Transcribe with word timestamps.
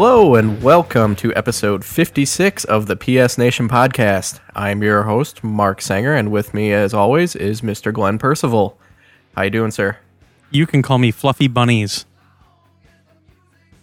Hello 0.00 0.36
and 0.36 0.62
welcome 0.62 1.16
to 1.16 1.34
episode 1.34 1.84
56 1.84 2.62
of 2.66 2.86
the 2.86 2.94
PS 2.94 3.36
Nation 3.36 3.68
podcast. 3.68 4.38
I'm 4.54 4.80
your 4.80 5.02
host, 5.02 5.42
Mark 5.42 5.82
Sanger, 5.82 6.14
and 6.14 6.30
with 6.30 6.54
me, 6.54 6.72
as 6.72 6.94
always, 6.94 7.34
is 7.34 7.62
Mr. 7.62 7.92
Glenn 7.92 8.16
Percival. 8.16 8.78
How 9.34 9.42
you 9.42 9.50
doing, 9.50 9.72
sir? 9.72 9.96
You 10.52 10.68
can 10.68 10.82
call 10.82 10.98
me 10.98 11.10
Fluffy 11.10 11.48
Bunnies. 11.48 12.06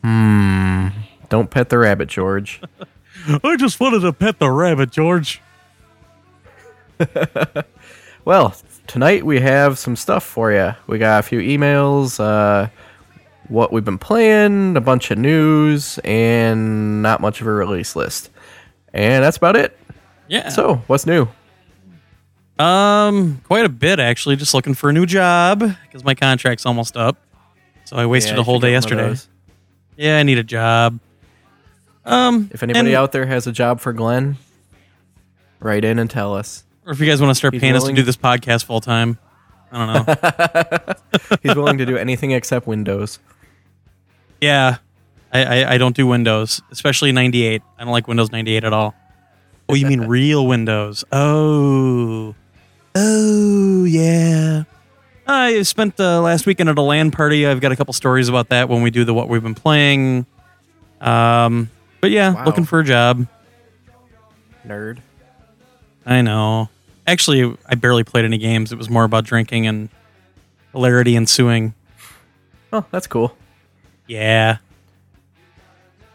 Hmm. 0.06 0.88
Don't 1.28 1.52
pet 1.52 1.68
the 1.68 1.80
rabbit, 1.80 2.08
George. 2.08 2.62
I 3.44 3.58
just 3.58 3.82
wanted 3.82 4.00
to 4.00 4.14
pet 4.14 4.40
the 4.40 4.50
rabbit, 4.50 4.92
George. 4.92 5.42
Well, 8.26 8.56
tonight 8.88 9.23
we 9.23 9.40
have 9.42 9.78
some 9.78 9.95
stuff 9.95 10.23
for 10.23 10.52
you. 10.52 10.73
We 10.88 10.98
got 10.98 11.20
a 11.20 11.22
few 11.23 11.40
emails, 11.40 12.20
uh, 12.20 12.70
what 13.49 13.72
we've 13.72 13.85
been 13.85 13.98
playing, 13.98 14.76
a 14.77 14.81
bunch 14.81 15.12
of 15.12 15.17
news, 15.17 15.99
and 16.03 17.02
not 17.02 17.22
much 17.22 17.41
of 17.41 17.48
a 17.48 17.52
release 17.52 17.95
list. 17.95 18.30
And 18.94 19.23
that's 19.23 19.38
about 19.38 19.56
it. 19.56 19.78
Yeah. 20.28 20.50
So, 20.50 20.75
what's 20.88 21.06
new? 21.06 21.28
um, 22.58 23.42
quite 23.45 23.66
a 23.66 23.70
bit 23.70 24.00
actually. 24.00 24.36
Just 24.38 24.53
looking 24.53 24.73
for 24.73 24.89
a 24.89 24.94
new 24.94 25.05
job 25.05 25.59
because 25.59 26.03
my 26.03 26.16
contract's 26.16 26.66
almost 26.66 26.95
up. 26.95 27.17
So 27.83 27.97
I 27.97 28.05
wasted 28.05 28.36
Yeah, 28.36 28.42
a 28.42 28.44
whole 28.44 28.59
day 28.59 28.73
should 28.80 28.89
get 28.89 28.95
one 28.95 29.03
of 29.05 29.11
yesterday. 29.11 29.31
Yeah, 29.98 30.17
I 30.17 30.23
need 30.23 30.38
a 30.38 30.44
job. 30.44 31.00
Um, 32.05 32.50
If 32.53 32.64
anybody 32.64 32.89
and- 32.89 32.95
out 32.98 33.11
there 33.11 33.25
has 33.25 33.45
a 33.48 33.52
job 33.52 33.80
for 33.81 33.92
Glenn, 33.94 34.38
write 35.59 35.83
in 35.86 36.00
and 36.00 36.09
tell 36.09 36.33
us. 36.36 36.64
or 36.86 36.94
if 36.94 37.00
you 37.00 37.05
guys 37.08 37.20
want 37.22 37.31
to 37.31 37.36
start 37.36 37.53
He's 37.53 37.61
paying 37.61 37.75
us 37.75 37.83
to 37.83 37.94
do 37.94 38.03
this 38.03 38.17
podcast 38.17 38.64
full 38.66 38.80
time, 38.81 39.17
I 39.72 39.86
don't 39.86 40.08
know. 40.08 40.94
He's 41.44 41.55
willing 41.55 41.77
to 41.80 41.86
do 41.86 41.98
anything 41.98 42.31
except 42.31 42.67
Windows. 42.67 43.20
Yeah, 44.46 44.78
I, 45.34 45.44
I 45.44 45.74
I 45.74 45.78
don't 45.78 45.96
do 45.96 46.06
Windows, 46.08 46.62
especially 46.72 47.12
98. 47.12 47.62
I 47.78 47.84
don't 47.84 47.92
like 47.92 48.08
Windows 48.08 48.32
98 48.32 48.64
at 48.64 48.74
all. 48.74 48.94
Oh, 49.68 49.74
you 49.74 49.86
mean 49.88 50.02
real 50.08 50.46
Windows? 50.48 51.04
Oh, 51.12 52.36
oh 52.96 53.84
yeah. 53.86 54.64
I 55.28 55.64
spent 55.64 56.00
uh, 56.00 56.22
last 56.22 56.46
weekend 56.46 56.70
at 56.70 56.78
a 56.78 56.82
LAN 56.82 57.10
party. 57.10 57.48
I've 57.48 57.60
got 57.60 57.72
a 57.72 57.76
couple 57.76 57.94
stories 57.94 58.30
about 58.30 58.50
that 58.50 58.70
when 58.70 58.84
we 58.84 58.92
do 58.92 59.04
the 59.04 59.14
what 59.14 59.28
we've 59.28 59.42
been 59.42 59.56
playing. 59.56 60.28
Um, 61.02 61.72
but 62.00 62.12
yeah, 62.12 62.34
Wow. 62.34 62.46
looking 62.46 62.66
for 62.66 62.80
a 62.80 62.84
job. 62.84 63.26
Nerd. 64.68 65.00
I 66.06 66.22
know. 66.22 66.70
Actually, 67.08 67.58
I 67.68 67.73
barely 67.76 68.04
played 68.04 68.26
any 68.26 68.38
games. 68.38 68.72
It 68.72 68.78
was 68.78 68.90
more 68.90 69.04
about 69.04 69.23
drinking 69.26 69.66
and 69.66 69.90
hilarity 70.73 71.16
ensuing. 71.16 71.73
Oh, 72.72 72.86
that's 72.92 73.08
cool. 73.08 73.36
Yeah. 74.08 74.58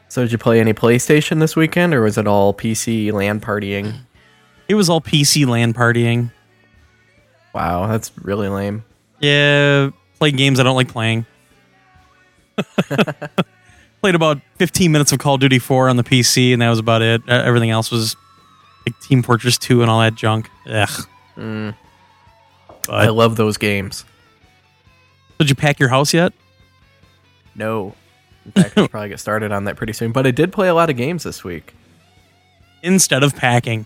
So, 0.08 0.22
did 0.22 0.32
you 0.32 0.38
play 0.38 0.60
any 0.60 0.72
PlayStation 0.74 1.38
this 1.40 1.54
weekend, 1.54 1.94
or 1.94 2.02
was 2.02 2.18
it 2.18 2.26
all 2.26 2.52
PC 2.52 3.12
LAN 3.12 3.40
partying? 3.40 3.94
It 4.68 4.74
was 4.74 4.88
all 4.90 5.00
PC 5.00 5.46
LAN 5.46 5.72
partying. 5.72 6.32
Wow, 7.54 7.86
that's 7.86 8.10
really 8.18 8.48
lame. 8.48 8.84
Yeah, 9.20 9.90
played 10.18 10.36
games 10.36 10.58
I 10.60 10.62
don't 10.64 10.76
like 10.76 10.88
playing. 10.88 11.26
Played 14.02 14.14
about 14.14 14.40
15 14.56 14.90
minutes 14.92 15.12
of 15.12 15.18
Call 15.18 15.34
of 15.34 15.40
Duty 15.40 15.58
4 15.58 15.90
on 15.90 15.96
the 15.96 16.02
PC, 16.02 16.54
and 16.54 16.62
that 16.62 16.70
was 16.70 16.78
about 16.78 17.02
it. 17.02 17.20
Everything 17.28 17.68
else 17.70 17.90
was 17.90 18.16
like 18.86 18.98
Team 19.00 19.22
Fortress 19.22 19.58
2 19.58 19.82
and 19.82 19.90
all 19.90 20.00
that 20.00 20.14
junk. 20.14 20.48
Ugh. 20.66 20.88
Mm, 21.36 21.74
But, 22.86 22.94
I 22.94 23.08
love 23.10 23.36
those 23.36 23.58
games. 23.58 24.06
did 25.38 25.50
you 25.50 25.54
pack 25.54 25.78
your 25.78 25.90
house 25.90 26.14
yet? 26.14 26.32
No. 27.60 27.94
In 28.46 28.52
fact, 28.52 28.76
I'll 28.78 28.88
probably 28.94 29.10
get 29.10 29.20
started 29.20 29.52
on 29.52 29.64
that 29.64 29.76
pretty 29.76 29.92
soon. 29.92 30.12
But 30.12 30.26
I 30.26 30.30
did 30.30 30.50
play 30.52 30.68
a 30.68 30.74
lot 30.74 30.88
of 30.90 30.96
games 30.96 31.22
this 31.24 31.44
week. 31.44 31.74
Instead 32.82 33.22
of 33.22 33.36
packing. 33.36 33.84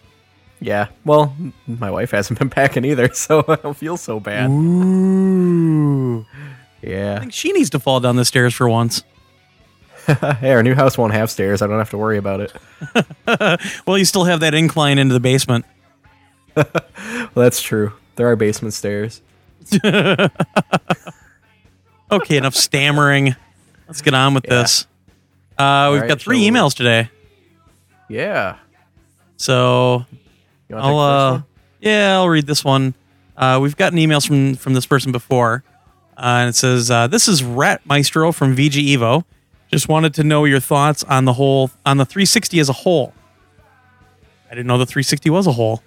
Yeah. 0.60 0.86
Well, 1.04 1.36
my 1.66 1.90
wife 1.90 2.12
hasn't 2.12 2.38
been 2.40 2.50
packing 2.50 2.84
either, 2.84 3.12
so 3.12 3.44
I 3.48 3.56
don't 3.56 3.76
feel 3.76 3.96
so 3.96 4.20
bad. 4.20 4.48
Ooh. 4.48 6.24
I 6.82 6.86
Yeah. 6.86 7.18
think 7.20 7.32
she 7.32 7.50
needs 7.52 7.70
to 7.70 7.80
fall 7.80 7.98
down 8.00 8.14
the 8.16 8.24
stairs 8.24 8.54
for 8.54 8.68
once. 8.68 9.02
hey, 10.06 10.52
our 10.52 10.62
new 10.62 10.74
house 10.74 10.96
won't 10.96 11.14
have 11.14 11.30
stairs. 11.30 11.60
I 11.62 11.66
don't 11.66 11.78
have 11.78 11.90
to 11.90 11.98
worry 11.98 12.18
about 12.18 12.40
it. 12.40 12.52
Well, 13.86 13.96
you 13.98 14.04
still 14.04 14.24
have 14.24 14.40
that 14.40 14.54
incline 14.54 14.98
into 14.98 15.14
the 15.14 15.20
basement. 15.20 15.64
Well, 16.54 16.66
that's 17.34 17.60
true. 17.62 17.92
There 18.16 18.28
are 18.30 18.36
basement 18.36 18.74
stairs. 18.74 19.22
Okay, 22.12 22.36
enough 22.36 22.54
stammering. 22.54 23.34
Let's 23.86 24.00
get 24.02 24.14
on 24.14 24.34
with 24.34 24.44
Yeah. 24.48 24.62
this. 24.62 24.86
Uh, 25.58 25.88
we've 25.92 26.00
right, 26.02 26.08
got 26.08 26.20
three 26.20 26.44
so- 26.44 26.50
emails 26.52 26.74
today. 26.74 27.10
Yeah. 28.08 28.56
So 29.36 30.04
I'll 30.72 30.98
uh, 30.98 31.42
yeah, 31.80 32.14
I'll 32.14 32.28
read 32.28 32.46
this 32.46 32.64
one. 32.64 32.94
Uh, 33.36 33.58
we've 33.60 33.76
gotten 33.76 33.98
emails 33.98 34.26
from 34.26 34.54
from 34.54 34.74
this 34.74 34.86
person 34.86 35.12
before, 35.12 35.64
uh, 36.16 36.20
and 36.40 36.48
it 36.48 36.54
says 36.54 36.90
uh, 36.90 37.06
this 37.06 37.28
is 37.28 37.42
Rat 37.42 37.80
Maestro 37.84 38.32
from 38.32 38.56
VG 38.56 38.96
Evo. 38.96 39.24
Just 39.70 39.88
wanted 39.88 40.14
to 40.14 40.24
know 40.24 40.44
your 40.44 40.60
thoughts 40.60 41.02
on 41.04 41.24
the 41.24 41.32
whole 41.32 41.70
on 41.84 41.96
the 41.96 42.04
360 42.04 42.60
as 42.60 42.68
a 42.68 42.72
whole. 42.72 43.12
I 44.50 44.54
didn't 44.54 44.66
know 44.66 44.78
the 44.78 44.86
360 44.86 45.30
was 45.30 45.46
a 45.46 45.52
whole. 45.52 45.82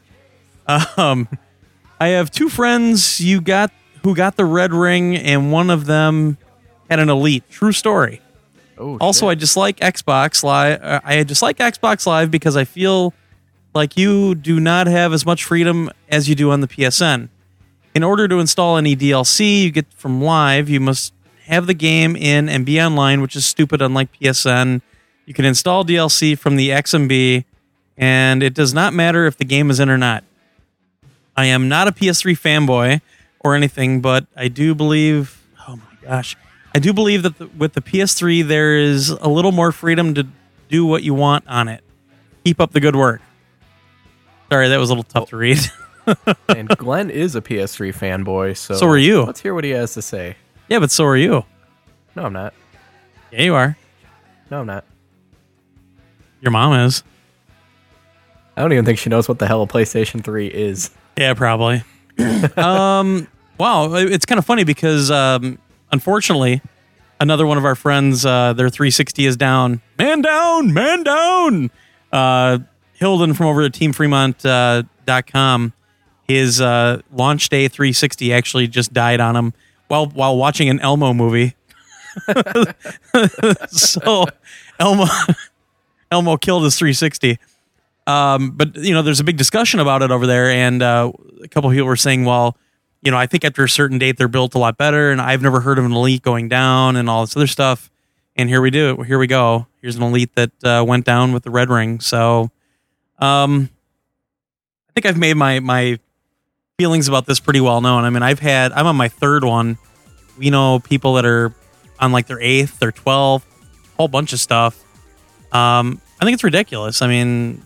Um, 0.98 1.28
I 2.00 2.10
have 2.10 2.30
two 2.30 2.50
friends 2.50 3.22
you 3.22 3.40
got 3.42 3.72
who 4.04 4.14
got 4.16 4.36
the 4.36 4.46
red 4.46 4.74
ring, 4.74 5.16
and 5.16 5.52
one 5.52 5.70
of 5.70 5.86
them 5.86 6.38
had 6.90 7.00
an 7.00 7.10
elite. 7.10 7.44
True 7.50 7.72
story. 7.72 8.22
Oh, 8.78 8.98
Also, 9.00 9.28
I 9.30 9.36
dislike 9.36 9.78
Xbox 9.80 10.44
Live. 10.44 10.82
uh, 10.84 11.00
I 11.04 11.24
dislike 11.24 11.58
Xbox 11.58 12.06
Live 12.06 12.30
because 12.30 12.56
I 12.56 12.64
feel 12.64 13.14
like 13.74 13.98
you 13.98 14.36
do 14.36 14.60
not 14.60 14.88
have 14.88 15.14
as 15.14 15.26
much 15.26 15.44
freedom 15.44 15.90
as 16.10 16.30
you 16.30 16.36
do 16.36 16.52
on 16.52 16.62
the 16.62 16.68
PSN. 16.68 17.30
In 17.96 18.04
order 18.04 18.28
to 18.28 18.40
install 18.40 18.78
any 18.78 18.96
DLC 18.96 19.64
you 19.64 19.72
get 19.72 19.92
from 19.94 20.22
Live, 20.22 20.70
you 20.70 20.80
must 20.80 21.14
have 21.46 21.66
the 21.66 21.74
game 21.74 22.16
in 22.16 22.48
and 22.50 22.66
be 22.66 22.80
online, 22.80 23.22
which 23.22 23.36
is 23.36 23.46
stupid. 23.46 23.82
Unlike 23.82 24.10
PSN, 24.20 24.82
you 25.26 25.34
can 25.34 25.46
install 25.46 25.84
DLC 25.84 26.38
from 26.38 26.56
the 26.56 26.70
XMB, 26.70 27.46
and 27.98 28.44
it 28.44 28.54
does 28.54 28.74
not 28.74 28.94
matter 28.94 29.26
if 29.26 29.38
the 29.38 29.46
game 29.46 29.72
is 29.72 29.80
in 29.80 29.90
or 29.90 29.98
not. 29.98 30.24
I 31.36 31.46
am 31.46 31.68
not 31.68 31.88
a 31.88 31.92
PS3 31.92 32.38
fanboy 32.38 33.02
or 33.40 33.56
anything, 33.56 34.02
but 34.02 34.28
I 34.36 34.48
do 34.48 34.76
believe. 34.76 35.42
Oh 35.68 35.76
my 35.78 36.08
gosh. 36.08 36.36
I 36.78 36.80
do 36.80 36.94
believe 36.94 37.24
that 37.24 37.40
the, 37.40 37.48
with 37.48 37.74
the 37.74 37.82
PS3, 37.82 38.48
there 38.48 38.78
is 38.78 39.10
a 39.10 39.28
little 39.28 39.52
more 39.52 39.72
freedom 39.72 40.14
to 40.14 40.28
do 40.70 40.86
what 40.86 41.02
you 41.02 41.16
want 41.16 41.44
on 41.48 41.68
it. 41.70 41.84
Keep 42.46 42.62
up 42.62 42.72
the 42.72 42.80
good 42.80 42.96
work. 42.96 43.20
Sorry, 44.52 44.70
that 44.70 44.78
was 44.78 44.92
a 44.92 44.94
little 44.94 45.04
tough 45.04 45.30
to 45.30 45.38
read. 45.38 45.58
and 46.50 46.70
Glenn 46.70 47.10
is 47.10 47.36
a 47.36 47.42
PS3 47.42 47.96
fanboy, 47.96 48.56
so 48.56 48.76
So 48.76 48.88
are 48.90 48.96
you. 48.96 49.24
Let's 49.24 49.42
hear 49.42 49.56
what 49.56 49.64
he 49.64 49.72
has 49.72 49.96
to 49.96 50.04
say. 50.04 50.36
yeah, 50.70 50.78
but 50.78 50.92
so 50.92 51.06
are 51.06 51.18
you. 51.18 51.46
No, 52.16 52.26
I'm 52.26 52.34
not. 52.34 52.54
Yeah, 53.32 53.42
you 53.42 53.56
are. 53.56 53.76
No, 54.52 54.60
I'm 54.60 54.68
not. 54.68 54.86
Your 56.42 56.52
mom 56.52 56.74
is. 56.86 57.02
I 58.56 58.62
don't 58.62 58.72
even 58.72 58.86
think 58.86 59.00
she 59.00 59.10
knows 59.10 59.28
what 59.28 59.40
the 59.40 59.48
hell 59.48 59.64
a 59.64 59.68
PlayStation 59.68 60.24
3 60.24 60.46
is. 60.46 60.92
Yeah, 61.18 61.34
probably. 61.34 61.84
um, 62.56 63.28
wow, 63.58 63.96
it's 63.96 64.28
kind 64.28 64.38
of 64.38 64.46
funny 64.46 64.64
because 64.64 65.10
um, 65.10 65.58
unfortunately, 65.92 66.62
another 67.20 67.46
one 67.46 67.58
of 67.58 67.66
our 67.66 67.76
friends, 67.76 68.26
uh, 68.26 68.54
their 68.54 68.70
360 68.70 69.26
is 69.26 69.38
down. 69.38 69.82
Man 69.98 70.22
down, 70.22 70.74
man 70.74 71.04
down. 71.04 71.72
Uh, 72.12 72.60
Hilden 72.94 73.34
from 73.34 73.48
over 73.48 73.62
at 73.64 73.74
TeamFremont.com, 73.74 75.24
.com, 75.32 75.74
his 76.28 76.60
uh, 76.60 77.02
launch 77.12 77.50
day 77.50 77.68
360 77.68 78.34
actually 78.34 78.68
just 78.68 78.92
died 78.92 79.20
on 79.20 79.36
him 79.36 79.54
while 79.88 80.08
while 80.08 80.36
watching 80.36 80.70
an 80.70 80.80
Elmo 80.80 81.14
movie. 81.14 81.56
so 83.68 84.26
Elmo 84.80 85.06
Elmo 86.12 86.38
killed 86.38 86.64
his 86.64 86.78
360. 86.78 87.40
Um, 88.06 88.52
but 88.52 88.76
you 88.76 88.94
know, 88.94 89.02
there's 89.02 89.20
a 89.20 89.24
big 89.24 89.38
discussion 89.38 89.80
about 89.80 90.02
it 90.02 90.12
over 90.12 90.26
there, 90.26 90.50
and 90.50 90.82
uh, 90.82 91.12
a 91.44 91.48
couple 91.48 91.70
of 91.70 91.74
people 91.74 91.88
were 91.88 91.96
saying, 91.96 92.26
well, 92.26 92.58
you 93.02 93.12
know, 93.12 93.18
I 93.18 93.28
think 93.28 93.46
after 93.46 93.64
a 93.64 93.70
certain 93.70 93.98
date 93.98 94.18
they're 94.18 94.28
built 94.28 94.56
a 94.56 94.60
lot 94.60 94.78
better, 94.78 95.12
and 95.12 95.22
I've 95.22 95.42
never 95.42 95.62
heard 95.62 95.80
of 95.80 95.86
an 95.86 95.92
elite 95.92 96.22
going 96.22 96.50
down 96.50 96.96
and 96.96 97.10
all 97.10 97.22
this 97.22 97.36
other 97.36 97.48
stuff. 97.48 97.90
And 98.36 98.50
here 98.50 98.62
we 98.62 98.70
do 98.70 98.92
it. 98.92 99.08
Here 99.08 99.18
we 99.18 99.28
go. 99.28 99.68
Here's 99.82 99.96
an 99.96 100.04
elite 100.04 100.36
that 100.36 100.52
uh, 100.64 100.84
went 100.88 101.06
down 101.06 101.34
with 101.34 101.44
the 101.44 101.50
red 101.50 101.70
ring. 101.70 102.00
So, 102.00 102.52
um, 103.20 103.70
I 104.90 104.94
think 104.94 105.06
I've 105.06 105.18
made 105.18 105.36
my 105.36 105.60
my 105.60 106.00
feelings 106.78 107.08
about 107.08 107.26
this 107.26 107.40
pretty 107.40 107.62
well 107.62 107.82
known. 107.82 108.04
I 108.04 108.10
mean, 108.10 108.24
I've 108.24 108.40
had 108.40 108.72
I'm 108.74 108.86
on 108.86 108.96
my 108.96 109.08
third 109.08 109.44
one. 109.44 109.78
We 110.38 110.50
know 110.52 110.80
people 110.80 111.16
that 111.16 111.26
are 111.26 111.54
on 112.00 112.12
like 112.12 112.28
their 112.28 112.40
eighth, 112.40 112.80
their 112.80 112.92
twelfth, 112.92 113.48
whole 113.98 114.08
bunch 114.08 114.34
of 114.34 114.40
stuff. 114.40 114.84
Um, 115.52 116.02
I 116.20 116.26
think 116.26 116.36
it's 116.36 116.44
ridiculous. 116.44 117.02
I 117.02 117.08
mean, 117.08 117.64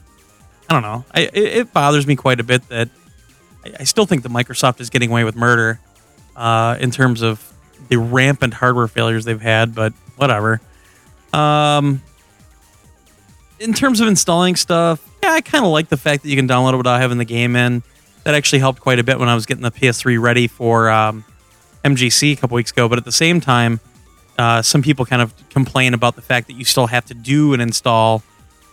I 0.69 0.73
don't 0.73 0.83
know. 0.83 1.03
I, 1.13 1.21
it, 1.21 1.35
it 1.35 1.73
bothers 1.73 2.07
me 2.07 2.15
quite 2.15 2.39
a 2.39 2.43
bit 2.43 2.67
that 2.69 2.89
I, 3.65 3.73
I 3.81 3.83
still 3.83 4.05
think 4.05 4.23
that 4.23 4.31
Microsoft 4.31 4.79
is 4.79 4.89
getting 4.89 5.11
away 5.11 5.23
with 5.23 5.35
murder 5.35 5.79
uh, 6.35 6.77
in 6.79 6.91
terms 6.91 7.21
of 7.21 7.47
the 7.89 7.97
rampant 7.97 8.53
hardware 8.53 8.87
failures 8.87 9.25
they've 9.25 9.41
had. 9.41 9.75
But 9.75 9.93
whatever. 10.15 10.61
Um, 11.33 12.01
in 13.59 13.73
terms 13.73 14.01
of 14.01 14.07
installing 14.07 14.55
stuff, 14.55 15.07
yeah, 15.23 15.31
I 15.31 15.41
kind 15.41 15.63
of 15.63 15.71
like 15.71 15.89
the 15.89 15.97
fact 15.97 16.23
that 16.23 16.29
you 16.29 16.35
can 16.35 16.47
download 16.47 16.73
it 16.73 16.77
without 16.77 16.99
having 16.99 17.17
the 17.17 17.25
game 17.25 17.55
in. 17.55 17.83
That 18.23 18.35
actually 18.35 18.59
helped 18.59 18.81
quite 18.81 18.99
a 18.99 19.03
bit 19.03 19.17
when 19.17 19.29
I 19.29 19.35
was 19.35 19.47
getting 19.47 19.63
the 19.63 19.71
PS3 19.71 20.21
ready 20.21 20.47
for 20.47 20.91
um, 20.91 21.25
MGC 21.83 22.33
a 22.33 22.35
couple 22.35 22.55
weeks 22.55 22.71
ago. 22.71 22.87
But 22.87 22.99
at 22.99 23.05
the 23.05 23.11
same 23.11 23.41
time, 23.41 23.79
uh, 24.37 24.61
some 24.61 24.81
people 24.81 25.05
kind 25.05 25.21
of 25.21 25.33
complain 25.49 25.93
about 25.93 26.15
the 26.15 26.21
fact 26.21 26.47
that 26.47 26.53
you 26.53 26.65
still 26.65 26.87
have 26.87 27.05
to 27.05 27.13
do 27.13 27.53
an 27.53 27.61
install 27.61 28.19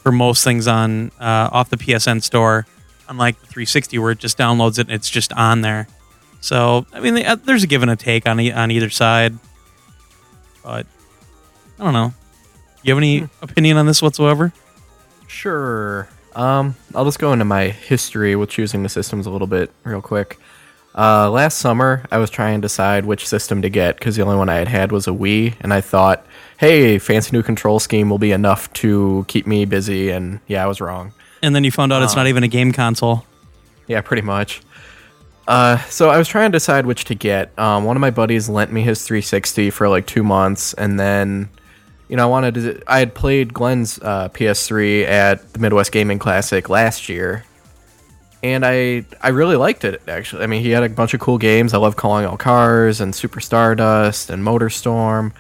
for 0.02 0.12
most 0.12 0.44
things 0.44 0.66
on 0.66 1.10
uh, 1.18 1.48
off 1.52 1.70
the 1.70 1.76
PSN 1.76 2.22
store, 2.22 2.66
unlike 3.08 3.40
the 3.40 3.46
360 3.46 3.98
where 3.98 4.12
it 4.12 4.18
just 4.18 4.38
downloads 4.38 4.78
it 4.78 4.86
and 4.86 4.92
it's 4.92 5.10
just 5.10 5.32
on 5.32 5.60
there. 5.60 5.88
So 6.40 6.86
I 6.92 7.00
mean, 7.00 7.24
uh, 7.24 7.36
there's 7.36 7.62
a 7.64 7.66
give 7.66 7.82
and 7.82 7.90
a 7.90 7.96
take 7.96 8.26
on 8.28 8.38
e- 8.40 8.52
on 8.52 8.70
either 8.70 8.90
side, 8.90 9.36
but 10.62 10.86
I 11.78 11.84
don't 11.84 11.92
know. 11.92 12.14
You 12.82 12.94
have 12.94 12.98
any 12.98 13.28
opinion 13.42 13.76
on 13.76 13.86
this 13.86 14.00
whatsoever? 14.00 14.52
Sure. 15.26 16.08
Um, 16.34 16.76
I'll 16.94 17.04
just 17.04 17.18
go 17.18 17.32
into 17.32 17.44
my 17.44 17.68
history 17.68 18.36
with 18.36 18.50
choosing 18.50 18.82
the 18.82 18.88
systems 18.88 19.26
a 19.26 19.30
little 19.30 19.46
bit 19.48 19.72
real 19.84 20.00
quick. 20.00 20.38
Uh, 20.96 21.30
last 21.30 21.58
summer, 21.58 22.04
I 22.10 22.18
was 22.18 22.30
trying 22.30 22.60
to 22.60 22.64
decide 22.64 23.04
which 23.04 23.26
system 23.26 23.62
to 23.62 23.68
get 23.68 23.96
because 23.96 24.16
the 24.16 24.22
only 24.22 24.36
one 24.36 24.48
I 24.48 24.56
had 24.56 24.68
had 24.68 24.90
was 24.92 25.06
a 25.06 25.10
Wii, 25.10 25.54
and 25.60 25.72
I 25.72 25.80
thought, 25.80 26.26
hey, 26.58 26.98
fancy 26.98 27.30
new 27.32 27.42
control 27.42 27.78
scheme 27.78 28.10
will 28.10 28.18
be 28.18 28.32
enough 28.32 28.72
to 28.74 29.24
keep 29.28 29.46
me 29.46 29.64
busy, 29.64 30.10
and 30.10 30.40
yeah, 30.48 30.64
I 30.64 30.66
was 30.66 30.80
wrong. 30.80 31.12
And 31.42 31.54
then 31.54 31.64
you 31.64 31.70
found 31.70 31.92
out 31.92 32.02
it's 32.02 32.16
not 32.16 32.26
even 32.26 32.42
a 32.42 32.48
game 32.48 32.72
console. 32.72 33.24
Yeah, 33.86 34.00
pretty 34.00 34.22
much. 34.22 34.60
Uh, 35.46 35.78
so 35.84 36.10
I 36.10 36.18
was 36.18 36.28
trying 36.28 36.52
to 36.52 36.56
decide 36.56 36.84
which 36.84 37.06
to 37.06 37.14
get. 37.14 37.58
Um, 37.58 37.84
one 37.84 37.96
of 37.96 38.00
my 38.00 38.10
buddies 38.10 38.48
lent 38.50 38.70
me 38.70 38.82
his 38.82 39.02
360 39.04 39.70
for 39.70 39.88
like 39.88 40.06
two 40.06 40.22
months, 40.22 40.74
and 40.74 41.00
then, 41.00 41.48
you 42.08 42.16
know, 42.16 42.24
I 42.24 42.26
wanted 42.26 42.54
to. 42.54 42.82
I 42.86 42.98
had 42.98 43.14
played 43.14 43.54
Glenn's 43.54 43.98
uh, 44.02 44.28
PS3 44.28 45.04
at 45.04 45.52
the 45.54 45.58
Midwest 45.58 45.90
Gaming 45.90 46.18
Classic 46.18 46.68
last 46.68 47.08
year, 47.08 47.44
and 48.42 48.64
I 48.66 49.06
I 49.22 49.28
really 49.28 49.56
liked 49.56 49.84
it 49.84 50.02
actually. 50.06 50.42
I 50.42 50.48
mean, 50.48 50.62
he 50.62 50.68
had 50.70 50.82
a 50.82 50.88
bunch 50.90 51.14
of 51.14 51.20
cool 51.20 51.38
games. 51.38 51.72
I 51.72 51.78
love 51.78 51.96
calling 51.96 52.26
all 52.26 52.36
cars 52.36 53.00
and 53.00 53.14
Super 53.14 53.40
Stardust 53.40 54.28
and 54.28 54.44
Motorstorm. 54.44 55.32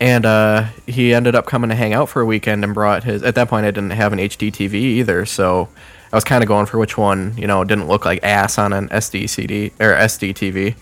And 0.00 0.24
uh, 0.24 0.68
he 0.86 1.12
ended 1.12 1.34
up 1.34 1.46
coming 1.46 1.70
to 1.70 1.76
hang 1.76 1.92
out 1.92 2.08
for 2.08 2.22
a 2.22 2.26
weekend 2.26 2.62
and 2.62 2.72
brought 2.72 3.04
his. 3.04 3.22
At 3.22 3.34
that 3.34 3.48
point, 3.48 3.66
I 3.66 3.70
didn't 3.70 3.90
have 3.90 4.12
an 4.12 4.20
HD 4.20 4.52
TV 4.52 4.74
either, 4.74 5.26
so 5.26 5.68
I 6.12 6.16
was 6.16 6.24
kind 6.24 6.42
of 6.42 6.48
going 6.48 6.66
for 6.66 6.78
which 6.78 6.96
one 6.96 7.34
you 7.36 7.46
know 7.46 7.64
didn't 7.64 7.88
look 7.88 8.04
like 8.04 8.22
ass 8.22 8.58
on 8.58 8.72
an 8.72 8.88
SD 8.90 9.28
CD 9.28 9.72
or 9.80 9.92
SD 9.94 10.34
TV. 10.34 10.76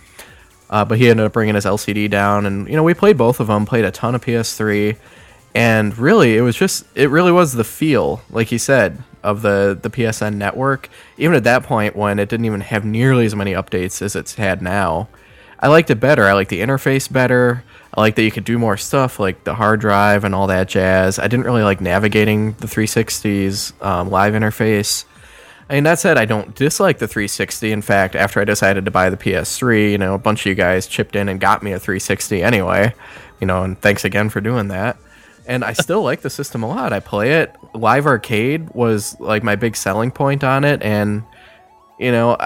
Uh, 0.69 0.85
but 0.85 0.99
he 0.99 1.09
ended 1.09 1.27
up 1.27 1.33
bringing 1.33 1.55
his 1.55 1.65
LCD 1.65 2.11
down, 2.11 2.45
and 2.45 2.69
you 2.69 2.77
know 2.77 2.83
we 2.83 2.95
played 2.95 3.17
both 3.17 3.41
of 3.41 3.47
them. 3.47 3.65
Played 3.65 3.85
a 3.85 3.91
ton 3.91 4.15
of 4.15 4.25
PS3, 4.25 4.97
and 5.55 5.97
really 5.97 6.37
it 6.37 6.43
was 6.43 6.57
just 6.57 6.85
it 6.95 7.09
really 7.09 7.33
was 7.33 7.55
the 7.55 7.65
feel, 7.65 8.21
like 8.31 8.49
he 8.49 8.59
said, 8.59 9.03
of 9.23 9.43
the 9.43 9.79
the 9.81 9.89
PSN 9.89 10.35
network. 10.35 10.91
Even 11.17 11.37
at 11.37 11.45
that 11.45 11.63
point, 11.63 11.97
when 11.97 12.19
it 12.19 12.29
didn't 12.29 12.47
even 12.47 12.61
have 12.61 12.85
nearly 12.85 13.25
as 13.25 13.35
many 13.35 13.53
updates 13.53 14.03
as 14.03 14.15
it's 14.15 14.35
had 14.35 14.61
now, 14.61 15.09
I 15.61 15.69
liked 15.69 15.91
it 15.91 16.01
better. 16.01 16.25
I 16.25 16.33
liked 16.33 16.51
the 16.51 16.61
interface 16.61 17.11
better. 17.11 17.65
I 17.97 18.01
like 18.01 18.15
that 18.17 18.23
you 18.23 18.31
could 18.31 18.45
do 18.45 18.59
more 18.59 18.77
stuff 18.77 19.19
like 19.19 19.45
the 19.45 19.55
hard 19.55 19.81
drive 19.81 20.25
and 20.25 20.35
all 20.35 20.49
that 20.49 20.69
jazz. 20.69 21.19
I 21.19 21.29
didn't 21.29 21.47
really 21.47 21.63
like 21.63 21.81
navigating 21.81 22.53
the 22.55 22.67
360's 22.67 23.73
um, 23.81 24.11
live 24.11 24.35
interface. 24.35 25.07
I 25.69 25.75
mean, 25.75 25.85
that 25.85 25.99
said, 25.99 26.19
I 26.19 26.27
don't 26.27 26.55
dislike 26.55 26.99
the 26.99 27.09
360. 27.09 27.73
In 27.73 27.83
fact, 27.83 28.15
after 28.15 28.41
I 28.41 28.45
decided 28.45 28.85
to 28.85 28.91
buy 28.91 29.09
the 29.09 29.17
PS3, 29.17 29.91
you 29.91 29.99
know, 29.99 30.15
a 30.15 30.19
bunch 30.19 30.43
of 30.43 30.47
you 30.47 30.55
guys 30.55 30.87
chipped 30.87 31.17
in 31.17 31.29
and 31.29 31.41
got 31.41 31.63
me 31.63 31.73
a 31.73 31.79
360 31.79 32.43
anyway. 32.43 32.95
You 33.41 33.47
know, 33.47 33.63
and 33.63 33.81
thanks 33.81 34.05
again 34.05 34.29
for 34.29 34.41
doing 34.41 34.69
that. 34.69 34.99
And 35.47 35.65
I 35.65 35.73
still 35.73 36.03
like 36.03 36.21
the 36.21 36.31
system 36.31 36.63
a 36.63 36.69
lot. 36.69 36.93
I 36.93 37.01
play 37.01 37.41
it. 37.41 37.55
Live 37.75 38.07
Arcade 38.07 38.71
was 38.71 39.19
like 39.21 39.43
my 39.43 39.57
big 39.57 39.77
selling 39.77 40.11
point 40.11 40.43
on 40.43 40.65
it, 40.65 40.83
and 40.83 41.23
you 42.01 42.11
know, 42.11 42.37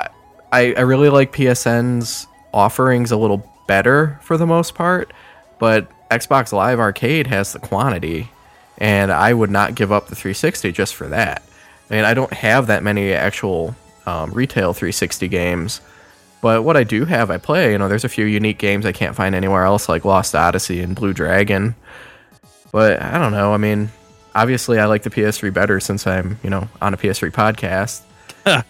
I 0.53 0.75
I 0.75 0.81
really 0.81 1.09
like 1.09 1.33
PSN's 1.33 2.27
offerings 2.53 3.11
a 3.11 3.17
little 3.17 3.49
better 3.67 4.19
for 4.23 4.37
the 4.37 4.47
most 4.47 4.75
part, 4.75 5.13
but 5.61 5.87
Xbox 6.11 6.53
Live 6.53 6.81
Arcade 6.81 7.29
has 7.29 7.53
the 7.53 7.61
quantity, 7.61 8.29
and 8.79 9.13
I 9.13 9.33
would 9.33 9.51
not 9.51 9.77
give 9.77 9.93
up 9.93 10.09
the 10.09 10.17
360 10.17 10.73
just 10.73 10.97
for 10.97 11.07
that. 11.09 11.45
I 11.89 11.95
mean, 11.95 12.05
I 12.05 12.15
don't 12.15 12.33
have 12.33 12.67
that 12.67 12.83
many 12.83 13.13
actual 13.13 13.77
um, 14.07 14.33
retail 14.33 14.73
360 14.73 15.29
games, 15.29 15.81
but 16.41 16.65
what 16.65 16.77
I 16.77 16.83
do 16.83 17.05
have, 17.05 17.31
I 17.31 17.39
play. 17.39 17.73
You 17.73 17.79
know, 17.79 17.89
there's 17.89 18.05
a 18.05 18.09
few 18.09 18.25
unique 18.25 18.59
games 18.59 18.87
I 18.87 18.93
can't 18.93 19.15
find 19.15 19.35
anywhere 19.35 19.65
else, 19.65 19.89
like 19.89 20.05
Lost 20.05 20.35
Odyssey 20.35 20.81
and 20.81 20.97
Blue 20.97 21.13
Dragon. 21.13 21.77
But 22.73 23.03
I 23.03 23.19
don't 23.19 23.33
know. 23.33 23.53
I 23.53 23.59
mean, 23.59 23.91
obviously, 24.35 24.79
I 24.79 24.87
like 24.87 25.03
the 25.03 25.11
PS3 25.11 25.53
better 25.53 25.79
since 25.79 26.07
I'm, 26.07 26.39
you 26.43 26.51
know, 26.51 26.69
on 26.81 26.95
a 26.95 26.97
PS3 26.97 27.31
podcast. 27.33 28.65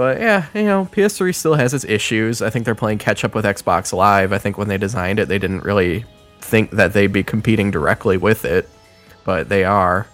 But 0.00 0.18
yeah, 0.18 0.46
you 0.54 0.62
know, 0.62 0.88
PS3 0.92 1.34
still 1.34 1.52
has 1.56 1.74
its 1.74 1.84
issues. 1.84 2.40
I 2.40 2.48
think 2.48 2.64
they're 2.64 2.74
playing 2.74 2.96
catch 2.96 3.22
up 3.22 3.34
with 3.34 3.44
Xbox 3.44 3.92
Live. 3.92 4.32
I 4.32 4.38
think 4.38 4.56
when 4.56 4.66
they 4.66 4.78
designed 4.78 5.18
it, 5.18 5.28
they 5.28 5.38
didn't 5.38 5.62
really 5.62 6.06
think 6.40 6.70
that 6.70 6.94
they'd 6.94 7.12
be 7.12 7.22
competing 7.22 7.70
directly 7.70 8.16
with 8.16 8.46
it, 8.46 8.66
but 9.26 9.50
they 9.50 9.62
are. 9.62 10.06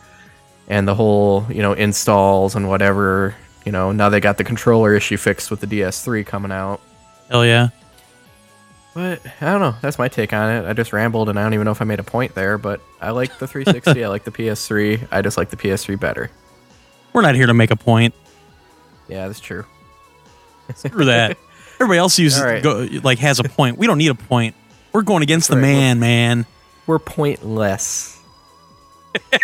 And 0.67 0.89
the 0.89 0.95
whole, 0.97 1.47
you 1.49 1.63
know, 1.63 1.73
installs 1.73 2.57
and 2.57 2.69
whatever, 2.69 3.37
you 3.65 3.71
know, 3.71 3.93
now 3.93 4.09
they 4.09 4.19
got 4.19 4.39
the 4.39 4.43
controller 4.43 4.93
issue 4.93 5.17
fixed 5.17 5.53
with 5.53 5.61
the 5.61 5.69
DS3 5.69 6.27
coming 6.27 6.51
out. 6.51 6.81
Hell 7.31 7.47
yeah. 7.47 7.69
But 8.93 9.21
I 9.41 9.53
don't 9.53 9.61
know. 9.61 9.77
That's 9.83 10.01
my 10.01 10.09
take 10.09 10.33
on 10.33 10.51
it. 10.51 10.69
I 10.69 10.73
just 10.73 10.93
rambled, 10.93 11.29
and 11.29 11.39
I 11.39 11.45
don't 11.45 11.55
even 11.55 11.65
know 11.65 11.71
if 11.71 11.81
I 11.81 11.85
made 11.85 12.01
a 12.01 12.03
point 12.03 12.35
there. 12.35 12.59
But 12.59 12.81
I 13.01 13.11
like 13.11 13.39
the 13.39 13.47
360. 13.47 14.05
I 14.05 14.09
like 14.09 14.25
the 14.25 14.33
PS3. 14.33 15.07
I 15.13 15.23
just 15.23 15.37
like 15.37 15.51
the 15.51 15.57
PS3 15.57 16.01
better. 16.01 16.29
We're 17.13 17.23
not 17.23 17.37
here 17.37 17.47
to 17.47 17.55
make 17.55 17.71
a 17.71 17.77
point. 17.77 18.15
Yeah, 19.09 19.29
that's 19.29 19.39
true. 19.39 19.65
Screw 20.75 21.07
that. 21.07 21.39
Everybody 21.75 21.99
else 21.99 22.19
uses 22.19 22.43
right. 22.43 22.63
go, 22.63 22.89
like 23.03 23.19
has 23.19 23.39
a 23.39 23.45
point. 23.45 23.79
We 23.79 23.87
don't 23.87 23.99
need 23.99 24.11
a 24.11 24.15
point. 24.15 24.55
We're 24.93 25.03
going 25.03 25.23
against 25.23 25.51
the 25.51 25.57
right. 25.57 25.63
man, 25.63 26.01
man. 26.01 26.47
We're 26.87 26.99
pointless. 26.99 28.19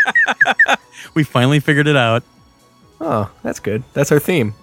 We 1.14 1.24
finally 1.24 1.60
figured 1.60 1.86
it 1.86 1.96
out. 1.96 2.22
Oh, 3.00 3.30
that's 3.42 3.60
good. 3.60 3.82
That's 3.92 4.12
our 4.12 4.18
theme. 4.18 4.54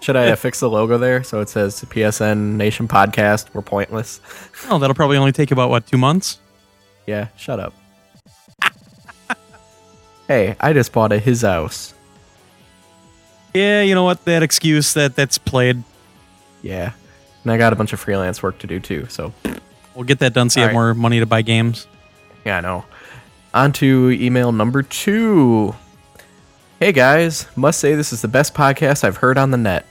Should 0.00 0.16
I 0.16 0.30
uh, 0.30 0.36
fix 0.36 0.60
the 0.60 0.70
logo 0.70 0.96
there 0.96 1.22
so 1.22 1.40
it 1.40 1.48
says 1.48 1.84
PSN 1.84 2.56
Nation 2.56 2.88
Podcast? 2.88 3.52
We're 3.52 3.62
pointless. 3.62 4.20
Oh, 4.68 4.78
that'll 4.78 4.94
probably 4.94 5.16
only 5.16 5.32
take 5.32 5.50
about 5.50 5.70
what 5.70 5.86
two 5.86 5.98
months. 5.98 6.38
Yeah, 7.06 7.28
shut 7.36 7.60
up. 7.60 7.74
hey, 10.28 10.56
I 10.60 10.72
just 10.72 10.92
bought 10.92 11.12
a 11.12 11.18
his 11.18 11.42
house. 11.42 11.94
Yeah, 13.54 13.82
you 13.82 13.94
know 13.94 14.04
what? 14.04 14.24
That 14.24 14.42
excuse 14.42 14.94
that 14.94 15.16
that's 15.16 15.38
played. 15.38 15.82
Yeah. 16.62 16.92
And 17.44 17.52
I 17.52 17.56
got 17.56 17.72
a 17.72 17.76
bunch 17.76 17.92
of 17.92 18.00
freelance 18.00 18.42
work 18.42 18.58
to 18.60 18.66
do 18.66 18.80
too, 18.80 19.06
so 19.08 19.32
We'll 19.94 20.04
get 20.04 20.20
that 20.20 20.32
done 20.32 20.48
so 20.48 20.60
you 20.60 20.66
have 20.66 20.72
more 20.74 20.94
money 20.94 21.18
to 21.18 21.26
buy 21.26 21.42
games. 21.42 21.88
Yeah, 22.44 22.58
I 22.58 22.60
know. 22.60 22.84
On 23.52 23.72
to 23.74 24.10
email 24.12 24.52
number 24.52 24.82
two. 24.82 25.74
Hey 26.78 26.92
guys, 26.92 27.46
must 27.56 27.80
say 27.80 27.94
this 27.96 28.12
is 28.12 28.22
the 28.22 28.28
best 28.28 28.54
podcast 28.54 29.02
I've 29.02 29.16
heard 29.16 29.38
on 29.38 29.50
the 29.50 29.56
net. 29.56 29.86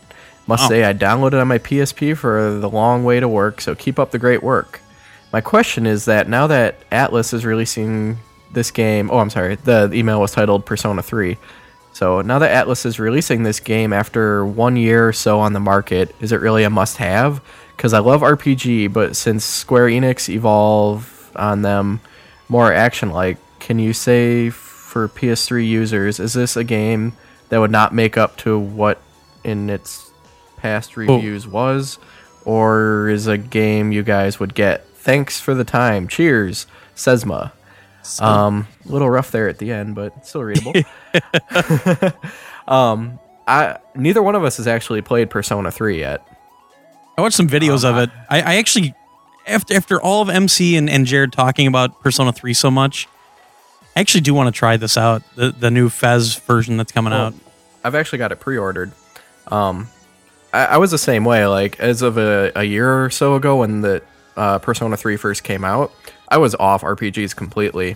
Must 0.45 0.63
Oh. 0.63 0.69
say 0.69 0.85
I 0.85 0.93
downloaded 0.93 1.41
on 1.41 1.47
my 1.49 1.57
PSP 1.57 2.15
for 2.15 2.57
the 2.57 2.69
long 2.69 3.03
way 3.03 3.19
to 3.19 3.27
work, 3.27 3.59
so 3.59 3.75
keep 3.75 3.99
up 3.99 4.11
the 4.11 4.19
great 4.19 4.41
work. 4.41 4.79
My 5.33 5.41
question 5.41 5.85
is 5.85 6.05
that 6.05 6.29
now 6.29 6.47
that 6.47 6.89
Atlus 6.89 7.33
is 7.33 7.45
releasing 7.45 8.17
this 8.53 8.71
game, 8.71 9.09
oh, 9.11 9.17
I'm 9.17 9.29
sorry, 9.29 9.55
the 9.55 9.91
email 9.93 10.21
was 10.21 10.31
titled 10.31 10.65
Persona 10.65 11.01
3. 11.03 11.37
So 11.97 12.21
now 12.21 12.37
that 12.37 12.67
Atlus 12.67 12.85
is 12.85 12.99
releasing 12.99 13.41
this 13.41 13.59
game 13.59 13.91
after 13.91 14.45
one 14.45 14.75
year 14.75 15.07
or 15.07 15.13
so 15.13 15.39
on 15.39 15.53
the 15.53 15.59
market, 15.59 16.13
is 16.19 16.31
it 16.31 16.41
really 16.41 16.63
a 16.63 16.69
must 16.69 16.97
have? 16.97 17.41
Because 17.75 17.91
I 17.91 17.97
love 17.97 18.21
RPG, 18.21 18.93
but 18.93 19.15
since 19.15 19.43
Square 19.43 19.87
Enix 19.87 20.29
evolve 20.29 21.31
on 21.35 21.63
them 21.63 22.01
more 22.49 22.71
action 22.71 23.09
like, 23.09 23.39
can 23.57 23.79
you 23.79 23.93
say 23.93 24.51
for 24.51 25.07
PS3 25.07 25.67
users, 25.67 26.19
is 26.19 26.33
this 26.33 26.55
a 26.55 26.63
game 26.63 27.13
that 27.49 27.57
would 27.57 27.71
not 27.71 27.95
make 27.95 28.15
up 28.15 28.37
to 28.37 28.59
what 28.59 29.01
in 29.43 29.67
its 29.67 30.11
past 30.57 30.97
reviews 30.97 31.47
was? 31.47 31.97
Or 32.45 33.09
is 33.09 33.25
a 33.25 33.39
game 33.39 33.91
you 33.91 34.03
guys 34.03 34.39
would 34.39 34.53
get? 34.53 34.85
Thanks 34.97 35.39
for 35.39 35.55
the 35.55 35.63
time. 35.63 36.07
Cheers, 36.07 36.67
Sesma. 36.95 37.53
Um, 38.19 38.67
a 38.87 38.91
little 38.91 39.09
rough 39.09 39.31
there 39.31 39.47
at 39.47 39.57
the 39.57 39.71
end, 39.71 39.95
but 39.95 40.25
still 40.25 40.43
readable. 40.43 40.73
um, 42.67 43.19
I 43.47 43.77
neither 43.95 44.21
one 44.21 44.35
of 44.35 44.43
us 44.43 44.57
has 44.57 44.67
actually 44.67 45.01
played 45.01 45.29
Persona 45.29 45.71
3 45.71 45.99
yet. 45.99 46.27
I 47.17 47.21
watched 47.21 47.35
some 47.37 47.47
videos 47.47 47.83
of 47.83 47.97
it. 47.97 48.09
I, 48.29 48.41
I 48.41 48.55
actually, 48.55 48.93
after 49.47 49.73
after 49.73 50.01
all 50.01 50.21
of 50.21 50.29
MC 50.29 50.75
and, 50.75 50.89
and 50.89 51.05
Jared 51.05 51.31
talking 51.31 51.67
about 51.67 52.01
Persona 52.01 52.31
3 52.31 52.53
so 52.53 52.69
much, 52.69 53.07
I 53.95 54.01
actually 54.01 54.21
do 54.21 54.33
want 54.33 54.53
to 54.53 54.57
try 54.57 54.77
this 54.77 54.97
out. 54.97 55.23
The 55.35 55.51
the 55.51 55.71
new 55.71 55.89
FES 55.89 56.35
version 56.35 56.77
that's 56.77 56.91
coming 56.91 57.13
out. 57.13 57.33
I've 57.83 57.95
actually 57.95 58.19
got 58.19 58.31
it 58.31 58.39
pre-ordered. 58.39 58.91
Um, 59.47 59.87
I, 60.53 60.65
I 60.65 60.77
was 60.77 60.91
the 60.91 60.97
same 60.97 61.23
way. 61.23 61.45
Like 61.47 61.79
as 61.79 62.01
of 62.01 62.17
a, 62.17 62.51
a 62.55 62.63
year 62.63 63.05
or 63.05 63.09
so 63.09 63.35
ago, 63.35 63.57
when 63.57 63.81
the 63.81 64.03
uh, 64.35 64.59
Persona 64.59 64.97
3 64.97 65.15
first 65.15 65.43
came 65.43 65.63
out, 65.63 65.91
I 66.27 66.37
was 66.37 66.55
off 66.55 66.81
RPGs 66.83 67.35
completely. 67.35 67.95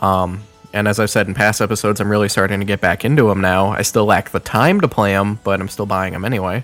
Um, 0.00 0.42
And 0.74 0.86
as 0.86 1.00
I've 1.00 1.08
said 1.08 1.26
in 1.28 1.34
past 1.34 1.62
episodes, 1.62 1.98
I'm 1.98 2.10
really 2.10 2.28
starting 2.28 2.60
to 2.60 2.66
get 2.66 2.80
back 2.80 3.02
into 3.04 3.28
them 3.28 3.40
now. 3.40 3.68
I 3.68 3.80
still 3.82 4.04
lack 4.04 4.30
the 4.30 4.40
time 4.40 4.82
to 4.82 4.88
play 4.88 5.12
them, 5.12 5.38
but 5.42 5.60
I'm 5.60 5.68
still 5.68 5.86
buying 5.86 6.12
them 6.12 6.26
anyway. 6.26 6.62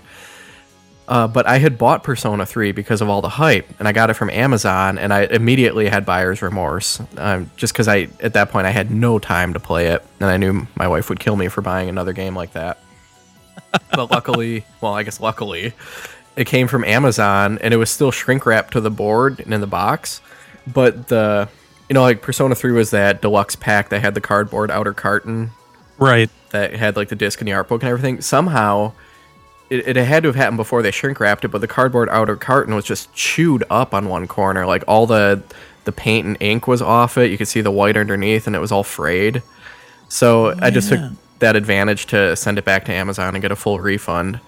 Uh, 1.07 1.27
but 1.27 1.47
I 1.47 1.57
had 1.57 1.77
bought 1.77 2.03
Persona 2.03 2.45
3 2.45 2.71
because 2.71 3.01
of 3.01 3.09
all 3.09 3.21
the 3.21 3.29
hype, 3.29 3.67
and 3.79 3.87
I 3.87 3.91
got 3.93 4.09
it 4.11 4.15
from 4.15 4.29
Amazon, 4.29 4.97
and 4.97 5.13
I 5.13 5.23
immediately 5.25 5.87
had 5.87 6.05
buyer's 6.05 6.41
remorse. 6.41 6.99
Um, 7.17 7.49
just 7.57 7.73
because 7.73 7.87
I, 7.87 8.07
at 8.19 8.33
that 8.33 8.49
point, 8.49 8.67
I 8.67 8.71
had 8.71 8.89
no 8.91 9.17
time 9.19 9.53
to 9.53 9.59
play 9.59 9.87
it, 9.87 10.03
and 10.19 10.29
I 10.29 10.37
knew 10.37 10.67
my 10.75 10.87
wife 10.87 11.09
would 11.09 11.19
kill 11.19 11.35
me 11.35 11.47
for 11.47 11.61
buying 11.61 11.89
another 11.89 12.13
game 12.13 12.35
like 12.35 12.53
that. 12.53 12.79
but 13.91 14.11
luckily, 14.11 14.65
well, 14.81 14.93
I 14.93 15.03
guess 15.03 15.19
luckily, 15.19 15.73
it 16.35 16.45
came 16.45 16.67
from 16.67 16.83
Amazon, 16.83 17.59
and 17.61 17.73
it 17.73 17.77
was 17.77 17.89
still 17.89 18.11
shrink 18.11 18.45
wrapped 18.45 18.73
to 18.73 18.81
the 18.81 18.91
board 18.91 19.39
and 19.39 19.53
in 19.53 19.61
the 19.61 19.67
box. 19.67 20.21
But 20.67 21.07
the, 21.07 21.47
you 21.89 21.93
know, 21.93 22.01
like 22.01 22.21
Persona 22.21 22.55
3 22.55 22.71
was 22.71 22.91
that 22.91 23.21
deluxe 23.21 23.55
pack 23.55 23.89
that 23.89 24.01
had 24.01 24.13
the 24.15 24.21
cardboard 24.21 24.71
outer 24.71 24.93
carton 24.93 25.51
Right. 25.97 26.29
that 26.51 26.73
had 26.73 26.95
like 26.95 27.09
the 27.09 27.15
disc 27.15 27.39
and 27.39 27.47
the 27.47 27.53
art 27.53 27.67
book 27.67 27.81
and 27.83 27.89
everything. 27.89 28.21
Somehow, 28.21 28.93
it, 29.69 29.87
it 29.87 29.95
had 29.95 30.23
to 30.23 30.29
have 30.29 30.35
happened 30.35 30.57
before 30.57 30.81
they 30.81 30.91
shrink 30.91 31.19
wrapped 31.19 31.45
it, 31.45 31.49
but 31.49 31.61
the 31.61 31.67
cardboard 31.67 32.09
outer 32.09 32.35
carton 32.35 32.75
was 32.75 32.85
just 32.85 33.13
chewed 33.13 33.63
up 33.69 33.93
on 33.93 34.09
one 34.09 34.27
corner. 34.27 34.65
Like 34.65 34.83
all 34.87 35.05
the 35.07 35.41
the 35.85 35.91
paint 35.91 36.25
and 36.25 36.37
ink 36.39 36.67
was 36.67 36.81
off 36.81 37.17
it. 37.17 37.29
You 37.29 37.37
could 37.37 37.47
see 37.47 37.61
the 37.61 37.71
white 37.71 37.95
underneath, 37.95 38.47
and 38.47 38.55
it 38.55 38.59
was 38.59 38.71
all 38.71 38.83
frayed. 38.83 39.43
So 40.09 40.55
I 40.59 40.71
just 40.71 40.89
took 40.89 40.99
that 41.39 41.55
advantage 41.55 42.07
to 42.07 42.35
send 42.35 42.57
it 42.57 42.65
back 42.65 42.85
to 42.85 42.91
Amazon 42.93 43.35
and 43.35 43.41
get 43.41 43.51
a 43.51 43.55
full 43.55 43.79
refund. 43.79 44.39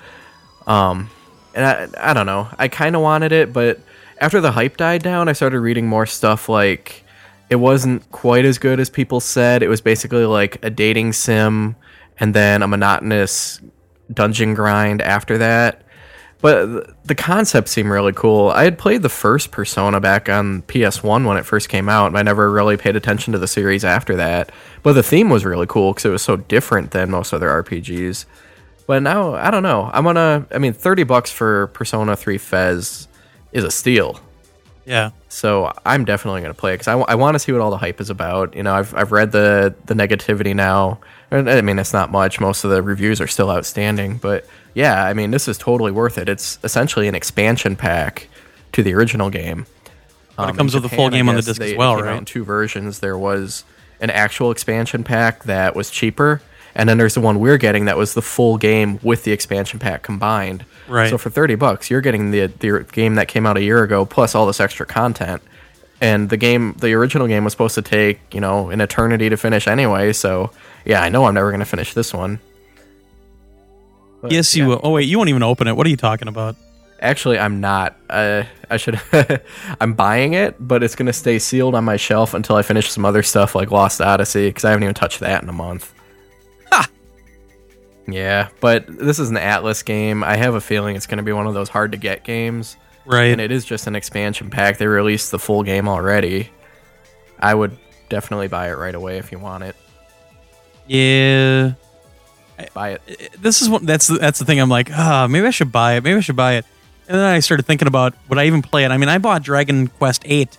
Um, 0.66 1.10
and 1.54 1.66
I, 1.96 2.12
I 2.12 2.14
don't 2.14 2.26
know. 2.26 2.48
I 2.58 2.68
kind 2.68 2.96
of 2.96 3.02
wanted 3.02 3.32
it, 3.32 3.54
but 3.54 3.80
after 4.20 4.42
the 4.42 4.52
hype 4.52 4.78
died 4.78 5.04
down, 5.04 5.30
I 5.30 5.34
started 5.34 5.60
reading 5.60 5.88
more 5.88 6.06
stuff 6.06 6.50
like 6.50 7.04
it 7.50 7.58
wasn't 7.58 8.10
quite 8.12 8.46
as 8.46 8.58
good 8.58 8.80
as 8.80 8.90
people 8.90 9.20
said. 9.20 9.64
It 9.64 9.70
was 9.70 9.82
basically 9.82 10.26
like 10.26 10.64
a 10.64 10.70
dating 10.70 11.14
sim 11.14 11.76
and 12.20 12.34
then 12.34 12.62
a 12.62 12.68
monotonous 12.68 13.62
dungeon 14.12 14.54
grind 14.54 15.02
after 15.02 15.38
that. 15.38 15.84
But 16.40 17.04
the 17.06 17.16
concept 17.16 17.68
seemed 17.68 17.90
really 17.90 18.14
cool. 18.14 18.50
I 18.50 18.64
had 18.64 18.78
played 18.78 19.02
the 19.02 19.10
first 19.10 19.50
Persona 19.52 20.00
back 20.00 20.30
on 20.30 20.62
PS1 20.64 21.26
when 21.26 21.38
it 21.38 21.46
first 21.46 21.68
came 21.68 21.90
out, 21.90 22.08
and 22.08 22.18
I 22.18 22.22
never 22.22 22.52
really 22.52 22.78
paid 22.78 22.96
attention 22.96 23.34
to 23.34 23.40
the 23.40 23.48
series 23.48 23.84
after 23.84 24.16
that. 24.18 24.52
But 24.84 24.94
the 24.94 25.02
theme 25.02 25.30
was 25.30 25.46
really 25.46 25.66
cool 25.66 25.94
because 25.94 26.06
it 26.06 26.10
was 26.10 26.22
so 26.22 26.38
different 26.38 26.92
than 26.92 27.10
most 27.10 27.34
other 27.34 27.48
RPGs. 27.48 28.26
But 28.86 29.02
now, 29.02 29.34
I 29.34 29.50
don't 29.50 29.64
know. 29.64 29.90
I'm 29.92 30.04
gonna, 30.04 30.46
I 30.52 30.60
mean, 30.60 30.74
30 30.74 31.04
bucks 31.04 31.32
for 31.32 31.68
Persona 31.68 32.16
3 32.16 32.38
FES 32.38 33.07
is 33.58 33.64
a 33.64 33.72
steal. 33.72 34.20
Yeah. 34.86 35.12
So 35.28 35.74
I'm 35.86 36.06
definitely 36.06 36.42
going 36.42 36.54
to 36.54 36.60
play 36.60 36.74
it 36.74 36.80
because 36.80 36.88
I, 36.88 37.16
want 37.16 37.36
to 37.36 37.40
see 37.40 37.52
what 37.52 37.60
all 37.60 37.72
the 37.72 37.78
hype 37.78 38.00
is 38.00 38.10
about. 38.10 38.56
You 38.56 38.64
know, 38.64 38.74
I've, 38.74 38.96
I've 38.96 39.12
read 39.12 39.34
the, 39.34 39.76
the 39.86 39.94
negativity 39.94 40.56
now. 40.56 41.00
I 41.30 41.62
mean, 41.62 41.78
it's 41.78 41.92
not 41.92 42.10
much. 42.10 42.40
Most 42.40 42.64
of 42.64 42.72
the 42.72 42.82
reviews 42.82 43.20
are 43.20 43.28
still 43.28 43.52
outstanding. 43.52 44.18
But 44.18 44.46
yeah, 44.74 45.04
I 45.04 45.14
mean, 45.14 45.32
this 45.32 45.50
is 45.50 45.58
totally 45.58 45.92
worth 45.92 46.18
it. 46.18 46.30
It's 46.30 46.58
essentially 46.64 47.10
an 47.10 47.16
expansion 47.16 47.76
pack 47.76 48.30
to 48.72 48.82
the 48.82 48.94
original 48.94 49.30
game. 49.30 49.66
But 50.38 50.44
it 50.44 50.52
Um, 50.52 50.58
comes 50.58 50.74
with 50.74 50.84
the 50.84 50.90
full 50.90 51.10
game 51.10 51.28
on 51.28 51.36
the 51.36 51.42
disc 51.42 51.60
as 51.62 51.76
well, 51.76 52.02
right? 52.02 52.26
Two 52.26 52.46
versions. 52.46 53.00
There 53.00 53.18
was 53.18 53.66
an 54.00 54.10
actual 54.10 54.52
expansion 54.52 55.04
pack 55.04 55.44
that 55.44 55.76
was 55.76 55.90
cheaper. 55.90 56.42
And 56.78 56.88
then 56.88 57.00
there's 57.00 57.16
the 57.16 57.22
one 57.22 57.40
we're 57.40 57.58
getting 57.58 57.86
that 57.86 57.98
was 57.98 58.14
the 58.14 58.22
full 58.22 58.58
game 58.58 59.00
with 59.02 59.24
the 59.24 59.32
expansion 59.32 59.80
pack 59.80 60.04
combined. 60.04 60.64
Right. 60.88 61.10
So 61.10 61.18
for 61.18 61.32
30 61.32 61.56
bucks, 61.56 61.90
you're 61.90 62.02
getting 62.02 62.30
the, 62.30 62.46
the 62.46 62.86
game 62.92 63.16
that 63.16 63.28
came 63.28 63.48
out 63.48 63.58
a 63.58 63.64
year 63.64 63.84
ago 63.84 64.06
plus 64.06 64.36
all 64.36 64.46
this 64.46 64.60
extra 64.60 64.86
content. 64.86 65.42
And 66.00 66.30
the 66.30 66.38
game, 66.38 66.74
the 66.74 66.94
original 66.94 67.26
game 67.26 67.44
was 67.44 67.52
supposed 67.52 67.74
to 67.76 67.82
take, 67.82 68.20
you 68.32 68.40
know, 68.40 68.70
an 68.70 68.80
eternity 68.80 69.28
to 69.28 69.38
finish 69.38 69.68
anyway. 69.68 70.14
So 70.14 70.52
yeah, 70.86 71.02
I 71.02 71.10
know 71.10 71.26
I'm 71.26 71.34
never 71.34 71.50
going 71.50 71.62
to 71.62 71.66
finish 71.66 71.96
this 71.96 72.14
one. 72.14 72.40
But, 74.22 74.32
Yes, 74.32 74.56
you 74.56 74.64
yeah. 74.64 74.70
will. 74.70 74.82
Oh 74.84 74.92
wait, 74.92 75.08
you 75.08 75.18
won't 75.18 75.30
even 75.30 75.42
open 75.44 75.68
it. 75.68 75.76
What 75.76 75.88
are 75.88 75.90
you 75.90 75.98
talking 75.98 76.28
about? 76.28 76.56
Actually, 77.00 77.40
I'm 77.40 77.60
not. 77.60 77.96
Uh, 78.08 78.44
I 78.70 78.78
should. 78.78 79.00
I'm 79.82 79.94
buying 79.94 80.34
it, 80.34 80.56
but 80.60 80.84
it's 80.84 80.96
gonna 80.96 81.14
stay 81.14 81.40
sealed 81.40 81.74
on 81.74 81.84
my 81.86 81.98
shelf 81.98 82.34
until 82.36 82.56
I 82.56 82.62
finish 82.62 82.92
some 82.92 83.06
other 83.06 83.24
stuff 83.24 83.56
like 83.56 83.72
Lost 83.72 84.00
Odyssey 84.00 84.50
because 84.50 84.66
I 84.66 84.70
haven't 84.70 84.84
even 84.84 84.96
touched 84.96 85.20
that 85.20 85.42
in 85.44 85.50
a 85.50 85.54
month. 85.54 85.94
Yeah, 88.08 88.48
but 88.62 88.86
this 88.88 89.20
is 89.20 89.30
an 89.30 89.36
Atlus 89.36 89.84
game. 89.84 90.24
I 90.24 90.38
have 90.38 90.56
a 90.56 90.62
feeling 90.62 90.96
it's 90.96 91.08
gonna 91.08 91.24
be 91.24 91.34
one 91.34 91.46
of 91.48 91.54
those 91.54 91.68
hard 91.70 91.92
to 91.92 91.98
get 91.98 92.24
games, 92.24 92.78
Right. 93.06 93.26
and 93.32 93.42
it 93.42 93.52
is 93.52 93.66
just 93.66 93.86
an 93.88 93.96
expansion 93.96 94.50
pack. 94.50 94.78
They 94.78 94.88
released 94.88 95.32
the 95.32 95.40
full 95.40 95.64
game 95.64 95.88
already. 95.90 96.50
I 97.40 97.54
would 97.54 97.78
definitely 98.10 98.48
buy 98.48 98.70
it 98.70 98.78
right 98.78 98.96
away 98.96 99.18
if 99.18 99.32
you 99.32 99.40
want 99.40 99.64
it. 99.66 99.76
yeah. 100.88 101.74
Buy 102.74 102.92
it. 103.06 103.34
This 103.40 103.62
is 103.62 103.70
what 103.70 103.86
that's 103.86 104.08
the, 104.08 104.18
that's 104.18 104.40
the 104.40 104.46
thing. 104.46 104.60
I'm 104.60 104.70
like, 104.70 104.90
ah, 104.92 105.28
maybe 105.30 105.46
I 105.46 105.52
should 105.52 105.72
buy 105.72 105.94
it. 105.98 106.04
Maybe 106.04 106.18
I 106.18 106.22
should 106.22 106.36
buy 106.36 106.54
it. 106.56 106.66
And 107.08 107.18
then 107.18 107.26
I 107.26 107.40
started 107.40 107.68
thinking 107.68 107.88
about 107.88 108.16
would 108.30 108.40
I 108.40 108.48
even 108.48 108.62
play 108.64 108.84
it? 108.84 108.90
I 108.90 108.98
mean, 108.98 109.10
I 109.10 109.20
bought 109.20 109.44
Dragon 109.44 109.88
Quest 109.88 110.24
Eight 110.26 110.58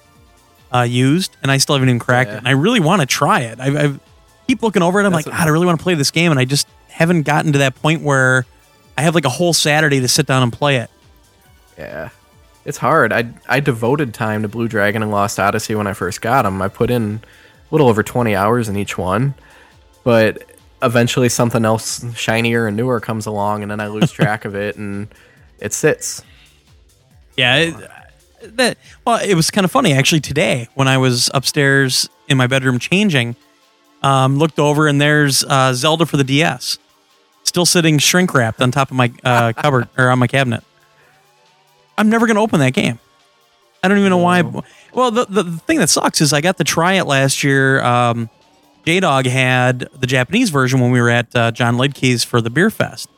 uh, 0.72 0.82
used, 0.82 1.36
and 1.42 1.50
I 1.50 1.56
still 1.56 1.74
haven't 1.74 1.88
even 1.88 1.98
cracked 1.98 2.28
Yeah. 2.28 2.34
it. 2.36 2.38
And 2.38 2.48
I 2.48 2.52
really 2.52 2.78
want 2.78 3.00
to 3.00 3.06
try 3.06 3.40
it. 3.40 3.58
I, 3.58 3.86
I 3.86 4.00
keep 4.46 4.62
looking 4.62 4.80
over 4.82 5.00
it. 5.00 5.06
I'm 5.06 5.12
That's 5.12 5.26
like, 5.26 5.36
God, 5.36 5.48
I 5.48 5.50
really 5.50 5.66
want 5.66 5.80
to 5.80 5.82
play 5.82 5.94
this 5.94 6.12
game, 6.12 6.30
and 6.30 6.38
I 6.38 6.44
just 6.44 6.68
haven't 6.98 7.22
gotten 7.22 7.52
to 7.52 7.58
that 7.58 7.76
point 7.76 8.02
where 8.02 8.44
I 8.96 9.02
have 9.02 9.14
like 9.14 9.24
a 9.24 9.30
whole 9.30 9.52
Saturday 9.52 10.00
to 10.00 10.08
sit 10.08 10.26
down 10.26 10.42
and 10.42 10.52
play 10.52 10.78
it. 10.78 10.90
Yeah. 11.78 12.08
It's 12.64 12.78
hard. 12.78 13.12
I 13.12 13.32
I 13.48 13.60
devoted 13.60 14.12
time 14.12 14.42
to 14.42 14.48
Blue 14.48 14.66
Dragon 14.66 15.02
and 15.02 15.12
Lost 15.12 15.38
Odyssey 15.38 15.76
when 15.76 15.86
I 15.86 15.92
first 15.92 16.20
got 16.20 16.42
them. 16.42 16.60
I 16.60 16.66
put 16.66 16.90
in 16.90 17.20
a 17.22 17.74
little 17.74 17.88
over 17.88 18.02
20 18.02 18.34
hours 18.34 18.68
in 18.68 18.76
each 18.76 18.98
one. 18.98 19.34
But 20.02 20.42
eventually 20.82 21.28
something 21.28 21.64
else 21.64 22.04
shinier 22.16 22.66
and 22.66 22.76
newer 22.76 22.98
comes 23.00 23.26
along 23.26 23.62
and 23.62 23.70
then 23.70 23.78
I 23.80 23.86
lose 23.86 24.10
track 24.20 24.44
of 24.44 24.56
it 24.56 24.76
and 24.76 25.08
it 25.60 25.72
sits. 25.72 26.24
Yeah, 27.36 27.56
it, 27.56 27.90
that 28.56 28.78
well, 29.04 29.20
it 29.22 29.34
was 29.34 29.50
kind 29.50 29.64
of 29.64 29.70
funny 29.70 29.92
actually 29.92 30.20
today 30.20 30.68
when 30.74 30.88
I 30.88 30.98
was 30.98 31.30
upstairs 31.32 32.08
in 32.26 32.36
my 32.36 32.48
bedroom 32.48 32.80
changing. 32.80 33.36
Um, 34.02 34.38
looked 34.38 34.58
over 34.58 34.86
and 34.86 35.00
there's 35.00 35.42
uh, 35.44 35.72
Zelda 35.74 36.06
for 36.06 36.16
the 36.16 36.24
DS, 36.24 36.78
still 37.48 37.66
sitting 37.66 37.98
shrink 37.98 38.32
wrapped 38.34 38.60
on 38.62 38.70
top 38.70 38.90
of 38.90 38.96
my 38.96 39.12
uh, 39.24 39.52
cupboard 39.54 39.88
or 39.98 40.10
on 40.10 40.18
my 40.18 40.26
cabinet. 40.26 40.62
I'm 41.96 42.08
never 42.08 42.26
gonna 42.26 42.42
open 42.42 42.60
that 42.60 42.74
game. 42.74 42.98
I 43.82 43.88
don't 43.88 43.98
even 43.98 44.10
know 44.10 44.18
why. 44.18 44.42
Well, 44.92 45.10
the, 45.10 45.24
the 45.24 45.42
the 45.42 45.58
thing 45.58 45.78
that 45.78 45.88
sucks 45.88 46.20
is 46.20 46.32
I 46.32 46.40
got 46.40 46.58
to 46.58 46.64
try 46.64 46.94
it 46.94 47.04
last 47.04 47.42
year. 47.44 47.82
Um, 47.82 48.28
J 48.84 49.00
Dog 49.00 49.26
had 49.26 49.88
the 49.98 50.06
Japanese 50.06 50.50
version 50.50 50.80
when 50.80 50.90
we 50.90 51.00
were 51.00 51.10
at 51.10 51.34
uh, 51.34 51.50
John 51.50 51.76
Lidkey's 51.76 52.24
for 52.24 52.40
the 52.40 52.50
beer 52.50 52.70
fest 52.70 53.08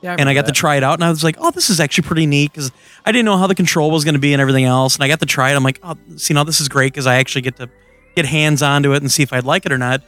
Yeah, 0.00 0.16
and 0.18 0.28
I 0.28 0.34
got 0.34 0.46
to 0.46 0.52
try 0.52 0.76
it 0.76 0.82
out, 0.84 0.94
and 0.94 1.04
I 1.04 1.10
was 1.10 1.22
like, 1.22 1.36
"Oh, 1.38 1.50
this 1.50 1.70
is 1.70 1.80
actually 1.80 2.06
pretty 2.06 2.26
neat," 2.26 2.52
because 2.52 2.72
I 3.04 3.12
didn't 3.12 3.26
know 3.26 3.36
how 3.36 3.46
the 3.46 3.54
control 3.54 3.90
was 3.90 4.04
going 4.04 4.14
to 4.14 4.20
be 4.20 4.32
and 4.32 4.40
everything 4.40 4.64
else. 4.64 4.94
And 4.94 5.04
I 5.04 5.08
got 5.08 5.20
to 5.20 5.26
try 5.26 5.50
it. 5.52 5.56
I'm 5.56 5.64
like, 5.64 5.80
"Oh, 5.82 5.96
see, 6.16 6.34
now 6.34 6.44
this 6.44 6.60
is 6.60 6.68
great 6.68 6.92
because 6.92 7.06
I 7.06 7.16
actually 7.16 7.42
get 7.42 7.56
to 7.56 7.68
get 8.16 8.24
hands 8.26 8.62
onto 8.62 8.92
it 8.94 9.02
and 9.02 9.10
see 9.10 9.22
if 9.22 9.32
I'd 9.32 9.44
like 9.44 9.66
it 9.66 9.72
or 9.72 9.78
not." 9.78 10.02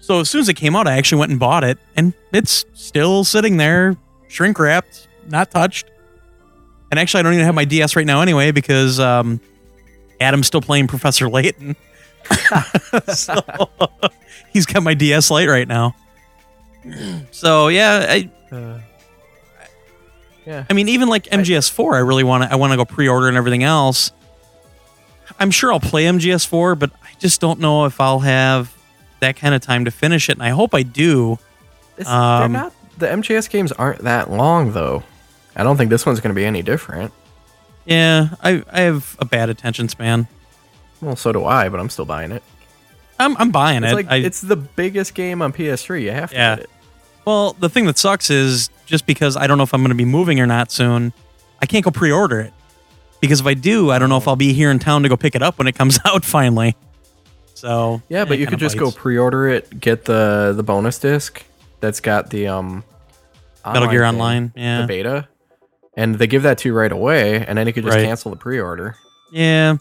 So 0.00 0.20
as 0.20 0.30
soon 0.30 0.40
as 0.40 0.48
it 0.48 0.54
came 0.54 0.74
out, 0.74 0.86
I 0.86 0.96
actually 0.96 1.18
went 1.18 1.30
and 1.30 1.40
bought 1.40 1.64
it, 1.64 1.78
and 1.96 2.14
it's 2.32 2.64
still 2.72 3.24
sitting 3.24 3.56
there, 3.58 3.96
shrink 4.28 4.58
wrapped, 4.58 5.08
not 5.28 5.50
touched. 5.50 5.90
And 6.90 6.98
actually, 6.98 7.20
I 7.20 7.22
don't 7.24 7.34
even 7.34 7.44
have 7.44 7.54
my 7.54 7.66
DS 7.66 7.96
right 7.96 8.06
now 8.06 8.22
anyway 8.22 8.50
because 8.50 8.98
um, 8.98 9.40
Adam's 10.20 10.46
still 10.46 10.62
playing 10.62 10.86
Professor 10.86 11.28
Layton. 11.28 11.76
so 13.14 13.34
he's 14.52 14.64
got 14.66 14.82
my 14.82 14.94
DS 14.94 15.30
Lite 15.30 15.48
right 15.48 15.68
now. 15.68 15.94
So 17.30 17.68
yeah, 17.68 18.06
I, 18.08 18.30
Uh, 18.50 18.80
yeah. 20.46 20.64
I 20.70 20.72
mean, 20.72 20.88
even 20.88 21.08
like 21.10 21.24
MGS4, 21.24 21.94
I 21.94 21.98
really 21.98 22.24
want 22.24 22.44
to. 22.44 22.52
I 22.52 22.56
want 22.56 22.72
to 22.72 22.78
go 22.78 22.86
pre-order 22.86 23.28
and 23.28 23.36
everything 23.36 23.64
else. 23.64 24.12
I'm 25.38 25.50
sure 25.50 25.70
I'll 25.72 25.80
play 25.80 26.04
MGS4, 26.04 26.78
but 26.78 26.90
I 27.02 27.10
just 27.18 27.40
don't 27.42 27.60
know 27.60 27.84
if 27.84 28.00
I'll 28.00 28.20
have 28.20 28.74
that 29.20 29.36
kind 29.36 29.54
of 29.54 29.60
time 29.60 29.84
to 29.84 29.90
finish 29.90 30.28
it. 30.28 30.32
And 30.32 30.42
I 30.42 30.50
hope 30.50 30.74
I 30.74 30.82
do. 30.82 31.38
Um, 32.06 32.52
they're 32.52 32.62
not 32.62 32.72
the 32.98 33.06
MGS 33.06 33.48
games 33.50 33.72
aren't 33.72 34.02
that 34.02 34.30
long 34.30 34.72
though. 34.72 35.02
I 35.56 35.62
don't 35.64 35.76
think 35.76 35.90
this 35.90 36.06
one's 36.06 36.20
going 36.20 36.34
to 36.34 36.38
be 36.38 36.44
any 36.44 36.62
different. 36.62 37.12
Yeah, 37.86 38.30
I 38.42 38.62
I 38.70 38.80
have 38.82 39.16
a 39.20 39.24
bad 39.24 39.48
attention 39.50 39.88
span. 39.88 40.28
Well, 41.00 41.16
so 41.16 41.32
do 41.32 41.44
I, 41.44 41.68
but 41.68 41.80
I'm 41.80 41.88
still 41.90 42.04
buying 42.04 42.32
it. 42.32 42.42
I'm 43.18 43.36
I'm 43.36 43.50
buying 43.50 43.82
It's 43.82 43.92
it. 43.92 43.96
like 43.96 44.10
I, 44.10 44.16
it's 44.16 44.40
the 44.40 44.56
biggest 44.56 45.14
game 45.14 45.42
on 45.42 45.52
PS3. 45.52 46.02
You 46.02 46.10
have 46.12 46.30
to 46.30 46.36
Yeah. 46.36 46.56
get 46.56 46.64
it. 46.64 46.70
well, 47.24 47.54
the 47.58 47.68
thing 47.68 47.86
that 47.86 47.98
sucks 47.98 48.30
is 48.30 48.70
just 48.86 49.06
because 49.06 49.36
I 49.36 49.46
don't 49.46 49.58
know 49.58 49.64
if 49.64 49.74
I'm 49.74 49.80
going 49.80 49.88
to 49.90 49.94
be 49.96 50.04
moving 50.04 50.38
or 50.40 50.46
not 50.46 50.70
soon, 50.70 51.12
I 51.60 51.66
can't 51.66 51.84
go 51.84 51.90
pre-order 51.90 52.40
it 52.40 52.52
because 53.20 53.40
if 53.40 53.46
I 53.46 53.54
do, 53.54 53.90
I 53.90 53.98
don't 53.98 54.08
know 54.08 54.16
if 54.18 54.28
I'll 54.28 54.36
be 54.36 54.52
here 54.52 54.70
in 54.70 54.78
town 54.78 55.02
to 55.02 55.08
go 55.08 55.16
pick 55.16 55.34
it 55.34 55.42
up 55.42 55.58
when 55.58 55.66
it 55.66 55.74
comes 55.74 55.98
out 56.04 56.24
finally. 56.24 56.76
So 57.60 58.00
Yeah, 58.08 58.24
but 58.24 58.38
you 58.38 58.46
could 58.46 58.58
just 58.60 58.78
go 58.78 58.90
pre-order 58.90 59.48
it, 59.48 59.80
get 59.80 60.04
the 60.04 60.52
the 60.56 60.62
bonus 60.62 60.98
disc 60.98 61.44
that's 61.80 62.00
got 62.00 62.30
the 62.30 62.46
um 62.48 62.84
Metal 63.66 63.88
Gear 63.88 64.00
thing, 64.02 64.08
Online, 64.14 64.52
yeah. 64.56 64.80
the 64.82 64.86
beta, 64.86 65.28
and 65.96 66.14
they 66.14 66.26
give 66.26 66.44
that 66.44 66.58
to 66.58 66.68
you 66.68 66.74
right 66.74 66.90
away, 66.92 67.44
and 67.44 67.58
then 67.58 67.66
you 67.66 67.72
could 67.72 67.84
just 67.84 67.96
Right. 67.96 68.06
cancel 68.06 68.30
the 68.30 68.36
pre-order. 68.36 68.96
Yeah, 69.32 69.76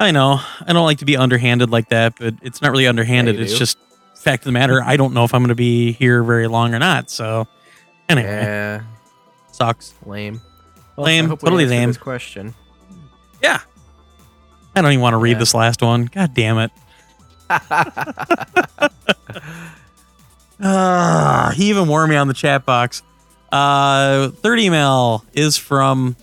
I 0.00 0.10
know. 0.10 0.40
I 0.66 0.72
don't 0.72 0.84
like 0.84 0.98
to 0.98 1.04
be 1.06 1.16
underhanded 1.16 1.70
like 1.70 1.88
that, 1.90 2.14
but 2.18 2.34
it's 2.42 2.60
not 2.60 2.70
really 2.72 2.86
underhanded. 2.86 3.36
Yeah, 3.36 3.42
it's 3.42 3.52
do. 3.52 3.58
just 3.60 3.78
fact 4.16 4.42
of 4.42 4.46
the 4.46 4.52
matter, 4.52 4.82
I 4.82 4.96
don't 4.96 5.14
know 5.14 5.24
if 5.24 5.32
I'm 5.32 5.40
going 5.40 5.48
to 5.48 5.54
be 5.54 5.92
here 5.92 6.22
very 6.24 6.48
long 6.48 6.74
or 6.74 6.78
not. 6.80 7.08
So, 7.10 7.46
anyway, 8.08 8.28
Yeah, 8.28 8.80
sucks. 9.52 9.94
lame. 10.04 10.42
Lame, 10.98 11.26
I 11.26 11.28
hope 11.28 11.40
totally 11.40 11.64
lame. 11.66 11.88
This 11.90 11.96
question. 11.96 12.52
Yeah. 13.42 13.60
I 14.74 14.82
don't 14.82 14.90
even 14.92 15.00
want 15.00 15.14
to 15.14 15.18
read 15.18 15.32
Yeah. 15.32 15.38
this 15.38 15.54
last 15.54 15.80
one. 15.80 16.06
God 16.06 16.34
damn 16.34 16.58
it. 16.58 16.72
Ah, 20.60 21.52
he 21.54 21.70
even 21.70 21.86
wore 21.86 22.06
me 22.06 22.16
on 22.16 22.26
the 22.28 22.34
chat 22.34 22.64
box. 22.64 23.02
Uh, 23.52 24.28
third 24.28 24.58
email 24.58 25.24
is 25.32 25.56
from 25.56 26.16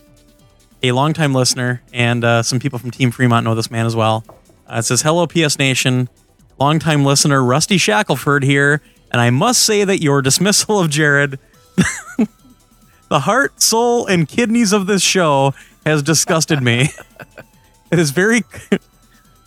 a 0.84 0.92
longtime 0.92 1.34
listener, 1.34 1.82
and 1.94 2.24
uh, 2.24 2.44
some 2.44 2.60
people 2.60 2.78
from 2.78 2.92
Team 2.92 3.12
Fremont 3.12 3.46
know 3.46 3.56
this 3.56 3.72
man 3.72 3.86
as 3.86 3.96
well. 3.96 4.26
Uh, 4.68 4.78
it 4.80 4.84
says, 4.84 5.02
Hello, 5.02 5.26
PS 5.26 5.58
Nation. 5.58 6.10
Longtime 6.60 7.04
listener 7.04 7.44
Rusty 7.44 7.78
Shackelford 7.78 8.44
here, 8.44 8.82
and 9.12 9.22
I 9.22 9.30
must 9.30 9.62
say 9.62 9.84
that 9.84 10.02
your 10.02 10.22
dismissal 10.22 10.80
of 10.80 10.90
Jared, 10.90 11.38
the 13.10 13.20
heart, 13.20 13.62
soul, 13.62 14.06
and 14.06 14.28
kidneys 14.28 14.72
of 14.72 14.88
this 14.88 15.02
show, 15.02 15.54
has 15.86 16.02
disgusted 16.02 16.62
me. 16.62 16.90
it 17.92 18.00
is 18.00 18.12
very, 18.12 18.44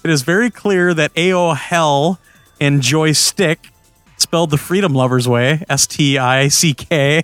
it 0.09 0.13
is 0.13 0.23
very 0.23 0.51
clear 0.51 0.95
that 0.95 1.13
AO 1.19 1.53
Hell 1.53 2.19
and 2.59 2.81
Joystick, 2.81 3.71
spelled 4.17 4.49
the 4.49 4.57
Freedom 4.57 4.95
Lovers 4.95 5.29
way, 5.29 5.63
S 5.69 5.87
T 5.87 6.17
I 6.17 6.49
C 6.49 6.73
K, 6.73 7.23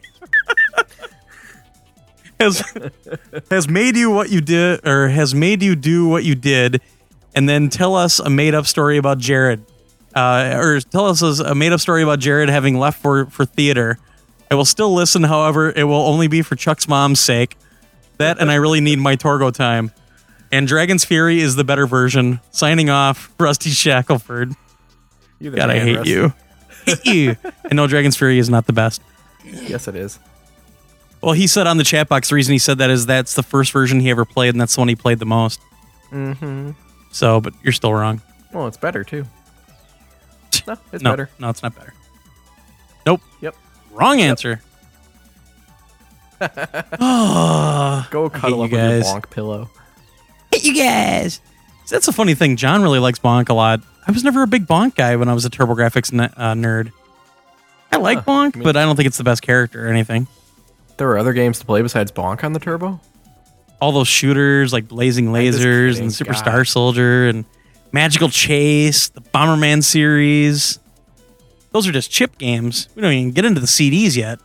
has 2.40 2.62
has 3.50 3.68
made 3.68 3.96
you 3.96 4.10
what 4.10 4.28
you 4.28 4.42
did, 4.42 4.86
or 4.86 5.08
has 5.08 5.34
made 5.34 5.62
you 5.62 5.74
do 5.74 6.06
what 6.06 6.24
you 6.24 6.34
did, 6.34 6.82
and 7.34 7.48
then 7.48 7.70
tell 7.70 7.96
us 7.96 8.18
a 8.18 8.28
made 8.28 8.54
up 8.54 8.66
story 8.66 8.98
about 8.98 9.16
Jared, 9.16 9.64
uh, 10.14 10.52
or 10.54 10.80
tell 10.80 11.06
us 11.06 11.22
a 11.22 11.54
made 11.54 11.72
up 11.72 11.80
story 11.80 12.02
about 12.02 12.18
Jared 12.18 12.50
having 12.50 12.78
left 12.78 13.00
for 13.00 13.24
for 13.26 13.46
theater. 13.46 13.98
I 14.50 14.56
will 14.56 14.66
still 14.66 14.92
listen, 14.92 15.22
however, 15.22 15.72
it 15.74 15.84
will 15.84 16.06
only 16.06 16.28
be 16.28 16.42
for 16.42 16.54
Chuck's 16.54 16.86
mom's 16.86 17.18
sake. 17.18 17.56
That 18.18 18.38
and 18.40 18.50
I 18.50 18.56
really 18.56 18.82
need 18.82 18.98
my 18.98 19.16
Torgo 19.16 19.50
time. 19.52 19.90
And 20.54 20.68
Dragon's 20.68 21.04
Fury 21.04 21.40
is 21.40 21.56
the 21.56 21.64
better 21.64 21.84
version. 21.84 22.38
Signing 22.52 22.88
off, 22.88 23.28
Rusty 23.40 23.70
Shackelford. 23.70 24.54
God, 25.42 25.68
I 25.70 25.80
hate 25.80 25.96
Rusty. 25.96 26.10
you. 26.10 26.32
hate 26.86 27.04
you. 27.06 27.36
I 27.68 27.74
know 27.74 27.88
Dragon's 27.88 28.16
Fury 28.16 28.38
is 28.38 28.48
not 28.48 28.66
the 28.68 28.72
best. 28.72 29.02
Yes, 29.44 29.88
it 29.88 29.96
is. 29.96 30.20
Well, 31.20 31.32
he 31.32 31.48
said 31.48 31.66
on 31.66 31.76
the 31.76 31.82
chat 31.82 32.08
box 32.08 32.28
the 32.28 32.36
reason 32.36 32.52
he 32.52 32.60
said 32.60 32.78
that 32.78 32.88
is 32.88 33.06
that's 33.06 33.34
the 33.34 33.42
first 33.42 33.72
version 33.72 33.98
he 33.98 34.10
ever 34.10 34.24
played, 34.24 34.50
and 34.54 34.60
that's 34.60 34.76
the 34.76 34.80
one 34.80 34.86
he 34.88 34.94
played 34.94 35.18
the 35.18 35.26
most. 35.26 35.60
Mm-hmm. 36.12 36.70
So, 37.10 37.40
but 37.40 37.52
you're 37.64 37.72
still 37.72 37.92
wrong. 37.92 38.22
Well, 38.52 38.68
it's 38.68 38.76
better 38.76 39.02
too. 39.04 39.26
No, 40.68 40.76
it's 40.92 41.02
no, 41.02 41.10
better. 41.10 41.28
no, 41.40 41.50
it's 41.50 41.62
not 41.64 41.74
better. 41.74 41.92
Nope. 43.04 43.20
Yep. 43.42 43.54
Wrong 43.90 44.20
answer. 44.20 44.62
oh, 46.40 48.06
Go 48.10 48.30
cuddle 48.30 48.62
up 48.62 48.70
with 48.70 48.80
your 48.80 49.02
bonk 49.02 49.28
pillow. 49.30 49.68
Hate 50.54 50.64
you 50.64 50.74
guys. 50.74 51.40
So 51.84 51.96
that's 51.96 52.08
a 52.08 52.12
funny 52.12 52.34
thing. 52.34 52.56
John 52.56 52.82
really 52.82 52.98
likes 52.98 53.18
Bonk 53.18 53.48
a 53.48 53.54
lot. 53.54 53.80
I 54.06 54.12
was 54.12 54.24
never 54.24 54.42
a 54.42 54.46
big 54.46 54.66
Bonk 54.66 54.94
guy 54.94 55.16
when 55.16 55.28
I 55.28 55.34
was 55.34 55.44
a 55.44 55.50
TurboGrafx 55.50 56.12
ne- 56.12 56.24
uh, 56.36 56.54
nerd. 56.54 56.92
I 57.92 57.96
like 57.96 58.18
Huh, 58.18 58.24
Bonk, 58.24 58.56
I 58.56 58.58
mean- 58.58 58.64
but 58.64 58.76
I 58.76 58.82
don't 58.84 58.96
think 58.96 59.06
it's 59.06 59.18
the 59.18 59.24
best 59.24 59.42
character 59.42 59.86
or 59.86 59.90
anything. 59.90 60.26
There 60.96 61.08
were 61.08 61.18
other 61.18 61.32
games 61.32 61.58
to 61.58 61.66
play 61.66 61.82
besides 61.82 62.12
bonk 62.12 62.44
on 62.44 62.52
the 62.52 62.60
turbo. 62.60 63.00
All 63.80 63.92
those 63.92 64.08
shooters 64.08 64.72
like 64.72 64.88
Blazing 64.88 65.26
Lasers 65.26 66.00
and 66.00 66.12
Super 66.12 66.32
God. 66.32 66.38
Star 66.38 66.64
Soldier 66.64 67.28
and 67.28 67.44
Magical 67.92 68.28
Chase, 68.28 69.08
the 69.08 69.20
Bomberman 69.20 69.82
series. 69.82 70.78
Those 71.72 71.88
are 71.88 71.92
just 71.92 72.10
chip 72.10 72.38
games. 72.38 72.88
We 72.94 73.02
don't 73.02 73.12
even 73.12 73.32
get 73.32 73.44
into 73.44 73.60
the 73.60 73.66
CDs 73.66 74.16
yet. 74.16 74.38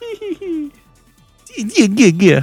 yeah, 1.58 1.86
yeah, 1.90 2.42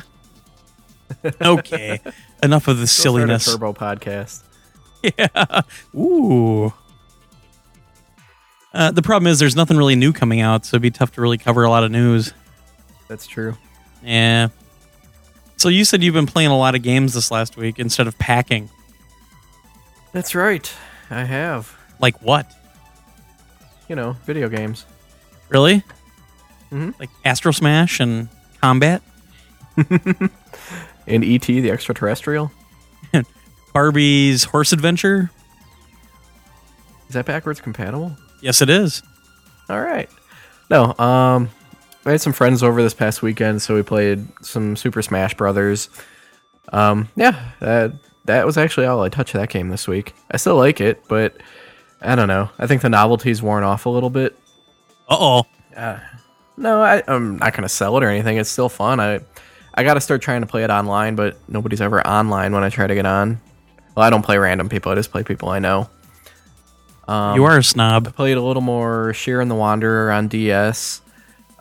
yeah. 1.23 1.31
okay, 1.41 1.99
enough 2.43 2.67
of 2.67 2.77
the 2.77 2.83
a 2.83 2.87
silliness. 2.87 3.45
turbo 3.45 3.73
podcast. 3.73 4.41
Yeah. 5.19 5.61
Ooh. 5.95 6.73
Uh, 8.73 8.89
the 8.89 9.03
problem 9.03 9.27
is 9.31 9.37
there's 9.37 9.55
nothing 9.55 9.77
really 9.77 9.95
new 9.95 10.11
coming 10.11 10.41
out, 10.41 10.65
so 10.65 10.75
it'd 10.75 10.81
be 10.81 10.89
tough 10.89 11.11
to 11.13 11.21
really 11.21 11.37
cover 11.37 11.63
a 11.63 11.69
lot 11.69 11.83
of 11.83 11.91
news. 11.91 12.33
That's 13.07 13.27
true. 13.27 13.55
Yeah. 14.03 14.47
So 15.57 15.69
you 15.69 15.85
said 15.85 16.01
you've 16.01 16.15
been 16.15 16.25
playing 16.25 16.49
a 16.49 16.57
lot 16.57 16.73
of 16.73 16.81
games 16.81 17.13
this 17.13 17.29
last 17.29 17.55
week 17.55 17.77
instead 17.77 18.07
of 18.07 18.17
packing. 18.17 18.69
That's 20.11 20.33
right. 20.33 20.71
I 21.11 21.23
have. 21.23 21.77
Like 21.99 22.19
what? 22.23 22.51
You 23.87 23.95
know, 23.95 24.13
video 24.25 24.49
games. 24.49 24.85
Really? 25.49 25.83
Mhm. 26.71 26.99
Like 26.99 27.11
Astro 27.23 27.51
Smash 27.51 27.99
and 27.99 28.27
Combat? 28.59 29.03
And 31.07 31.23
ET, 31.23 31.41
the 31.41 31.71
extraterrestrial. 31.71 32.51
Barbie's 33.73 34.45
Horse 34.45 34.73
Adventure? 34.73 35.29
Is 37.07 37.13
that 37.13 37.25
backwards 37.25 37.61
compatible? 37.61 38.15
Yes, 38.41 38.61
it 38.61 38.69
is. 38.69 39.03
All 39.69 39.81
right. 39.81 40.09
No, 40.69 40.95
um, 40.97 41.49
I 42.05 42.11
had 42.11 42.21
some 42.21 42.33
friends 42.33 42.63
over 42.63 42.81
this 42.81 42.93
past 42.93 43.21
weekend, 43.21 43.61
so 43.61 43.75
we 43.75 43.83
played 43.83 44.25
some 44.41 44.75
Super 44.75 45.01
Smash 45.01 45.35
Brothers. 45.35 45.89
Um, 46.73 47.09
yeah, 47.15 47.51
that 47.59 47.93
that 48.25 48.45
was 48.45 48.57
actually 48.57 48.87
all 48.87 49.01
I 49.03 49.09
touched 49.09 49.33
that 49.33 49.49
game 49.49 49.69
this 49.69 49.87
week. 49.87 50.13
I 50.31 50.37
still 50.37 50.55
like 50.55 50.81
it, 50.81 51.03
but 51.07 51.37
I 52.01 52.15
don't 52.15 52.27
know. 52.27 52.49
I 52.57 52.67
think 52.67 52.81
the 52.81 52.89
novelty's 52.89 53.41
worn 53.41 53.63
off 53.63 53.85
a 53.85 53.89
little 53.89 54.09
bit. 54.09 54.37
Uh 55.07 55.17
oh. 55.19 55.43
No, 56.57 56.81
I, 56.81 57.03
I'm 57.07 57.37
not 57.37 57.53
gonna 57.53 57.69
sell 57.69 57.97
it 57.97 58.03
or 58.03 58.09
anything. 58.09 58.37
It's 58.37 58.49
still 58.49 58.69
fun. 58.69 58.99
I 58.99 59.19
I 59.75 59.83
got 59.83 59.95
to 59.95 60.01
start 60.01 60.21
trying 60.21 60.41
to 60.41 60.47
play 60.47 60.63
it 60.63 60.69
online, 60.69 61.15
but 61.15 61.37
nobody's 61.49 61.81
ever 61.81 62.05
online 62.05 62.53
when 62.53 62.63
I 62.63 62.69
try 62.69 62.87
to 62.87 62.95
get 62.95 63.05
on. 63.05 63.41
Well, 63.95 64.05
I 64.05 64.09
don't 64.09 64.23
play 64.23 64.37
random 64.37 64.69
people. 64.69 64.91
I 64.91 64.95
just 64.95 65.11
play 65.11 65.23
people 65.23 65.49
I 65.49 65.59
know. 65.59 65.89
Um, 67.07 67.35
you 67.35 67.43
are 67.43 67.57
a 67.57 67.63
snob. 67.63 68.07
I 68.07 68.11
played 68.11 68.37
a 68.37 68.41
little 68.41 68.61
more 68.61 69.11
Shiren 69.13 69.49
the 69.49 69.55
Wanderer 69.55 70.11
on 70.11 70.27
DS. 70.27 71.01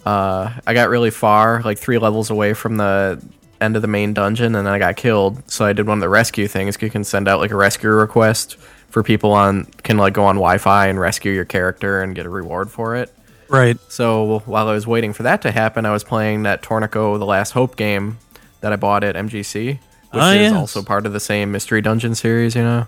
Uh, 0.07 0.53
I 0.66 0.74
got 0.74 0.88
really 0.88 1.11
far, 1.11 1.62
like 1.62 1.79
three 1.79 1.98
levels 1.98 2.31
away 2.31 2.55
from 2.55 2.77
the 2.77 3.22
end 3.61 3.77
of 3.77 3.83
the 3.83 3.88
main 3.88 4.14
dungeon, 4.14 4.55
and 4.55 4.66
then 4.66 4.72
I 4.72 4.79
got 4.79 4.96
killed. 4.96 5.50
So 5.50 5.64
I 5.64 5.72
did 5.72 5.87
one 5.87 5.98
of 5.98 6.03
the 6.03 6.09
rescue 6.09 6.48
things. 6.48 6.81
You 6.81 6.90
can 6.90 7.05
send 7.05 7.29
out 7.29 7.40
like 7.40 7.50
a 7.50 7.57
rescue 7.57 7.90
request 7.90 8.57
for 8.88 9.03
people 9.03 9.33
on 9.33 9.64
can 9.83 9.96
like 9.96 10.12
go 10.12 10.24
on 10.24 10.37
Wi-Fi 10.37 10.87
and 10.87 11.00
rescue 11.00 11.33
your 11.33 11.44
character 11.44 12.03
and 12.03 12.14
get 12.14 12.27
a 12.27 12.31
reward 12.31 12.70
for 12.70 12.96
it. 12.96 13.13
Right. 13.49 13.79
So 13.89 14.41
while 14.47 14.69
I 14.69 14.73
was 14.73 14.87
waiting 14.87 15.13
for 15.13 15.23
that 15.25 15.43
to 15.43 15.51
happen, 15.53 15.87
I 15.87 15.93
was 15.93 16.05
playing 16.05 16.43
that 16.45 16.63
Torneko 16.63 17.19
The 17.19 17.27
Last 17.27 17.53
Hope 17.53 17.77
game 17.77 18.19
that 18.61 18.73
I 18.73 18.77
bought 18.77 19.05
at 19.05 19.15
MGC, 19.17 19.67
which 19.73 19.79
Ah, 20.23 20.31
is 20.33 20.41
yes. 20.41 20.53
also 20.55 20.83
part 20.83 21.07
of 21.07 21.13
the 21.13 21.21
same 21.21 21.53
Mystery 21.53 21.81
Dungeon 21.81 22.15
series, 22.15 22.55
you 22.55 22.63
know. 22.63 22.87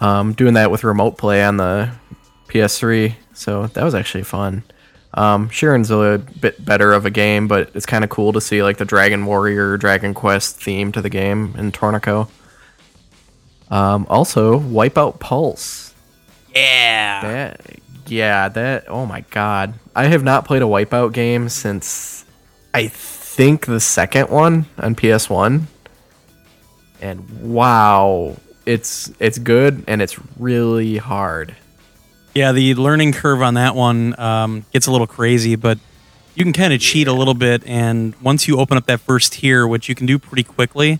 Um, 0.00 0.32
doing 0.32 0.54
that 0.54 0.70
with 0.70 0.82
remote 0.84 1.16
play 1.18 1.44
on 1.44 1.56
the 1.56 1.90
PS3, 2.48 3.14
so 3.32 3.68
that 3.68 3.84
was 3.84 3.94
actually 3.94 4.24
fun. 4.24 4.64
Um, 5.16 5.48
a 5.62 6.18
bit 6.40 6.64
better 6.64 6.92
of 6.92 7.06
a 7.06 7.10
game, 7.10 7.46
but 7.46 7.70
it's 7.74 7.86
kind 7.86 8.02
of 8.02 8.10
cool 8.10 8.32
to 8.32 8.40
see 8.40 8.64
like 8.64 8.78
the 8.78 8.84
Dragon 8.84 9.24
Warrior, 9.26 9.76
Dragon 9.76 10.12
Quest 10.12 10.60
theme 10.60 10.90
to 10.90 11.00
the 11.00 11.08
game 11.08 11.54
in 11.56 11.70
Torneko. 11.70 12.28
Um, 13.70 14.06
also, 14.10 14.58
Wipeout 14.58 15.20
Pulse. 15.20 15.94
Yeah. 16.54 17.20
That 17.22 17.60
yeah, 18.06 18.48
that 18.48 18.84
oh 18.88 19.06
my 19.06 19.20
god. 19.30 19.74
I 19.94 20.06
have 20.06 20.22
not 20.22 20.44
played 20.44 20.62
a 20.62 20.66
Wipeout 20.66 21.12
game 21.12 21.48
since 21.48 22.24
I 22.72 22.88
think 22.88 23.66
the 23.66 23.80
second 23.80 24.30
one 24.30 24.66
on 24.78 24.94
PS1. 24.94 25.62
And 27.00 27.52
wow, 27.52 28.36
it's 28.66 29.12
it's 29.18 29.38
good 29.38 29.84
and 29.86 30.00
it's 30.02 30.18
really 30.38 30.96
hard. 30.96 31.54
Yeah, 32.34 32.52
the 32.52 32.74
learning 32.74 33.12
curve 33.12 33.42
on 33.42 33.54
that 33.54 33.76
one 33.76 34.18
um, 34.18 34.66
gets 34.72 34.86
a 34.86 34.92
little 34.92 35.06
crazy, 35.06 35.54
but 35.54 35.78
you 36.34 36.44
can 36.44 36.52
kind 36.52 36.72
of 36.72 36.80
cheat 36.80 37.06
a 37.06 37.12
little 37.12 37.34
bit. 37.34 37.62
And 37.64 38.14
once 38.16 38.48
you 38.48 38.58
open 38.58 38.76
up 38.76 38.86
that 38.86 39.00
first 39.00 39.34
tier, 39.34 39.66
which 39.66 39.88
you 39.88 39.94
can 39.94 40.06
do 40.06 40.18
pretty 40.18 40.42
quickly, 40.42 40.98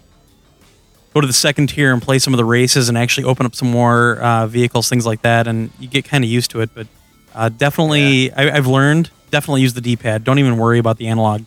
go 1.14 1.20
to 1.20 1.27
the 1.27 1.33
second 1.33 1.68
tier 1.68 1.92
and 1.92 2.03
play 2.03 2.18
some 2.18 2.35
of 2.35 2.38
the 2.38 2.44
races 2.44 2.88
and 2.88 2.98
actually 2.98 3.24
open 3.24 3.46
up 3.46 3.55
some 3.55 3.70
more 3.70 4.20
uh, 4.20 4.46
vehicles, 4.46 4.88
things 4.88 5.07
like 5.07 5.22
that. 5.22 5.46
And 5.46 5.70
you 5.79 5.88
get 5.88 6.05
kind 6.05 6.24
of 6.24 6.31
used 6.31 6.50
to 6.50 6.61
it. 6.61 6.70
But 6.74 6.88
uh, 7.35 7.48
definitely, 7.48 8.33
I, 8.33 8.57
I've 8.57 8.66
learned 8.66 9.11
definitely 9.31 9.62
use 9.62 9.74
the 9.74 9.81
D 9.81 9.96
pad. 9.96 10.24
Don't 10.24 10.38
even 10.38 10.59
worry 10.59 10.79
about 10.79 10.98
the 10.98 11.07
analog. 11.09 11.42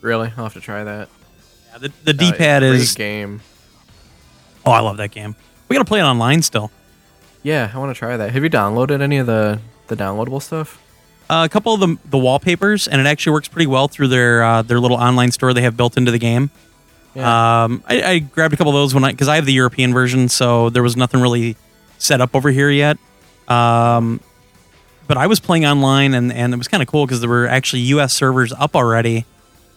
Really? 0.00 0.32
I'll 0.36 0.44
have 0.44 0.54
to 0.54 0.60
try 0.60 0.84
that. 0.84 1.08
Yeah, 1.72 1.78
the 1.78 1.92
the 2.04 2.12
D 2.12 2.32
pad 2.32 2.62
is. 2.62 2.94
game. 2.94 3.40
Oh, 4.64 4.70
I 4.70 4.80
love 4.80 4.98
that 4.98 5.10
game. 5.10 5.34
We 5.68 5.74
got 5.74 5.82
to 5.82 5.88
play 5.88 6.00
it 6.00 6.04
online 6.04 6.42
still. 6.42 6.70
Yeah, 7.42 7.70
I 7.72 7.78
want 7.78 7.94
to 7.94 7.98
try 7.98 8.16
that. 8.16 8.32
Have 8.32 8.42
you 8.42 8.50
downloaded 8.50 9.00
any 9.00 9.18
of 9.18 9.26
the 9.26 9.60
the 9.86 9.96
downloadable 9.96 10.42
stuff? 10.42 10.82
Uh, 11.30 11.44
a 11.44 11.48
couple 11.48 11.74
of 11.74 11.80
the 11.80 11.96
the 12.10 12.18
wallpapers, 12.18 12.88
and 12.88 13.00
it 13.00 13.06
actually 13.06 13.32
works 13.32 13.48
pretty 13.48 13.66
well 13.66 13.88
through 13.88 14.08
their 14.08 14.42
uh, 14.42 14.62
their 14.62 14.80
little 14.80 14.96
online 14.96 15.30
store 15.30 15.52
they 15.54 15.62
have 15.62 15.76
built 15.76 15.96
into 15.96 16.10
the 16.10 16.18
game. 16.18 16.50
Yeah. 17.14 17.64
Um, 17.64 17.82
I, 17.86 18.02
I 18.02 18.18
grabbed 18.18 18.54
a 18.54 18.56
couple 18.56 18.72
of 18.72 18.76
those 18.76 18.94
when 18.94 19.04
I 19.04 19.10
because 19.10 19.28
I 19.28 19.36
have 19.36 19.46
the 19.46 19.52
European 19.52 19.92
version, 19.92 20.28
so 20.28 20.70
there 20.70 20.82
was 20.82 20.96
nothing 20.96 21.20
really 21.20 21.56
set 21.98 22.20
up 22.20 22.34
over 22.34 22.50
here 22.50 22.70
yet. 22.70 22.98
Um, 23.48 24.20
but 25.06 25.16
I 25.16 25.26
was 25.26 25.40
playing 25.40 25.66
online, 25.66 26.14
and 26.14 26.32
and 26.32 26.52
it 26.54 26.56
was 26.56 26.68
kind 26.68 26.82
of 26.82 26.88
cool 26.88 27.06
because 27.06 27.20
there 27.20 27.30
were 27.30 27.46
actually 27.46 27.82
U.S. 27.82 28.12
servers 28.12 28.52
up 28.52 28.76
already. 28.76 29.24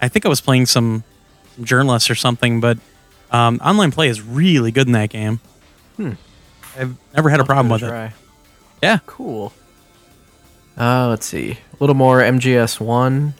I 0.01 0.07
think 0.07 0.25
I 0.25 0.29
was 0.29 0.41
playing 0.41 0.65
some, 0.65 1.03
some 1.55 1.65
journalists 1.65 2.09
or 2.09 2.15
something, 2.15 2.59
but 2.59 2.79
um, 3.31 3.59
online 3.63 3.91
play 3.91 4.09
is 4.09 4.21
really 4.21 4.71
good 4.71 4.87
in 4.87 4.93
that 4.93 5.09
game. 5.09 5.39
Hmm. 5.95 6.13
I've 6.77 6.95
never 7.15 7.29
had 7.29 7.39
a 7.39 7.45
problem 7.45 7.69
with 7.69 7.83
it. 7.83 8.11
Yeah, 8.81 8.99
Cool. 9.05 9.53
Uh, 10.77 11.07
let's 11.09 11.25
see. 11.25 11.51
A 11.51 11.77
little 11.79 11.95
more 11.95 12.19
MGS 12.21 12.79
one. 12.79 13.33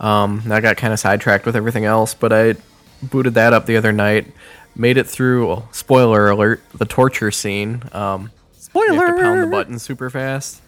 Um, 0.00 0.42
I 0.50 0.60
got 0.60 0.76
kind 0.76 0.92
of 0.92 0.98
sidetracked 0.98 1.46
with 1.46 1.54
everything 1.54 1.84
else, 1.84 2.14
but 2.14 2.32
I 2.32 2.54
booted 3.02 3.34
that 3.34 3.52
up 3.52 3.66
the 3.66 3.76
other 3.76 3.92
night. 3.92 4.26
Made 4.76 4.96
it 4.96 5.06
through. 5.06 5.48
Well, 5.48 5.68
spoiler 5.72 6.30
alert: 6.30 6.62
the 6.74 6.84
torture 6.84 7.30
scene. 7.30 7.82
Um, 7.92 8.30
spoiler. 8.52 8.86
you 8.86 9.00
have 9.00 9.16
to 9.16 9.22
pound 9.22 9.42
the 9.42 9.46
button 9.46 9.78
super 9.78 10.10
fast, 10.10 10.62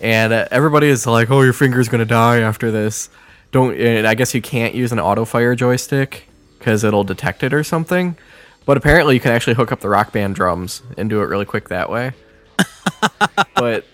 and 0.00 0.32
uh, 0.32 0.48
everybody 0.50 0.88
is 0.88 1.06
like, 1.06 1.30
"Oh, 1.30 1.42
your 1.42 1.52
finger's 1.52 1.88
gonna 1.88 2.04
die 2.04 2.40
after 2.40 2.70
this." 2.70 3.10
Don't. 3.50 3.78
And 3.78 4.06
I 4.06 4.14
guess 4.14 4.34
you 4.34 4.40
can't 4.40 4.74
use 4.74 4.92
an 4.92 4.98
auto 4.98 5.24
fire 5.24 5.54
joystick 5.54 6.28
because 6.58 6.84
it'll 6.84 7.04
detect 7.04 7.42
it 7.42 7.52
or 7.52 7.62
something. 7.62 8.16
But 8.64 8.76
apparently, 8.76 9.14
you 9.14 9.20
can 9.20 9.32
actually 9.32 9.54
hook 9.54 9.72
up 9.72 9.80
the 9.80 9.88
rock 9.88 10.12
band 10.12 10.34
drums 10.34 10.82
and 10.96 11.10
do 11.10 11.20
it 11.20 11.26
really 11.26 11.44
quick 11.44 11.68
that 11.68 11.90
way. 11.90 12.12
but 13.54 13.84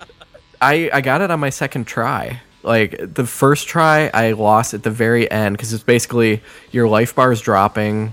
I 0.61 0.90
I 0.92 1.00
got 1.00 1.20
it 1.22 1.30
on 1.30 1.40
my 1.40 1.50
second 1.50 1.87
try. 1.87 2.40
Like 2.68 3.14
the 3.14 3.24
first 3.24 3.66
try, 3.66 4.11
I 4.12 4.33
lost 4.33 4.74
at 4.74 4.83
the 4.83 4.90
very 4.90 5.31
end 5.31 5.57
because 5.57 5.72
it's 5.72 5.83
basically 5.83 6.42
your 6.70 6.87
life 6.87 7.14
bar 7.14 7.33
is 7.33 7.40
dropping. 7.40 8.12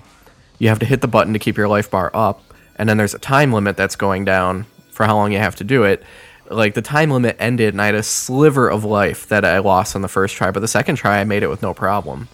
You 0.60 0.70
have 0.70 0.80
to 0.80 0.86
hit 0.86 1.02
the 1.02 1.10
button 1.10 1.34
to 1.34 1.40
keep 1.40 1.58
your 1.58 1.68
life 1.68 1.92
bar 1.92 2.10
up, 2.14 2.42
and 2.78 2.88
then 2.88 2.96
there's 2.96 3.14
a 3.14 3.20
time 3.20 3.52
limit 3.52 3.76
that's 3.76 3.98
going 3.98 4.24
down 4.24 4.66
for 4.92 5.06
how 5.06 5.18
long 5.18 5.34
you 5.34 5.40
have 5.40 5.58
to 5.58 5.66
do 5.66 5.84
it. 5.84 6.02
Like 6.50 6.74
the 6.74 6.82
time 6.82 7.12
limit 7.12 7.36
ended, 7.38 7.74
and 7.74 7.82
I 7.82 7.88
had 7.88 7.96
a 7.96 8.04
sliver 8.04 8.70
of 8.70 8.86
life 8.86 9.28
that 9.28 9.44
I 9.44 9.60
lost 9.60 9.94
on 9.94 10.02
the 10.02 10.08
first 10.08 10.38
try, 10.38 10.52
but 10.52 10.62
the 10.62 10.70
second 10.70 10.96
try 10.96 11.20
I 11.20 11.26
made 11.26 11.44
it 11.44 11.48
with 11.48 11.62
no 11.62 11.74
problem. 11.74 12.30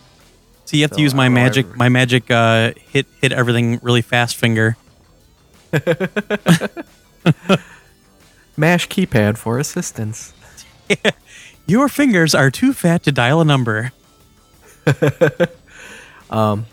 So 0.65 0.77
you 0.77 0.83
have 0.83 0.91
to 0.91 1.01
use 1.01 1.15
my 1.15 1.27
magic, 1.27 1.75
my 1.75 1.89
magic 1.89 2.29
uh, 2.29 2.73
hit 2.91 3.07
hit 3.19 3.31
everything 3.31 3.79
really 3.81 4.03
fast 4.03 4.35
finger. 4.35 4.77
Mash 8.55 8.87
keypad 8.89 9.37
for 9.37 9.57
assistance. 9.57 10.35
Your 11.67 11.87
fingers 11.87 12.35
are 12.35 12.51
too 12.51 12.73
fat 12.73 13.03
to 13.03 13.11
dial 13.11 13.41
a 13.41 13.45
number. 13.45 13.91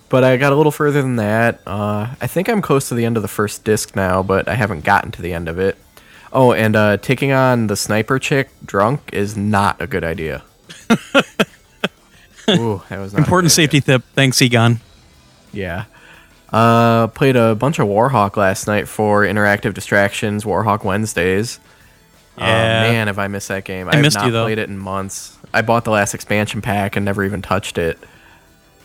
But 0.08 0.24
I 0.24 0.36
got 0.38 0.52
a 0.52 0.56
little 0.56 0.72
further 0.72 1.02
than 1.02 1.16
that. 1.16 1.60
Uh, 1.66 2.14
I 2.20 2.26
think 2.26 2.48
I'm 2.48 2.62
close 2.62 2.88
to 2.88 2.94
the 2.94 3.04
end 3.04 3.16
of 3.16 3.22
the 3.22 3.28
first 3.28 3.64
disc 3.64 3.94
now, 3.94 4.22
but 4.22 4.48
I 4.48 4.54
haven't 4.54 4.84
gotten 4.84 5.10
to 5.12 5.22
the 5.22 5.34
end 5.34 5.48
of 5.48 5.58
it. 5.58 5.76
Oh, 6.32 6.52
and 6.52 6.74
uh, 6.74 6.96
taking 6.96 7.32
on 7.32 7.66
the 7.66 7.76
sniper 7.76 8.18
chick 8.18 8.48
drunk 8.64 9.10
is 9.12 9.36
not 9.36 9.80
a 9.80 9.86
good 9.86 10.04
idea. 10.04 10.42
Ooh, 12.50 12.82
that 12.88 12.98
was 12.98 13.12
not 13.12 13.20
Important 13.20 13.52
safety 13.52 13.80
tip. 13.80 14.02
Thanks, 14.14 14.40
Egon. 14.40 14.80
Yeah. 15.52 15.84
Uh, 16.50 17.08
played 17.08 17.36
a 17.36 17.54
bunch 17.54 17.78
of 17.78 17.86
Warhawk 17.86 18.36
last 18.38 18.66
night 18.66 18.88
for 18.88 19.22
Interactive 19.22 19.74
Distractions 19.74 20.44
Warhawk 20.44 20.84
Wednesdays. 20.84 21.60
Oh, 22.40 22.44
Yeah. 22.46 22.82
man, 22.90 23.08
if 23.08 23.18
I 23.18 23.28
missed 23.28 23.48
that 23.48 23.64
game? 23.64 23.88
I, 23.88 23.94
have 23.96 24.02
missed 24.02 24.16
not 24.16 24.26
you, 24.26 24.32
though. 24.32 24.44
played 24.44 24.58
it 24.58 24.68
in 24.68 24.78
months. 24.78 25.36
I 25.52 25.62
bought 25.62 25.84
the 25.84 25.90
last 25.90 26.14
expansion 26.14 26.60
pack 26.62 26.96
and 26.96 27.04
never 27.04 27.24
even 27.24 27.42
touched 27.42 27.78
it. 27.78 27.98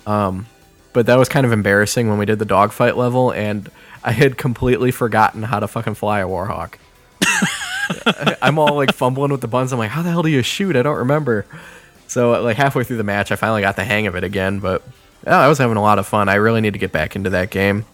Um, 0.07 0.45
but 0.93 1.05
that 1.07 1.17
was 1.17 1.29
kind 1.29 1.45
of 1.45 1.51
embarrassing 1.51 2.09
when 2.09 2.17
we 2.17 2.25
did 2.25 2.39
the 2.39 2.45
dogfight 2.45 2.95
level, 2.97 3.31
and 3.31 3.69
I 4.03 4.11
had 4.11 4.37
completely 4.37 4.91
forgotten 4.91 5.43
how 5.43 5.59
to 5.59 5.67
fucking 5.67 5.95
fly 5.95 6.19
a 6.19 6.27
Warhawk. 6.27 6.75
I- 8.05 8.37
I'm 8.41 8.59
all 8.59 8.75
like 8.75 8.93
fumbling 8.93 9.31
with 9.31 9.41
the 9.41 9.47
buttons. 9.47 9.71
I'm 9.73 9.79
like, 9.79 9.91
how 9.91 10.01
the 10.01 10.09
hell 10.09 10.23
do 10.23 10.29
you 10.29 10.41
shoot? 10.41 10.75
I 10.75 10.81
don't 10.81 10.97
remember. 10.97 11.45
So 12.07 12.41
like 12.43 12.57
halfway 12.57 12.83
through 12.83 12.97
the 12.97 13.03
match, 13.03 13.31
I 13.31 13.35
finally 13.35 13.61
got 13.61 13.75
the 13.75 13.83
hang 13.83 14.07
of 14.07 14.15
it 14.15 14.23
again. 14.23 14.59
But 14.59 14.83
yeah, 15.25 15.39
I 15.39 15.47
was 15.47 15.57
having 15.57 15.77
a 15.77 15.81
lot 15.81 15.99
of 15.99 16.07
fun. 16.07 16.29
I 16.29 16.35
really 16.35 16.61
need 16.61 16.73
to 16.73 16.79
get 16.79 16.91
back 16.91 17.15
into 17.15 17.29
that 17.31 17.49
game. 17.49 17.85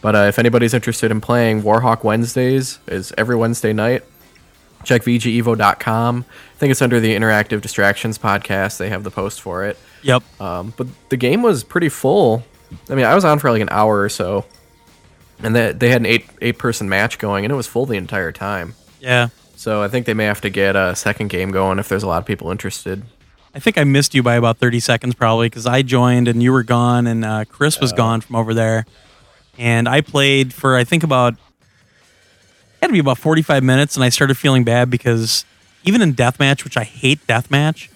But 0.00 0.14
uh, 0.16 0.18
if 0.20 0.38
anybody's 0.38 0.74
interested 0.74 1.10
in 1.10 1.20
playing 1.20 1.62
Warhawk 1.62 2.02
Wednesdays, 2.04 2.80
is 2.88 3.12
every 3.16 3.36
Wednesday 3.36 3.72
night. 3.72 4.02
Check 4.84 5.02
VGEvo.com. 5.02 6.24
I 6.28 6.58
think 6.58 6.70
it's 6.70 6.82
under 6.82 7.00
the 7.00 7.14
Interactive 7.14 7.60
Distractions 7.60 8.18
podcast. 8.18 8.78
They 8.78 8.88
have 8.88 9.04
the 9.04 9.10
post 9.10 9.40
for 9.40 9.64
it. 9.64 9.78
Yep. 10.02 10.22
Um, 10.40 10.74
but 10.76 10.86
the 11.08 11.16
game 11.16 11.42
was 11.42 11.64
pretty 11.64 11.88
full. 11.88 12.42
I 12.90 12.94
mean, 12.94 13.04
I 13.04 13.14
was 13.14 13.24
on 13.24 13.38
for 13.38 13.50
like 13.50 13.62
an 13.62 13.68
hour 13.70 14.00
or 14.00 14.08
so, 14.08 14.44
and 15.40 15.54
they 15.54 15.72
they 15.72 15.90
had 15.90 16.00
an 16.00 16.06
eight 16.06 16.26
eight 16.40 16.58
person 16.58 16.88
match 16.88 17.18
going, 17.18 17.44
and 17.44 17.52
it 17.52 17.56
was 17.56 17.66
full 17.66 17.86
the 17.86 17.96
entire 17.96 18.32
time. 18.32 18.74
Yeah. 19.00 19.28
So 19.56 19.82
I 19.82 19.88
think 19.88 20.06
they 20.06 20.14
may 20.14 20.24
have 20.24 20.40
to 20.40 20.50
get 20.50 20.74
a 20.74 20.96
second 20.96 21.28
game 21.28 21.52
going 21.52 21.78
if 21.78 21.88
there's 21.88 22.02
a 22.02 22.08
lot 22.08 22.18
of 22.18 22.26
people 22.26 22.50
interested. 22.50 23.04
I 23.54 23.60
think 23.60 23.76
I 23.76 23.84
missed 23.84 24.14
you 24.14 24.22
by 24.22 24.34
about 24.36 24.58
30 24.58 24.80
seconds 24.80 25.14
probably 25.14 25.46
because 25.46 25.66
I 25.66 25.82
joined 25.82 26.26
and 26.26 26.42
you 26.42 26.52
were 26.52 26.62
gone 26.62 27.06
and 27.06 27.24
uh, 27.24 27.44
Chris 27.44 27.78
was 27.78 27.92
gone 27.92 28.22
from 28.22 28.36
over 28.36 28.54
there. 28.54 28.86
And 29.58 29.88
I 29.88 30.00
played 30.00 30.54
for, 30.54 30.74
I 30.76 30.84
think, 30.84 31.02
about, 31.02 31.34
had 32.82 32.88
to 32.88 32.92
be 32.92 32.98
about 32.98 33.18
45 33.18 33.62
minutes. 33.62 33.96
And 33.96 34.04
I 34.04 34.08
started 34.10 34.36
feeling 34.36 34.64
bad 34.64 34.90
because 34.90 35.44
even 35.84 36.02
in 36.02 36.14
Deathmatch, 36.14 36.64
which 36.64 36.76
I 36.76 36.84
hate 36.84 37.26
Deathmatch, 37.26 37.88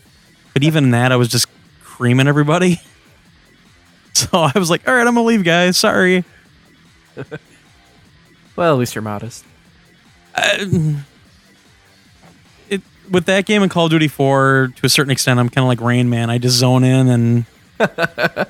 but 0.55 0.62
even 0.62 0.85
in 0.85 0.90
that, 0.92 1.12
I 1.12 1.16
was 1.16 1.29
just 1.29 1.46
creaming 1.83 2.29
everybody. 2.29 2.81
So 4.14 4.29
I 4.33 4.53
was 4.59 4.70
like, 4.70 4.88
all 4.88 4.94
right, 4.94 5.07
I'm 5.07 5.12
going 5.14 5.25
to 5.27 5.29
leave, 5.29 5.44
guys. 5.44 5.77
Sorry. 5.77 6.25
Well, 8.57 8.72
at 8.72 8.79
least 8.79 8.94
you're 8.94 9.03
modest. 9.03 9.44
Uh, 10.35 10.64
it, 12.70 12.81
with 13.11 13.27
that 13.27 13.44
game 13.44 13.62
and 13.62 13.70
Call 13.70 13.85
of 13.85 13.90
Duty 13.90 14.09
4, 14.09 14.72
to 14.77 14.87
a 14.87 14.88
certain 14.88 15.11
extent, 15.11 15.38
I'm 15.38 15.51
kind 15.51 15.62
of 15.64 15.68
like 15.68 15.83
Rain 15.83 16.09
Man. 16.09 16.31
I 16.31 16.38
just 16.38 16.57
zone 16.57 16.83
in 16.83 17.09
and 17.09 17.44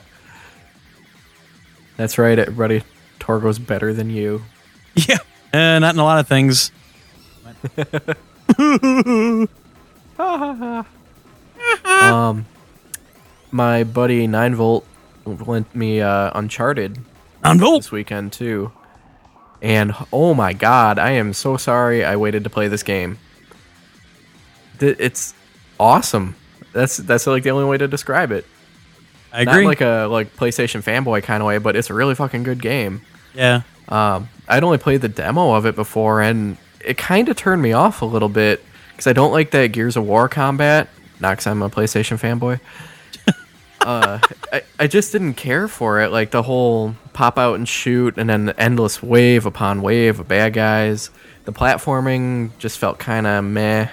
That's 1.96 2.18
right, 2.18 2.38
everybody. 2.38 2.84
Torgo's 3.18 3.58
better 3.58 3.92
than 3.92 4.10
you. 4.10 4.42
yeah, 4.94 5.18
uh, 5.52 5.78
not 5.78 5.94
in 5.94 6.00
a 6.00 6.04
lot 6.04 6.18
of 6.18 6.28
things. 6.28 6.70
Um, 11.84 12.46
my 13.50 13.84
buddy 13.84 14.26
Nine 14.26 14.54
Volt 14.54 14.86
lent 15.24 15.74
me 15.74 16.00
uh, 16.00 16.30
Uncharted 16.34 16.98
On 17.44 17.58
Volt. 17.58 17.82
this 17.82 17.92
weekend 17.92 18.32
too, 18.32 18.72
and 19.62 19.92
oh 20.12 20.34
my 20.34 20.52
god, 20.52 20.98
I 20.98 21.12
am 21.12 21.32
so 21.32 21.56
sorry 21.56 22.04
I 22.04 22.16
waited 22.16 22.44
to 22.44 22.50
play 22.50 22.68
this 22.68 22.82
game. 22.82 23.18
Th- 24.78 24.96
It's 24.98 25.34
awesome. 25.80 26.36
That's 26.72 26.96
that's 26.98 27.26
like 27.26 27.42
the 27.42 27.50
only 27.50 27.64
way 27.64 27.78
to 27.78 27.88
describe 27.88 28.30
it. 28.30 28.46
I 29.32 29.44
Not 29.44 29.54
agree. 29.56 29.66
like 29.66 29.80
a 29.80 30.06
like 30.10 30.36
PlayStation 30.36 30.82
fanboy 30.82 31.22
kind 31.22 31.42
of 31.42 31.46
way, 31.46 31.58
but 31.58 31.76
it's 31.76 31.90
a 31.90 31.94
really 31.94 32.14
fucking 32.14 32.42
good 32.42 32.60
game. 32.62 33.02
yeah. 33.34 33.62
Um, 33.88 34.28
I'd 34.48 34.64
only 34.64 34.78
played 34.78 35.00
the 35.00 35.08
demo 35.08 35.54
of 35.54 35.66
it 35.66 35.76
before, 35.76 36.20
and 36.20 36.56
it 36.84 36.96
kind 36.96 37.28
of 37.28 37.36
turned 37.36 37.62
me 37.62 37.72
off 37.72 38.02
a 38.02 38.04
little 38.04 38.28
bit 38.28 38.62
because 38.90 39.06
I 39.06 39.12
don't 39.12 39.32
like 39.32 39.50
that 39.50 39.68
Gears 39.68 39.96
of 39.96 40.06
War 40.06 40.28
combat. 40.28 40.88
Not 41.20 41.32
because 41.32 41.46
I'm 41.46 41.62
a 41.62 41.70
PlayStation 41.70 42.18
fanboy. 42.18 42.60
uh, 43.80 44.20
I, 44.52 44.62
I 44.78 44.86
just 44.86 45.12
didn't 45.12 45.34
care 45.34 45.68
for 45.68 46.00
it. 46.00 46.10
Like 46.10 46.30
the 46.30 46.42
whole 46.42 46.94
pop 47.12 47.38
out 47.38 47.54
and 47.54 47.68
shoot, 47.68 48.18
and 48.18 48.28
then 48.28 48.46
the 48.46 48.60
endless 48.60 49.02
wave 49.02 49.46
upon 49.46 49.82
wave 49.82 50.20
of 50.20 50.28
bad 50.28 50.52
guys. 50.52 51.10
The 51.44 51.52
platforming 51.52 52.50
just 52.58 52.78
felt 52.78 52.98
kind 52.98 53.26
of 53.26 53.44
meh. 53.44 53.88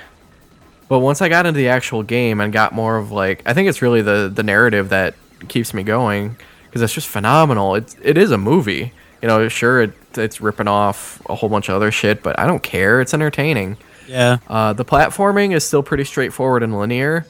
But 0.89 0.99
once 0.99 1.21
I 1.21 1.29
got 1.29 1.45
into 1.45 1.57
the 1.57 1.69
actual 1.69 2.03
game 2.03 2.41
and 2.41 2.51
got 2.51 2.73
more 2.73 2.97
of 2.97 3.11
like, 3.11 3.41
I 3.45 3.53
think 3.53 3.69
it's 3.69 3.81
really 3.81 4.01
the 4.01 4.31
the 4.33 4.43
narrative 4.43 4.89
that 4.89 5.15
keeps 5.47 5.73
me 5.73 5.83
going 5.83 6.35
because 6.65 6.81
it's 6.81 6.93
just 6.93 7.07
phenomenal. 7.07 7.75
It's 7.75 7.95
it 8.01 8.17
is 8.17 8.31
a 8.31 8.37
movie. 8.37 8.93
You 9.23 9.29
know, 9.29 9.47
sure 9.47 9.83
it, 9.83 9.93
it's 10.17 10.41
ripping 10.41 10.67
off 10.67 11.21
a 11.29 11.35
whole 11.35 11.47
bunch 11.47 11.69
of 11.69 11.75
other 11.75 11.93
shit, 11.93 12.21
but 12.21 12.37
I 12.37 12.45
don't 12.45 12.61
care. 12.61 12.99
It's 12.99 13.13
entertaining. 13.13 13.77
Yeah. 14.05 14.39
Uh, 14.49 14.73
the 14.73 14.83
platforming 14.83 15.55
is 15.55 15.65
still 15.65 15.81
pretty 15.81 16.03
straightforward 16.03 16.61
and 16.61 16.77
linear, 16.77 17.25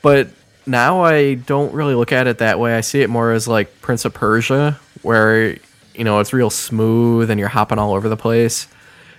but 0.00 0.28
now 0.64 1.02
I 1.02 1.34
don't 1.34 1.74
really 1.74 1.94
look 1.94 2.12
at 2.12 2.26
it 2.26 2.38
that 2.38 2.58
way. 2.58 2.74
I 2.74 2.80
see 2.80 3.02
it 3.02 3.10
more 3.10 3.30
as 3.30 3.46
like 3.46 3.82
Prince 3.82 4.06
of 4.06 4.14
Persia, 4.14 4.80
where 5.02 5.58
you 5.94 6.04
know 6.04 6.18
it's 6.20 6.32
real 6.32 6.48
smooth 6.48 7.28
and 7.28 7.38
you're 7.38 7.50
hopping 7.50 7.78
all 7.78 7.92
over 7.92 8.08
the 8.08 8.16
place. 8.16 8.66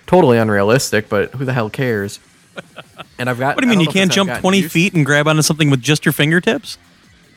Totally 0.08 0.36
unrealistic, 0.36 1.08
but 1.08 1.30
who 1.32 1.44
the 1.44 1.52
hell 1.52 1.70
cares? 1.70 2.18
And 3.18 3.30
I've 3.30 3.38
got. 3.38 3.56
What 3.56 3.62
do 3.62 3.66
you 3.66 3.70
mean 3.70 3.80
you 3.80 3.90
can't 3.90 4.12
jump 4.12 4.30
20 4.40 4.58
used- 4.58 4.72
feet 4.72 4.94
and 4.94 5.06
grab 5.06 5.26
onto 5.26 5.40
something 5.40 5.70
with 5.70 5.80
just 5.80 6.04
your 6.04 6.12
fingertips? 6.12 6.76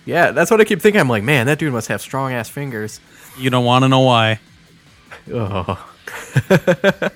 Yeah, 0.06 0.32
that's 0.32 0.52
what 0.52 0.60
I 0.60 0.66
keep 0.66 0.82
thinking. 0.82 1.00
I'm 1.00 1.08
like, 1.08 1.24
man, 1.24 1.46
that 1.46 1.58
dude 1.58 1.72
must 1.72 1.88
have 1.88 2.02
strong 2.02 2.34
ass 2.34 2.50
fingers. 2.50 3.00
You 3.38 3.50
don't 3.50 3.64
want 3.64 3.84
to 3.84 3.88
know 3.88 4.02
why. 4.02 4.40
Oh. 5.32 5.90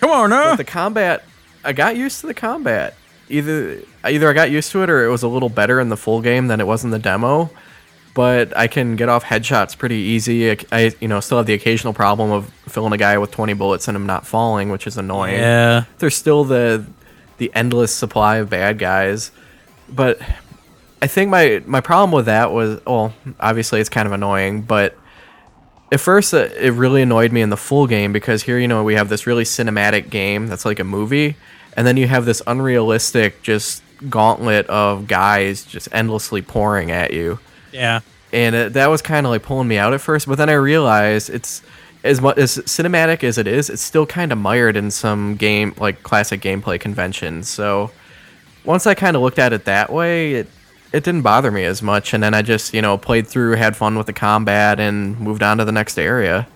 Come 0.00 0.10
on, 0.10 0.30
now. 0.30 0.50
But 0.50 0.56
the 0.56 0.64
combat, 0.64 1.24
I 1.64 1.72
got 1.72 1.96
used 1.96 2.20
to 2.20 2.26
the 2.26 2.34
combat. 2.34 2.96
Either 3.28 3.80
either 4.04 4.28
I 4.28 4.32
got 4.32 4.50
used 4.50 4.72
to 4.72 4.82
it 4.82 4.90
or 4.90 5.04
it 5.04 5.08
was 5.08 5.22
a 5.22 5.28
little 5.28 5.48
better 5.48 5.78
in 5.80 5.88
the 5.88 5.96
full 5.96 6.20
game 6.20 6.48
than 6.48 6.60
it 6.60 6.66
was 6.66 6.84
in 6.84 6.90
the 6.90 6.98
demo. 6.98 7.50
But 8.12 8.56
I 8.56 8.66
can 8.66 8.96
get 8.96 9.08
off 9.08 9.22
headshots 9.24 9.78
pretty 9.78 9.94
easy. 9.94 10.50
I, 10.50 10.56
I, 10.72 10.92
you 11.00 11.06
know 11.06 11.20
still 11.20 11.38
have 11.38 11.46
the 11.46 11.54
occasional 11.54 11.92
problem 11.92 12.32
of 12.32 12.50
filling 12.68 12.92
a 12.92 12.96
guy 12.96 13.18
with 13.18 13.30
20 13.30 13.52
bullets 13.54 13.86
and 13.86 13.96
him 13.96 14.06
not 14.06 14.26
falling, 14.26 14.70
which 14.70 14.86
is 14.86 14.96
annoying. 14.96 15.38
Yeah. 15.38 15.84
There's 15.98 16.16
still 16.16 16.44
the 16.44 16.84
the 17.38 17.52
endless 17.54 17.94
supply 17.94 18.38
of 18.38 18.50
bad 18.50 18.78
guys. 18.78 19.30
But 19.88 20.20
I 21.00 21.06
think 21.06 21.30
my 21.30 21.62
my 21.66 21.80
problem 21.80 22.10
with 22.10 22.26
that 22.26 22.52
was 22.52 22.80
well, 22.84 23.14
obviously 23.38 23.80
it's 23.80 23.88
kind 23.88 24.06
of 24.06 24.12
annoying, 24.12 24.62
but 24.62 24.96
at 25.92 26.00
first 26.00 26.32
uh, 26.34 26.48
it 26.58 26.72
really 26.72 27.02
annoyed 27.02 27.32
me 27.32 27.42
in 27.42 27.50
the 27.50 27.56
full 27.56 27.86
game 27.86 28.12
because 28.12 28.42
here 28.44 28.58
you 28.58 28.68
know 28.68 28.84
we 28.84 28.94
have 28.94 29.08
this 29.08 29.26
really 29.26 29.44
cinematic 29.44 30.10
game 30.10 30.46
that's 30.46 30.64
like 30.64 30.78
a 30.78 30.84
movie, 30.84 31.36
and 31.76 31.86
then 31.86 31.96
you 31.96 32.06
have 32.06 32.24
this 32.24 32.42
unrealistic 32.46 33.42
just 33.42 33.82
gauntlet 34.08 34.66
of 34.68 35.06
guys 35.06 35.64
just 35.64 35.88
endlessly 35.92 36.40
pouring 36.42 36.90
at 36.90 37.12
you 37.12 37.38
Yeah. 37.72 38.00
and 38.32 38.54
it, 38.54 38.72
that 38.72 38.86
was 38.86 39.02
kind 39.02 39.26
of 39.26 39.30
like 39.30 39.42
pulling 39.42 39.68
me 39.68 39.76
out 39.76 39.92
at 39.92 40.00
first. 40.00 40.26
But 40.26 40.36
then 40.38 40.48
I 40.48 40.54
realized 40.54 41.28
it's 41.28 41.62
as 42.02 42.18
much 42.18 42.38
as 42.38 42.56
cinematic 42.58 43.22
as 43.24 43.36
it 43.36 43.46
is, 43.46 43.68
it's 43.68 43.82
still 43.82 44.06
kind 44.06 44.32
of 44.32 44.38
mired 44.38 44.74
in 44.76 44.90
some 44.90 45.36
game 45.36 45.74
like 45.76 46.02
classic 46.02 46.40
gameplay 46.40 46.80
conventions. 46.80 47.48
So 47.50 47.90
once 48.64 48.86
I 48.86 48.94
kind 48.94 49.16
of 49.16 49.22
looked 49.22 49.38
at 49.38 49.52
it 49.52 49.66
that 49.66 49.92
way, 49.92 50.32
it 50.34 50.48
it 50.92 51.04
didn't 51.04 51.22
bother 51.22 51.50
me 51.50 51.64
as 51.64 51.82
much. 51.82 52.12
And 52.14 52.22
then 52.22 52.34
I 52.34 52.42
just 52.42 52.74
you 52.74 52.82
know 52.82 52.96
played 52.98 53.26
through, 53.26 53.52
had 53.56 53.76
fun 53.76 53.96
with 53.96 54.06
the 54.06 54.12
combat, 54.12 54.78
and 54.80 55.18
moved 55.20 55.42
on 55.42 55.58
to 55.58 55.64
the 55.64 55.72
next 55.72 55.98
area. 55.98 56.46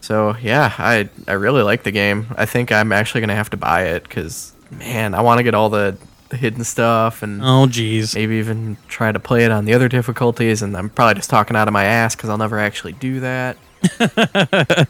So 0.00 0.36
yeah, 0.40 0.72
I 0.78 1.08
I 1.26 1.32
really 1.32 1.62
like 1.62 1.82
the 1.82 1.90
game. 1.92 2.26
I 2.36 2.46
think 2.46 2.70
I'm 2.72 2.92
actually 2.92 3.20
gonna 3.22 3.34
have 3.34 3.50
to 3.50 3.56
buy 3.56 3.84
it 3.84 4.02
because 4.04 4.52
man, 4.70 5.14
I 5.14 5.20
want 5.22 5.38
to 5.38 5.42
get 5.44 5.54
all 5.54 5.68
the, 5.70 5.96
hidden 6.32 6.64
stuff 6.64 7.22
and 7.22 7.40
Oh, 7.42 7.68
geez. 7.68 8.16
maybe 8.16 8.34
even 8.36 8.76
try 8.88 9.12
to 9.12 9.20
play 9.20 9.44
it 9.44 9.52
on 9.52 9.64
the 9.64 9.74
other 9.74 9.88
difficulties 9.88 10.60
and 10.60 10.76
i'm 10.76 10.90
probably 10.90 11.14
just 11.14 11.30
talking 11.30 11.56
out 11.56 11.68
of 11.68 11.72
my 11.72 11.84
ass 11.84 12.16
because 12.16 12.28
i'll 12.28 12.36
never 12.36 12.58
actually 12.58 12.94
do 12.94 13.20
that 13.20 13.56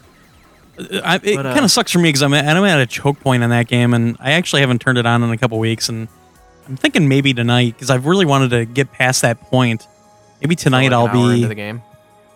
I, 0.79 1.19
it 1.23 1.37
uh, 1.37 1.53
kind 1.53 1.63
of 1.65 1.69
sucks 1.71 1.91
for 1.91 1.99
me 1.99 2.09
because 2.09 2.21
I'm, 2.23 2.33
at- 2.33 2.45
I'm 2.57 2.63
at 2.63 2.79
a 2.79 2.85
choke 2.87 3.19
point 3.19 3.43
in 3.43 3.49
that 3.49 3.67
game, 3.67 3.93
and 3.93 4.15
I 4.19 4.31
actually 4.33 4.61
haven't 4.61 4.79
turned 4.79 4.97
it 4.97 5.05
on 5.05 5.23
in 5.23 5.29
a 5.31 5.37
couple 5.37 5.57
weeks, 5.59 5.89
and 5.89 6.07
I'm 6.67 6.77
thinking 6.77 7.07
maybe 7.07 7.33
tonight 7.33 7.73
because 7.73 7.89
I've 7.89 8.05
really 8.05 8.25
wanted 8.25 8.49
to 8.49 8.65
get 8.65 8.91
past 8.91 9.21
that 9.21 9.39
point. 9.41 9.87
Maybe 10.41 10.55
tonight 10.55 10.91
I'll 10.93 11.07
hour 11.07 11.31
into 11.33 11.41
be. 11.41 11.45
the 11.45 11.55
game 11.55 11.81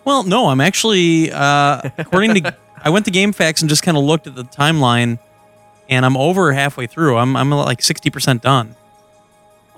Well, 0.04 0.22
no, 0.24 0.48
I'm 0.48 0.60
actually 0.60 1.30
uh, 1.30 1.82
according 1.98 2.34
to 2.42 2.56
I 2.84 2.90
went 2.90 3.04
to 3.04 3.10
GameFAQs 3.12 3.60
and 3.60 3.68
just 3.68 3.82
kind 3.82 3.96
of 3.96 4.02
looked 4.04 4.26
at 4.26 4.34
the 4.34 4.44
timeline, 4.44 5.18
and 5.88 6.04
I'm 6.04 6.16
over 6.16 6.52
halfway 6.52 6.86
through. 6.86 7.16
I'm 7.16 7.36
I'm 7.36 7.50
like 7.50 7.82
sixty 7.82 8.10
percent 8.10 8.42
done 8.42 8.74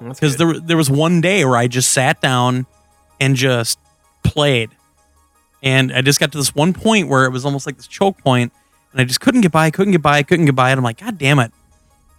because 0.00 0.36
there 0.36 0.58
there 0.58 0.76
was 0.76 0.90
one 0.90 1.20
day 1.20 1.44
where 1.44 1.56
I 1.56 1.66
just 1.66 1.90
sat 1.90 2.20
down 2.20 2.66
and 3.20 3.36
just 3.36 3.78
played, 4.22 4.70
and 5.62 5.92
I 5.92 6.00
just 6.00 6.20
got 6.20 6.32
to 6.32 6.38
this 6.38 6.54
one 6.54 6.72
point 6.72 7.08
where 7.08 7.24
it 7.24 7.30
was 7.30 7.44
almost 7.44 7.66
like 7.66 7.76
this 7.76 7.86
choke 7.86 8.18
point, 8.18 8.52
and 8.92 9.00
I 9.00 9.04
just 9.04 9.20
couldn't 9.20 9.42
get 9.42 9.52
by, 9.52 9.70
couldn't 9.70 9.92
get 9.92 10.02
by, 10.02 10.22
couldn't 10.22 10.46
get 10.46 10.54
by, 10.54 10.70
and 10.70 10.78
I'm 10.78 10.84
like, 10.84 11.00
God 11.00 11.18
damn 11.18 11.38
it! 11.40 11.52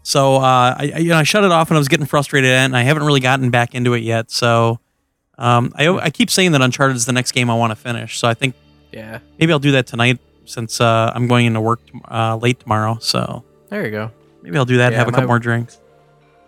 So 0.08 0.36
uh, 0.36 0.40
I 0.78 0.92
I- 0.96 0.98
you 1.00 1.10
know 1.10 1.18
I 1.18 1.24
shut 1.24 1.44
it 1.44 1.52
off 1.52 1.70
and 1.70 1.78
I 1.78 1.80
was 1.80 1.88
getting 1.88 2.06
frustrated 2.06 2.52
and 2.52 2.78
I 2.78 2.84
haven't 2.84 3.04
really 3.04 3.20
gotten 3.20 3.50
back 3.50 3.74
into 3.74 3.94
it 3.94 4.04
yet. 4.04 4.30
So 4.30 4.80
um, 5.38 5.74
I 5.76 5.88
I 5.88 6.10
keep 6.12 6.30
saying 6.30 6.52
that 6.54 6.62
Uncharted 6.62 6.96
is 6.96 7.06
the 7.08 7.12
next 7.14 7.32
game 7.32 7.50
I 7.50 7.56
want 7.56 7.72
to 7.72 7.76
finish. 7.76 8.20
So 8.20 8.28
I 8.28 8.34
think 8.36 8.54
yeah 8.92 9.20
maybe 9.40 9.52
I'll 9.52 9.60
do 9.60 9.72
that 9.72 9.88
tonight 9.88 10.20
since 10.46 10.80
uh, 10.80 11.12
I'm 11.16 11.28
going 11.28 11.48
into 11.48 11.60
work 11.60 11.80
uh, 12.10 12.38
late 12.38 12.60
tomorrow. 12.60 12.98
So 13.02 13.44
there 13.70 13.84
you 13.84 13.92
go 13.92 14.12
maybe 14.44 14.58
I'll 14.58 14.66
do 14.66 14.78
that. 14.78 14.86
and 14.88 14.94
Yeah, 14.94 15.00
have 15.00 15.08
a 15.08 15.12
couple 15.12 15.28
more 15.28 15.40
drinks. 15.40 15.80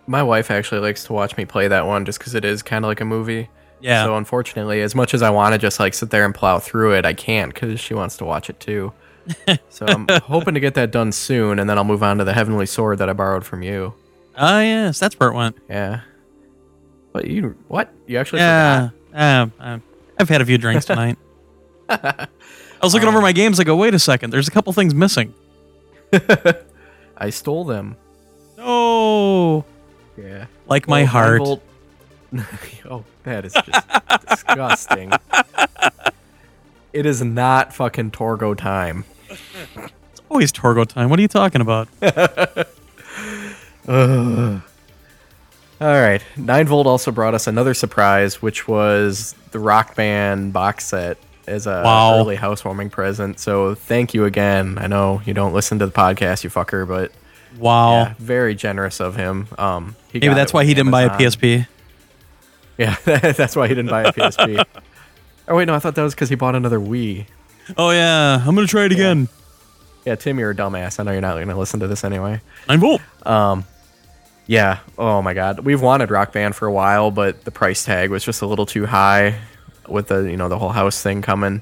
my 0.06 0.22
wife 0.22 0.50
actually 0.52 0.80
likes 0.80 1.02
to 1.04 1.12
watch 1.12 1.36
me 1.36 1.44
play 1.44 1.66
that 1.68 1.84
one 1.84 2.04
just 2.04 2.18
because 2.20 2.34
it 2.36 2.44
is 2.44 2.62
kind 2.62 2.84
of 2.84 2.88
like 2.88 3.00
a 3.00 3.04
movie 3.04 3.48
Yeah. 3.80 4.04
so 4.04 4.16
unfortunately 4.16 4.80
as 4.82 4.94
much 4.94 5.14
as 5.14 5.20
i 5.22 5.30
want 5.30 5.52
to 5.54 5.58
just 5.58 5.80
like 5.80 5.94
sit 5.94 6.10
there 6.10 6.24
and 6.24 6.32
plow 6.32 6.60
through 6.60 6.94
it 6.94 7.04
i 7.04 7.12
can't 7.12 7.52
because 7.52 7.80
she 7.80 7.92
wants 7.94 8.16
to 8.18 8.24
watch 8.24 8.48
it 8.48 8.60
too 8.60 8.92
so 9.68 9.86
i'm 9.86 10.06
hoping 10.24 10.54
to 10.54 10.60
get 10.60 10.74
that 10.74 10.90
done 10.90 11.12
soon 11.12 11.58
and 11.58 11.68
then 11.68 11.76
i'll 11.78 11.84
move 11.84 12.02
on 12.02 12.18
to 12.18 12.24
the 12.24 12.32
heavenly 12.32 12.66
sword 12.66 12.98
that 12.98 13.08
i 13.08 13.12
borrowed 13.12 13.44
from 13.44 13.62
you 13.62 13.94
Oh 14.40 14.60
yes, 14.60 15.00
that's 15.00 15.18
where 15.18 15.30
it 15.30 15.34
went. 15.34 15.56
yeah 15.68 16.00
but 17.12 17.26
you 17.26 17.56
what 17.66 17.92
you 18.06 18.18
actually 18.18 18.38
Yeah. 18.40 18.90
Um, 19.12 19.52
um, 19.58 19.82
I've 20.18 20.28
had 20.28 20.40
a 20.40 20.46
few 20.46 20.58
drinks 20.58 20.84
tonight. 20.84 21.18
I 21.88 22.28
was 22.82 22.94
looking 22.94 23.08
over 23.08 23.20
my 23.20 23.32
games. 23.32 23.58
I 23.58 23.64
go, 23.64 23.74
wait 23.74 23.94
a 23.94 23.98
second. 23.98 24.30
There's 24.30 24.46
a 24.46 24.50
couple 24.52 24.72
things 24.72 24.94
missing. 24.94 25.34
i 27.16 27.30
stole 27.30 27.64
them 27.64 27.96
Oh, 28.58 29.64
yeah 30.16 30.46
like 30.68 30.86
my 30.86 31.02
heart. 31.04 31.40
9 31.40 31.46
volt- 31.46 31.62
oh, 32.88 33.04
that 33.24 33.44
is 33.44 33.54
just 33.54 33.88
disgusting. 34.28 35.10
It 36.92 37.06
is 37.06 37.22
not 37.22 37.72
fucking 37.74 38.12
Torgo 38.12 38.56
time. 38.56 39.04
It's 39.30 40.22
always 40.30 40.52
Torgo 40.52 40.86
time. 40.86 41.10
What 41.10 41.18
are 41.18 41.22
you 41.22 41.28
talking 41.28 41.60
about? 41.60 41.88
All 43.88 44.60
right, 45.80 46.20
Nine 46.36 46.66
Volt 46.66 46.86
also 46.88 47.12
brought 47.12 47.34
us 47.34 47.46
another 47.46 47.72
surprise, 47.72 48.42
which 48.42 48.66
was 48.66 49.34
the 49.52 49.60
Rock 49.60 49.94
Band 49.94 50.52
box 50.52 50.86
set 50.86 51.18
as 51.46 51.66
a 51.68 51.82
Wow. 51.84 52.18
early 52.18 52.34
housewarming 52.36 52.90
present. 52.90 53.38
So 53.38 53.74
thank 53.76 54.12
you 54.12 54.24
again. 54.24 54.76
I 54.80 54.88
know 54.88 55.22
you 55.24 55.34
don't 55.34 55.52
listen 55.54 55.78
to 55.78 55.86
the 55.86 55.92
podcast, 55.92 56.42
you 56.42 56.50
fucker, 56.50 56.86
but 56.86 57.12
Wow. 57.58 57.92
yeah, 57.92 58.14
very 58.18 58.54
generous 58.56 59.00
of 59.00 59.14
him. 59.16 59.46
Um, 59.56 59.94
he 60.12 60.18
Maybe 60.18 60.34
that's 60.40 60.52
why 60.52 60.64
he 60.64 60.74
didn't 60.74 60.90
buy 60.90 61.02
a 61.02 61.10
PSP. 61.10 61.66
Yeah, 62.76 62.96
that's 63.04 63.54
why 63.56 63.68
he 63.68 63.74
didn't 63.74 63.90
buy 63.90 64.02
a 64.02 64.12
PSP. 64.12 64.64
oh 65.48 65.56
wait, 65.56 65.66
no, 65.66 65.74
I 65.74 65.78
thought 65.78 65.94
that 65.94 66.02
was 66.02 66.14
because 66.14 66.28
he 66.28 66.34
bought 66.34 66.54
another 66.56 66.78
Wii. 66.80 67.26
Oh 67.76 67.90
yeah, 67.90 68.42
I'm 68.46 68.54
gonna 68.54 68.66
try 68.66 68.84
it 68.84 68.92
again. 68.92 69.28
Yeah, 70.04 70.14
Tim, 70.14 70.38
you're 70.38 70.50
a 70.52 70.54
dumbass. 70.54 70.98
I 70.98 71.02
know 71.02 71.12
you're 71.12 71.20
not 71.20 71.34
going 71.34 71.48
to 71.48 71.56
listen 71.56 71.80
to 71.80 71.86
this 71.86 72.02
anyway. 72.02 72.40
Nine 72.66 72.80
volt. 72.80 73.02
Um, 73.26 73.66
yeah. 74.46 74.78
Oh 74.96 75.20
my 75.20 75.34
God. 75.34 75.60
We've 75.60 75.82
wanted 75.82 76.10
Rock 76.10 76.32
Band 76.32 76.56
for 76.56 76.66
a 76.66 76.72
while, 76.72 77.10
but 77.10 77.44
the 77.44 77.50
price 77.50 77.84
tag 77.84 78.08
was 78.10 78.24
just 78.24 78.40
a 78.40 78.46
little 78.46 78.64
too 78.64 78.86
high 78.86 79.38
with 79.86 80.08
the 80.08 80.20
you 80.22 80.38
know 80.38 80.48
the 80.48 80.58
whole 80.58 80.70
house 80.70 81.02
thing 81.02 81.20
coming. 81.20 81.60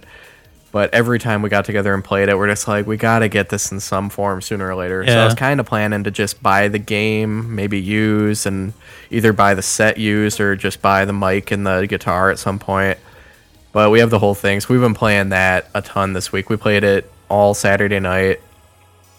But 0.71 0.93
every 0.95 1.19
time 1.19 1.43
we 1.43 1.49
got 1.49 1.65
together 1.65 1.93
and 1.95 2.05
played 2.05 2.29
it, 2.29 2.37
we're 2.37 2.47
just 2.49 2.69
like, 2.69 2.87
we 2.87 2.97
got 2.99 3.21
to 3.21 3.29
get 3.29 3.49
this 3.49 3.73
in 3.73 3.81
some 3.81 4.11
form 4.11 4.43
sooner 4.43 4.69
or 4.69 4.75
later. 4.77 5.05
So 5.07 5.11
I 5.13 5.15
Yeah. 5.17 5.25
was 5.25 5.35
kind 5.35 5.59
of 5.59 5.67
planning 5.67 6.05
to 6.05 6.11
just 6.13 6.41
buy 6.43 6.69
the 6.69 6.79
game, 6.79 7.55
maybe 7.55 7.81
use, 7.81 8.45
and 8.47 8.75
either 9.11 9.33
buy 9.33 9.55
the 9.55 9.63
set 9.63 9.97
used 9.97 10.39
or 10.39 10.55
just 10.55 10.83
buy 10.83 11.05
the 11.05 11.15
mic 11.15 11.51
and 11.51 11.67
the 11.67 11.87
guitar 11.87 12.31
at 12.31 12.39
some 12.39 12.59
point. 12.61 12.99
But 13.77 13.91
we 13.91 13.99
have 14.01 14.09
the 14.09 14.19
whole 14.19 14.35
thing, 14.35 14.61
so 14.61 14.69
we've 14.73 14.81
been 14.81 14.95
playing 14.95 15.29
that 15.29 15.69
a 15.75 15.83
ton 15.83 16.15
this 16.15 16.33
week. 16.33 16.49
We 16.49 16.57
played 16.57 16.83
it 16.83 17.13
all 17.29 17.53
Saturday 17.53 18.01
night, 18.01 18.41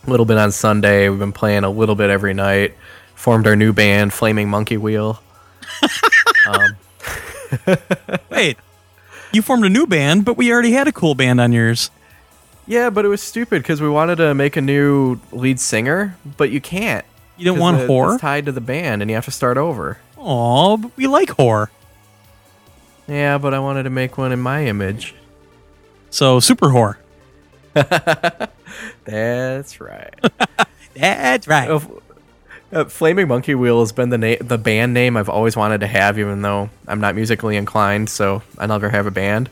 a 0.08 0.10
little 0.10 0.26
bit 0.26 0.39
on 0.39 0.52
Sunday. 0.52 1.10
We've 1.10 1.20
been 1.20 1.32
playing 1.32 1.63
a 1.63 1.70
little 1.70 1.93
bit 1.93 2.10
every 2.10 2.34
night. 2.34 2.74
Formed 3.13 3.46
our 3.46 3.56
new 3.56 3.72
band, 3.72 4.13
Flaming 4.13 4.50
Monkey 4.50 4.78
Wheel. 4.78 5.22
Um, 6.48 6.78
Wait, 8.32 8.58
you 9.32 9.41
formed 9.43 9.63
a 9.65 9.70
new 9.70 9.86
band, 9.86 10.26
but 10.26 10.38
we 10.38 10.52
already 10.52 10.72
had 10.72 10.88
a 10.88 10.91
cool 10.91 11.13
band 11.13 11.39
on 11.41 11.52
yours. 11.52 11.91
Yeah, 12.65 12.89
but 12.89 13.06
it 13.06 13.10
was 13.10 13.22
stupid 13.22 13.62
because 13.62 13.80
we 13.82 13.89
wanted 13.89 14.15
to 14.15 14.34
make 14.34 14.56
a 14.58 14.62
new 14.62 15.20
lead 15.32 15.60
singer, 15.60 16.15
but 16.38 16.50
you 16.50 16.62
can't. 16.62 17.06
You 17.38 17.43
didn't 17.43 17.58
'cause 17.58 17.62
want 17.62 17.78
the- 17.82 17.88
horror. 17.88 18.13
It's 18.13 18.22
tied 18.22 18.46
to 18.48 18.52
the 18.54 18.62
band, 18.62 19.02
and 19.04 19.12
you 19.12 19.15
have 19.15 19.26
to 19.26 19.32
start 19.32 19.58
over. 19.58 20.00
Oh, 20.17 20.78
but 20.78 20.91
we 20.98 21.06
like 21.06 21.30
horror. 21.32 21.70
Yeah, 23.08 23.38
but 23.38 23.54
I 23.54 23.60
wanted 23.60 23.84
to 23.84 23.89
make 23.89 24.17
one 24.17 24.32
in 24.32 24.39
my 24.39 24.65
image. 24.65 25.15
So 26.10 26.39
super 26.39 26.67
whore. 26.67 26.98
That's 29.06 29.80
right. 29.80 30.13
That's 30.96 31.48
right. 31.48 31.70
Uh, 31.70 31.80
uh, 32.72 32.86
Flaming 32.86 33.28
Monkey 33.28 33.56
Wheel 33.56 33.80
has 33.80 33.91
been 33.91 34.10
the 34.10 34.17
na- 34.17 34.36
the 34.41 34.58
band 34.58 34.93
name 34.93 35.15
I've 35.15 35.30
always 35.30 35.56
wanted 35.56 35.80
to 35.82 35.88
have, 35.88 36.20
even 36.20 36.41
though 36.41 36.70
I'm 36.88 37.00
not 37.00 37.15
musically 37.15 37.56
inclined, 37.56 38.10
so 38.10 38.41
I 38.58 38.65
never 38.65 38.89
have 38.89 39.06
a 39.06 39.12
band. 39.12 39.50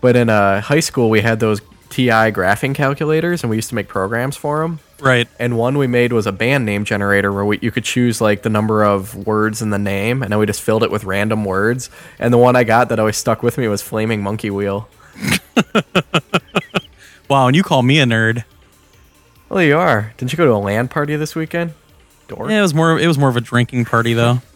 But 0.00 0.16
in 0.16 0.28
uh, 0.28 0.60
high 0.60 0.80
school, 0.80 1.08
we 1.08 1.20
had 1.20 1.40
those 1.40 1.60
TI 1.90 2.32
graphing 2.32 2.74
calculators, 2.74 3.42
and 3.42 3.50
we 3.50 3.56
used 3.56 3.68
to 3.68 3.74
make 3.74 3.88
programs 3.88 4.36
for 4.36 4.60
them. 4.60 4.80
Right. 5.00 5.28
And 5.38 5.56
one 5.58 5.76
we 5.76 5.86
made 5.86 6.12
was 6.12 6.26
a 6.26 6.32
band 6.32 6.64
name 6.64 6.84
generator 6.84 7.32
where 7.32 7.44
we, 7.44 7.58
you 7.60 7.70
could 7.70 7.84
choose 7.84 8.20
like 8.20 8.42
the 8.42 8.50
number 8.50 8.84
of 8.84 9.14
words 9.26 9.60
in 9.60 9.70
the 9.70 9.78
name, 9.78 10.22
and 10.22 10.32
then 10.32 10.38
we 10.38 10.46
just 10.46 10.62
filled 10.62 10.82
it 10.82 10.90
with 10.90 11.04
random 11.04 11.44
words. 11.44 11.90
And 12.18 12.32
the 12.32 12.38
one 12.38 12.56
I 12.56 12.64
got 12.64 12.88
that 12.88 12.98
always 12.98 13.16
stuck 13.16 13.42
with 13.42 13.58
me 13.58 13.68
was 13.68 13.82
Flaming 13.82 14.22
Monkey 14.22 14.50
Wheel. 14.50 14.88
Wow, 17.30 17.46
and 17.46 17.54
you 17.54 17.62
call 17.62 17.82
me 17.84 18.00
a 18.00 18.04
nerd. 18.04 18.42
Well, 19.48 19.62
you 19.62 19.78
are. 19.78 20.12
Didn't 20.16 20.32
you 20.32 20.36
go 20.36 20.46
to 20.46 20.52
a 20.52 20.58
land 20.58 20.90
party 20.90 21.14
this 21.14 21.36
weekend? 21.36 21.74
Dork. 22.26 22.50
Yeah, 22.50 22.58
it 22.58 22.62
was 22.62 22.74
more. 22.74 22.98
It 22.98 23.06
was 23.06 23.18
more 23.18 23.28
of 23.28 23.36
a 23.36 23.40
drinking 23.40 23.84
party, 23.84 24.14
though. 24.14 24.42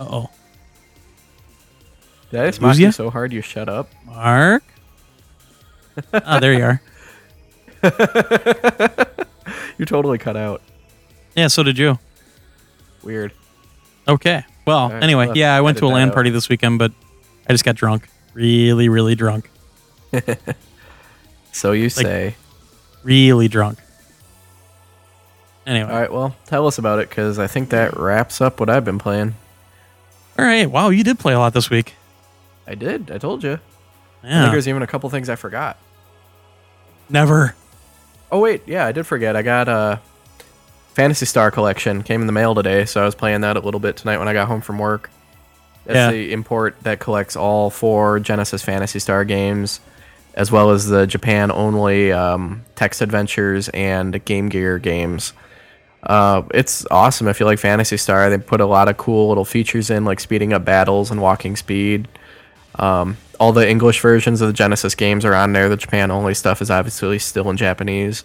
Uh 0.00 0.06
oh, 0.10 0.30
Did 2.32 2.40
I 2.40 2.46
just 2.46 2.60
Lose 2.60 2.76
mock 2.76 2.80
ya? 2.80 2.86
you 2.86 2.92
so 2.92 3.10
hard 3.10 3.32
you 3.32 3.42
shut 3.42 3.68
up? 3.68 3.88
Mark. 4.04 4.64
Ah, 6.12 6.40
there 6.40 6.54
you 6.54 6.64
are. 6.64 6.82
You 9.78 9.86
totally 9.86 10.18
cut 10.18 10.36
out. 10.36 10.62
Yeah, 11.34 11.48
so 11.48 11.62
did 11.62 11.76
you. 11.78 11.98
Weird. 13.02 13.32
Okay. 14.06 14.44
Well, 14.66 14.90
right, 14.90 15.02
anyway, 15.02 15.26
well, 15.28 15.36
yeah, 15.36 15.56
I 15.56 15.60
went 15.60 15.78
to 15.78 15.84
a 15.84 15.88
edit 15.88 15.90
that 15.90 15.94
land 15.96 16.10
out. 16.10 16.14
party 16.14 16.30
this 16.30 16.48
weekend, 16.48 16.78
but 16.78 16.92
I 17.48 17.52
just 17.52 17.64
got 17.64 17.74
drunk. 17.74 18.08
Really, 18.34 18.88
really 18.88 19.14
drunk. 19.14 19.50
So 21.54 21.72
you 21.72 21.90
say. 21.90 22.34
Really 23.02 23.46
drunk. 23.46 23.78
Anyway, 25.66 25.90
All 25.90 26.00
right, 26.00 26.12
well, 26.12 26.34
tell 26.46 26.66
us 26.66 26.78
about 26.78 26.98
it 26.98 27.08
because 27.10 27.38
I 27.38 27.46
think 27.46 27.68
that 27.70 27.96
wraps 27.96 28.40
up 28.40 28.58
what 28.58 28.70
I've 28.70 28.84
been 28.84 28.98
playing. 28.98 29.34
all 30.38 30.44
right. 30.44 30.70
Wow, 30.70 30.88
you 30.88 31.04
did 31.04 31.18
play 31.18 31.34
a 31.34 31.38
lot 31.38 31.52
this 31.52 31.68
week. 31.68 31.94
I 32.66 32.74
did. 32.74 33.10
I 33.10 33.18
told 33.18 33.42
you. 33.42 33.58
I 34.24 34.28
think 34.42 34.52
there's 34.52 34.68
even 34.68 34.82
a 34.82 34.86
couple 34.86 35.10
things 35.10 35.28
I 35.28 35.36
forgot. 35.36 35.78
never. 37.08 37.54
Oh 38.30 38.38
wait, 38.38 38.62
yeah, 38.66 38.86
I 38.86 38.92
did 38.92 39.04
forget. 39.06 39.36
I 39.36 39.42
got 39.42 39.68
a 39.68 40.00
Phantasy 40.94 41.26
Star 41.26 41.50
collection 41.50 42.02
came 42.02 42.20
in 42.22 42.26
the 42.26 42.32
mail 42.32 42.54
today, 42.54 42.84
so 42.86 43.02
I 43.02 43.04
was 43.04 43.14
playing 43.14 43.42
that 43.42 43.56
a 43.56 43.60
little 43.60 43.80
bit 43.80 43.96
tonight 43.96 44.18
when 44.18 44.28
I 44.28 44.32
got 44.32 44.48
home 44.48 44.60
from 44.62 44.78
work. 44.78 45.10
That's 45.84 45.96
Yeah. 45.96 46.10
the 46.12 46.32
import 46.32 46.76
that 46.82 46.98
collects 46.98 47.36
all 47.36 47.68
four 47.68 48.20
Genesis 48.20 48.62
Phantasy 48.62 49.00
Star 49.00 49.24
games, 49.24 49.80
as 50.34 50.50
well 50.50 50.70
as 50.70 50.86
the 50.88 51.06
Japan 51.06 51.50
only 51.50 52.10
um, 52.12 52.64
text 52.74 53.02
adventures 53.02 53.68
and 53.70 54.24
Game 54.24 54.48
Gear 54.48 54.78
games. 54.78 55.34
Uh, 56.02 56.42
it's 56.54 56.86
awesome 56.90 57.28
if 57.28 57.38
you 57.38 57.44
like 57.46 57.58
Phantasy 57.58 57.96
Star. 57.98 58.30
They 58.30 58.38
put 58.38 58.60
a 58.62 58.66
lot 58.66 58.88
of 58.88 58.96
cool 58.96 59.28
little 59.28 59.44
features 59.44 59.90
in, 59.90 60.04
like 60.06 60.20
speeding 60.20 60.52
up 60.54 60.64
battles 60.64 61.10
and 61.10 61.20
walking 61.20 61.54
speed. 61.56 62.08
Um, 62.76 63.16
all 63.38 63.52
the 63.52 63.68
English 63.68 64.00
versions 64.00 64.40
of 64.40 64.48
the 64.48 64.52
Genesis 64.52 64.94
games 64.94 65.24
are 65.24 65.34
on 65.34 65.52
there. 65.52 65.68
The 65.68 65.76
Japan 65.76 66.10
only 66.10 66.34
stuff 66.34 66.62
is 66.62 66.70
obviously 66.70 67.18
still 67.18 67.50
in 67.50 67.56
Japanese. 67.56 68.24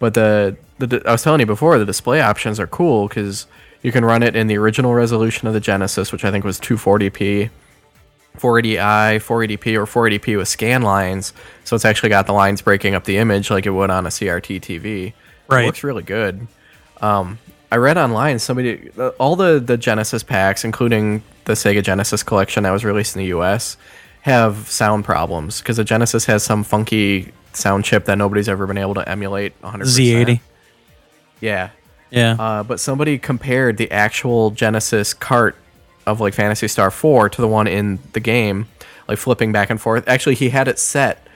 But 0.00 0.14
the, 0.14 0.56
the 0.78 1.02
I 1.06 1.12
was 1.12 1.22
telling 1.22 1.40
you 1.40 1.46
before, 1.46 1.78
the 1.78 1.84
display 1.84 2.20
options 2.20 2.60
are 2.60 2.66
cool 2.66 3.08
because 3.08 3.46
you 3.82 3.92
can 3.92 4.04
run 4.04 4.22
it 4.22 4.36
in 4.36 4.46
the 4.46 4.58
original 4.58 4.94
resolution 4.94 5.48
of 5.48 5.54
the 5.54 5.60
Genesis, 5.60 6.12
which 6.12 6.24
I 6.24 6.30
think 6.30 6.44
was 6.44 6.60
240p, 6.60 7.50
480i, 8.36 9.16
480p, 9.16 9.76
or 9.76 10.10
480p 10.10 10.36
with 10.36 10.48
scan 10.48 10.82
lines. 10.82 11.32
So 11.64 11.76
it's 11.76 11.84
actually 11.84 12.08
got 12.08 12.26
the 12.26 12.32
lines 12.32 12.62
breaking 12.62 12.94
up 12.94 13.04
the 13.04 13.18
image 13.18 13.50
like 13.50 13.66
it 13.66 13.70
would 13.70 13.90
on 13.90 14.06
a 14.06 14.10
CRT 14.10 14.60
TV. 14.60 15.12
Right. 15.48 15.62
It 15.62 15.66
looks 15.66 15.84
really 15.84 16.02
good. 16.02 16.46
Um, 17.00 17.38
I 17.70 17.76
read 17.76 17.98
online 17.98 18.38
somebody 18.38 18.90
uh, 18.98 19.08
all 19.18 19.36
the 19.36 19.60
the 19.60 19.76
Genesis 19.76 20.22
packs, 20.22 20.64
including 20.64 21.22
the 21.48 21.54
Sega 21.54 21.82
Genesis 21.82 22.22
collection 22.22 22.62
that 22.62 22.70
was 22.70 22.84
released 22.84 23.16
in 23.16 23.20
the 23.20 23.28
U.S., 23.28 23.76
have 24.22 24.68
sound 24.68 25.04
problems 25.04 25.60
because 25.60 25.76
the 25.76 25.84
Genesis 25.84 26.26
has 26.26 26.42
some 26.42 26.62
funky 26.62 27.32
sound 27.52 27.84
chip 27.84 28.04
that 28.04 28.18
nobody's 28.18 28.48
ever 28.48 28.66
been 28.66 28.78
able 28.78 28.94
to 28.94 29.08
emulate 29.08 29.54
100. 29.60 29.86
Z80. 29.86 30.40
Yeah. 31.40 31.70
Yeah. 32.10 32.36
Uh, 32.38 32.62
but 32.62 32.80
somebody 32.80 33.18
compared 33.18 33.76
the 33.76 33.90
actual 33.90 34.50
Genesis 34.50 35.14
cart 35.14 35.56
of 36.06 36.20
like 36.20 36.34
Phantasy 36.34 36.68
Star 36.68 36.90
4 36.90 37.28
to 37.30 37.40
the 37.40 37.48
one 37.48 37.66
in 37.66 37.98
the 38.12 38.20
game, 38.20 38.66
like 39.06 39.18
flipping 39.18 39.52
back 39.52 39.70
and 39.70 39.80
forth. 39.80 40.06
Actually, 40.08 40.34
he 40.34 40.50
had 40.50 40.68
it 40.68 40.78
set 40.78 41.28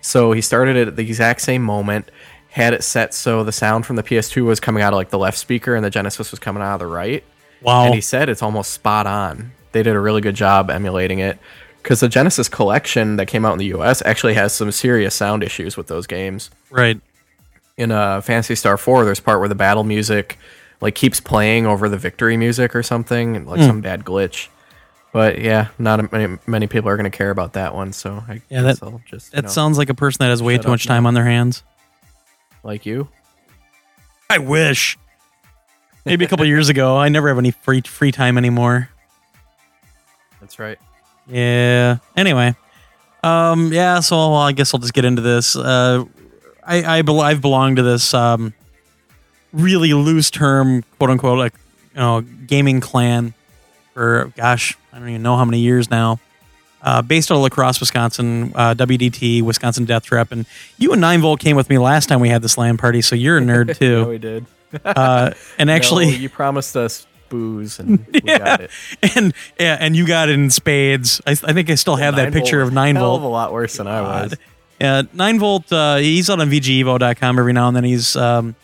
so 0.00 0.32
he 0.32 0.40
started 0.40 0.76
it 0.76 0.88
at 0.88 0.96
the 0.96 1.02
exact 1.02 1.40
same 1.42 1.62
moment, 1.62 2.10
had 2.48 2.72
it 2.72 2.82
set 2.82 3.14
so 3.14 3.44
the 3.44 3.52
sound 3.52 3.86
from 3.86 3.96
the 3.96 4.02
PS2 4.02 4.44
was 4.44 4.60
coming 4.60 4.82
out 4.82 4.92
of 4.92 4.96
like 4.96 5.10
the 5.10 5.18
left 5.18 5.38
speaker 5.38 5.74
and 5.74 5.84
the 5.84 5.90
Genesis 5.90 6.30
was 6.30 6.40
coming 6.40 6.62
out 6.62 6.74
of 6.74 6.80
the 6.80 6.86
right. 6.86 7.22
wow. 7.62 7.84
And 7.84 7.94
he 7.94 8.00
said 8.00 8.28
it's 8.28 8.42
almost 8.42 8.72
spot 8.72 9.06
on. 9.06 9.52
They 9.72 9.82
did 9.82 9.94
a 9.94 10.00
really 10.00 10.20
good 10.20 10.34
job 10.34 10.70
emulating 10.70 11.18
it 11.18 11.38
because 11.82 12.00
the 12.00 12.08
Genesis 12.08 12.48
collection 12.48 13.16
that 13.16 13.26
came 13.26 13.44
out 13.44 13.52
in 13.52 13.58
the 13.58 13.66
US 13.78 14.02
actually 14.04 14.34
has 14.34 14.52
some 14.52 14.70
serious 14.72 15.14
sound 15.14 15.42
issues 15.42 15.76
with 15.76 15.86
those 15.86 16.06
games 16.06 16.50
right. 16.70 17.00
in 17.76 17.90
uh, 17.92 18.20
Phantasy 18.20 18.54
Star 18.54 18.76
4, 18.76 19.04
there's 19.04 19.20
part 19.20 19.38
where 19.40 19.48
the 19.48 19.54
battle 19.54 19.84
music 19.84 20.38
like 20.80 20.94
keeps 20.94 21.20
playing 21.20 21.66
over 21.66 21.88
the 21.88 21.98
victory 21.98 22.36
music 22.36 22.74
or 22.74 22.82
something, 22.82 23.44
like 23.46 23.60
some 23.60 23.80
bad 23.80 24.04
glitch. 24.04 24.48
But 25.12 25.40
yeah, 25.40 25.68
not 25.78 26.10
many, 26.12 26.38
many 26.46 26.66
people 26.68 26.88
are 26.88 26.96
going 26.96 27.10
to 27.10 27.16
care 27.16 27.30
about 27.30 27.52
that 27.54 27.74
one. 27.74 27.92
So 27.92 28.22
I 28.28 28.40
Yeah, 28.48 28.62
guess 28.62 28.78
that- 28.78 28.86
I'll 28.86 29.00
just 29.06 29.32
That 29.32 29.44
know, 29.44 29.50
sounds 29.50 29.76
like 29.76 29.88
a 29.90 29.94
person 29.94 30.18
that 30.20 30.28
has 30.30 30.42
way 30.42 30.56
too 30.58 30.68
much 30.68 30.86
time 30.86 31.02
now. 31.02 31.08
on 31.08 31.14
their 31.14 31.24
hands. 31.24 31.62
like 32.62 32.86
you. 32.86 33.08
I 34.28 34.38
wish. 34.38 34.96
Maybe 36.04 36.24
a 36.24 36.28
couple 36.28 36.44
years 36.46 36.68
ago. 36.68 36.96
I 36.96 37.08
never 37.08 37.28
have 37.28 37.38
any 37.38 37.50
free 37.50 37.80
free 37.82 38.12
time 38.12 38.38
anymore. 38.38 38.88
That's 40.50 40.58
right. 40.58 40.78
Yeah. 41.28 41.98
Anyway, 42.16 42.56
um, 43.22 43.72
yeah. 43.72 44.00
So 44.00 44.16
well, 44.16 44.34
I 44.34 44.50
guess 44.50 44.74
I'll 44.74 44.80
just 44.80 44.94
get 44.94 45.04
into 45.04 45.22
this. 45.22 45.54
Uh, 45.54 46.06
I 46.66 46.98
I 46.98 47.02
bel 47.02 47.20
I've 47.20 47.40
belonged 47.40 47.76
to 47.76 47.84
this 47.84 48.12
um, 48.14 48.52
really 49.52 49.92
loose 49.94 50.28
term, 50.28 50.82
quote 50.98 51.08
unquote, 51.10 51.38
like 51.38 51.54
you 51.94 52.00
know, 52.00 52.22
gaming 52.22 52.80
clan 52.80 53.32
for 53.94 54.32
gosh, 54.36 54.76
I 54.92 54.98
don't 54.98 55.08
even 55.08 55.22
know 55.22 55.36
how 55.36 55.44
many 55.44 55.60
years 55.60 55.88
now. 55.88 56.18
Uh, 56.82 57.00
based 57.00 57.30
out 57.30 57.36
of 57.36 57.42
La 57.42 57.48
Crosse, 57.48 57.78
Wisconsin, 57.78 58.50
uh, 58.56 58.74
WDT, 58.74 59.42
Wisconsin 59.42 59.84
Death 59.84 60.02
Trap, 60.02 60.32
and 60.32 60.46
you 60.78 60.90
and 60.90 61.00
Nine 61.00 61.20
Volt 61.20 61.38
came 61.38 61.54
with 61.54 61.70
me 61.70 61.78
last 61.78 62.08
time 62.08 62.18
we 62.18 62.28
had 62.28 62.42
this 62.42 62.58
LAN 62.58 62.76
party, 62.76 63.02
so 63.02 63.14
you're 63.14 63.38
a 63.38 63.40
nerd 63.40 63.78
too. 63.78 64.04
we 64.06 64.18
did. 64.18 64.46
uh, 64.84 65.30
and 65.58 65.70
actually, 65.76 66.06
No, 66.06 66.16
you 66.16 66.28
promised 66.28 66.76
us 66.76 67.06
booze, 67.30 67.78
and 67.78 68.06
we 68.12 68.20
got 68.20 68.60
it. 68.60 68.70
and 69.16 69.32
yeah, 69.58 69.78
and 69.80 69.96
you 69.96 70.06
got 70.06 70.28
it 70.28 70.34
in 70.34 70.50
spades. 70.50 71.22
I, 71.26 71.30
I 71.30 71.54
think 71.54 71.70
I 71.70 71.76
still 71.76 71.96
have 71.96 72.16
that 72.16 72.34
picture 72.34 72.58
volt 72.58 72.68
of 72.68 72.74
nine 72.74 72.96
hell 72.96 73.14
of 73.14 73.22
volt. 73.22 73.30
a 73.30 73.32
lot 73.32 73.52
worse 73.54 73.78
than 73.78 73.86
I 73.86 74.02
was. 74.02 74.30
God. 74.30 74.38
Yeah, 74.78 75.02
nine 75.14 75.38
volt. 75.38 75.72
Uh, 75.72 75.96
he's 75.96 76.28
out 76.28 76.40
on 76.40 76.50
VGEvo.com 76.50 77.38
every 77.38 77.54
now 77.54 77.68
and 77.68 77.76
then. 77.76 77.84
He's 77.84 78.16
um, 78.16 78.54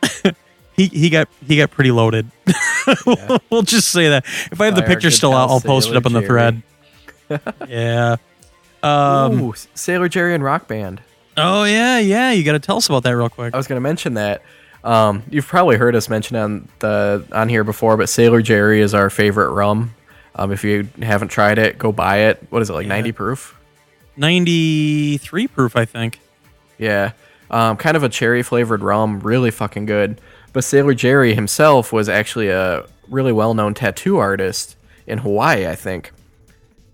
he 0.76 0.86
he 0.86 1.10
got 1.10 1.28
he 1.46 1.58
got 1.58 1.70
pretty 1.70 1.90
loaded. 1.90 2.30
we'll 3.50 3.62
just 3.62 3.88
say 3.88 4.08
that. 4.08 4.24
If 4.50 4.60
I 4.60 4.66
have 4.66 4.74
the 4.76 4.82
By 4.82 4.88
picture 4.88 5.10
still 5.10 5.34
out, 5.34 5.50
I'll 5.50 5.60
post 5.60 5.90
it 5.90 5.96
up 5.96 6.06
on 6.06 6.14
the 6.14 6.22
thread. 6.22 6.62
yeah. 7.68 8.16
Um. 8.82 9.42
Ooh, 9.42 9.54
Sailor 9.74 10.08
Jerry 10.08 10.34
and 10.34 10.44
Rock 10.44 10.68
Band. 10.68 11.02
Oh 11.36 11.64
yeah, 11.64 11.98
yeah. 11.98 12.30
You 12.30 12.44
got 12.44 12.52
to 12.52 12.58
tell 12.58 12.76
us 12.76 12.86
about 12.86 13.02
that 13.02 13.16
real 13.16 13.28
quick. 13.28 13.52
I 13.54 13.56
was 13.56 13.66
going 13.66 13.76
to 13.76 13.82
mention 13.82 14.14
that. 14.14 14.42
Um, 14.86 15.24
you've 15.28 15.48
probably 15.48 15.76
heard 15.76 15.96
us 15.96 16.08
mention 16.08 16.36
on 16.36 16.68
the 16.78 17.26
on 17.32 17.48
here 17.48 17.64
before, 17.64 17.96
but 17.96 18.08
Sailor 18.08 18.40
Jerry 18.40 18.80
is 18.80 18.94
our 18.94 19.10
favorite 19.10 19.50
rum. 19.50 19.94
Um, 20.36 20.52
if 20.52 20.62
you 20.62 20.88
haven't 21.02 21.28
tried 21.28 21.58
it, 21.58 21.76
go 21.76 21.90
buy 21.90 22.18
it. 22.18 22.46
What 22.50 22.62
is 22.62 22.70
it 22.70 22.72
like, 22.72 22.86
ninety 22.86 23.10
proof? 23.10 23.58
Ninety 24.16 25.18
three 25.18 25.48
proof, 25.48 25.74
I 25.74 25.86
think. 25.86 26.20
Yeah, 26.78 27.12
um, 27.50 27.76
kind 27.76 27.96
of 27.96 28.04
a 28.04 28.08
cherry 28.08 28.44
flavored 28.44 28.82
rum, 28.82 29.18
really 29.20 29.50
fucking 29.50 29.86
good. 29.86 30.20
But 30.52 30.62
Sailor 30.62 30.94
Jerry 30.94 31.34
himself 31.34 31.92
was 31.92 32.08
actually 32.08 32.48
a 32.48 32.86
really 33.08 33.32
well 33.32 33.54
known 33.54 33.74
tattoo 33.74 34.18
artist 34.18 34.76
in 35.06 35.18
Hawaii, 35.18 35.66
I 35.66 35.74
think. 35.74 36.12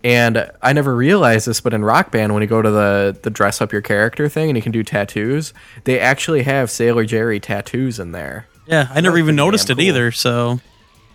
And 0.03 0.51
I 0.61 0.73
never 0.73 0.93
realized 0.95 1.47
this, 1.47 1.61
but 1.61 1.73
in 1.73 1.83
Rock 1.85 2.11
Band, 2.11 2.33
when 2.33 2.41
you 2.41 2.47
go 2.47 2.61
to 2.61 2.69
the 2.69 3.17
the 3.21 3.29
dress 3.29 3.61
up 3.61 3.71
your 3.71 3.81
character 3.81 4.27
thing 4.27 4.49
and 4.49 4.57
you 4.57 4.61
can 4.61 4.73
do 4.73 4.83
tattoos, 4.83 5.53
they 5.85 5.99
actually 5.99 6.43
have 6.43 6.69
Sailor 6.69 7.05
Jerry 7.05 7.39
tattoos 7.39 7.99
in 7.99 8.11
there. 8.11 8.47
Yeah, 8.67 8.87
I 8.91 8.99
never 9.01 9.15
That's 9.15 9.23
even 9.23 9.35
noticed 9.37 9.69
it 9.69 9.75
cool. 9.75 9.83
either. 9.85 10.11
So, 10.11 10.59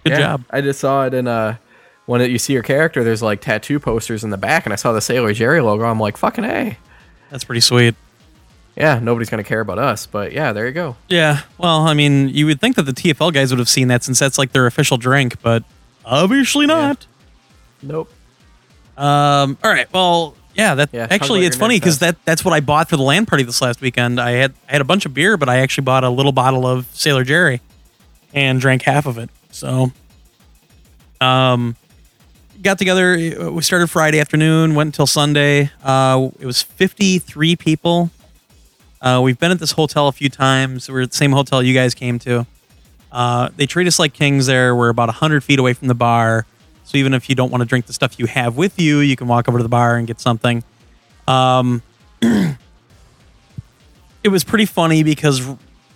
good 0.05 0.13
Yeah, 0.13 0.19
job. 0.19 0.45
I 0.51 0.63
just 0.63 0.81
saw 0.81 1.05
it 1.07 1.13
in 1.13 1.29
uh 1.29 1.57
when 2.07 2.23
it, 2.23 2.31
you 2.31 2.39
see 2.39 2.55
your 2.55 2.63
character. 2.63 3.05
There's 3.05 3.23
like 3.23 3.43
tattoo 3.43 3.79
posters 3.79 4.25
in 4.25 4.31
the 4.31 4.39
back, 4.39 4.65
and 4.65 4.73
I 4.73 4.77
saw 4.77 4.93
the 4.93 5.03
Sailor 5.03 5.35
Jerry 5.35 5.61
logo. 5.61 5.85
I'm 5.85 6.01
like, 6.01 6.17
fucking 6.17 6.45
a. 6.45 6.79
That's 7.31 7.45
pretty 7.45 7.61
sweet. 7.61 7.95
Yeah, 8.75 9.01
nobody's 9.01 9.29
gonna 9.29 9.45
care 9.45 9.61
about 9.61 9.79
us, 9.79 10.07
but 10.07 10.33
yeah, 10.33 10.53
there 10.55 10.67
you 10.67 10.73
go. 10.73 10.97
Yeah. 11.09 11.41
Well, 11.59 11.81
I 11.87 11.93
mean, 11.93 12.29
you 12.31 12.47
would 12.47 12.59
think 12.61 12.77
that 12.77 12.85
the 12.85 12.93
TFL 12.93 13.35
guys 13.35 13.51
would 13.51 13.59
have 13.59 13.69
seen 13.69 13.89
that 13.89 14.03
since 14.05 14.19
that's 14.19 14.39
like 14.39 14.53
their 14.53 14.67
official 14.67 14.97
drink, 14.97 15.43
but 15.43 15.63
obviously 16.07 16.65
not. 16.65 17.07
Nope. 17.83 18.11
Um. 18.99 19.57
All 19.63 19.71
right. 19.71 19.91
Well, 19.93 20.35
yeah. 20.55 20.75
That 20.75 20.91
Yeah, 20.93 21.07
actually, 21.09 21.47
it's 21.47 21.57
funny 21.57 21.77
because 21.77 22.01
that 22.01 22.23
that's 22.25 22.45
what 22.45 22.53
I 22.53 22.61
bought 22.61 22.89
for 22.89 22.97
the 22.97 23.03
LAN 23.03 23.27
party 23.27 23.45
this 23.45 23.63
last 23.63 23.81
weekend. 23.81 24.21
I 24.21 24.33
had 24.33 24.55
I 24.69 24.73
had 24.73 24.81
a 24.81 24.85
bunch 24.85 25.07
of 25.07 25.15
beer, 25.15 25.37
but 25.37 25.49
I 25.49 25.59
actually 25.59 25.85
bought 25.85 26.05
a 26.05 26.11
little 26.11 26.33
bottle 26.33 26.67
of 26.67 26.87
Sailor 26.93 27.25
Jerry, 27.25 27.61
and 28.35 28.61
drank 28.61 28.83
half 28.83 29.07
of 29.07 29.19
it. 29.19 29.31
So, 29.51 29.93
um, 31.21 31.77
got 32.61 32.79
together. 32.79 33.17
We 33.51 33.63
started 33.63 33.89
Friday 33.89 34.21
afternoon, 34.21 34.75
went 34.75 34.89
until 34.89 35.07
Sunday. 35.07 35.71
Uh, 35.83 36.31
it 36.41 36.47
was 36.47 36.61
fifty 36.63 37.19
three 37.19 37.55
people. 37.57 38.11
Uh, 39.01 39.21
we've 39.23 39.39
been 39.39 39.51
at 39.51 39.61
this 39.61 39.73
hotel 39.73 40.09
a 40.09 40.13
few 40.13 40.29
times. 40.29 40.91
We're 40.91 41.03
at 41.03 41.11
the 41.13 41.17
same 41.17 41.33
hotel 41.33 41.63
you 41.63 41.75
guys 41.75 41.95
came 41.95 42.19
to. 42.21 42.47
Uh, 43.11 43.49
they 43.57 43.67
treat 43.67 43.87
us 43.87 43.99
like 43.99 44.13
kings 44.13 44.47
there. 44.47 44.75
We're 44.75 44.89
about 44.89 45.09
100 45.09 45.45
feet 45.45 45.59
away 45.59 45.73
from 45.73 45.89
the 45.89 45.95
bar. 45.95 46.47
So 46.89 46.97
even 46.97 47.13
if 47.13 47.29
you 47.29 47.35
don't 47.35 47.51
want 47.51 47.61
to 47.61 47.67
drink 47.67 47.85
the 47.85 47.93
stuff 47.93 48.19
you 48.19 48.25
have 48.25 48.57
with 48.57 48.81
you, 48.81 49.01
you 49.01 49.15
can 49.15 49.29
walk 49.29 49.47
over 49.47 49.59
to 49.59 49.63
the 49.63 49.69
bar 49.69 49.97
and 49.97 50.07
get 50.07 50.23
something. 50.23 50.65
Um, 51.27 51.83
it 52.23 52.57
was 54.31 54.43
pretty 54.43 54.65
funny 54.65 55.03
because 55.03 55.47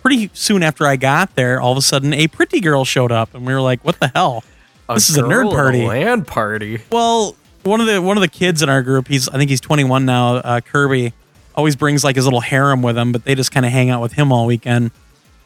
pretty 0.03 0.29
soon 0.33 0.61
after 0.61 0.85
I 0.85 0.95
got 0.97 1.33
there, 1.33 1.59
all 1.59 1.71
of 1.71 1.79
a 1.79 1.81
sudden 1.81 2.13
a 2.13 2.27
pretty 2.27 2.59
girl 2.59 2.85
showed 2.85 3.11
up, 3.11 3.33
and 3.33 3.43
we 3.43 3.55
were 3.55 3.61
like, 3.61 3.83
"What 3.83 3.99
the 3.99 4.11
hell? 4.13 4.43
this 4.87 5.09
is 5.09 5.17
a 5.17 5.23
nerd 5.23 5.49
party." 5.49 5.83
LAN 5.83 6.25
party. 6.25 6.79
Well, 6.91 7.35
one 7.63 7.81
of 7.81 7.87
the 7.87 7.99
one 7.99 8.15
of 8.15 8.21
the 8.21 8.27
kids 8.27 8.61
in 8.61 8.69
our 8.69 8.83
group, 8.83 9.07
he's 9.07 9.27
I 9.27 9.39
think 9.39 9.49
he's 9.49 9.61
21 9.61 10.05
now. 10.05 10.35
Uh, 10.35 10.61
Kirby 10.61 11.11
always 11.55 11.75
brings 11.75 12.03
like 12.03 12.17
his 12.17 12.25
little 12.25 12.41
harem 12.41 12.83
with 12.83 12.95
him, 12.99 13.11
but 13.11 13.23
they 13.23 13.33
just 13.33 13.51
kind 13.51 13.65
of 13.65 13.71
hang 13.71 13.89
out 13.89 13.99
with 13.99 14.13
him 14.13 14.31
all 14.31 14.45
weekend. 14.45 14.91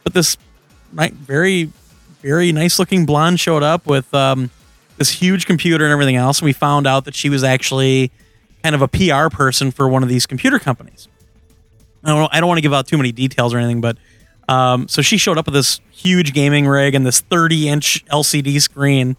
But 0.04 0.12
this 0.12 0.36
ni- 0.92 1.08
very 1.08 1.72
very 2.20 2.52
nice 2.52 2.78
looking 2.78 3.06
blonde 3.06 3.40
showed 3.40 3.62
up 3.62 3.86
with 3.86 4.12
um, 4.12 4.50
this 4.98 5.10
huge 5.10 5.46
computer 5.46 5.84
and 5.84 5.92
everything 5.92 6.16
else, 6.16 6.40
and 6.40 6.46
we 6.46 6.52
found 6.52 6.86
out 6.86 7.04
that 7.04 7.14
she 7.14 7.28
was 7.28 7.44
actually 7.44 8.10
kind 8.62 8.74
of 8.74 8.82
a 8.82 8.88
PR 8.88 9.34
person 9.34 9.70
for 9.70 9.88
one 9.88 10.02
of 10.02 10.08
these 10.08 10.26
computer 10.26 10.58
companies. 10.58 11.08
I 12.04 12.08
don't 12.10 12.34
I 12.34 12.40
don't 12.40 12.48
want 12.48 12.58
to 12.58 12.62
give 12.62 12.74
out 12.74 12.86
too 12.86 12.96
many 12.96 13.12
details 13.12 13.54
or 13.54 13.58
anything, 13.58 13.80
but 13.80 13.96
Um, 14.48 14.88
so 14.88 15.02
she 15.02 15.18
showed 15.18 15.36
up 15.36 15.44
with 15.46 15.54
this 15.54 15.80
huge 15.90 16.32
gaming 16.32 16.66
rig 16.66 16.94
and 16.94 17.04
this 17.04 17.20
30 17.20 17.68
inch 17.68 18.04
LCD 18.06 18.60
screen. 18.62 19.16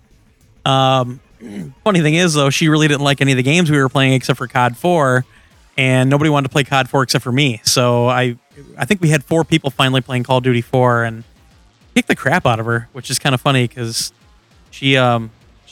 Um, 0.66 1.20
funny 1.84 2.02
thing 2.02 2.16
is, 2.16 2.34
though, 2.34 2.50
she 2.50 2.68
really 2.68 2.88
didn't 2.88 3.04
like 3.04 3.22
any 3.22 3.32
of 3.34 3.38
the 3.38 3.44
games 3.44 3.70
we 3.70 3.78
were 3.78 3.90
playing 3.90 4.14
except 4.14 4.38
for 4.40 4.48
COD 4.48 4.76
4, 4.76 5.24
and 5.78 6.10
nobody 6.10 6.30
wanted 6.32 6.48
to 6.48 6.52
play 6.52 6.64
COD 6.64 6.90
4 6.90 7.04
except 7.04 7.24
for 7.24 7.32
me. 7.32 7.62
So 7.64 8.08
I, 8.08 8.38
I 8.78 8.86
think 8.86 9.02
we 9.02 9.10
had 9.10 9.24
four 9.24 9.44
people 9.44 9.70
finally 9.70 10.02
playing 10.02 10.24
Call 10.24 10.40
of 10.40 10.44
Duty 10.44 10.62
4 10.62 11.04
and 11.04 11.24
kicked 11.94 12.08
the 12.08 12.16
crap 12.16 12.48
out 12.48 12.60
of 12.60 12.66
her, 12.66 12.90
which 12.94 13.12
is 13.12 13.20
kind 13.20 13.36
of 13.36 13.40
funny 13.42 13.68
because 13.68 14.12
she, 14.72 14.98
um, 14.98 15.30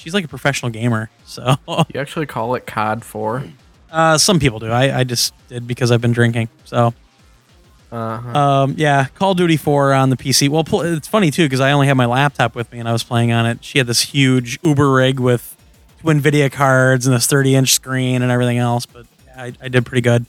she's 0.08 0.14
like 0.14 0.24
a 0.24 0.28
professional 0.30 0.72
gamer. 0.72 1.10
So 1.26 1.56
You 1.94 2.00
actually 2.00 2.28
call 2.28 2.56
it 2.56 2.66
COD 2.66 3.04
4? 3.04 3.44
uh, 3.92 4.18
some 4.18 4.40
people 4.40 4.60
do. 4.60 4.72
I, 4.72 5.00
I 5.00 5.04
just 5.04 5.34
did 5.50 5.68
because 5.68 5.92
I've 5.92 6.00
been 6.00 6.14
drinking. 6.14 6.48
So 6.64 6.94
Uh-huh. 7.92 8.40
um, 8.40 8.76
yeah, 8.78 9.08
Call 9.16 9.32
of 9.32 9.38
Duty 9.38 9.58
4 9.58 9.94
on 9.94 10.10
the 10.10 10.16
PC. 10.16 10.48
Well, 10.48 10.64
pl- 10.64 10.82
it's 10.84 11.10
funny 11.10 11.30
too 11.30 11.44
because 11.44 11.60
I 11.60 11.74
only 11.74 11.88
had 11.88 11.96
my 11.96 12.06
laptop 12.06 12.56
with 12.56 12.72
me 12.72 12.80
and 12.80 12.88
I 12.88 12.94
was 12.94 13.04
playing 13.04 13.34
on 13.34 13.46
it. 13.46 13.66
She 13.66 13.80
had 13.80 13.88
this 13.88 14.02
huge 14.02 14.58
Uber 14.64 14.90
rig 14.94 15.20
with 15.20 15.54
two 16.00 16.08
NVIDIA 16.08 16.50
cards 16.50 17.06
and 17.06 17.14
this 17.14 17.28
30 17.28 17.56
inch 17.56 17.74
screen 17.74 18.22
and 18.22 18.32
everything 18.32 18.60
else, 18.60 18.86
but 18.86 19.06
I, 19.36 19.52
I 19.62 19.68
did 19.68 19.86
pretty 19.86 20.02
good. 20.02 20.26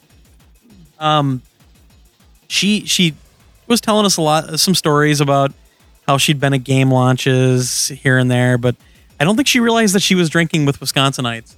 Um, 0.99 1.43
she 2.49 2.85
she 2.85 3.15
was 3.69 3.81
telling 3.81 4.07
us 4.07 4.17
a 4.17 4.23
lot, 4.23 4.59
some 4.59 4.75
stories 4.75 5.21
about 5.21 5.53
how 6.09 6.17
she'd 6.19 6.41
been 6.41 6.55
at 6.55 6.65
game 6.65 6.91
launches 6.91 7.89
here 7.89 8.19
and 8.19 8.29
there, 8.31 8.57
but 8.59 8.75
I 9.21 9.25
don't 9.25 9.37
think 9.37 9.49
she 9.49 9.61
realized 9.61 9.95
that 9.95 10.03
she 10.03 10.15
was 10.15 10.31
drinking 10.31 10.65
with 10.65 10.81
Wisconsinites. 10.81 11.55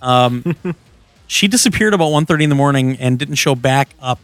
Um, 0.00 0.56
she 1.26 1.48
disappeared 1.48 1.94
about 1.94 2.10
1.30 2.12 2.44
in 2.44 2.48
the 2.48 2.54
morning 2.54 2.96
and 2.98 3.18
didn't 3.18 3.36
show 3.36 3.54
back 3.54 3.90
up 4.00 4.18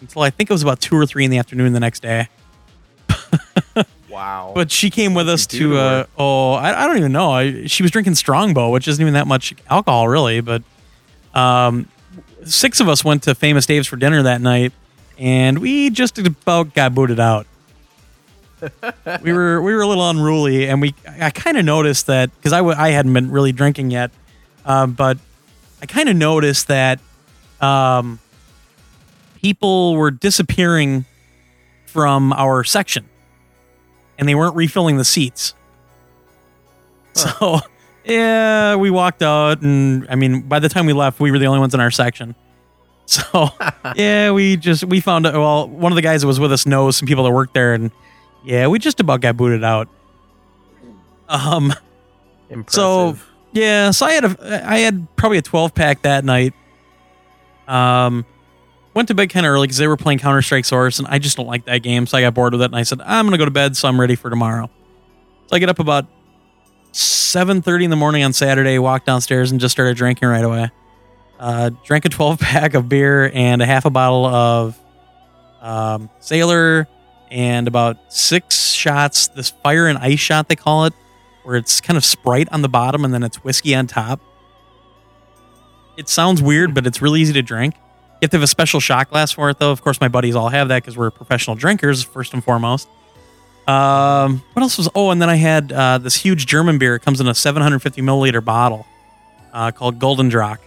until 0.00 0.22
I 0.22 0.30
think 0.30 0.50
it 0.50 0.52
was 0.52 0.62
about 0.62 0.80
two 0.80 0.96
or 0.96 1.06
three 1.06 1.24
in 1.24 1.30
the 1.30 1.38
afternoon 1.38 1.72
the 1.72 1.80
next 1.80 2.00
day. 2.00 2.28
wow. 4.08 4.52
But 4.54 4.70
she 4.70 4.90
came 4.90 5.14
with 5.14 5.28
us 5.28 5.46
to, 5.48 5.58
to 5.58 5.78
uh, 5.78 6.06
oh, 6.18 6.52
I, 6.52 6.84
I 6.84 6.86
don't 6.86 6.98
even 6.98 7.12
know. 7.12 7.30
I, 7.30 7.66
she 7.66 7.82
was 7.82 7.90
drinking 7.90 8.14
Strongbow, 8.14 8.70
which 8.70 8.88
isn't 8.88 9.00
even 9.00 9.14
that 9.14 9.26
much 9.26 9.54
alcohol, 9.68 10.08
really. 10.08 10.40
But 10.40 10.62
um, 11.34 11.88
six 12.44 12.80
of 12.80 12.88
us 12.88 13.04
went 13.04 13.22
to 13.24 13.34
Famous 13.34 13.66
Dave's 13.66 13.86
for 13.86 13.96
dinner 13.96 14.22
that 14.22 14.40
night, 14.40 14.72
and 15.18 15.58
we 15.58 15.90
just 15.90 16.18
about 16.18 16.74
got 16.74 16.94
booted 16.94 17.20
out. 17.20 17.46
we 19.22 19.32
were 19.32 19.60
we 19.60 19.74
were 19.74 19.82
a 19.82 19.86
little 19.86 20.08
unruly, 20.08 20.68
and 20.68 20.80
we 20.80 20.94
I 21.20 21.30
kind 21.30 21.56
of 21.56 21.64
noticed 21.64 22.06
that 22.06 22.34
because 22.36 22.52
I 22.52 22.58
w- 22.58 22.76
I 22.76 22.90
hadn't 22.90 23.12
been 23.12 23.30
really 23.30 23.52
drinking 23.52 23.90
yet, 23.90 24.10
um, 24.64 24.92
but 24.92 25.18
I 25.82 25.86
kind 25.86 26.08
of 26.08 26.16
noticed 26.16 26.68
that 26.68 27.00
um, 27.60 28.18
people 29.42 29.94
were 29.96 30.10
disappearing 30.10 31.04
from 31.86 32.32
our 32.32 32.64
section 32.64 33.06
and 34.18 34.28
they 34.28 34.34
weren't 34.34 34.56
refilling 34.56 34.96
the 34.96 35.04
seats. 35.04 35.54
So, 37.14 37.60
yeah, 38.04 38.76
we 38.76 38.90
walked 38.90 39.22
out, 39.22 39.62
and 39.62 40.06
I 40.10 40.16
mean, 40.16 40.42
by 40.42 40.58
the 40.58 40.68
time 40.68 40.86
we 40.86 40.92
left, 40.92 41.18
we 41.18 41.30
were 41.30 41.38
the 41.38 41.46
only 41.46 41.60
ones 41.60 41.74
in 41.74 41.80
our 41.80 41.90
section. 41.90 42.34
So, 43.06 43.48
yeah, 43.96 44.32
we 44.32 44.56
just 44.56 44.84
we 44.84 45.00
found 45.00 45.26
out. 45.26 45.34
Well, 45.34 45.68
one 45.68 45.92
of 45.92 45.96
the 45.96 46.02
guys 46.02 46.20
that 46.20 46.26
was 46.26 46.38
with 46.38 46.52
us 46.52 46.66
knows 46.66 46.96
some 46.96 47.06
people 47.06 47.24
that 47.24 47.30
work 47.30 47.52
there, 47.54 47.72
and 47.72 47.90
yeah, 48.46 48.68
we 48.68 48.78
just 48.78 49.00
about 49.00 49.20
got 49.20 49.36
booted 49.36 49.64
out. 49.64 49.88
Um, 51.28 51.74
Impressive. 52.48 52.72
so 52.72 53.16
yeah, 53.52 53.90
so 53.90 54.06
I 54.06 54.12
had 54.12 54.24
a 54.24 54.70
I 54.70 54.78
had 54.78 55.14
probably 55.16 55.38
a 55.38 55.42
12 55.42 55.74
pack 55.74 56.02
that 56.02 56.24
night. 56.24 56.54
Um, 57.66 58.24
went 58.94 59.08
to 59.08 59.14
bed 59.14 59.30
kind 59.30 59.44
of 59.44 59.50
early 59.50 59.66
because 59.66 59.78
they 59.78 59.88
were 59.88 59.96
playing 59.96 60.20
Counter 60.20 60.42
Strike 60.42 60.64
Source, 60.64 61.00
and 61.00 61.08
I 61.08 61.18
just 61.18 61.36
don't 61.36 61.48
like 61.48 61.64
that 61.64 61.78
game, 61.78 62.06
so 62.06 62.16
I 62.16 62.20
got 62.20 62.34
bored 62.34 62.52
with 62.52 62.62
it, 62.62 62.66
and 62.66 62.76
I 62.76 62.84
said 62.84 63.00
I'm 63.00 63.26
gonna 63.26 63.38
go 63.38 63.44
to 63.44 63.50
bed, 63.50 63.76
so 63.76 63.88
I'm 63.88 64.00
ready 64.00 64.14
for 64.14 64.30
tomorrow. 64.30 64.70
So 65.48 65.56
I 65.56 65.58
get 65.58 65.68
up 65.68 65.80
about 65.80 66.06
7:30 66.92 67.84
in 67.84 67.90
the 67.90 67.96
morning 67.96 68.22
on 68.22 68.32
Saturday, 68.32 68.78
walked 68.78 69.06
downstairs, 69.06 69.50
and 69.50 69.60
just 69.60 69.72
started 69.72 69.96
drinking 69.96 70.28
right 70.28 70.44
away. 70.44 70.70
Uh, 71.40 71.70
drank 71.84 72.04
a 72.04 72.08
12 72.08 72.38
pack 72.40 72.74
of 72.74 72.88
beer 72.88 73.30
and 73.34 73.60
a 73.60 73.66
half 73.66 73.84
a 73.84 73.90
bottle 73.90 74.24
of 74.24 74.78
um, 75.60 76.08
Sailor, 76.20 76.86
and 77.30 77.68
about 77.68 77.96
six 78.12 78.72
shots. 78.72 79.28
This 79.28 79.50
fire 79.50 79.86
and 79.86 79.98
ice 79.98 80.20
shot 80.20 80.48
they 80.48 80.56
call 80.56 80.84
it 80.84 80.94
where 81.46 81.56
it's 81.56 81.80
kind 81.80 81.96
of 81.96 82.04
Sprite 82.04 82.48
on 82.50 82.62
the 82.62 82.68
bottom 82.68 83.04
and 83.04 83.14
then 83.14 83.22
it's 83.22 83.44
whiskey 83.44 83.74
on 83.74 83.86
top. 83.86 84.20
It 85.96 86.08
sounds 86.08 86.42
weird, 86.42 86.74
but 86.74 86.86
it's 86.86 87.00
really 87.00 87.20
easy 87.20 87.32
to 87.34 87.42
drink. 87.42 87.74
You 87.76 88.18
have 88.22 88.30
to 88.30 88.36
have 88.38 88.42
a 88.42 88.48
special 88.48 88.80
shot 88.80 89.10
glass 89.10 89.30
for 89.30 89.48
it, 89.48 89.58
though. 89.58 89.70
Of 89.70 89.80
course, 89.80 90.00
my 90.00 90.08
buddies 90.08 90.34
all 90.34 90.48
have 90.48 90.68
that 90.68 90.82
because 90.82 90.96
we're 90.96 91.10
professional 91.10 91.54
drinkers, 91.54 92.02
first 92.02 92.34
and 92.34 92.42
foremost. 92.42 92.88
Um, 93.68 94.42
what 94.52 94.62
else 94.62 94.76
was? 94.76 94.88
Oh, 94.94 95.10
and 95.10 95.22
then 95.22 95.30
I 95.30 95.36
had 95.36 95.72
uh, 95.72 95.98
this 95.98 96.16
huge 96.16 96.46
German 96.46 96.78
beer. 96.78 96.96
It 96.96 97.00
comes 97.00 97.20
in 97.20 97.28
a 97.28 97.34
750 97.34 98.02
milliliter 98.02 98.44
bottle 98.44 98.84
uh, 99.52 99.70
called 99.70 99.98
Gulden 99.98 100.30
Draak. 100.30 100.58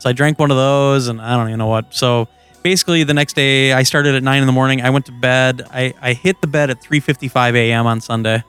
So 0.00 0.10
I 0.10 0.12
drank 0.12 0.38
one 0.38 0.50
of 0.50 0.56
those, 0.56 1.06
and 1.06 1.20
I 1.20 1.36
don't 1.36 1.48
even 1.48 1.58
know 1.58 1.68
what. 1.68 1.94
So 1.94 2.28
basically, 2.64 3.04
the 3.04 3.14
next 3.14 3.34
day, 3.36 3.72
I 3.72 3.84
started 3.84 4.16
at 4.16 4.24
nine 4.24 4.40
in 4.40 4.46
the 4.46 4.52
morning. 4.52 4.80
I 4.82 4.90
went 4.90 5.06
to 5.06 5.12
bed. 5.12 5.62
I, 5.70 5.94
I 6.02 6.14
hit 6.14 6.40
the 6.40 6.48
bed 6.48 6.70
at 6.70 6.82
3:55 6.82 7.54
a.m. 7.54 7.86
on 7.86 8.00
Sunday. 8.00 8.42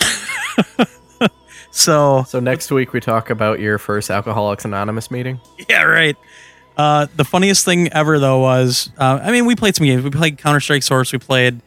so 1.70 2.24
So 2.26 2.40
next 2.40 2.70
week 2.70 2.92
we 2.92 3.00
talk 3.00 3.30
about 3.30 3.60
your 3.60 3.78
first 3.78 4.10
Alcoholics 4.10 4.64
Anonymous 4.64 5.10
meeting. 5.10 5.40
yeah, 5.68 5.82
right. 5.82 6.16
Uh, 6.76 7.06
the 7.16 7.24
funniest 7.24 7.64
thing 7.64 7.88
ever 7.92 8.18
though 8.20 8.38
was, 8.40 8.90
uh, 8.98 9.18
I 9.22 9.32
mean, 9.32 9.46
we 9.46 9.56
played 9.56 9.74
some 9.74 9.84
games. 9.86 10.04
We 10.04 10.10
played 10.10 10.38
Counter 10.38 10.60
Strike 10.60 10.84
Source. 10.84 11.12
We 11.12 11.18
played 11.18 11.60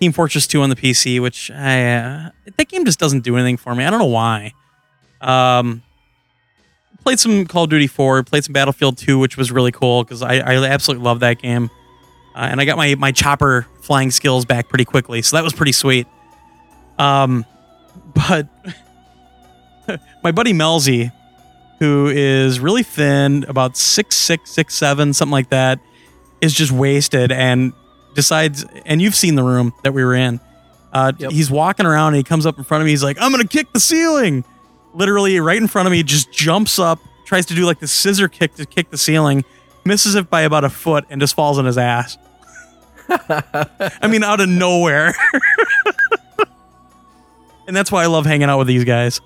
Team 0.00 0.10
Fortress 0.12 0.46
2 0.48 0.60
on 0.60 0.70
the 0.70 0.76
PC, 0.76 1.20
which 1.20 1.50
I, 1.52 1.94
uh, 1.94 2.30
that 2.56 2.68
game 2.68 2.84
just 2.84 2.98
doesn't 2.98 3.20
do 3.20 3.36
anything 3.36 3.56
for 3.56 3.74
me. 3.74 3.84
I 3.84 3.90
don't 3.90 4.00
know 4.00 4.06
why. 4.06 4.52
Um, 5.20 5.82
played 7.06 7.20
some 7.20 7.46
Call 7.46 7.64
of 7.64 7.70
Duty 7.70 7.86
4. 7.86 8.24
Played 8.24 8.42
some 8.42 8.52
Battlefield 8.52 8.98
2, 8.98 9.16
which 9.20 9.36
was 9.36 9.52
really 9.52 9.70
cool 9.70 10.02
because 10.02 10.22
I, 10.22 10.38
I 10.38 10.54
absolutely 10.66 11.04
love 11.04 11.20
that 11.20 11.38
game. 11.38 11.70
Uh, 12.34 12.48
and 12.50 12.60
I 12.60 12.64
got 12.64 12.76
my 12.76 12.96
my 12.96 13.12
chopper 13.12 13.64
flying 13.80 14.10
skills 14.10 14.44
back 14.44 14.68
pretty 14.68 14.84
quickly, 14.84 15.22
so 15.22 15.36
that 15.36 15.44
was 15.44 15.52
pretty 15.52 15.70
sweet. 15.70 16.08
Um, 16.98 17.46
but 18.12 18.48
my 20.24 20.32
buddy 20.32 20.52
Melzy, 20.52 21.12
who 21.78 22.08
is 22.08 22.58
really 22.58 22.82
thin, 22.82 23.44
about 23.48 23.76
six 23.76 24.16
six 24.16 24.50
six 24.50 24.74
seven, 24.74 25.12
something 25.14 25.30
like 25.32 25.50
that, 25.50 25.78
is 26.40 26.52
just 26.52 26.72
wasted 26.72 27.30
and 27.30 27.72
decides. 28.16 28.64
And 28.84 29.00
you've 29.00 29.14
seen 29.14 29.36
the 29.36 29.44
room 29.44 29.72
that 29.84 29.94
we 29.94 30.04
were 30.04 30.14
in. 30.14 30.40
Uh, 30.92 31.12
Yep. 31.18 31.30
He's 31.30 31.52
walking 31.52 31.86
around 31.86 32.08
and 32.08 32.16
he 32.16 32.22
comes 32.24 32.46
up 32.46 32.58
in 32.58 32.64
front 32.64 32.82
of 32.82 32.86
me. 32.86 32.90
He's 32.90 33.04
like, 33.04 33.16
"I'm 33.20 33.30
gonna 33.30 33.46
kick 33.46 33.72
the 33.72 33.80
ceiling!" 33.80 34.44
Literally 34.96 35.38
right 35.40 35.58
in 35.58 35.68
front 35.68 35.86
of 35.86 35.92
me, 35.92 36.02
just 36.02 36.32
jumps 36.32 36.78
up, 36.78 36.98
tries 37.26 37.44
to 37.46 37.54
do 37.54 37.66
like 37.66 37.80
the 37.80 37.86
scissor 37.86 38.28
kick 38.28 38.54
to 38.54 38.64
kick 38.64 38.90
the 38.90 38.96
ceiling, 38.96 39.44
misses 39.84 40.14
it 40.14 40.30
by 40.30 40.40
about 40.42 40.64
a 40.64 40.70
foot, 40.70 41.04
and 41.10 41.20
just 41.20 41.36
falls 41.36 41.58
on 41.58 41.66
his 41.66 41.76
ass. 41.76 42.16
I 43.08 44.08
mean, 44.08 44.24
out 44.24 44.40
of 44.40 44.48
nowhere. 44.48 45.14
and 47.66 47.76
that's 47.76 47.92
why 47.92 48.02
I 48.02 48.06
love 48.06 48.24
hanging 48.24 48.48
out 48.48 48.58
with 48.58 48.68
these 48.68 48.84
guys. 48.84 49.20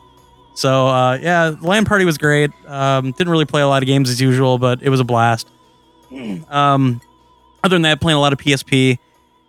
So 0.57 0.89
uh, 0.89 1.19
yeah, 1.23 1.51
the 1.51 1.67
LAN 1.67 1.85
party 1.85 2.05
was 2.05 2.19
great. 2.19 2.51
Um, 2.67 3.13
didn't 3.13 3.31
really 3.31 3.47
play 3.47 3.63
a 3.63 3.69
lot 3.69 3.83
of 3.83 3.87
games 3.87 4.11
as 4.11 4.21
usual, 4.21 4.59
but 4.59 4.83
it 4.83 4.91
was 4.91 5.01
a 5.01 5.05
blast. 5.05 5.49
Um, 6.51 7.01
other 7.63 7.77
than 7.77 7.83
that, 7.83 8.01
playing 8.01 8.17
a 8.17 8.21
lot 8.21 8.33
of 8.33 8.39
PSP. 8.41 8.99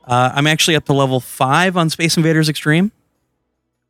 Uh, 0.06 0.32
I'm 0.36 0.46
actually 0.46 0.76
up 0.76 0.86
to 0.86 0.94
level 0.94 1.20
five 1.20 1.76
on 1.76 1.90
Space 1.90 2.18
Invaders 2.18 2.50
Extreme. 2.50 2.92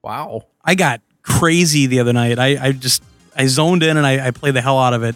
Wow. 0.02 0.46
I 0.64 0.76
got 0.76 1.02
crazy 1.24 1.88
the 1.88 2.00
other 2.00 2.14
night. 2.14 2.40
I, 2.40 2.68
I 2.68 2.72
just 2.72 3.04
I 3.36 3.46
zoned 3.48 3.84
in 3.84 3.98
and 3.98 4.06
I, 4.06 4.28
I 4.28 4.32
played 4.32 4.54
the 4.54 4.62
hell 4.62 4.80
out 4.80 4.94
of 4.94 5.04
it. 5.04 5.16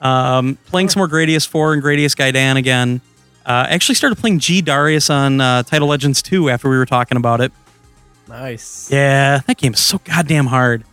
Um, 0.00 0.58
playing 0.66 0.90
some 0.90 1.00
more 1.00 1.08
Gradius 1.08 1.46
4 1.46 1.74
and 1.74 1.82
Gradius 1.82 2.14
Gaidan 2.14 2.56
again. 2.56 3.00
Uh, 3.44 3.66
actually 3.68 3.94
started 3.94 4.16
playing 4.16 4.40
G 4.40 4.60
Darius 4.60 5.08
on 5.08 5.40
uh, 5.40 5.62
Taito 5.62 5.86
Legends 5.86 6.20
2 6.22 6.50
after 6.50 6.68
we 6.68 6.76
were 6.76 6.86
talking 6.86 7.16
about 7.16 7.40
it. 7.40 7.52
Nice. 8.28 8.90
Yeah, 8.90 9.40
that 9.46 9.56
game 9.56 9.74
is 9.74 9.80
so 9.80 9.98
goddamn 9.98 10.46
hard. 10.46 10.84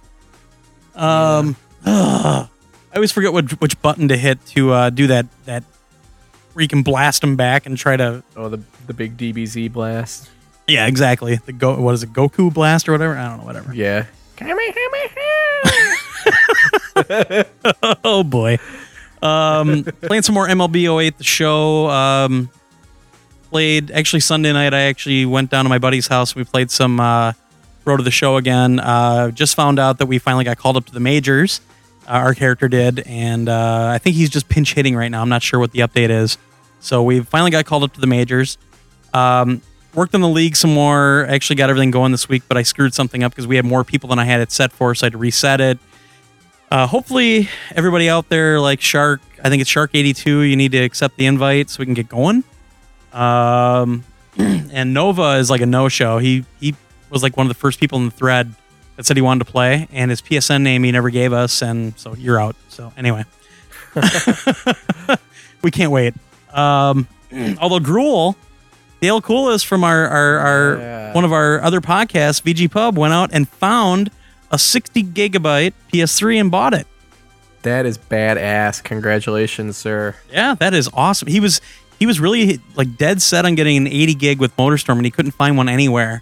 Um, 0.95 1.55
ugh. 1.85 2.47
I 2.91 2.95
always 2.95 3.11
forget 3.11 3.33
which 3.33 3.51
which 3.53 3.81
button 3.81 4.07
to 4.09 4.17
hit 4.17 4.45
to 4.47 4.71
uh, 4.71 4.89
do 4.91 5.07
that 5.07 5.25
that 5.45 5.63
where 6.53 6.61
you 6.61 6.67
can 6.67 6.83
blast 6.83 7.21
them 7.21 7.35
back 7.35 7.65
and 7.65 7.75
try 7.75 7.97
to. 7.97 8.23
Oh, 8.35 8.49
the 8.49 8.59
the 8.85 8.93
big 8.93 9.17
DBZ 9.17 9.71
blast. 9.73 10.29
Yeah, 10.67 10.85
exactly. 10.85 11.37
The 11.37 11.53
go 11.53 11.79
what 11.81 11.95
is 11.95 12.03
it, 12.03 12.13
Goku 12.13 12.53
blast 12.53 12.87
or 12.87 12.91
whatever? 12.91 13.17
I 13.17 13.29
don't 13.29 13.39
know, 13.39 13.45
whatever. 13.45 13.73
Yeah. 13.73 14.05
oh 18.03 18.23
boy. 18.23 18.57
Um, 19.21 19.83
playing 20.01 20.23
some 20.23 20.35
more 20.35 20.47
MLB 20.47 21.01
08 21.01 21.17
the 21.17 21.23
show. 21.23 21.89
Um, 21.89 22.49
played 23.49 23.91
actually 23.91 24.19
Sunday 24.19 24.51
night. 24.51 24.73
I 24.73 24.81
actually 24.81 25.25
went 25.25 25.49
down 25.51 25.65
to 25.65 25.69
my 25.69 25.77
buddy's 25.77 26.07
house. 26.07 26.35
We 26.35 26.43
played 26.43 26.71
some 26.71 26.99
uh, 26.99 27.33
Road 27.85 27.97
to 27.97 28.03
the 28.03 28.11
Show 28.11 28.37
again. 28.37 28.79
Uh, 28.79 29.31
just 29.31 29.55
found 29.55 29.79
out 29.79 29.99
that 29.99 30.07
we 30.07 30.17
finally 30.17 30.43
got 30.43 30.57
called 30.57 30.77
up 30.77 30.85
to 30.85 30.91
the 30.91 30.99
majors. 30.99 31.61
Uh, 32.07 32.11
our 32.13 32.33
character 32.33 32.67
did, 32.67 32.99
and 33.01 33.47
uh, 33.47 33.91
I 33.93 33.97
think 33.97 34.15
he's 34.15 34.29
just 34.29 34.49
pinch 34.49 34.73
hitting 34.73 34.95
right 34.95 35.09
now. 35.09 35.21
I'm 35.21 35.29
not 35.29 35.41
sure 35.41 35.59
what 35.59 35.71
the 35.71 35.79
update 35.79 36.09
is. 36.09 36.37
So 36.81 37.01
we 37.03 37.21
finally 37.21 37.51
got 37.51 37.65
called 37.65 37.83
up 37.83 37.93
to 37.93 38.01
the 38.01 38.07
majors. 38.07 38.57
Um, 39.13 39.61
worked 39.93 40.15
on 40.15 40.21
the 40.21 40.29
league 40.29 40.55
some 40.55 40.73
more. 40.73 41.25
I 41.27 41.33
Actually 41.35 41.57
got 41.57 41.69
everything 41.69 41.91
going 41.91 42.11
this 42.11 42.27
week, 42.29 42.43
but 42.47 42.57
I 42.57 42.63
screwed 42.63 42.93
something 42.93 43.23
up 43.23 43.31
because 43.31 43.47
we 43.47 43.55
had 43.55 43.65
more 43.65 43.83
people 43.83 44.09
than 44.09 44.19
I 44.19 44.25
had 44.25 44.41
it 44.41 44.51
set 44.51 44.71
for, 44.71 44.93
so 44.95 45.05
I 45.05 45.07
had 45.07 45.13
to 45.13 45.17
reset 45.17 45.61
it. 45.61 45.79
Uh, 46.71 46.87
hopefully, 46.87 47.49
everybody 47.75 48.09
out 48.09 48.29
there 48.29 48.59
like 48.59 48.81
Shark, 48.81 49.21
I 49.43 49.49
think 49.49 49.61
it's 49.61 49.69
Shark 49.69 49.91
eighty 49.93 50.13
two. 50.13 50.39
You 50.39 50.55
need 50.55 50.71
to 50.71 50.79
accept 50.79 51.17
the 51.17 51.27
invite 51.27 51.69
so 51.69 51.79
we 51.79 51.85
can 51.85 51.93
get 51.93 52.09
going. 52.09 52.43
Um, 53.11 54.03
and 54.37 54.93
Nova 54.93 55.33
is 55.33 55.49
like 55.49 55.61
a 55.61 55.67
no 55.67 55.87
show. 55.87 56.17
He 56.17 56.45
he 56.59 56.75
was 57.11 57.21
like 57.21 57.37
one 57.37 57.45
of 57.45 57.49
the 57.49 57.59
first 57.59 57.79
people 57.79 57.99
in 57.99 58.05
the 58.05 58.11
thread 58.11 58.53
that 58.95 59.05
said 59.05 59.17
he 59.17 59.21
wanted 59.21 59.45
to 59.45 59.51
play, 59.51 59.87
and 59.91 60.09
his 60.09 60.21
PSN 60.21 60.61
name 60.61 60.83
he 60.83 60.91
never 60.91 61.09
gave 61.11 61.31
us, 61.31 61.61
and 61.61 61.97
so 61.97 62.15
you're 62.15 62.39
out. 62.39 62.55
So 62.69 62.91
anyway, 62.97 63.23
we 65.61 65.69
can't 65.69 65.91
wait. 65.91 66.15
Um, 66.51 67.07
although 67.59 67.79
Gruel, 67.79 68.35
Dale 69.03 69.21
Coolis 69.21 69.65
from 69.65 69.83
our 69.83 70.07
our, 70.07 70.39
our 70.39 70.77
Yeah. 70.77 71.13
one 71.13 71.25
of 71.25 71.33
our 71.33 71.61
other 71.61 71.81
podcasts, 71.81 72.41
VG 72.41 72.71
Pub, 72.71 72.97
went 72.97 73.13
out 73.13 73.31
and 73.33 73.49
found 73.49 74.09
a 74.49 74.57
60 74.57 75.03
gigabyte 75.03 75.73
PS3 75.91 76.39
and 76.39 76.49
bought 76.49 76.73
it. 76.73 76.87
That 77.63 77.85
is 77.85 77.97
badass. 77.97 78.81
Congratulations, 78.81 79.75
sir. 79.75 80.15
Yeah, 80.31 80.55
that 80.55 80.73
is 80.73 80.89
awesome. 80.93 81.27
He 81.27 81.41
was 81.41 81.59
he 81.99 82.05
was 82.05 82.21
really 82.21 82.61
like 82.75 82.95
dead 82.97 83.21
set 83.21 83.43
on 83.43 83.55
getting 83.55 83.75
an 83.75 83.87
80 83.87 84.13
gig 84.15 84.39
with 84.39 84.55
MotorStorm, 84.55 84.95
and 84.95 85.03
he 85.05 85.11
couldn't 85.11 85.31
find 85.31 85.57
one 85.57 85.67
anywhere. 85.67 86.21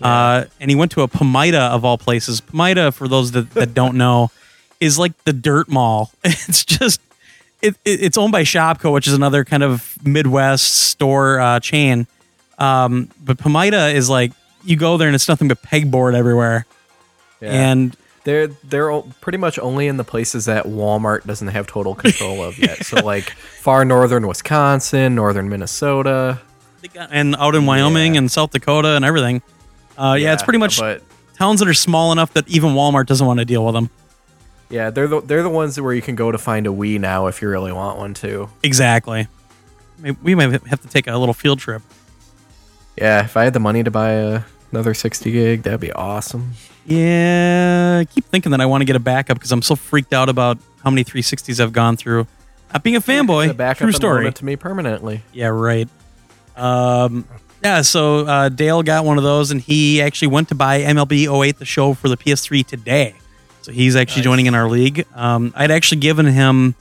Uh, 0.00 0.44
and 0.60 0.70
he 0.70 0.76
went 0.76 0.92
to 0.92 1.02
a 1.02 1.08
Pamida 1.08 1.70
of 1.70 1.84
all 1.84 1.98
places. 1.98 2.40
Pamida, 2.40 2.94
for 2.94 3.08
those 3.08 3.32
that, 3.32 3.50
that 3.54 3.74
don't 3.74 3.96
know, 3.96 4.30
is 4.78 4.96
like 4.96 5.12
the 5.24 5.32
dirt 5.32 5.68
mall. 5.68 6.12
It's 6.24 6.64
just 6.64 7.00
it, 7.60 7.76
it, 7.84 8.02
it's 8.02 8.18
owned 8.18 8.32
by 8.32 8.42
Shopko, 8.42 8.92
which 8.92 9.06
is 9.06 9.14
another 9.14 9.44
kind 9.44 9.62
of 9.62 9.96
Midwest 10.04 10.66
store 10.72 11.38
uh, 11.40 11.60
chain. 11.60 12.08
Um, 12.62 13.08
but 13.22 13.38
Pamida 13.38 13.92
is 13.94 14.08
like 14.08 14.32
you 14.64 14.76
go 14.76 14.96
there 14.96 15.08
and 15.08 15.14
it's 15.14 15.28
nothing 15.28 15.48
but 15.48 15.62
pegboard 15.62 16.14
everywhere. 16.14 16.66
Yeah. 17.40 17.50
And 17.70 17.96
They're 18.24 18.46
they're 18.46 19.00
pretty 19.20 19.38
much 19.38 19.58
only 19.58 19.88
in 19.88 19.96
the 19.96 20.04
places 20.04 20.44
that 20.44 20.64
Walmart 20.66 21.26
doesn't 21.26 21.48
have 21.48 21.66
total 21.66 21.94
control 21.94 22.42
of 22.44 22.58
yet. 22.58 22.84
So 22.86 22.96
like 23.04 23.30
far 23.30 23.84
northern 23.84 24.26
Wisconsin, 24.28 25.14
northern 25.16 25.48
Minnesota. 25.48 26.40
and 27.10 27.34
out 27.36 27.54
in 27.56 27.66
Wyoming 27.66 28.14
Yeah. 28.14 28.18
and 28.18 28.30
South 28.30 28.50
Dakota 28.52 28.94
and 28.96 29.04
everything. 29.04 29.42
Uh, 29.98 30.16
yeah, 30.18 30.32
it's 30.32 30.42
pretty 30.42 30.58
much 30.58 30.78
But 30.78 31.02
towns 31.36 31.58
that 31.60 31.68
are 31.68 31.74
small 31.74 32.12
enough 32.12 32.32
that 32.34 32.46
even 32.48 32.70
Walmart 32.70 33.06
doesn't 33.06 33.26
want 33.26 33.40
to 33.40 33.44
deal 33.44 33.64
with 33.64 33.74
them. 33.74 33.90
yeah, 34.70 34.90
they're 34.90 35.08
the 35.08 35.20
they're 35.20 35.42
the 35.42 35.50
ones 35.50 35.80
where 35.80 35.92
you 35.94 36.02
can 36.02 36.14
go 36.14 36.30
to 36.30 36.38
find 36.38 36.66
a 36.66 36.70
Wii 36.70 37.00
now 37.00 37.26
if 37.26 37.42
you 37.42 37.48
really 37.48 37.72
want 37.72 37.98
one 37.98 38.14
too. 38.14 38.48
Exactly. 38.62 39.26
We 40.22 40.34
might 40.34 40.50
have 40.66 40.80
to 40.82 40.88
take 40.88 41.06
a 41.08 41.16
little 41.16 41.34
field 41.34 41.58
trip. 41.58 41.82
Yeah, 42.96 43.24
if 43.24 43.36
I 43.36 43.44
had 43.44 43.52
the 43.54 43.60
money 43.60 43.82
to 43.82 43.90
buy 43.90 44.10
a, 44.10 44.42
another 44.70 44.94
60 44.94 45.30
gig, 45.32 45.62
that'd 45.62 45.80
be 45.80 45.92
awesome. 45.92 46.52
Yeah, 46.84 47.98
I 48.00 48.04
keep 48.04 48.24
thinking 48.26 48.50
that 48.52 48.60
I 48.60 48.66
want 48.66 48.80
to 48.82 48.84
get 48.84 48.96
a 48.96 49.00
backup 49.00 49.36
because 49.38 49.52
I'm 49.52 49.62
so 49.62 49.76
freaked 49.76 50.12
out 50.12 50.28
about 50.28 50.58
how 50.82 50.90
many 50.90 51.04
360s 51.04 51.60
I've 51.60 51.72
gone 51.72 51.96
through. 51.96 52.26
Not 52.72 52.82
being 52.82 52.96
a 52.96 53.00
The 53.00 53.12
fanboy, 53.12 53.56
backup 53.56 53.78
true 53.82 53.92
story. 53.92 54.32
to 54.32 54.44
me 54.44 54.56
permanently. 54.56 55.22
Yeah, 55.32 55.48
right. 55.48 55.88
Um, 56.56 57.26
yeah, 57.62 57.82
so 57.82 58.26
uh, 58.26 58.48
Dale 58.48 58.82
got 58.82 59.04
one 59.04 59.18
of 59.18 59.24
those, 59.24 59.50
and 59.50 59.60
he 59.60 60.02
actually 60.02 60.28
went 60.28 60.48
to 60.48 60.54
buy 60.54 60.80
MLB 60.80 61.28
08, 61.46 61.58
the 61.58 61.64
show 61.64 61.94
for 61.94 62.08
the 62.08 62.16
PS3 62.16 62.66
today. 62.66 63.14
So 63.62 63.70
he's 63.72 63.94
actually 63.94 64.20
Nice. 64.20 64.24
joining 64.24 64.46
in 64.46 64.54
our 64.54 64.68
league. 64.68 65.06
Um, 65.14 65.52
I'd 65.54 65.70
actually 65.70 66.00
given 66.00 66.26
him 66.26 66.74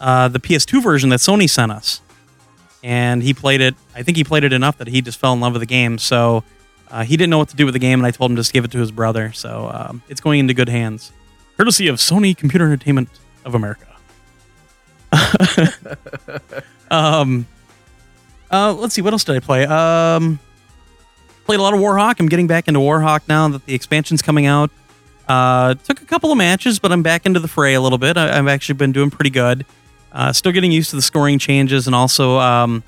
uh, 0.00 0.28
the 0.28 0.38
PS2 0.38 0.82
version 0.82 1.08
that 1.10 1.18
Sony 1.20 1.48
sent 1.50 1.72
us, 1.72 2.00
and 2.82 3.22
he 3.22 3.34
played 3.34 3.60
it. 3.60 3.74
I 3.94 4.02
think 4.02 4.16
he 4.16 4.24
played 4.24 4.44
it 4.44 4.52
enough 4.52 4.78
that 4.78 4.88
he 4.88 5.00
just 5.00 5.18
fell 5.18 5.32
in 5.32 5.40
love 5.40 5.52
with 5.52 5.60
the 5.60 5.66
game. 5.66 5.98
So 5.98 6.44
uh, 6.90 7.04
he 7.04 7.16
didn't 7.16 7.30
know 7.30 7.38
what 7.38 7.48
to 7.50 7.56
do 7.56 7.64
with 7.64 7.74
the 7.74 7.78
game, 7.78 8.00
and 8.00 8.06
I 8.06 8.10
told 8.10 8.30
him 8.30 8.36
just 8.36 8.52
give 8.52 8.64
it 8.64 8.70
to 8.72 8.78
his 8.78 8.90
brother. 8.90 9.32
So 9.32 9.70
um, 9.72 10.02
it's 10.08 10.20
going 10.20 10.40
into 10.40 10.54
good 10.54 10.68
hands, 10.68 11.12
courtesy 11.56 11.88
of 11.88 11.96
Sony 11.96 12.36
Computer 12.36 12.66
Entertainment 12.66 13.08
of 13.44 13.54
America. 13.54 13.86
um, 16.90 17.46
uh, 18.50 18.72
let's 18.74 18.94
see, 18.94 19.02
what 19.02 19.12
else 19.12 19.24
did 19.24 19.36
I 19.36 19.40
play? 19.40 19.64
Um, 19.64 20.38
played 21.44 21.60
a 21.60 21.62
lot 21.62 21.74
of 21.74 21.80
Warhawk. 21.80 22.20
I'm 22.20 22.28
getting 22.28 22.46
back 22.46 22.68
into 22.68 22.80
Warhawk 22.80 23.22
now 23.28 23.48
that 23.48 23.64
the 23.66 23.74
expansion's 23.74 24.22
coming 24.22 24.46
out. 24.46 24.70
Uh, 25.28 25.74
took 25.74 26.02
a 26.02 26.04
couple 26.04 26.30
of 26.32 26.38
matches, 26.38 26.78
but 26.78 26.92
I'm 26.92 27.02
back 27.02 27.26
into 27.26 27.40
the 27.40 27.48
fray 27.48 27.74
a 27.74 27.80
little 27.80 27.98
bit. 27.98 28.16
I, 28.16 28.36
I've 28.36 28.48
actually 28.48 28.74
been 28.74 28.92
doing 28.92 29.10
pretty 29.10 29.30
good. 29.30 29.64
Uh, 30.12 30.32
still 30.32 30.52
getting 30.52 30.70
used 30.72 30.90
to 30.90 30.96
the 30.96 31.02
scoring 31.02 31.38
changes, 31.38 31.86
and 31.86 31.96
also 31.96 32.38
um, 32.38 32.82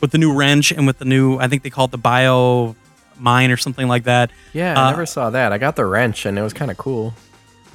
with 0.00 0.10
the 0.12 0.18
new 0.18 0.32
wrench 0.32 0.72
and 0.72 0.86
with 0.86 0.98
the 0.98 1.04
new, 1.04 1.38
I 1.38 1.46
think 1.46 1.62
they 1.62 1.70
call 1.70 1.84
it 1.84 1.90
the 1.90 1.98
bio 1.98 2.74
mine 3.18 3.50
or 3.50 3.58
something 3.58 3.86
like 3.86 4.04
that. 4.04 4.30
Yeah, 4.54 4.80
I 4.80 4.86
Uh, 4.86 4.90
never 4.90 5.04
saw 5.06 5.28
that. 5.30 5.52
I 5.52 5.58
got 5.58 5.76
the 5.76 5.84
wrench 5.84 6.24
and 6.24 6.38
it 6.38 6.42
was 6.42 6.54
kind 6.54 6.70
of 6.70 6.78
cool. 6.78 7.12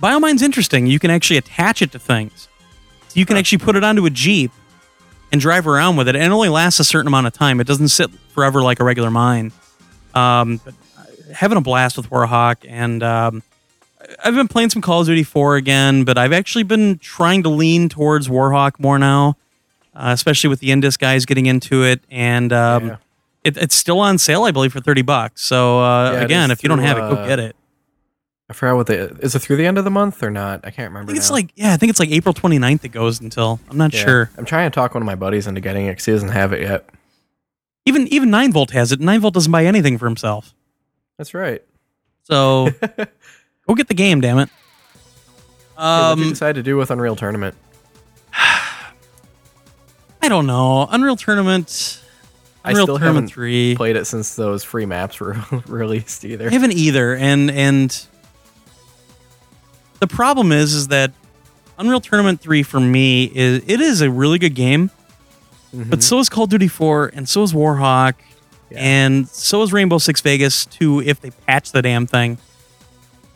Biomine's 0.01 0.41
interesting. 0.41 0.87
You 0.87 0.97
can 0.97 1.11
actually 1.11 1.37
attach 1.37 1.83
it 1.83 1.91
to 1.91 1.99
things. 1.99 2.47
So 3.09 3.19
you 3.19 3.27
can 3.27 3.37
actually 3.37 3.59
put 3.59 3.75
it 3.75 3.83
onto 3.83 4.05
a 4.07 4.09
Jeep 4.09 4.51
and 5.31 5.39
drive 5.39 5.67
around 5.67 5.97
with 5.97 6.07
it. 6.07 6.15
And 6.15 6.23
it 6.23 6.31
only 6.31 6.49
lasts 6.49 6.79
a 6.79 6.83
certain 6.83 7.05
amount 7.07 7.27
of 7.27 7.33
time. 7.33 7.59
It 7.59 7.67
doesn't 7.67 7.89
sit 7.89 8.09
forever 8.33 8.63
like 8.63 8.79
a 8.79 8.83
regular 8.83 9.11
mine. 9.11 9.51
Um, 10.15 10.59
but 10.65 10.73
having 11.31 11.59
a 11.59 11.61
blast 11.61 11.95
with 11.95 12.09
Warhawk. 12.09 12.65
And 12.67 13.03
um, 13.03 13.43
I've 14.23 14.35
been 14.35 14.47
playing 14.47 14.69
some 14.69 14.81
Call 14.81 15.01
of 15.01 15.07
Duty 15.07 15.23
4 15.23 15.55
again, 15.55 16.03
but 16.03 16.17
I've 16.17 16.33
actually 16.33 16.63
been 16.63 16.97
trying 16.99 17.43
to 17.43 17.49
lean 17.49 17.89
towards 17.89 18.27
Warhawk 18.27 18.79
more 18.79 18.99
now, 18.99 19.37
uh, 19.93 20.09
especially 20.13 20.49
with 20.49 20.59
the 20.59 20.71
Indus 20.71 20.97
guys 20.97 21.25
getting 21.25 21.45
into 21.45 21.83
it. 21.83 22.01
And 22.11 22.51
um, 22.53 22.87
Yeah. 22.87 22.95
it, 23.43 23.57
it's 23.57 23.75
still 23.75 23.99
on 23.99 24.17
sale, 24.17 24.43
I 24.43 24.51
believe, 24.51 24.73
for 24.73 24.79
30 24.81 25.01
bucks. 25.03 25.41
So 25.43 25.79
uh, 25.79 26.11
Yeah, 26.13 26.21
again, 26.21 26.51
if 26.51 26.63
you 26.63 26.69
don't 26.69 26.79
have 26.79 26.97
it, 26.97 27.01
go 27.01 27.15
uh, 27.15 27.27
get 27.27 27.39
it. 27.39 27.55
I 28.47 28.53
forgot 28.53 28.75
what 28.75 28.85
the 28.85 29.17
is 29.21 29.33
it 29.33 29.39
through 29.39 29.55
the 29.55 29.65
end 29.65 29.79
of 29.79 29.85
the 29.85 29.89
month 29.89 30.21
or 30.21 30.29
not? 30.29 30.59
I 30.63 30.69
can't 30.69 30.91
remember. 30.91 31.09
I 31.09 31.13
think 31.13 31.17
it's 31.17 31.29
now. 31.31 31.35
like 31.35 31.49
yeah, 31.55 31.73
I 31.73 31.77
think 31.77 31.89
it's 31.89 31.99
like 31.99 32.09
April 32.11 32.31
29th 32.31 32.83
it 32.85 32.89
goes 32.89 33.19
until. 33.19 33.59
I'm 33.71 33.77
not 33.77 33.91
Yeah. 33.91 34.03
sure. 34.05 34.31
I'm 34.37 34.45
trying 34.45 34.69
to 34.69 34.75
talk 34.75 34.93
one 34.93 35.01
of 35.01 35.07
my 35.07 35.15
buddies 35.15 35.47
into 35.47 35.61
getting 35.61 35.87
it 35.87 35.93
because 35.93 36.05
he 36.05 36.11
doesn't 36.11 36.29
have 36.29 36.53
it 36.53 36.61
yet. 36.61 36.87
Even 37.87 38.07
even 38.09 38.29
9 38.29 38.51
volt 38.51 38.69
has 38.69 38.91
it. 38.91 38.99
9 38.99 39.19
volt 39.19 39.33
doesn't 39.33 39.51
buy 39.51 39.65
anything 39.65 39.97
for 39.97 40.05
himself. 40.05 40.53
That's 41.17 41.33
right. 41.33 41.63
So 42.21 42.69
go 43.67 43.75
get 43.75 43.87
the 43.87 43.93
game, 43.93 44.21
damn 44.21 44.39
it. 44.39 44.49
Hey, 44.49 45.81
what'd 45.81 46.19
you 46.19 46.25
Um 46.25 46.29
decide 46.29 46.55
to 46.55 46.63
do 46.63 46.77
with 46.77 46.91
Unreal 46.91 47.15
Tournament? 47.15 47.55
I 50.21 50.29
don't 50.29 50.47
know. 50.47 50.87
Unreal 50.89 51.15
Tournament 51.15 52.01
I 52.63 52.73
still 52.73 52.85
Tournament 52.97 53.15
haven't 53.15 53.27
3. 53.29 53.75
Played 53.75 53.95
it 53.95 54.05
since 54.05 54.35
those 54.35 54.63
free 54.63 54.85
maps 54.87 55.19
were 55.19 55.37
released 55.67 56.25
either. 56.25 56.47
I 56.49 56.51
haven't 56.53 56.73
either 56.73 57.15
and 57.15 57.51
and 57.51 58.07
the 59.99 60.07
problem 60.07 60.51
is 60.51 60.73
is 60.73 60.87
that 60.87 61.11
Unreal 61.77 62.01
Tournament 62.01 62.41
3 62.41 62.63
for 62.63 62.79
me 62.79 63.25
is 63.25 63.63
it 63.67 63.81
is 63.81 64.01
a 64.01 64.09
really 64.09 64.39
good 64.39 64.55
game, 64.55 64.89
but 65.73 66.01
so 66.01 66.19
is 66.19 66.29
Call 66.29 66.45
of 66.45 66.49
Duty 66.49 66.67
4 66.69 67.11
and 67.13 67.27
so 67.29 67.43
is 67.43 67.53
Warhawk 67.53 68.13
Yeah. 68.71 68.79
and 68.79 69.27
so 69.27 69.61
is 69.61 69.71
Rainbow 69.73 69.97
Six 69.99 70.21
Vegas 70.21 70.65
2 70.65 71.01
if 71.01 71.19
they 71.21 71.29
patch 71.31 71.71
the 71.71 71.81
damn 71.83 72.07
thing. 72.07 72.37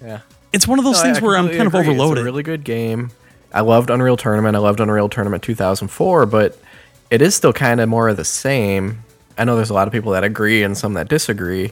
Yeah. 0.04 0.20
It's 0.52 0.68
one 0.68 0.80
of 0.80 0.86
those 0.86 0.95
No, 0.95 1.00
I- 1.02 1.04
things 1.04 1.18
I 1.20 1.22
where 1.22 1.36
I'm 1.38 1.45
completely 1.45 1.58
kind 1.58 1.68
of 1.68 1.74
agree. 1.76 1.89
overloaded. 1.93 2.18
It's 2.20 2.22
a 2.22 2.26
really 2.26 2.43
good 2.43 2.64
game. 2.64 3.12
I 3.54 3.62
loved 3.62 3.89
Unreal 3.89 4.18
Tournament. 4.18 4.56
I 4.56 4.60
loved 4.60 4.80
Unreal 4.80 5.10
Tournament 5.10 5.43
2004, 5.43 6.26
but 6.26 6.58
it 7.10 7.22
is 7.22 7.36
still 7.36 7.54
kind 7.54 7.80
of 7.82 7.89
more 7.89 8.10
of 8.10 8.18
the 8.18 8.26
same. 8.26 9.04
I 9.38 9.43
know 9.43 9.56
there's 9.56 9.70
a 9.70 9.74
lot 9.74 9.88
of 9.88 9.93
people 9.93 10.12
that 10.14 10.24
agree 10.24 10.64
and 10.64 10.78
some 10.78 10.93
that 10.95 11.08
disagree, 11.08 11.72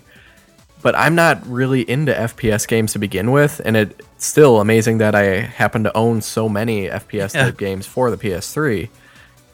but 0.81 0.95
I'm 0.95 1.15
not 1.15 1.45
really 1.47 1.87
into 1.89 2.13
FPS 2.13 2.67
games 2.67 2.93
to 2.93 2.99
begin 2.99 3.31
with, 3.31 3.61
and 3.65 3.75
it's 3.77 3.93
still 4.17 4.59
amazing 4.61 4.97
that 4.99 5.15
I 5.15 5.39
happen 5.41 5.83
to 5.83 5.95
own 5.97 6.21
so 6.21 6.47
many 6.49 6.87
FPS 6.89 7.33
Yeah. 7.35 7.43
type 7.45 7.57
games 7.57 7.85
for 7.85 8.09
the 8.09 8.17
PS3. 8.17 8.89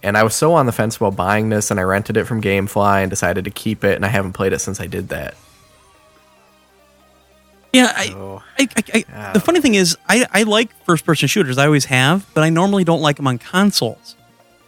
And 0.01 0.17
I 0.17 0.23
was 0.23 0.35
so 0.35 0.53
on 0.53 0.65
the 0.65 0.71
fence 0.73 0.97
about 0.97 1.15
buying 1.15 1.49
this, 1.49 1.71
and 1.71 1.79
I 1.79 1.83
rented 1.83 2.17
it 2.17 2.25
from 2.25 2.41
GameFly 2.41 3.01
and 3.03 3.09
decided 3.09 3.45
to 3.45 3.51
keep 3.51 3.83
it, 3.83 3.95
and 3.95 4.05
I 4.05 4.09
haven't 4.09 4.33
played 4.33 4.51
it 4.53 4.59
since 4.59 4.79
I 4.81 4.85
did 4.87 5.09
that. 5.09 5.35
Yeah, 7.73 7.91
I, 7.95 8.07
So, 8.07 8.41
I, 8.59 8.67
I, 8.77 9.03
I, 9.13 9.33
the 9.33 9.39
funny 9.39 9.59
thing 9.59 9.75
is, 9.75 9.97
I, 10.07 10.25
I 10.31 10.43
like 10.43 10.73
first 10.85 11.05
person 11.05 11.27
shooters. 11.27 11.57
I 11.57 11.65
always 11.65 11.85
have, 11.85 12.25
but 12.33 12.43
I 12.43 12.49
normally 12.49 12.83
don't 12.83 13.01
like 13.01 13.17
them 13.17 13.27
on 13.27 13.37
consoles. 13.39 14.15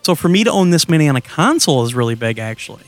So 0.01 0.15
for 0.15 0.27
me 0.29 0.43
to 0.43 0.51
own 0.51 0.69
this 0.71 0.87
many 0.89 1.07
on 1.09 1.15
a 1.15 1.21
console 1.21 1.83
is 1.85 1.95
really 1.95 2.15
big, 2.15 2.37
actually. 2.39 2.83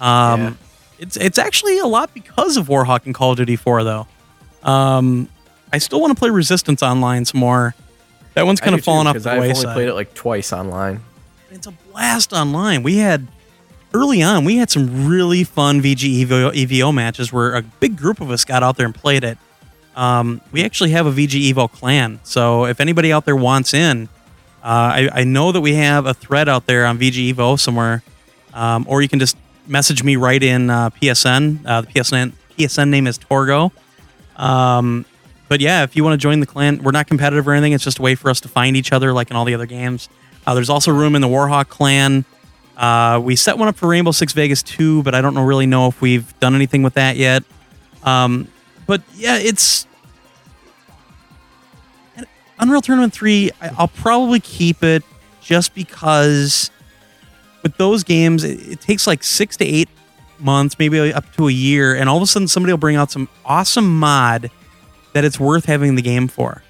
Um, 0.00 0.40
Yeah. 0.40 0.52
It's 0.98 1.16
it's 1.16 1.38
actually 1.38 1.78
a 1.78 1.86
lot 1.86 2.12
because 2.12 2.58
of 2.58 2.68
Warhawk 2.68 3.06
and 3.06 3.14
Call 3.14 3.30
of 3.30 3.38
Duty 3.38 3.56
4, 3.56 3.84
though. 3.84 4.06
Um, 4.62 5.28
I 5.72 5.78
still 5.78 5.98
want 5.98 6.10
to 6.14 6.18
play 6.18 6.28
Resistance 6.28 6.82
online 6.82 7.24
some 7.24 7.40
more. 7.40 7.74
That 8.34 8.44
one's 8.44 8.60
kind 8.60 8.74
of 8.74 8.80
do 8.80 8.82
too, 8.82 8.84
fallen 8.84 9.06
off 9.06 9.18
the 9.18 9.30
I've 9.30 9.40
wayside. 9.40 9.64
only 9.64 9.74
played 9.74 9.88
it 9.88 9.94
like 9.94 10.12
twice 10.12 10.52
online. 10.52 11.00
It's 11.50 11.66
a 11.66 11.70
blast 11.90 12.34
online. 12.34 12.82
We 12.82 12.98
had 12.98 13.26
early 13.92 14.22
on, 14.22 14.44
we 14.44 14.56
had 14.56 14.70
some 14.70 15.08
really 15.08 15.44
fun 15.44 15.80
VG 15.80 16.26
EVO, 16.26 16.52
EVO 16.52 16.94
matches 16.94 17.32
where 17.32 17.54
a 17.54 17.62
big 17.62 17.96
group 17.96 18.20
of 18.20 18.30
us 18.30 18.44
got 18.44 18.62
out 18.62 18.76
there 18.76 18.86
and 18.86 18.94
played 18.94 19.24
it. 19.24 19.38
Um, 19.96 20.40
we 20.52 20.64
actually 20.64 20.90
have 20.90 21.06
a 21.06 21.10
VG 21.10 21.52
Evo 21.52 21.70
clan, 21.70 22.20
so 22.22 22.64
if 22.64 22.80
anybody 22.80 23.12
out 23.12 23.24
there 23.24 23.36
wants 23.36 23.74
in, 23.74 24.08
uh, 24.62 24.66
I, 24.66 25.08
I 25.12 25.24
know 25.24 25.52
that 25.52 25.60
we 25.60 25.74
have 25.74 26.06
a 26.06 26.14
thread 26.14 26.48
out 26.48 26.66
there 26.66 26.86
on 26.86 26.98
VG 26.98 27.34
Evo 27.34 27.58
somewhere, 27.58 28.02
um, 28.54 28.86
or 28.88 29.02
you 29.02 29.08
can 29.08 29.18
just 29.18 29.36
message 29.66 30.02
me 30.02 30.16
right 30.16 30.42
in 30.42 30.70
uh, 30.70 30.90
PSN. 30.90 31.66
Uh, 31.66 31.80
the 31.82 31.86
PSN 31.88 32.32
PSN 32.56 32.88
name 32.88 33.06
is 33.06 33.18
Torgo. 33.18 33.72
Um, 34.36 35.04
but 35.48 35.60
yeah, 35.60 35.82
if 35.82 35.96
you 35.96 36.04
want 36.04 36.14
to 36.14 36.22
join 36.22 36.40
the 36.40 36.46
clan, 36.46 36.82
we're 36.82 36.92
not 36.92 37.06
competitive 37.06 37.48
or 37.48 37.52
anything. 37.52 37.72
It's 37.72 37.84
just 37.84 37.98
a 37.98 38.02
way 38.02 38.14
for 38.14 38.30
us 38.30 38.40
to 38.40 38.48
find 38.48 38.76
each 38.76 38.92
other, 38.92 39.12
like 39.12 39.30
in 39.30 39.36
all 39.36 39.44
the 39.44 39.54
other 39.54 39.66
games. 39.66 40.08
Uh, 40.46 40.54
there's 40.54 40.70
also 40.70 40.92
room 40.92 41.14
in 41.14 41.22
the 41.22 41.28
Warhawk 41.28 41.68
clan. 41.68 42.24
Uh, 42.80 43.20
we 43.22 43.36
set 43.36 43.58
one 43.58 43.68
up 43.68 43.76
for 43.76 43.88
Rainbow 43.88 44.10
Six 44.10 44.32
Vegas 44.32 44.62
2, 44.62 45.02
but 45.02 45.14
I 45.14 45.20
don't 45.20 45.34
know, 45.34 45.44
really 45.44 45.66
know 45.66 45.88
if 45.88 46.00
we've 46.00 46.38
done 46.40 46.54
anything 46.54 46.82
with 46.82 46.94
that 46.94 47.16
yet. 47.16 47.44
Um, 48.04 48.48
but 48.86 49.02
yeah, 49.14 49.36
it's 49.36 49.86
Unreal 52.58 52.80
Tournament 52.80 53.12
3. 53.12 53.50
I, 53.60 53.70
I'll 53.76 53.88
probably 53.88 54.40
keep 54.40 54.82
it 54.82 55.02
just 55.42 55.74
because 55.74 56.70
with 57.62 57.76
those 57.76 58.02
games, 58.02 58.44
it, 58.44 58.66
it 58.66 58.80
takes 58.80 59.06
like 59.06 59.22
six 59.24 59.58
to 59.58 59.64
eight 59.66 59.90
months, 60.38 60.78
maybe 60.78 61.12
up 61.12 61.30
to 61.36 61.48
a 61.48 61.52
year, 61.52 61.94
and 61.94 62.08
all 62.08 62.16
of 62.16 62.22
a 62.22 62.26
sudden 62.26 62.48
somebody 62.48 62.72
will 62.72 62.78
bring 62.78 62.96
out 62.96 63.10
some 63.10 63.28
awesome 63.44 63.98
mod 63.98 64.50
that 65.12 65.22
it's 65.26 65.38
worth 65.38 65.66
having 65.66 65.96
the 65.96 66.02
game 66.02 66.28
for. 66.28 66.62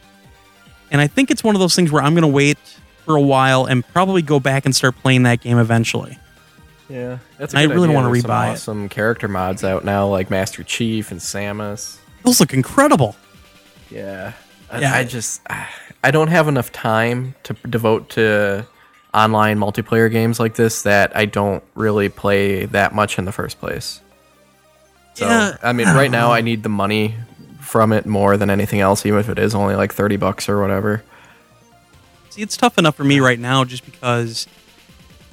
And 0.91 1.01
I 1.01 1.07
think 1.07 1.31
it's 1.31 1.45
one 1.45 1.55
of 1.55 1.61
those 1.61 1.77
things 1.77 1.93
where 1.93 2.03
I'm 2.03 2.15
going 2.15 2.23
to 2.23 2.29
wait 2.29 2.59
for 3.11 3.17
a 3.17 3.21
while 3.21 3.65
and 3.67 3.85
probably 3.89 4.23
go 4.23 4.39
back 4.39 4.65
and 4.65 4.75
start 4.77 4.97
playing 4.97 5.25
that 5.25 5.41
game 5.41 5.59
eventually. 5.59 6.17
Yeah, 6.89 7.19
that's. 7.39 7.55
I 7.55 7.65
really 7.65 7.89
wanna 7.89 8.11
There's 8.11 8.25
some 8.63 8.83
rebuy 8.83 8.85
it. 8.87 8.91
character 8.91 9.29
mods 9.29 9.65
out 9.65 9.85
now, 9.85 10.07
like 10.07 10.31
Master 10.31 10.63
Chief 10.63 11.11
and 11.11 11.21
Samus. 11.21 11.99
Those 12.25 12.41
look 12.41 12.53
incredible. 12.53 13.17
Yeah. 13.91 14.33
I, 14.71 14.81
Yeah. 14.81 14.95
I 14.95 15.05
just 15.05 15.41
I 16.05 16.11
don't 16.11 16.29
have 16.29 16.47
enough 16.47 16.71
time 16.71 17.35
to 17.45 17.55
devote 17.69 18.11
to 18.11 18.67
online 19.13 19.59
multiplayer 19.59 20.11
games 20.11 20.39
like 20.39 20.55
this 20.55 20.83
that 20.83 21.17
I 21.17 21.25
don't 21.25 21.65
really 21.75 22.09
play 22.09 22.67
that 22.67 22.95
much 22.95 23.19
in 23.19 23.25
the 23.25 23.33
first 23.33 23.59
place. 23.59 24.01
So 25.15 25.27
Yeah, 25.27 25.57
I 25.63 25.73
mean, 25.73 25.89
right 25.89 26.11
now 26.11 26.31
I 26.39 26.41
need 26.43 26.63
the 26.63 26.69
money 26.69 27.17
from 27.61 27.93
it 27.93 28.07
more 28.07 28.37
than 28.37 28.51
anything 28.51 28.81
else, 28.81 29.05
even 29.05 29.19
if 29.19 29.29
it 29.29 29.39
is 29.39 29.55
only 29.55 29.75
like 29.75 29.93
thirty 29.93 30.17
bucks 30.17 30.49
or 30.49 30.61
whatever. 30.61 31.03
See, 32.31 32.43
it's 32.43 32.57
tough 32.57 32.79
enough 32.79 32.95
for 32.95 33.05
me 33.05 33.21
right 33.21 33.39
now 33.39 33.65
just 33.65 33.85
because 33.85 34.47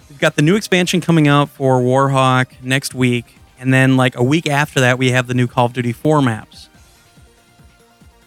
we've 0.09 0.19
got 0.19 0.35
the 0.35 0.41
new 0.41 0.55
expansion 0.55 0.99
coming 1.01 1.27
out 1.27 1.49
for 1.49 1.79
Warhawk 1.79 2.47
next 2.63 2.93
week, 2.95 3.37
and 3.59 3.73
then 3.73 3.97
like 3.97 4.15
a 4.15 4.23
week 4.23 4.47
after 4.47 4.79
that, 4.81 4.97
we 4.97 5.11
have 5.11 5.27
the 5.27 5.33
new 5.35 5.47
Call 5.47 5.67
of 5.67 5.73
Duty 5.73 5.91
4 5.93 6.21
maps. 6.21 6.69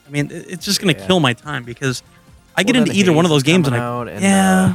I 0.06 0.10
mean, 0.10 0.28
it's 0.32 0.64
just 0.64 0.80
going 0.80 0.94
to 0.94 1.00
Yeah. 1.00 1.06
kill 1.06 1.20
my 1.20 1.32
time 1.32 1.64
because 1.64 2.02
I 2.56 2.62
get 2.62 2.74
Well, 2.74 2.82
into 2.82 2.92
then 2.92 2.98
either 3.00 3.12
one 3.12 3.24
of 3.24 3.30
those 3.30 3.42
games 3.42 3.66
and 3.68 3.76
I, 3.76 4.02
and, 4.08 4.22
yeah, 4.22 4.64
uh, 4.64 4.74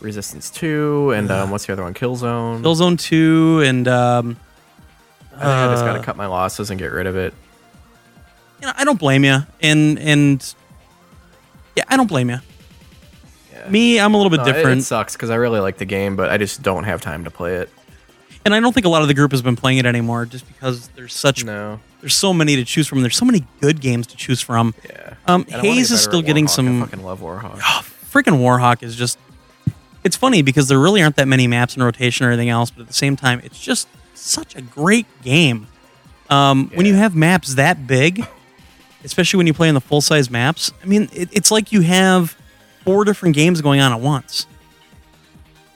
Resistance 0.00 0.48
Two, 0.50 1.10
and 1.12 1.28
um, 1.30 1.50
what's 1.50 1.66
the 1.66 1.72
other 1.72 1.82
one? 1.82 1.94
Killzone. 1.94 2.62
Killzone 2.62 2.98
2 3.00 3.62
and 3.64 3.88
um, 3.88 4.36
I 5.34 5.38
think 5.40 5.44
I 5.44 5.66
just 5.72 5.84
got 5.84 5.92
to 5.94 6.00
uh, 6.00 6.02
cut 6.04 6.16
my 6.16 6.26
losses 6.26 6.70
and 6.70 6.78
get 6.78 6.92
rid 6.92 7.06
of 7.08 7.16
it. 7.16 7.34
you 8.60 8.66
know, 8.68 8.72
I 8.76 8.84
don't 8.84 8.98
blame 8.98 9.24
you, 9.24 9.38
and 9.60 9.98
and 9.98 10.54
yeah, 11.76 11.84
I 11.88 11.96
don't 11.96 12.06
blame 12.08 12.30
you. 12.30 12.38
Yeah. 13.58 13.68
Me, 13.70 13.98
I'm 14.00 14.14
a 14.14 14.16
little 14.16 14.30
bit 14.30 14.38
No, 14.38 14.44
different. 14.44 14.80
It, 14.80 14.84
sucks 14.84 15.14
because 15.14 15.30
I 15.30 15.34
really 15.36 15.60
like 15.60 15.78
the 15.78 15.84
game, 15.84 16.16
but 16.16 16.30
I 16.30 16.36
just 16.38 16.62
don't 16.62 16.84
have 16.84 17.00
time 17.00 17.24
to 17.24 17.30
play 17.30 17.54
it. 17.56 17.70
and 18.44 18.54
I 18.54 18.60
don't 18.60 18.72
think 18.72 18.86
a 18.86 18.88
lot 18.88 19.02
of 19.02 19.08
the 19.08 19.14
group 19.14 19.30
has 19.32 19.42
been 19.42 19.56
playing 19.56 19.78
it 19.78 19.86
anymore, 19.86 20.24
just 20.26 20.46
because 20.46 20.88
there's 20.96 21.12
such 21.14 21.44
No. 21.44 21.80
there's 22.00 22.14
so 22.14 22.32
many 22.32 22.56
to 22.56 22.64
choose 22.64 22.86
from. 22.86 23.02
There's 23.02 23.16
so 23.16 23.24
many 23.24 23.44
good 23.60 23.80
games 23.80 24.06
to 24.08 24.16
choose 24.16 24.40
from. 24.40 24.74
Yeah. 24.88 25.14
Um, 25.26 25.42
And 25.48 25.54
I 25.54 25.56
wanna 25.58 25.68
Hayes 25.74 25.90
is 25.90 26.00
still 26.02 26.22
getting 26.22 26.46
Warhawk. 26.46 26.50
some. 26.50 26.82
I 26.82 26.86
fucking 26.86 27.04
love 27.04 27.20
Warhawk. 27.20 27.60
Oh, 27.62 27.82
freaking 28.12 28.38
Warhawk 28.40 28.82
is 28.82 28.94
just. 28.96 29.18
It's 30.04 30.16
funny 30.16 30.42
because 30.42 30.68
there 30.68 30.78
really 30.78 31.02
aren't 31.02 31.16
that 31.16 31.28
many 31.28 31.46
maps 31.48 31.76
in 31.76 31.82
rotation 31.82 32.24
or 32.24 32.30
anything 32.30 32.48
else, 32.48 32.70
but 32.70 32.82
at 32.82 32.86
the 32.88 32.94
same 32.94 33.16
time, 33.16 33.40
it's 33.44 33.58
just 33.60 33.88
such 34.14 34.54
a 34.54 34.62
great 34.62 35.06
game. 35.22 35.66
Um, 36.30 36.70
When 36.74 36.86
you 36.86 36.94
have 36.94 37.14
maps 37.16 37.54
that 37.56 37.86
big, 37.86 38.24
especially 39.04 39.38
when 39.38 39.46
you 39.46 39.54
play 39.54 39.68
in 39.68 39.74
the 39.74 39.80
full 39.80 40.00
size 40.00 40.30
maps, 40.30 40.72
I 40.82 40.86
mean, 40.86 41.08
it, 41.12 41.28
it's 41.32 41.50
like 41.50 41.72
you 41.72 41.80
have 41.82 42.36
four 42.88 43.04
different 43.04 43.34
games 43.34 43.60
going 43.60 43.80
on 43.80 43.92
at 43.92 44.00
once. 44.00 44.46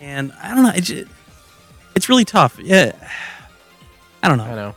And 0.01 0.33
I 0.43 0.55
don't 0.55 0.63
know, 0.65 0.71
it 0.71 0.81
ju- 0.83 1.07
it's 1.95 2.09
really 2.09 2.25
tough. 2.25 2.59
Yeah, 2.59 2.93
I 4.23 4.29
don't 4.29 4.39
know. 4.39 4.45
I 4.45 4.55
know. 4.55 4.75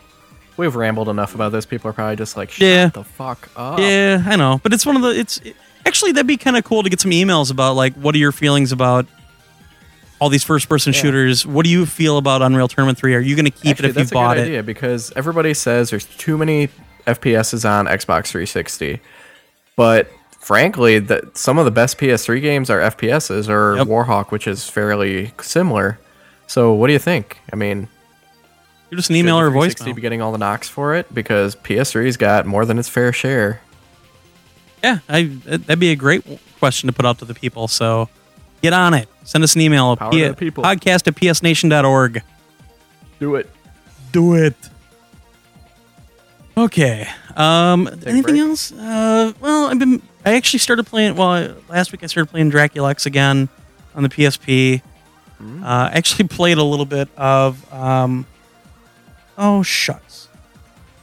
We've 0.57 0.75
rambled 0.75 1.09
enough 1.09 1.33
about 1.35 1.51
this. 1.51 1.65
People 1.65 1.89
are 1.89 1.93
probably 1.93 2.15
just 2.17 2.35
like, 2.37 2.51
shut 2.51 2.61
Yeah. 2.67 2.87
the 2.87 3.03
fuck 3.03 3.49
up. 3.55 3.79
Yeah, 3.79 4.21
I 4.25 4.35
know, 4.35 4.59
but 4.63 4.73
it's 4.73 4.85
one 4.85 4.95
of 4.95 5.01
the. 5.01 5.09
It's 5.17 5.39
actually 5.85 6.11
that'd 6.11 6.27
be 6.27 6.37
kind 6.37 6.57
of 6.57 6.63
cool 6.63 6.83
to 6.83 6.89
get 6.89 6.99
some 6.99 7.11
emails 7.11 7.51
about 7.51 7.75
like 7.75 7.93
what 7.95 8.13
are 8.15 8.17
your 8.17 8.31
feelings 8.31 8.71
about 8.71 9.05
all 10.19 10.29
these 10.29 10.43
first 10.43 10.67
person 10.69 10.93
Yeah. 10.93 10.99
shooters? 11.01 11.45
What 11.45 11.63
do 11.63 11.69
you 11.69 11.85
feel 11.85 12.17
about 12.17 12.41
Unreal 12.41 12.67
Tournament 12.67 12.97
Three? 12.97 13.15
Are 13.15 13.19
you 13.19 13.35
going 13.35 13.45
to 13.45 13.51
keep 13.51 13.71
Actually, 13.71 13.87
it 13.87 13.89
if 13.91 13.95
you 13.95 14.01
that's 14.03 14.11
a 14.11 14.13
bought 14.13 14.35
good 14.35 14.41
it? 14.43 14.49
idea 14.49 14.63
because 14.63 15.11
everybody 15.15 15.53
says 15.53 15.89
there's 15.89 16.05
too 16.05 16.37
many 16.37 16.69
FPSs 17.07 17.69
on 17.69 17.85
Xbox 17.87 18.27
360, 18.27 18.99
but 19.75 20.09
frankly, 20.45 20.99
that 20.99 21.35
some 21.35 21.57
of 21.57 21.65
the 21.65 21.71
best 21.71 21.97
PS3 21.97 22.39
games 22.39 22.69
are 22.69 22.79
FPSs 22.79 23.49
or 23.49 23.77
Yep. 23.77 23.87
Warhawk, 23.87 24.29
which 24.31 24.47
is 24.47 24.69
fairly 24.69 25.31
similar. 25.41 25.97
So, 26.45 26.71
what 26.73 26.85
do 26.87 26.93
you 26.93 26.99
think? 26.99 27.39
I 27.51 27.55
mean, 27.55 27.87
You're 28.91 28.97
just 28.97 29.09
an 29.09 29.15
email 29.15 29.39
or 29.39 29.47
a 29.47 29.51
voice? 29.51 29.71
should 29.71 29.79
the 29.79 29.83
360 29.85 29.91
voicemail. 29.91 29.95
be 29.95 30.01
getting 30.01 30.21
all 30.21 30.31
the 30.31 30.37
knocks 30.37 30.69
for 30.69 30.93
it 30.95 31.11
because 31.11 31.55
PS3's 31.55 32.17
got 32.17 32.45
more 32.45 32.63
than 32.65 32.77
its 32.77 32.87
fair 32.87 33.11
share. 33.11 33.61
Yeah, 34.83 34.99
I, 35.09 35.23
that'd 35.23 35.79
be 35.79 35.89
a 35.91 35.95
great 35.95 36.23
question 36.59 36.85
to 36.87 36.93
put 36.93 37.05
out 37.07 37.17
to 37.19 37.25
the 37.25 37.33
people. 37.33 37.67
So 37.67 38.07
get 38.61 38.71
on 38.73 38.93
it. 38.93 39.09
Send 39.23 39.43
us 39.43 39.55
an 39.55 39.61
email. 39.61 39.95
Power 39.95 40.11
to 40.11 40.27
the 40.29 40.33
people. 40.35 40.63
Podcast 40.63 41.07
at 41.07 41.15
psnation.org. 41.15 42.21
Do 43.19 43.33
it. 43.33 43.49
Do 44.11 44.35
it. 44.35 44.53
Okay. 46.57 47.07
Um, 47.35 47.89
anything 48.05 48.39
else? 48.39 48.71
Uh, 48.71 49.33
well, 49.39 49.67
I've 49.67 49.79
been. 49.79 50.01
I 50.25 50.35
actually 50.35 50.59
started 50.59 50.85
playing. 50.85 51.15
Well, 51.15 51.55
last 51.69 51.91
week 51.91 52.03
I 52.03 52.07
started 52.07 52.31
playing 52.31 52.49
Dracula 52.49 52.89
X 52.91 53.05
again 53.05 53.49
on 53.93 54.03
the 54.03 54.09
PSP. 54.09 54.81
Hmm. 55.37 55.63
Uh, 55.63 55.89
actually 55.91 56.27
played 56.27 56.57
a 56.57 56.63
little 56.63 56.85
bit 56.85 57.09
of. 57.17 57.71
Um, 57.73 58.25
oh 59.37 59.63
shucks. 59.63 60.29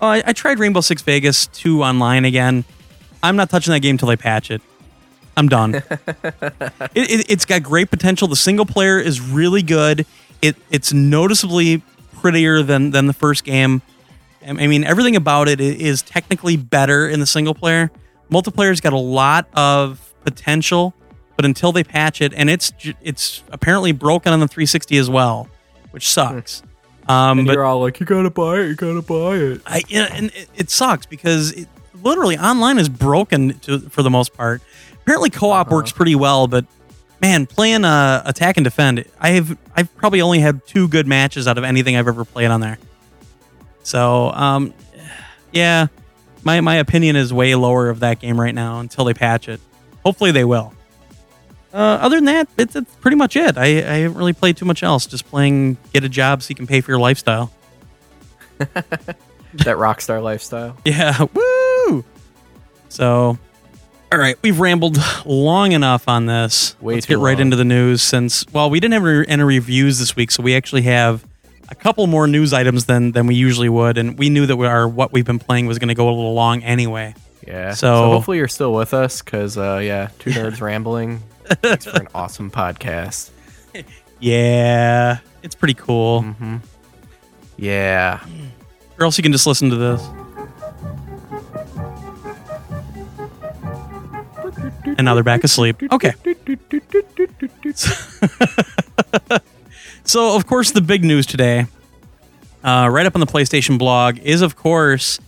Oh, 0.00 0.09
I, 0.09 0.22
I 0.26 0.32
tried 0.32 0.59
Rainbow 0.59 0.80
Six 0.80 1.03
Vegas 1.03 1.46
2 1.46 1.84
online 1.84 2.24
again. 2.24 2.64
I'm 3.22 3.36
not 3.36 3.50
touching 3.50 3.72
that 3.72 3.80
game 3.80 3.98
till 3.98 4.09
they 4.09 4.16
patch 4.16 4.50
it. 4.50 4.61
I'm 5.36 5.48
done. 5.48 5.74
it, 5.74 5.84
it, 6.94 7.30
it's 7.30 7.44
got 7.44 7.62
great 7.62 7.88
potential. 7.90 8.26
The 8.26 8.36
single 8.36 8.66
player 8.66 8.98
is 8.98 9.20
really 9.20 9.62
good. 9.62 10.05
It 10.42 10.57
it's 10.70 10.92
noticeably 10.92 11.82
prettier 12.20 12.62
than 12.62 12.90
than 12.90 13.07
the 13.07 13.12
first 13.12 13.44
game. 13.44 13.80
I 14.47 14.66
mean, 14.66 14.84
everything 14.84 15.16
about 15.16 15.49
it 15.49 15.61
is 15.61 16.03
technically 16.03 16.57
better 16.57 17.09
in 17.09 17.20
the 17.20 17.26
single 17.26 17.55
player. 17.55 17.90
Multiplayer's 18.30 18.80
got 18.80 18.93
a 18.93 18.99
lot 18.99 19.47
of 19.55 20.12
potential, 20.24 20.95
but 21.36 21.45
until 21.45 21.72
they 21.72 21.84
patch 21.84 22.20
it, 22.20 22.32
and 22.34 22.49
it's 22.51 22.72
it's 23.03 23.43
apparently 23.51 23.93
broken 23.93 24.32
on 24.32 24.40
the 24.40 24.49
360 24.49 24.97
as 24.99 25.09
well, 25.11 25.49
which 25.90 26.09
sucks. 26.09 26.62
Um, 27.09 27.40
And 27.40 27.47
but 27.47 27.55
you're 27.55 27.64
all 27.64 27.80
like, 27.80 27.99
you 28.01 28.07
gotta 28.07 28.30
buy 28.30 28.61
it, 28.61 28.68
you 28.68 28.74
gotta 28.74 29.03
buy 29.03 29.36
it. 29.36 29.61
I 29.66 29.82
and 29.93 30.26
it, 30.34 30.49
it 30.55 30.70
sucks 30.70 31.05
because 31.07 31.53
it, 31.53 31.68
literally 32.03 32.38
online 32.38 32.78
is 32.78 32.88
broken 32.88 33.59
to, 33.61 33.80
for 33.80 34.03
the 34.03 34.11
most 34.11 34.34
part. 34.34 34.62
Apparently, 35.03 35.30
co-op 35.30 35.66
Uh-huh. 35.66 35.76
works 35.76 35.93
pretty 35.93 36.14
well, 36.14 36.47
but 36.47 36.64
man, 37.20 37.45
playing 37.47 37.84
uh, 37.84 38.22
attack 38.24 38.57
and 38.57 38.64
defend, 38.64 39.05
I 39.20 39.30
have 39.30 39.59
I've 39.76 39.95
probably 39.97 40.20
only 40.20 40.38
had 40.38 40.64
two 40.66 40.86
good 40.88 41.07
matches 41.07 41.47
out 41.49 41.59
of 41.59 41.64
anything 41.64 41.97
I've 41.97 42.09
ever 42.09 42.24
played 42.24 42.51
on 42.51 42.61
there. 42.61 42.78
So, 43.83 44.30
um, 44.30 44.72
yeah, 45.53 45.87
my 46.45 46.61
my 46.61 46.76
opinion 46.76 47.16
is 47.16 47.33
way 47.33 47.55
lower 47.55 47.89
of 47.89 48.01
that 48.01 48.20
game 48.20 48.41
right 48.41 48.55
now 48.55 48.80
until 48.80 49.05
they 49.05 49.14
patch 49.14 49.49
it. 49.49 49.61
Hopefully, 50.05 50.30
they 50.30 50.45
will. 50.45 50.72
Uh, 51.72 51.76
other 52.03 52.16
than 52.16 52.26
that, 52.26 52.49
it's, 52.59 52.76
it's 52.76 52.95
pretty 52.97 53.16
much 53.16 53.35
it. 53.35 53.57
I, 53.57 53.64
I 53.64 53.97
haven't 54.01 54.18
really 54.18 54.35
played 54.35 54.59
too 54.59 54.66
much 54.66 54.83
else. 54.83 55.07
Just 55.07 55.26
playing, 55.26 55.78
get 55.95 56.05
a 56.05 56.09
job 56.09 56.43
so 56.43 56.51
you 56.51 56.55
can 56.55 56.66
pay 56.66 56.80
for 56.83 56.91
your 56.91 57.01
lifestyle. 57.01 57.51
That 59.55 59.76
rockstar 59.76 60.22
lifestyle. 60.22 60.76
Yeah, 60.87 61.26
woo! 61.35 62.05
So, 62.89 63.39
all 64.11 64.18
right, 64.18 64.37
we've 64.43 64.59
rambled 64.59 64.97
long 65.26 65.72
enough 65.72 66.09
on 66.09 66.24
this. 66.24 66.74
Way 66.80 66.95
Let's 66.95 67.07
get 67.07 67.18
right 67.18 67.33
long. 67.37 67.43
into 67.43 67.57
the 67.57 67.64
news. 67.64 68.01
Since 68.03 68.47
well, 68.53 68.70
we 68.70 68.80
didn't 68.80 68.95
have 68.95 69.26
any 69.28 69.43
reviews 69.43 69.99
this 69.99 70.16
week, 70.16 70.30
so 70.30 70.43
we 70.43 70.57
actually 70.57 70.83
have 70.83 71.26
a 71.73 71.75
couple 71.75 72.07
more 72.07 72.27
news 72.27 72.53
items 72.53 72.85
than 72.85 73.12
than 73.12 73.27
we 73.27 73.35
usually 73.35 73.68
would, 73.68 73.99
and 73.99 74.18
we 74.18 74.29
knew 74.29 74.47
that 74.47 74.57
we, 74.57 74.66
our 74.66 74.87
what 74.87 75.12
we've 75.12 75.25
been 75.25 75.39
playing 75.39 75.66
was 75.66 75.79
going 75.79 75.89
to 75.89 75.95
go 75.95 76.09
a 76.09 76.12
little 76.14 76.35
long 76.35 76.62
anyway. 76.62 77.14
Yeah. 77.47 77.75
So- 77.75 78.11
hopefully 78.12 78.37
you're 78.39 78.49
still 78.49 78.73
with 78.73 78.95
us 78.95 79.20
because, 79.23 79.59
uh, 79.59 79.81
yeah, 79.83 80.11
two 80.20 80.31
nerds 80.31 80.61
rambling. 80.61 81.23
Thanks 81.45 81.87
for 81.87 81.97
an 81.99 82.09
awesome 82.14 82.51
podcast. 82.51 83.31
Yeah, 84.20 85.18
it's 85.43 85.57
pretty 85.57 85.75
cool. 85.75 86.23
Mm-hmm. 86.23 86.59
Yeah. 87.57 88.25
Or 88.97 89.05
else 89.05 89.18
you 89.18 89.23
can 89.23 89.33
just 89.33 89.49
listen 89.49 89.70
to 89.70 89.77
this. 89.77 90.01
And 94.97 95.05
now 95.05 95.14
they're 95.14 95.25
back 95.25 95.43
asleep. 95.43 95.83
Okay. 95.91 96.12
So, 100.05 100.36
of 100.36 100.46
course, 100.46 100.72
the 100.72 100.80
big 100.80 101.05
news 101.05 101.26
today 101.26 101.66
uh, 102.64 102.88
right 102.90 103.07
up 103.07 103.14
on 103.14 103.20
the 103.20 103.26
PlayStation 103.26 103.78
blog 103.78 104.18
is, 104.18 104.42
of 104.42 104.57
course, 104.57 105.18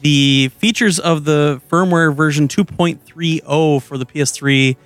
the 0.00 0.50
features 0.58 0.98
of 0.98 1.24
the 1.24 1.60
firmware 1.68 2.14
version 2.14 2.48
2.30 2.48 3.82
for 3.82 3.98
the 3.98 4.06
PS3 4.06 4.76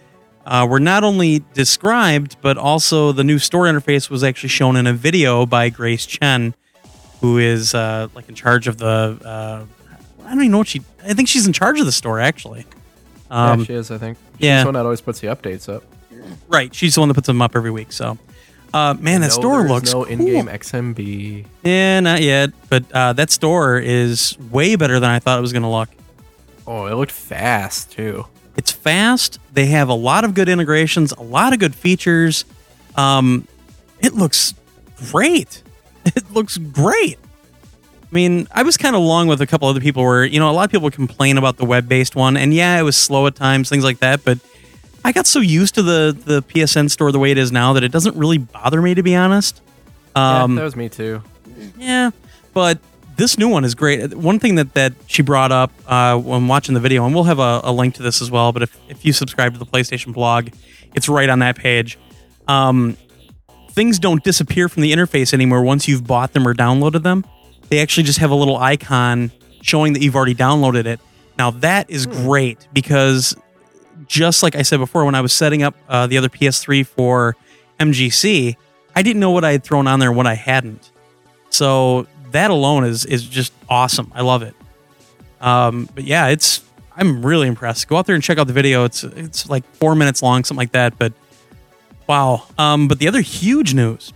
uh, 0.47 0.66
were 0.68 0.80
not 0.80 1.05
only 1.05 1.42
described, 1.55 2.36
but 2.42 2.59
also 2.59 3.12
the 3.12 3.24
new 3.24 3.38
store 3.38 3.64
interface 3.64 4.11
was 4.11 4.22
actually 4.22 4.49
shown 4.49 4.76
in 4.76 4.86
a 4.86 4.92
video 4.92 5.47
by 5.47 5.70
Grace 5.70 6.05
Chen, 6.05 6.55
who 7.20 7.38
is 7.38 7.74
uh, 7.74 8.09
like 8.14 8.28
in 8.28 8.34
charge 8.34 8.66
of 8.66 8.78
the. 8.78 9.18
Uh, 9.24 9.64
I 10.24 10.28
don't 10.28 10.38
even 10.40 10.53
know 10.53 10.59
what 10.59 10.68
she. 10.68 10.82
I 11.03 11.14
think 11.14 11.28
she's 11.28 11.47
in 11.47 11.53
charge 11.53 11.80
of 11.80 11.86
the 11.86 11.92
store 11.92 12.20
actually. 12.20 12.66
Um, 13.30 13.61
yeah, 13.61 13.66
she 13.66 13.74
is. 13.74 13.90
I 13.90 13.99
think. 13.99 14.18
She's 14.32 14.47
yeah. 14.47 14.61
the 14.61 14.66
one 14.66 14.74
that 14.74 14.84
always 14.84 15.01
puts 15.01 15.20
the 15.20 15.28
updates 15.28 15.72
up. 15.72 15.84
Right, 16.49 16.74
she's 16.74 16.95
the 16.95 17.01
one 17.01 17.09
that 17.09 17.14
puts 17.14 17.26
them 17.26 17.42
up 17.42 17.55
every 17.55 17.70
week. 17.70 17.92
So, 17.92 18.18
uh, 18.75 18.95
man, 19.01 19.20
that 19.22 19.29
No, 19.29 19.33
store 19.35 19.62
looks 19.68 19.93
no 19.95 20.05
cool. 20.05 20.12
in-game 20.12 20.47
XMB. 20.47 21.47
Yeah, 21.62 22.01
not 22.01 22.20
yet, 22.22 22.51
but 22.68 22.85
uh, 22.93 23.12
that 23.14 23.31
store 23.31 23.79
is 23.79 24.37
way 24.51 24.77
better 24.77 25.01
than 25.01 25.11
I 25.11 25.18
thought 25.20 25.39
it 25.39 25.43
was 25.43 25.53
going 25.53 25.62
to 25.62 25.68
look. 25.68 25.89
Oh, 26.66 26.87
it 26.87 26.95
looked 26.95 27.12
fast 27.12 27.93
too. 27.93 28.27
It's 28.57 28.70
fast. 28.72 29.39
They 29.53 29.66
have 29.66 29.89
a 29.89 29.95
lot 29.95 30.25
of 30.25 30.35
good 30.35 30.49
integrations, 30.49 31.12
a 31.12 31.22
lot 31.22 31.53
of 31.53 31.59
good 31.59 31.75
features. 31.75 32.45
Um, 32.97 33.47
it 34.01 34.14
looks 34.14 34.55
great. 35.11 35.62
It 36.07 36.31
looks 36.33 36.59
great. 36.59 37.18
I 37.18 38.07
mean, 38.12 38.47
I 38.53 38.62
was 38.62 38.77
kind 38.77 38.95
of 38.95 39.01
along 39.01 39.29
with 39.29 39.41
a 39.41 39.47
couple 39.47 39.68
other 39.68 39.81
people 39.81 40.03
where, 40.05 40.22
you 40.25 40.39
know, 40.39 40.51
a 40.51 40.53
lot 40.53 40.64
of 40.66 40.70
people 40.70 40.91
complain 40.91 41.39
about 41.39 41.57
the 41.57 41.64
web 41.64 41.89
based 41.89 42.14
one, 42.14 42.37
and 42.37 42.53
yeah, 42.53 42.79
it 42.79 42.83
was 42.83 42.95
slow 42.97 43.27
at 43.27 43.35
times, 43.37 43.70
things 43.70 43.85
like 43.85 44.01
that, 44.01 44.22
but 44.22 44.39
I 45.05 45.13
got 45.13 45.27
so 45.27 45.41
used 45.41 45.75
to 45.75 45.83
the, 45.83 46.17
the 46.25 46.43
PSN 46.43 46.91
store 46.91 47.13
the 47.13 47.19
way 47.19 47.31
it 47.31 47.39
is 47.39 47.53
now 47.53 47.75
that 47.75 47.85
it 47.85 47.93
doesn't 47.93 48.17
really 48.17 48.39
bother 48.39 48.81
me, 48.81 48.95
to 48.95 49.03
be 49.03 49.15
honest. 49.15 49.61
Um, 50.17 50.53
yeah, 50.53 50.57
that 50.61 50.65
was 50.65 50.77
me 50.77 50.89
too. 50.89 51.23
yeah, 51.77 52.11
but 52.55 52.79
this 53.17 53.37
new 53.39 53.49
one 53.49 53.65
is 53.65 53.75
great. 53.75 54.15
One 54.15 54.39
thing 54.39 54.55
that, 54.55 54.75
that 54.75 54.95
she 55.07 55.23
brought 55.23 55.53
up 55.53 55.73
uh, 55.87 56.17
when 56.19 56.49
watching 56.49 56.75
the 56.75 56.81
video, 56.81 57.05
and 57.05 57.15
we'll 57.15 57.25
have 57.25 57.39
a, 57.39 57.61
a 57.65 57.73
link 57.73 57.95
to 57.97 58.03
this 58.03 58.23
as 58.23 58.31
well, 58.31 58.53
but 58.53 58.63
if, 58.63 58.77
if 58.89 59.05
you 59.05 59.13
subscribe 59.13 59.53
to 59.53 59.59
the 59.59 59.67
PlayStation 59.67 60.15
blog, 60.15 60.49
it's 60.95 61.09
right 61.09 61.29
on 61.29 61.41
that 61.41 61.57
page. 61.57 61.99
Um, 62.49 62.97
things 63.71 63.99
don't 63.99 64.23
disappear 64.25 64.69
from 64.69 64.83
the 64.83 64.93
interface 64.93 65.35
anymore 65.35 65.63
once 65.63 65.87
you've 65.87 66.07
bought 66.07 66.33
them 66.33 66.49
or 66.49 66.55
downloaded 66.55 67.03
them. 67.03 67.25
They 67.69 67.81
actually 67.81 68.05
just 68.05 68.21
have 68.21 68.31
a 68.31 68.35
little 68.35 68.57
icon 68.57 69.33
showing 69.63 69.93
that 69.95 70.03
you've 70.03 70.17
already 70.17 70.35
downloaded 70.35 70.87
it. 70.87 71.01
Now, 71.37 71.51
that 71.51 71.91
is 71.91 72.07
great 72.07 72.69
because 72.73 73.37
just 74.07 74.43
like 74.43 74.57
I 74.57 74.63
said 74.63 74.79
before, 74.79 75.05
when 75.05 75.15
I 75.15 75.21
was 75.21 75.33
setting 75.33 75.63
up 75.63 75.75
uh, 75.89 76.07
the 76.07 76.19
other 76.19 76.29
PS3 76.29 76.87
for 76.87 77.37
MGC, 77.81 78.57
I 78.95 79.03
didn't 79.03 79.21
know 79.21 79.31
what 79.31 79.45
I 79.45 79.53
had 79.53 79.65
thrown 79.65 79.87
on 79.87 79.99
there 79.99 80.11
and 80.11 80.17
what 80.17 80.27
I 80.27 80.35
hadn't. 80.35 80.91
So 81.51 82.07
that 82.33 82.51
alone 82.51 82.85
is 82.85 83.05
is 83.05 83.25
just 83.25 83.53
awesome. 83.69 84.13
I 84.15 84.23
love 84.23 84.43
it. 84.43 84.55
Um, 85.41 85.89
but 85.95 86.05
yeah, 86.05 86.29
it's 86.29 86.63
I'm 86.97 87.25
really 87.25 87.49
impressed. 87.49 87.89
Go 87.89 87.97
out 87.97 88.07
there 88.07 88.15
and 88.15 88.25
check 88.25 88.39
out 88.39 88.47
the 88.47 88.53
video. 88.53 88.85
It's 88.85 89.05
it's 89.05 89.49
like 89.49 89.65
four 89.77 89.95
minutes 89.95 90.23
long, 90.23 90.45
something 90.45 90.61
like 90.61 90.73
that. 90.73 90.99
But 90.99 91.13
wow. 92.07 92.45
Um, 92.59 92.89
but 92.89 92.99
the 92.99 93.09
other 93.09 93.21
huge 93.21 93.75
news, 93.75 94.13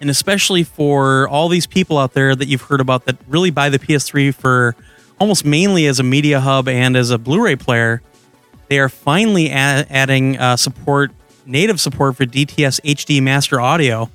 and 0.00 0.10
especially 0.10 0.62
for 0.62 1.28
all 1.28 1.48
these 1.48 1.66
people 1.66 1.98
out 1.98 2.14
there 2.14 2.34
that 2.34 2.48
you've 2.48 2.62
heard 2.62 2.80
about 2.80 3.04
that 3.06 3.16
really 3.28 3.50
buy 3.50 3.68
the 3.68 3.78
PS3 3.78 4.34
for 4.34 4.74
almost 5.18 5.44
mainly 5.44 5.86
as 5.86 6.00
a 6.00 6.02
media 6.02 6.40
hub 6.40 6.66
and 6.68 6.96
as 6.96 7.10
a 7.10 7.18
Blu-ray 7.18 7.56
player, 7.56 8.02
they 8.72 8.78
are 8.78 8.88
finally 8.88 9.50
adding 9.50 10.38
uh, 10.38 10.56
support, 10.56 11.10
native 11.44 11.78
support 11.78 12.16
for 12.16 12.24
DTS 12.24 12.80
HD 12.80 13.22
Master 13.22 13.60
Audio, 13.60 14.08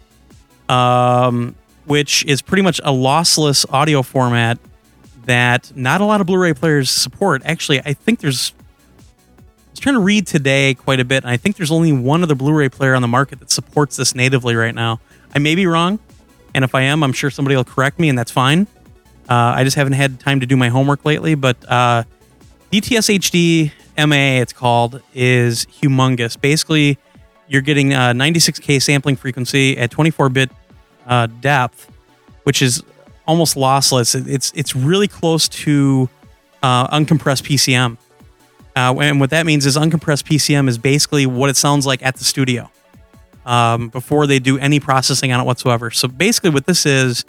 um, 0.67 1.53
which 1.85 2.25
is 2.25 2.41
pretty 2.41 2.63
much 2.63 2.79
a 2.79 2.89
lossless 2.89 3.71
audio 3.71 4.01
format 4.01 4.57
that 5.25 5.71
not 5.75 6.01
a 6.01 6.05
lot 6.05 6.21
of 6.21 6.25
Blu-ray 6.25 6.55
players 6.55 6.89
support. 6.89 7.43
Actually, 7.45 7.81
I 7.85 7.93
think 7.93 8.19
there's. 8.19 8.51
I 8.57 9.43
was 9.73 9.79
trying 9.79 9.93
to 9.93 10.01
read 10.01 10.25
today 10.25 10.73
quite 10.73 10.99
a 10.99 11.05
bit, 11.05 11.23
and 11.23 11.29
I 11.29 11.37
think 11.37 11.57
there's 11.57 11.69
only 11.69 11.93
one 11.93 12.23
other 12.23 12.33
Blu-ray 12.33 12.69
player 12.69 12.95
on 12.95 13.03
the 13.03 13.07
market 13.07 13.37
that 13.37 13.51
supports 13.51 13.95
this 13.95 14.15
natively 14.15 14.55
right 14.55 14.73
now. 14.73 14.99
I 15.35 15.37
may 15.37 15.53
be 15.53 15.67
wrong, 15.67 15.99
and 16.55 16.65
if 16.65 16.73
I 16.73 16.81
am, 16.81 17.03
I'm 17.03 17.13
sure 17.13 17.29
somebody 17.29 17.55
will 17.55 17.63
correct 17.63 17.99
me, 17.99 18.09
and 18.09 18.17
that's 18.17 18.31
fine. 18.31 18.65
Uh, 19.29 19.53
I 19.55 19.63
just 19.63 19.75
haven't 19.75 19.93
had 19.93 20.19
time 20.19 20.39
to 20.39 20.47
do 20.47 20.57
my 20.57 20.69
homework 20.69 21.05
lately, 21.05 21.35
but 21.35 21.57
uh, 21.69 22.05
DTS 22.71 23.19
HD 23.19 23.71
MA, 23.97 24.41
it's 24.41 24.53
called, 24.53 25.01
is 25.13 25.65
humongous. 25.65 26.39
Basically, 26.39 26.97
you're 27.47 27.61
getting 27.61 27.93
a 27.93 28.13
96k 28.13 28.81
sampling 28.81 29.15
frequency 29.15 29.77
at 29.77 29.91
24-bit 29.91 30.51
uh, 31.07 31.27
depth, 31.41 31.91
which 32.43 32.61
is 32.61 32.83
almost 33.25 33.55
lossless. 33.55 34.27
It's 34.27 34.51
it's 34.55 34.75
really 34.75 35.07
close 35.07 35.47
to 35.49 36.09
uh, 36.63 36.87
uncompressed 36.87 37.43
PCM. 37.43 37.97
Uh, 38.75 38.99
and 38.99 39.19
what 39.19 39.31
that 39.31 39.45
means 39.45 39.65
is 39.65 39.75
uncompressed 39.75 40.23
PCM 40.23 40.69
is 40.69 40.77
basically 40.77 41.25
what 41.25 41.49
it 41.49 41.55
sounds 41.55 41.85
like 41.85 42.03
at 42.03 42.15
the 42.15 42.23
studio 42.23 42.69
um, 43.45 43.89
before 43.89 44.27
they 44.27 44.37
do 44.37 44.59
any 44.59 44.79
processing 44.79 45.31
on 45.31 45.39
it 45.39 45.43
whatsoever. 45.45 45.89
So 45.89 46.07
basically, 46.07 46.51
what 46.51 46.65
this 46.65 46.85
is, 46.85 47.25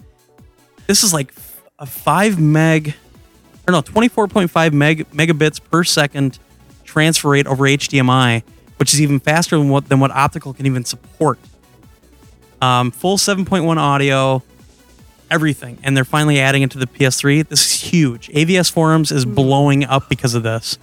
this 0.86 1.02
is 1.02 1.14
like 1.14 1.32
a 1.78 1.86
five 1.86 2.38
meg, 2.38 2.94
or 3.66 3.72
no, 3.72 3.80
24.5 3.82 4.72
meg 4.72 5.10
megabits 5.10 5.60
per 5.62 5.84
second 5.84 6.38
transfer 6.88 7.28
rate 7.28 7.46
over 7.46 7.64
HDMI, 7.64 8.42
which 8.78 8.94
is 8.94 9.00
even 9.00 9.20
faster 9.20 9.56
than 9.56 9.68
what 9.68 9.88
than 9.88 10.00
what 10.00 10.10
optical 10.10 10.54
can 10.54 10.66
even 10.66 10.84
support. 10.84 11.38
Um, 12.60 12.90
full 12.90 13.18
7.1 13.18 13.76
audio, 13.76 14.42
everything, 15.30 15.78
and 15.84 15.96
they're 15.96 16.04
finally 16.04 16.40
adding 16.40 16.62
it 16.62 16.72
to 16.72 16.78
the 16.78 16.86
PS3. 16.86 17.46
This 17.46 17.66
is 17.66 17.80
huge. 17.92 18.28
AVS 18.30 18.72
forums 18.72 19.12
is 19.12 19.24
blowing 19.24 19.84
up 19.84 20.08
because 20.08 20.34
of 20.34 20.42
this. 20.42 20.78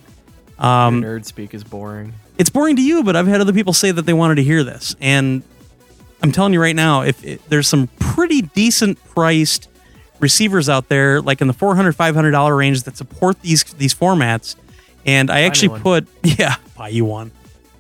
Um, 0.58 1.02
Nerd 1.02 1.26
speak 1.26 1.54
is 1.54 1.66
boring. 1.66 2.14
it's 2.38 2.50
boring 2.50 2.78
to 2.78 2.82
you, 2.82 3.04
but 3.04 3.18
I've 3.18 3.28
had 3.28 3.42
other 3.42 3.52
people 3.52 3.74
say 3.74 3.92
that 3.92 4.04
they 4.04 4.14
wanted 4.14 4.36
to 4.36 4.44
hear 4.44 4.64
this, 4.64 4.96
and 5.02 5.44
I'm 6.22 6.32
telling 6.32 6.54
you 6.54 6.62
right 6.62 6.76
now, 6.76 7.02
if 7.02 7.24
it, 7.26 7.42
there's 7.50 7.68
some 7.68 7.88
pretty 8.00 8.42
decent 8.42 9.04
priced 9.10 9.68
receivers 10.22 10.70
out 10.70 10.88
there, 10.88 11.22
like 11.22 11.42
in 11.42 11.48
the 11.48 11.54
400 11.54 11.94
500 11.94 12.32
dollar 12.32 12.56
range, 12.56 12.84
that 12.84 12.96
support 12.96 13.42
these 13.42 13.64
these 13.74 13.94
formats, 13.94 14.56
and 15.06 15.30
I 15.30 15.42
actually 15.42 15.80
put 15.80 16.08
yeah, 16.24 16.56
buy 16.78 16.90
you 16.90 17.06
one. 17.06 17.32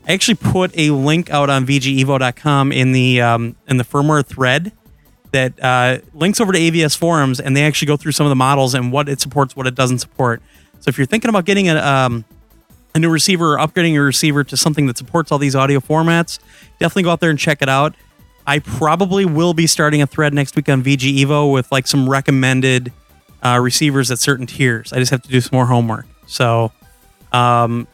I 0.07 0.13
actually 0.13 0.35
put 0.35 0.77
a 0.77 0.91
link 0.91 1.31
out 1.31 1.49
on 1.49 1.65
VGEvo.com 1.65 2.71
in 2.71 2.91
the 2.91 3.21
um, 3.21 3.55
in 3.67 3.77
the 3.77 3.83
firmware 3.83 4.25
thread 4.25 4.71
that 5.31 5.61
uh, 5.61 5.99
links 6.13 6.39
over 6.39 6.53
to 6.53 6.59
AVS 6.59 6.95
forums, 6.95 7.39
and 7.39 7.57
they 7.57 7.65
actually 7.65 7.87
go 7.87 7.97
through 7.97 8.13
some 8.13 8.25
of 8.25 8.29
the 8.29 8.35
models 8.35 8.73
and 8.73 8.91
what 8.91 9.09
it 9.09 9.19
supports, 9.19 9.55
what 9.55 9.67
it 9.67 9.75
doesn't 9.75 9.99
support. 9.99 10.41
So 10.79 10.89
if 10.89 10.97
you're 10.97 11.07
thinking 11.07 11.29
about 11.29 11.45
getting 11.45 11.69
a 11.69 11.77
um, 11.77 12.23
a 12.93 12.99
new 12.99 13.09
receiver 13.09 13.55
or 13.55 13.57
upgrading 13.57 13.93
your 13.93 14.05
receiver 14.05 14.43
to 14.45 14.55
something 14.55 14.87
that 14.87 14.97
supports 14.97 15.31
all 15.31 15.37
these 15.37 15.55
audio 15.55 15.79
formats, 15.79 16.39
definitely 16.79 17.03
go 17.03 17.11
out 17.11 17.19
there 17.19 17.29
and 17.29 17.37
check 17.37 17.61
it 17.61 17.69
out. 17.69 17.95
I 18.47 18.59
probably 18.59 19.25
will 19.25 19.53
be 19.53 19.67
starting 19.67 20.01
a 20.01 20.07
thread 20.07 20.33
next 20.33 20.55
week 20.55 20.69
on 20.69 20.83
VG 20.83 21.17
Evo 21.17 21.51
with 21.51 21.71
like 21.71 21.87
some 21.87 22.07
recommended 22.07 22.93
uh, 23.43 23.59
receivers 23.61 24.11
at 24.11 24.19
certain 24.19 24.45
tiers. 24.45 24.93
I 24.93 24.97
just 24.97 25.11
have 25.11 25.23
to 25.23 25.29
do 25.29 25.41
some 25.41 25.51
more 25.53 25.65
homework. 25.65 26.05
So, 26.27 26.71
um, 27.35 27.87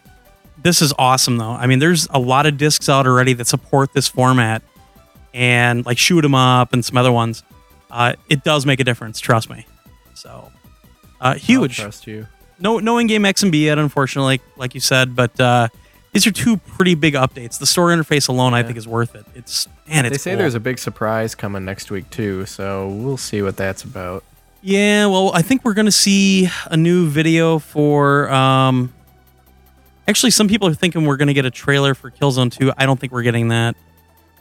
this 0.61 0.81
is 0.81 0.93
awesome 0.99 1.37
though. 1.37 1.51
I 1.51 1.65
mean, 1.67 1.79
there's 1.79 2.07
a 2.11 2.19
lot 2.19 2.45
of 2.45 2.57
discs 2.57 2.87
out 2.89 3.07
already 3.07 3.33
that 3.33 3.47
support 3.47 3.93
this 3.93 4.07
format, 4.07 4.61
and 5.33 5.85
like 5.85 5.97
shoot 5.97 6.23
'em 6.23 6.35
up 6.35 6.73
and 6.73 6.83
some 6.83 6.97
other 6.97 7.11
ones. 7.11 7.43
Uh, 7.89 8.13
it 8.29 8.43
does 8.43 8.65
make 8.65 8.79
a 8.79 8.83
difference. 8.83 9.19
Trust 9.19 9.49
me. 9.49 9.65
So, 10.13 10.51
uh, 11.19 11.23
I'll 11.29 11.33
huge 11.35 11.77
trust 11.77 12.05
you. 12.07 12.27
no 12.59 12.79
no 12.79 12.97
in-game 12.99 13.25
X 13.25 13.43
and 13.43 13.51
XMB 13.53 13.63
yet, 13.63 13.77
unfortunately, 13.79 14.39
like 14.57 14.73
you 14.75 14.79
said. 14.81 15.15
But 15.15 15.39
uh, 15.39 15.67
these 16.13 16.27
are 16.27 16.31
two 16.31 16.57
pretty 16.57 16.93
big 16.95 17.15
updates. 17.15 17.57
The 17.59 17.65
store 17.65 17.87
interface 17.87 18.29
alone, 18.29 18.53
I 18.53 18.61
think, 18.63 18.77
is 18.77 18.87
worth 18.87 19.15
it. 19.15 19.25
It's 19.35 19.67
man, 19.87 20.05
it's 20.05 20.13
They 20.13 20.17
say 20.19 20.31
cool. 20.31 20.39
there's 20.39 20.55
a 20.55 20.59
big 20.59 20.77
surprise 20.79 21.33
coming 21.35 21.65
next 21.65 21.89
week 21.91 22.09
too, 22.11 22.45
so 22.45 22.87
we'll 22.89 23.17
see 23.17 23.41
what 23.41 23.57
that's 23.57 23.83
about. 23.83 24.23
yeah. 24.61 25.07
Well, 25.07 25.31
I 25.33 25.41
think 25.41 25.65
we're 25.65 25.73
gonna 25.73 25.91
see 25.91 26.49
a 26.65 26.77
new 26.77 27.07
video 27.09 27.57
for. 27.59 28.29
Um, 28.31 28.93
actually, 30.07 30.31
some 30.31 30.47
people 30.47 30.67
are 30.67 30.73
thinking 30.73 31.05
we're 31.05 31.17
gonna 31.17 31.33
get 31.33 31.45
a 31.45 31.51
trailer 31.51 31.93
for 31.93 32.11
Killzone 32.11 32.51
Two. 32.51 32.71
I 32.77 32.85
don't 32.85 32.99
think 32.99 33.11
we're 33.13 33.23
getting 33.23 33.49
that. 33.49 33.75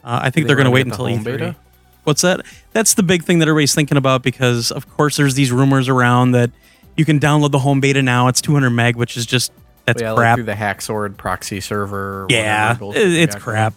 Uh, 0.03 0.19
I 0.23 0.29
think 0.29 0.45
They 0.45 0.47
they're 0.49 0.55
gonna 0.57 0.71
wait 0.71 0.85
until 0.85 1.07
home 1.07 1.19
E3. 1.19 1.23
beta? 1.23 1.55
What's 2.03 2.21
that? 2.21 2.41
That's 2.73 2.95
the 2.95 3.03
big 3.03 3.23
thing 3.23 3.39
that 3.39 3.47
everybody's 3.47 3.75
thinking 3.75 3.97
about 3.97 4.23
because, 4.23 4.71
of 4.71 4.89
course, 4.89 5.17
there's 5.17 5.35
these 5.35 5.51
rumors 5.51 5.87
around 5.87 6.31
that 6.31 6.49
you 6.97 7.05
can 7.05 7.19
download 7.19 7.51
the 7.51 7.59
home 7.59 7.79
beta 7.79 8.01
now. 8.01 8.27
It's 8.27 8.41
200 8.41 8.71
meg, 8.71 8.95
which 8.95 9.15
is 9.15 9.25
just 9.27 9.51
that's 9.85 10.01
yeah, 10.01 10.11
like 10.11 10.17
crap. 10.17 10.35
through 10.37 10.45
the 10.45 10.53
Hacksword 10.53 11.17
proxy 11.17 11.59
server. 11.61 12.23
or 12.23 12.27
Yeah, 12.29 12.63
whatever 12.69 12.79
bullshit 12.79 13.01
it- 13.03 13.09
they 13.11 13.21
it's 13.23 13.35
crap. 13.35 13.73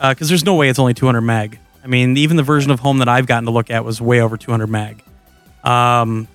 Because 0.00 0.28
there's 0.28 0.44
no 0.44 0.54
way 0.54 0.68
it's 0.68 0.78
only 0.78 0.94
200 0.94 1.20
meg. 1.20 1.58
I 1.84 1.86
mean, 1.86 2.16
even 2.16 2.36
the 2.36 2.42
version 2.42 2.70
of 2.70 2.80
Home 2.80 2.98
that 2.98 3.08
I've 3.08 3.26
gotten 3.26 3.44
to 3.44 3.50
look 3.52 3.70
at 3.70 3.84
was 3.84 4.00
way 4.00 4.20
over 4.20 4.36
200 4.36 4.66
meg. 4.66 5.02
Um, 5.62 6.26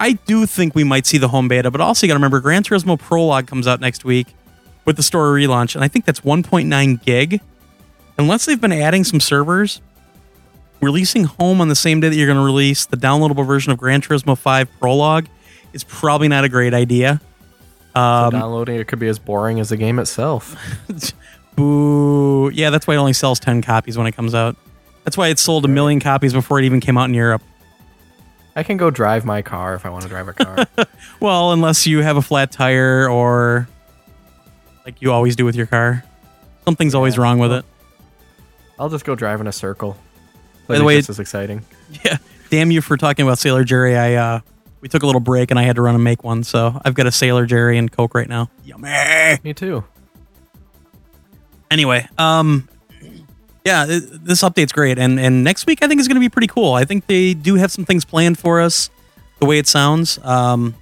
I 0.00 0.12
do 0.12 0.46
think 0.46 0.74
we 0.74 0.84
might 0.84 1.06
see 1.06 1.18
the 1.18 1.28
home 1.28 1.48
beta, 1.48 1.70
but 1.70 1.80
also 1.80 2.06
you 2.06 2.10
got 2.10 2.14
to 2.14 2.18
remember 2.18 2.40
Gran 2.40 2.62
Turismo 2.62 2.98
Prologue 2.98 3.46
comes 3.46 3.66
out 3.66 3.80
next 3.80 4.04
week 4.04 4.28
with 4.84 4.96
the 4.96 5.02
story 5.02 5.44
relaunch, 5.44 5.74
and 5.74 5.84
I 5.84 5.88
think 5.88 6.04
that's 6.04 6.20
1.9 6.20 7.04
gig. 7.04 7.40
Unless 8.18 8.46
they've 8.46 8.60
been 8.60 8.72
adding 8.72 9.02
some 9.04 9.20
servers, 9.20 9.80
releasing 10.80 11.24
home 11.24 11.60
on 11.60 11.68
the 11.68 11.74
same 11.74 12.00
day 12.00 12.08
that 12.08 12.16
you're 12.16 12.26
going 12.26 12.38
to 12.38 12.44
release 12.44 12.86
the 12.86 12.96
downloadable 12.96 13.46
version 13.46 13.72
of 13.72 13.78
Gran 13.78 14.00
Turismo 14.02 14.36
5 14.36 14.68
Prologue 14.78 15.26
is 15.72 15.84
probably 15.84 16.28
not 16.28 16.44
a 16.44 16.48
great 16.48 16.74
idea. 16.74 17.20
Um, 17.94 18.30
Downloading 18.30 18.76
it 18.76 18.88
could 18.88 18.98
be 18.98 19.08
as 19.08 19.18
boring 19.18 19.60
as 19.60 19.68
the 19.68 19.76
game 19.76 19.98
itself. 19.98 20.56
Boo. 21.56 22.50
Yeah, 22.50 22.70
that's 22.70 22.86
why 22.86 22.94
it 22.94 22.98
only 22.98 23.12
sells 23.12 23.38
10 23.40 23.62
copies 23.62 23.96
when 23.96 24.06
it 24.06 24.12
comes 24.12 24.34
out. 24.34 24.56
That's 25.04 25.16
why 25.16 25.28
it 25.28 25.38
sold 25.38 25.64
a 25.64 25.68
million 25.68 26.00
copies 26.00 26.32
before 26.32 26.58
it 26.58 26.64
even 26.64 26.80
came 26.80 26.98
out 26.98 27.04
in 27.04 27.14
Europe. 27.14 27.42
I 28.56 28.62
can 28.62 28.76
go 28.76 28.90
drive 28.90 29.24
my 29.24 29.42
car 29.42 29.74
if 29.74 29.84
I 29.84 29.90
want 29.90 30.02
to 30.04 30.08
drive 30.08 30.28
a 30.28 30.32
car. 30.32 30.66
Well, 31.20 31.52
unless 31.52 31.86
you 31.86 32.00
have 32.02 32.16
a 32.16 32.22
flat 32.22 32.50
tire 32.52 33.08
or 33.08 33.66
like 34.84 35.00
you 35.00 35.10
always 35.12 35.36
do 35.36 35.44
with 35.44 35.56
your 35.56 35.66
car. 35.66 36.04
Something's 36.64 36.94
always 36.94 37.16
Yeah, 37.16 37.22
wrong 37.22 37.38
with 37.38 37.52
it. 37.52 37.64
I'll 38.78 38.88
just 38.90 39.04
go 39.04 39.14
drive 39.14 39.40
in 39.40 39.46
a 39.46 39.52
circle. 39.52 39.96
By 40.66 40.78
the 40.78 40.84
way, 40.84 40.96
this 40.96 41.08
is 41.10 41.18
exciting. 41.20 41.64
Yeah. 42.04 42.16
Damn 42.50 42.70
you 42.70 42.80
for 42.82 42.96
talking 42.96 43.24
about 43.26 43.38
Sailor 43.38 43.64
Jerry. 43.64 43.96
I 43.96 44.14
uh 44.14 44.40
we 44.80 44.88
took 44.88 45.02
a 45.02 45.06
little 45.06 45.20
break 45.20 45.50
and 45.50 45.58
I 45.58 45.62
had 45.62 45.76
to 45.76 45.82
run 45.82 45.94
and 45.94 46.04
make 46.04 46.24
one, 46.24 46.44
so 46.44 46.78
I've 46.84 46.94
got 46.94 47.06
a 47.06 47.12
Sailor 47.12 47.46
Jerry 47.46 47.78
and 47.78 47.90
Coke 47.90 48.14
right 48.14 48.28
now. 48.28 48.50
Yummy. 48.64 49.38
Me 49.44 49.54
too. 49.54 49.84
Anyway, 51.70 52.06
um 52.18 52.68
yeah, 53.64 53.86
th- 53.86 54.02
this 54.22 54.42
update's 54.42 54.72
great 54.72 54.98
and 54.98 55.18
and 55.18 55.42
next 55.44 55.66
week 55.66 55.82
I 55.82 55.88
think 55.88 56.00
is 56.00 56.08
going 56.08 56.16
to 56.16 56.20
be 56.20 56.28
pretty 56.28 56.46
cool. 56.48 56.74
I 56.74 56.84
think 56.84 57.06
they 57.06 57.34
do 57.34 57.54
have 57.56 57.72
some 57.72 57.84
things 57.84 58.04
planned 58.04 58.38
for 58.38 58.60
us 58.60 58.90
the 59.40 59.46
way 59.46 59.58
it 59.58 59.66
sounds. 59.66 60.18
Um 60.22 60.74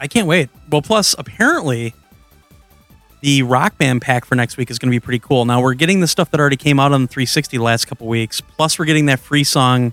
I 0.00 0.06
can't 0.06 0.28
wait. 0.28 0.48
Well, 0.70 0.82
plus 0.82 1.14
apparently 1.18 1.94
the 3.20 3.42
Rock 3.42 3.76
Band 3.78 4.00
pack 4.00 4.24
for 4.24 4.36
next 4.36 4.56
week 4.56 4.70
is 4.70 4.78
going 4.78 4.90
to 4.90 4.94
be 4.94 5.00
pretty 5.00 5.18
cool. 5.18 5.44
Now 5.44 5.60
we're 5.60 5.74
getting 5.74 5.98
the 6.00 6.06
stuff 6.06 6.30
that 6.30 6.38
already 6.38 6.56
came 6.56 6.78
out 6.78 6.92
on 6.92 7.02
the 7.02 7.08
360 7.08 7.56
the 7.56 7.62
last 7.62 7.86
couple 7.86 8.06
weeks. 8.06 8.40
Plus 8.40 8.78
we're 8.78 8.84
getting 8.84 9.06
that 9.06 9.18
free 9.18 9.44
song 9.44 9.92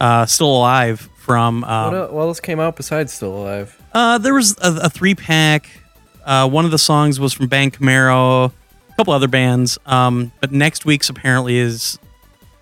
uh 0.00 0.24
Still 0.26 0.56
Alive 0.56 1.08
from 1.16 1.62
what, 1.62 1.70
um, 1.70 1.94
el- 1.94 2.12
what 2.12 2.22
else 2.22 2.40
came 2.40 2.60
out 2.60 2.76
besides 2.76 3.12
Still 3.12 3.36
Alive? 3.36 3.76
uh, 3.92 4.18
there 4.18 4.34
was 4.34 4.56
a, 4.58 4.76
a 4.84 4.90
three 4.90 5.14
pack. 5.14 5.68
Uh, 6.24 6.48
one 6.48 6.64
of 6.64 6.70
the 6.70 6.78
songs 6.78 7.18
was 7.18 7.32
from 7.32 7.48
Bang 7.48 7.70
Camaro, 7.70 8.52
couple 9.00 9.14
other 9.14 9.28
bands. 9.28 9.78
Um, 9.86 10.30
but 10.40 10.52
next 10.52 10.84
week's 10.84 11.08
apparently 11.08 11.56
is 11.56 11.98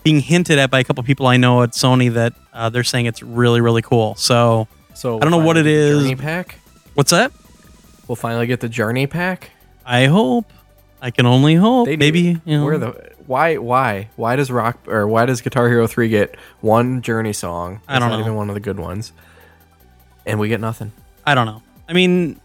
being 0.05 0.21
hinted 0.21 0.59
at 0.59 0.71
by 0.71 0.79
a 0.79 0.85
couple 0.85 1.03
people 1.03 1.27
I 1.27 1.37
know 1.37 1.63
at 1.65 1.71
Sony 1.73 2.13
that 2.13 2.33
uh, 2.53 2.69
they're 2.71 2.85
saying 2.85 3.07
it's 3.07 3.23
really, 3.23 3.61
really 3.61 3.83
cool. 3.83 4.15
So, 4.15 4.69
So 4.95 5.17
I 5.17 5.21
don't 5.21 5.33
know 5.33 5.45
what 5.45 5.57
it 5.57 5.67
is. 5.67 6.03
Journey 6.03 6.15
pack. 6.15 6.59
what's 6.95 7.11
that? 7.11 7.33
We'll 8.07 8.17
finally 8.17 8.47
get 8.47 8.61
the 8.61 8.69
Journey 8.69 9.07
pack. 9.09 9.51
I 9.85 10.07
hope. 10.07 10.47
I 11.03 11.11
can 11.11 11.27
only 11.27 11.55
hope. 11.57 11.87
They 11.87 11.97
Maybe 11.97 12.41
you 12.45 12.59
know. 12.59 12.65
where 12.65 12.79
the 12.79 13.13
why 13.27 13.57
why 13.57 14.09
why 14.17 14.37
does 14.37 14.51
Rock 14.51 14.79
or 14.89 15.07
why 15.07 15.27
does 15.27 15.41
Guitar 15.41 15.69
Hero 15.69 15.87
three 15.87 16.09
get 16.09 16.37
one 16.61 17.03
Journey 17.03 17.33
song? 17.33 17.81
I 17.87 17.99
don't 17.99 18.09
not 18.11 18.17
know. 18.17 18.23
even 18.23 18.35
one 18.35 18.49
of 18.49 18.55
the 18.55 18.61
good 18.61 18.81
ones, 18.81 19.13
and 20.27 20.41
we 20.41 20.49
get 20.49 20.61
nothing. 20.61 20.93
I 21.25 21.35
don't 21.35 21.47
know. 21.47 21.63
I 21.89 21.93
mean, 21.93 22.41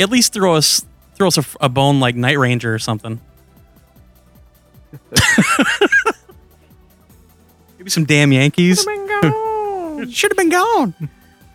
at 0.00 0.08
least 0.10 0.32
throw 0.32 0.54
us 0.54 0.86
throw 1.16 1.26
us 1.26 1.36
a, 1.36 1.44
a 1.60 1.68
bone 1.68 2.00
like 2.00 2.14
Night 2.14 2.38
Ranger 2.38 2.72
or 2.72 2.78
something. 2.78 3.20
Maybe 7.78 7.90
some 7.90 8.04
damn 8.04 8.32
Yankees. 8.32 8.82
Should 8.82 10.30
have 10.30 10.36
been 10.36 10.48
gone. 10.50 10.94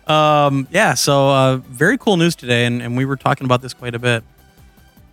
Um, 0.06 0.68
yeah, 0.70 0.94
so 0.94 1.30
uh, 1.30 1.56
very 1.56 1.96
cool 1.98 2.16
news 2.16 2.36
today, 2.36 2.66
and, 2.66 2.82
and 2.82 2.96
we 2.96 3.04
were 3.04 3.16
talking 3.16 3.46
about 3.46 3.62
this 3.62 3.72
quite 3.72 3.94
a 3.94 3.98
bit. 3.98 4.22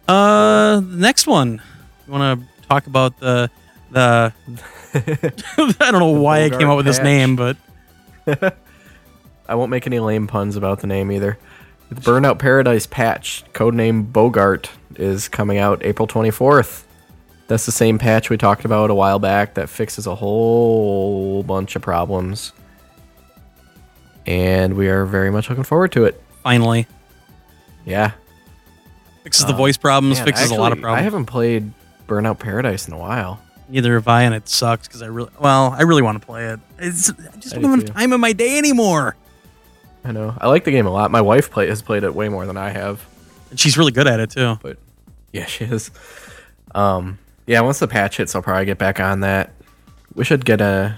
Uh, 0.08 0.82
next 0.84 1.28
one, 1.28 1.62
you 2.06 2.12
want 2.14 2.42
to 2.42 2.68
talk 2.68 2.88
about 2.88 3.20
the 3.20 3.50
the? 3.92 4.34
I 5.80 5.92
don't 5.92 6.00
know 6.00 6.20
why 6.20 6.44
I 6.44 6.50
came 6.50 6.70
up 6.70 6.76
with 6.76 6.86
this 6.86 7.00
name, 7.00 7.36
but 7.38 7.56
I 9.48 9.56
won't 9.56 9.70
make 9.70 9.88
any 9.88 10.00
lame 10.00 10.28
puns 10.28 10.58
about 10.58 10.82
the 10.82 10.88
name 10.88 11.12
either. 11.12 11.38
The 11.90 11.96
Burnout 11.96 12.40
Paradise 12.40 12.86
patch, 12.88 13.44
codename 13.54 14.12
Bogart, 14.12 14.70
is 14.96 15.28
coming 15.30 15.58
out 15.58 15.84
April 15.84 16.08
24th. 16.08 16.84
That's 17.48 17.66
the 17.66 17.72
same 17.72 17.98
patch 18.00 18.30
we 18.30 18.38
talked 18.38 18.64
about 18.66 18.90
a 18.90 18.94
while 18.96 19.20
back 19.20 19.56
that 19.56 19.68
fixes 19.70 20.08
a 20.08 20.16
whole 20.16 21.44
bunch 21.44 21.76
of 21.76 21.82
problems. 21.82 22.54
And 24.26 24.76
we 24.76 24.88
are 24.88 25.06
very 25.06 25.32
much 25.32 25.50
looking 25.50 25.64
forward 25.64 25.92
to 25.94 26.06
it. 26.06 26.22
finally 26.44 26.88
Yeah. 27.86 28.12
fixes 29.24 29.46
the 29.46 29.54
voice 29.54 29.78
problems, 29.78 30.18
Man, 30.20 30.26
fixes 30.28 30.52
a 30.52 30.56
lot 30.56 30.72
of 30.72 30.80
problems. 30.80 31.00
I 31.02 31.04
haven't 31.04 31.26
played 31.26 31.72
Burnout 32.08 32.40
Paradise 32.40 32.88
in 32.88 32.94
a 32.94 32.98
while. 32.98 33.40
Neither 33.68 33.94
have 33.96 34.08
I, 34.08 34.24
and 34.24 34.36
it 34.36 34.50
sucks 34.50 34.88
because 34.88 35.02
I 35.02 35.06
really 35.08 35.32
well, 35.40 35.74
I 35.78 35.84
really 35.84 36.02
want 36.02 36.20
to 36.22 36.26
play 36.26 36.48
it. 36.48 36.60
It's 36.78 37.10
I 37.10 37.38
just 37.38 37.56
I 37.56 37.62
don't 37.62 37.80
do 37.80 37.86
have 37.86 37.96
time 37.96 38.12
in 38.14 38.20
my 38.20 38.34
day 38.34 38.58
anymore. 38.58 39.16
I 40.04 40.12
know. 40.12 40.36
I 40.40 40.48
like 40.48 40.64
the 40.66 40.72
game 40.72 40.88
a 40.88 40.90
lot. 40.90 41.10
My 41.12 41.22
wife 41.22 41.52
play, 41.52 41.68
has 41.68 41.82
played 41.82 42.04
it 42.04 42.14
way 42.14 42.28
more 42.28 42.46
than 42.46 42.58
I 42.58 42.70
have. 42.70 43.06
And 43.50 43.60
she's 43.60 43.78
really 43.78 43.92
good 43.92 44.08
at 44.08 44.20
it 44.20 44.32
too. 44.32 44.58
but 44.62 44.78
yeah, 45.32 45.46
she 45.46 45.64
is. 45.66 45.90
Um, 46.76 47.18
yeah, 47.52 47.60
once 47.60 47.80
the 47.80 47.88
patch 47.88 48.16
hits, 48.16 48.34
I'll 48.34 48.42
probably 48.42 48.64
get 48.64 48.78
back 48.78 49.02
on 49.02 49.20
that. 49.20 49.52
We 50.16 50.24
should 50.24 50.46
get 50.46 50.62
a 50.62 50.98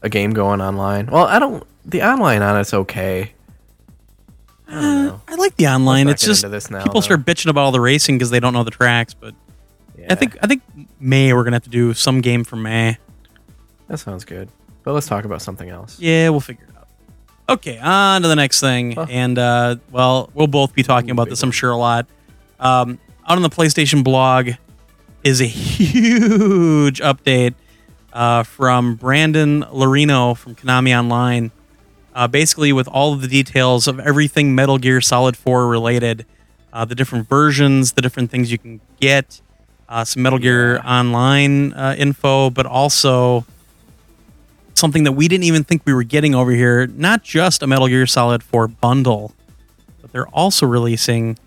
a 0.00 0.08
game 0.08 0.30
going 0.30 0.62
online. 0.62 1.06
Well, 1.06 1.26
I 1.26 1.38
don't. 1.38 1.62
The 1.84 2.02
online 2.02 2.40
on 2.40 2.58
it's 2.58 2.72
okay. 2.72 3.34
I 4.68 4.72
don't 4.72 5.06
know. 5.06 5.20
I 5.28 5.34
like 5.34 5.54
the 5.56 5.66
online. 5.68 6.08
It's 6.08 6.24
just 6.24 6.44
now, 6.70 6.82
people 6.82 7.02
though. 7.02 7.04
start 7.04 7.26
bitching 7.26 7.50
about 7.50 7.64
all 7.64 7.72
the 7.72 7.80
racing 7.80 8.16
because 8.16 8.30
they 8.30 8.40
don't 8.40 8.54
know 8.54 8.64
the 8.64 8.70
tracks. 8.70 9.12
But 9.12 9.34
Yeah, 9.98 10.06
I 10.08 10.14
think 10.14 10.38
I 10.42 10.46
think 10.46 10.62
May 10.98 11.34
we're 11.34 11.44
gonna 11.44 11.56
have 11.56 11.64
to 11.64 11.68
do 11.70 11.92
some 11.92 12.22
game 12.22 12.42
for 12.42 12.56
May. 12.56 12.96
that 13.88 13.98
sounds 13.98 14.24
good. 14.24 14.48
But 14.84 14.94
let's 14.94 15.06
talk 15.06 15.26
about 15.26 15.42
something 15.42 15.68
else. 15.68 16.00
Yeah, 16.00 16.30
we'll 16.30 16.40
figure 16.40 16.64
it 16.70 16.74
out. 16.74 16.88
Okay, 17.50 17.78
on 17.78 18.22
to 18.22 18.28
the 18.28 18.36
next 18.36 18.60
thing. 18.60 18.92
Huh. 18.92 19.06
And 19.10 19.38
uh, 19.38 19.76
well, 19.90 20.30
we'll 20.32 20.46
both 20.46 20.72
be 20.74 20.82
talking 20.82 21.10
about 21.10 21.28
this, 21.28 21.42
I'm 21.42 21.52
sure, 21.52 21.70
a 21.70 21.76
lot. 21.76 22.06
Um, 22.58 22.98
out 23.28 23.36
on 23.36 23.42
the 23.42 23.50
PlayStation 23.50 24.02
blog 24.02 24.52
is 25.22 25.40
a 25.40 25.46
huge 25.46 27.00
update 27.00 27.54
uh, 28.12 28.42
from 28.42 28.96
Brandon 28.96 29.62
Lorino 29.62 30.36
from 30.36 30.54
Konami 30.54 30.96
Online. 30.96 31.50
Uh, 32.14 32.26
basically, 32.28 32.72
with 32.72 32.86
all 32.88 33.14
of 33.14 33.22
the 33.22 33.28
details 33.28 33.88
of 33.88 33.98
everything 33.98 34.54
Metal 34.54 34.76
Gear 34.76 35.00
Solid 35.00 35.36
4 35.36 35.66
related, 35.66 36.26
uh, 36.72 36.84
the 36.84 36.94
different 36.94 37.28
versions, 37.28 37.92
the 37.92 38.02
different 38.02 38.30
things 38.30 38.52
you 38.52 38.58
can 38.58 38.80
get, 39.00 39.40
uh, 39.88 40.04
some 40.04 40.22
Metal 40.22 40.38
Gear 40.38 40.80
Online 40.84 41.72
uh, 41.72 41.94
info, 41.96 42.50
but 42.50 42.66
also 42.66 43.46
something 44.74 45.04
that 45.04 45.12
we 45.12 45.28
didn't 45.28 45.44
even 45.44 45.64
think 45.64 45.82
we 45.86 45.94
were 45.94 46.02
getting 46.02 46.34
over 46.34 46.50
here. 46.50 46.86
Not 46.86 47.22
just 47.22 47.62
a 47.62 47.66
Metal 47.66 47.88
Gear 47.88 48.06
Solid 48.06 48.42
4 48.42 48.68
bundle, 48.68 49.32
but 50.02 50.12
they're 50.12 50.28
also 50.28 50.66
releasing 50.66 51.38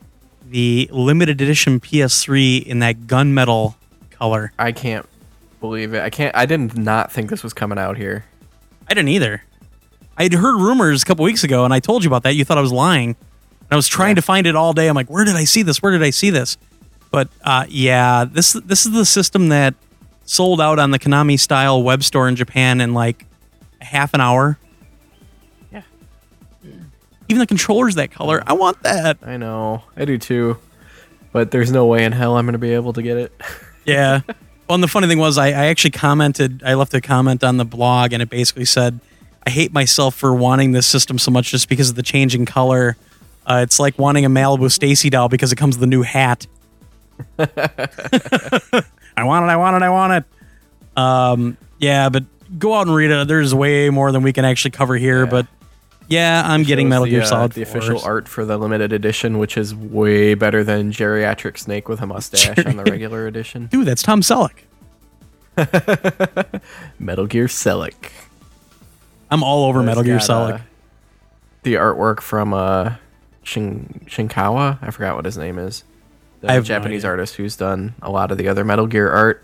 the 0.56 0.89
limited 0.93 1.41
edition 1.41 1.82
PS3 1.82 2.66
in 2.66 2.80
that 2.80 3.01
gunmetal 3.01 3.76
color. 4.10 4.53
I 4.58 4.72
can't 4.72 5.06
believe 5.60 5.93
it. 5.93 6.01
I 6.01 6.10
can't. 6.10 6.34
I 6.34 6.45
did 6.45 6.78
not 6.78 7.12
think 7.12 7.30
this 7.30 7.43
was 7.43 7.53
coming 7.53 7.78
out 7.78 7.97
here. 7.97 8.24
I 8.89 8.93
didn't 8.93 9.10
either. 9.10 9.43
I 10.18 10.24
had 10.24 10.32
heard 10.34 10.56
rumors 10.62 11.03
a 11.03 11.06
couple 11.06 11.26
weeks 11.26 11.43
ago, 11.43 11.66
and 11.66 11.74
I 11.74 11.82
told 11.82 12.06
you 12.06 12.10
about 12.10 12.24
that. 12.24 12.36
You 12.36 12.45
thought 12.45 12.58
I 12.58 12.62
was 12.62 12.72
lying. 12.72 13.10
And 13.10 13.68
I 13.72 13.76
was 13.76 13.89
trying 13.89 14.12
Yeah. 14.12 14.16
to 14.16 14.22
find 14.22 14.47
it 14.47 14.56
all 14.56 14.72
day. 14.72 14.88
I'm 14.88 14.95
like, 14.95 15.10
where 15.10 15.26
did 15.26 15.36
I 15.36 15.43
see 15.43 15.62
this? 15.62 15.82
Where 15.82 15.91
did 15.91 16.01
I 16.01 16.12
see 16.12 16.30
this? 16.30 16.58
But 17.12 17.28
uh, 17.43 17.66
yeah, 17.68 18.24
this 18.24 18.53
this 18.53 18.86
is 18.86 18.93
the 18.93 19.03
system 19.06 19.49
that 19.49 19.74
sold 20.24 20.62
out 20.62 20.80
on 20.80 20.91
the 20.91 20.99
Konami 20.99 21.38
style 21.38 21.84
web 21.84 22.01
store 22.01 22.30
in 22.30 22.38
Japan 22.38 22.80
in 22.80 22.93
like 22.93 23.26
half 23.82 24.14
an 24.14 24.22
hour. 24.22 24.58
Even 27.28 27.39
the 27.39 27.47
controller's 27.47 27.95
that 27.95 28.11
color. 28.11 28.43
I 28.45 28.53
want 28.53 28.82
that. 28.84 29.17
I 29.23 29.38
know. 29.38 29.84
I 29.97 30.05
do 30.05 30.17
too. 30.17 30.57
But 31.32 31.51
there's 31.51 31.71
no 31.71 31.86
way 31.86 32.03
in 32.05 32.11
hell 32.11 32.38
I'm 32.38 32.45
going 32.45 32.53
to 32.53 32.59
be 32.59 32.71
able 32.73 32.93
to 32.93 33.01
get 33.01 33.17
it. 33.17 33.32
Yeah. 33.86 34.21
well, 34.67 34.73
and 34.73 34.82
the 34.82 34.88
funny 34.88 35.05
thing 35.07 35.19
was, 35.19 35.38
I, 35.38 35.49
I 35.49 35.65
actually 35.67 35.91
commented, 35.91 36.63
I 36.65 36.73
left 36.73 36.91
a 36.95 37.01
comment 37.01 37.43
on 37.43 37.57
the 37.57 37.65
blog, 37.65 38.13
and 38.13 38.21
it 38.23 38.32
basically 38.32 38.65
said, 38.65 38.99
I 39.45 39.51
hate 39.51 39.71
myself 39.71 40.15
for 40.15 40.34
wanting 40.34 40.71
this 40.71 40.88
system 40.88 41.19
so 41.19 41.30
much 41.30 41.51
just 41.51 41.69
because 41.69 41.91
of 41.91 41.95
the 41.95 42.01
changing 42.01 42.47
color. 42.47 42.97
Uh, 43.45 43.59
it's 43.61 43.80
like 43.80 43.99
wanting 43.99 44.26
a 44.26 44.30
Malibu 44.30 44.71
Stacy 44.71 45.11
doll 45.11 45.30
because 45.30 45.51
it 45.51 45.57
comes 45.57 45.76
with 45.76 45.84
a 45.84 45.88
new 45.88 46.01
hat. 46.01 46.47
I 47.38 49.23
want 49.23 49.45
it, 49.45 49.49
I 49.49 49.55
want 49.57 49.76
it, 49.76 49.82
I 49.84 49.89
want 49.89 50.13
it. 50.13 50.99
Um, 50.99 51.57
yeah, 51.78 52.09
but 52.09 52.23
go 52.57 52.73
out 52.73 52.88
and 52.88 52.95
read 52.95 53.11
it. 53.11 53.28
There's 53.28 53.53
way 53.53 53.89
more 53.91 54.11
than 54.11 54.23
we 54.23 54.34
can 54.34 54.45
actually 54.45 54.71
cover 54.71 54.95
here, 54.95 55.26
Yeah. 55.26 55.30
but 55.30 55.47
yeah, 56.08 56.43
I'm 56.45 56.64
getting 56.64 56.89
Metal 56.89 57.06
the, 57.06 57.12
Gear 57.12 57.22
uh, 57.22 57.26
Solid 57.26 57.51
The 57.53 57.64
4. 57.66 57.78
official 57.78 58.01
art 58.06 58.28
for 58.28 58.45
the 58.45 58.58
limited 58.58 58.93
edition, 58.93 59.38
which 59.38 59.58
is 59.58 59.74
way 59.76 60.34
better 60.34 60.64
than 60.64 60.91
geriatric 60.91 61.58
Snake 61.58 61.88
with 61.89 62.01
a 62.01 62.06
mustache 62.08 62.66
on 62.66 62.78
the 62.78 62.84
regular 62.84 63.28
edition. 63.28 63.68
Dude, 63.68 63.86
that's 63.88 64.03
Tom 64.03 64.22
Selleck. 64.22 64.51
Metal 66.99 67.26
Gear 67.28 67.45
Selleck. 67.47 68.12
I'm 69.32 69.43
all 69.43 69.66
over 69.66 69.82
Metal 69.82 70.03
Gear 70.03 70.20
Solid. 70.20 70.56
uh, 70.56 70.60
the 71.64 71.76
artwork 71.76 72.20
from 72.22 72.53
uh, 72.53 72.95
Shin- 73.43 74.01
Shinkawa. 74.08 74.78
I 74.82 74.91
forgot 74.91 75.16
what 75.16 75.26
his 75.26 75.38
name 75.38 75.58
is. 75.58 75.84
The 76.41 76.49
I 76.51 76.53
have 76.53 76.64
no 76.64 76.68
Japanese 76.68 77.01
idea. 77.03 77.12
artist 77.12 77.36
who's 77.36 77.56
done 77.56 77.95
a 78.01 78.12
lot 78.12 78.32
of 78.32 78.38
the 78.38 78.47
other 78.47 78.64
Metal 78.64 78.88
Gear 78.88 79.10
art. 79.10 79.43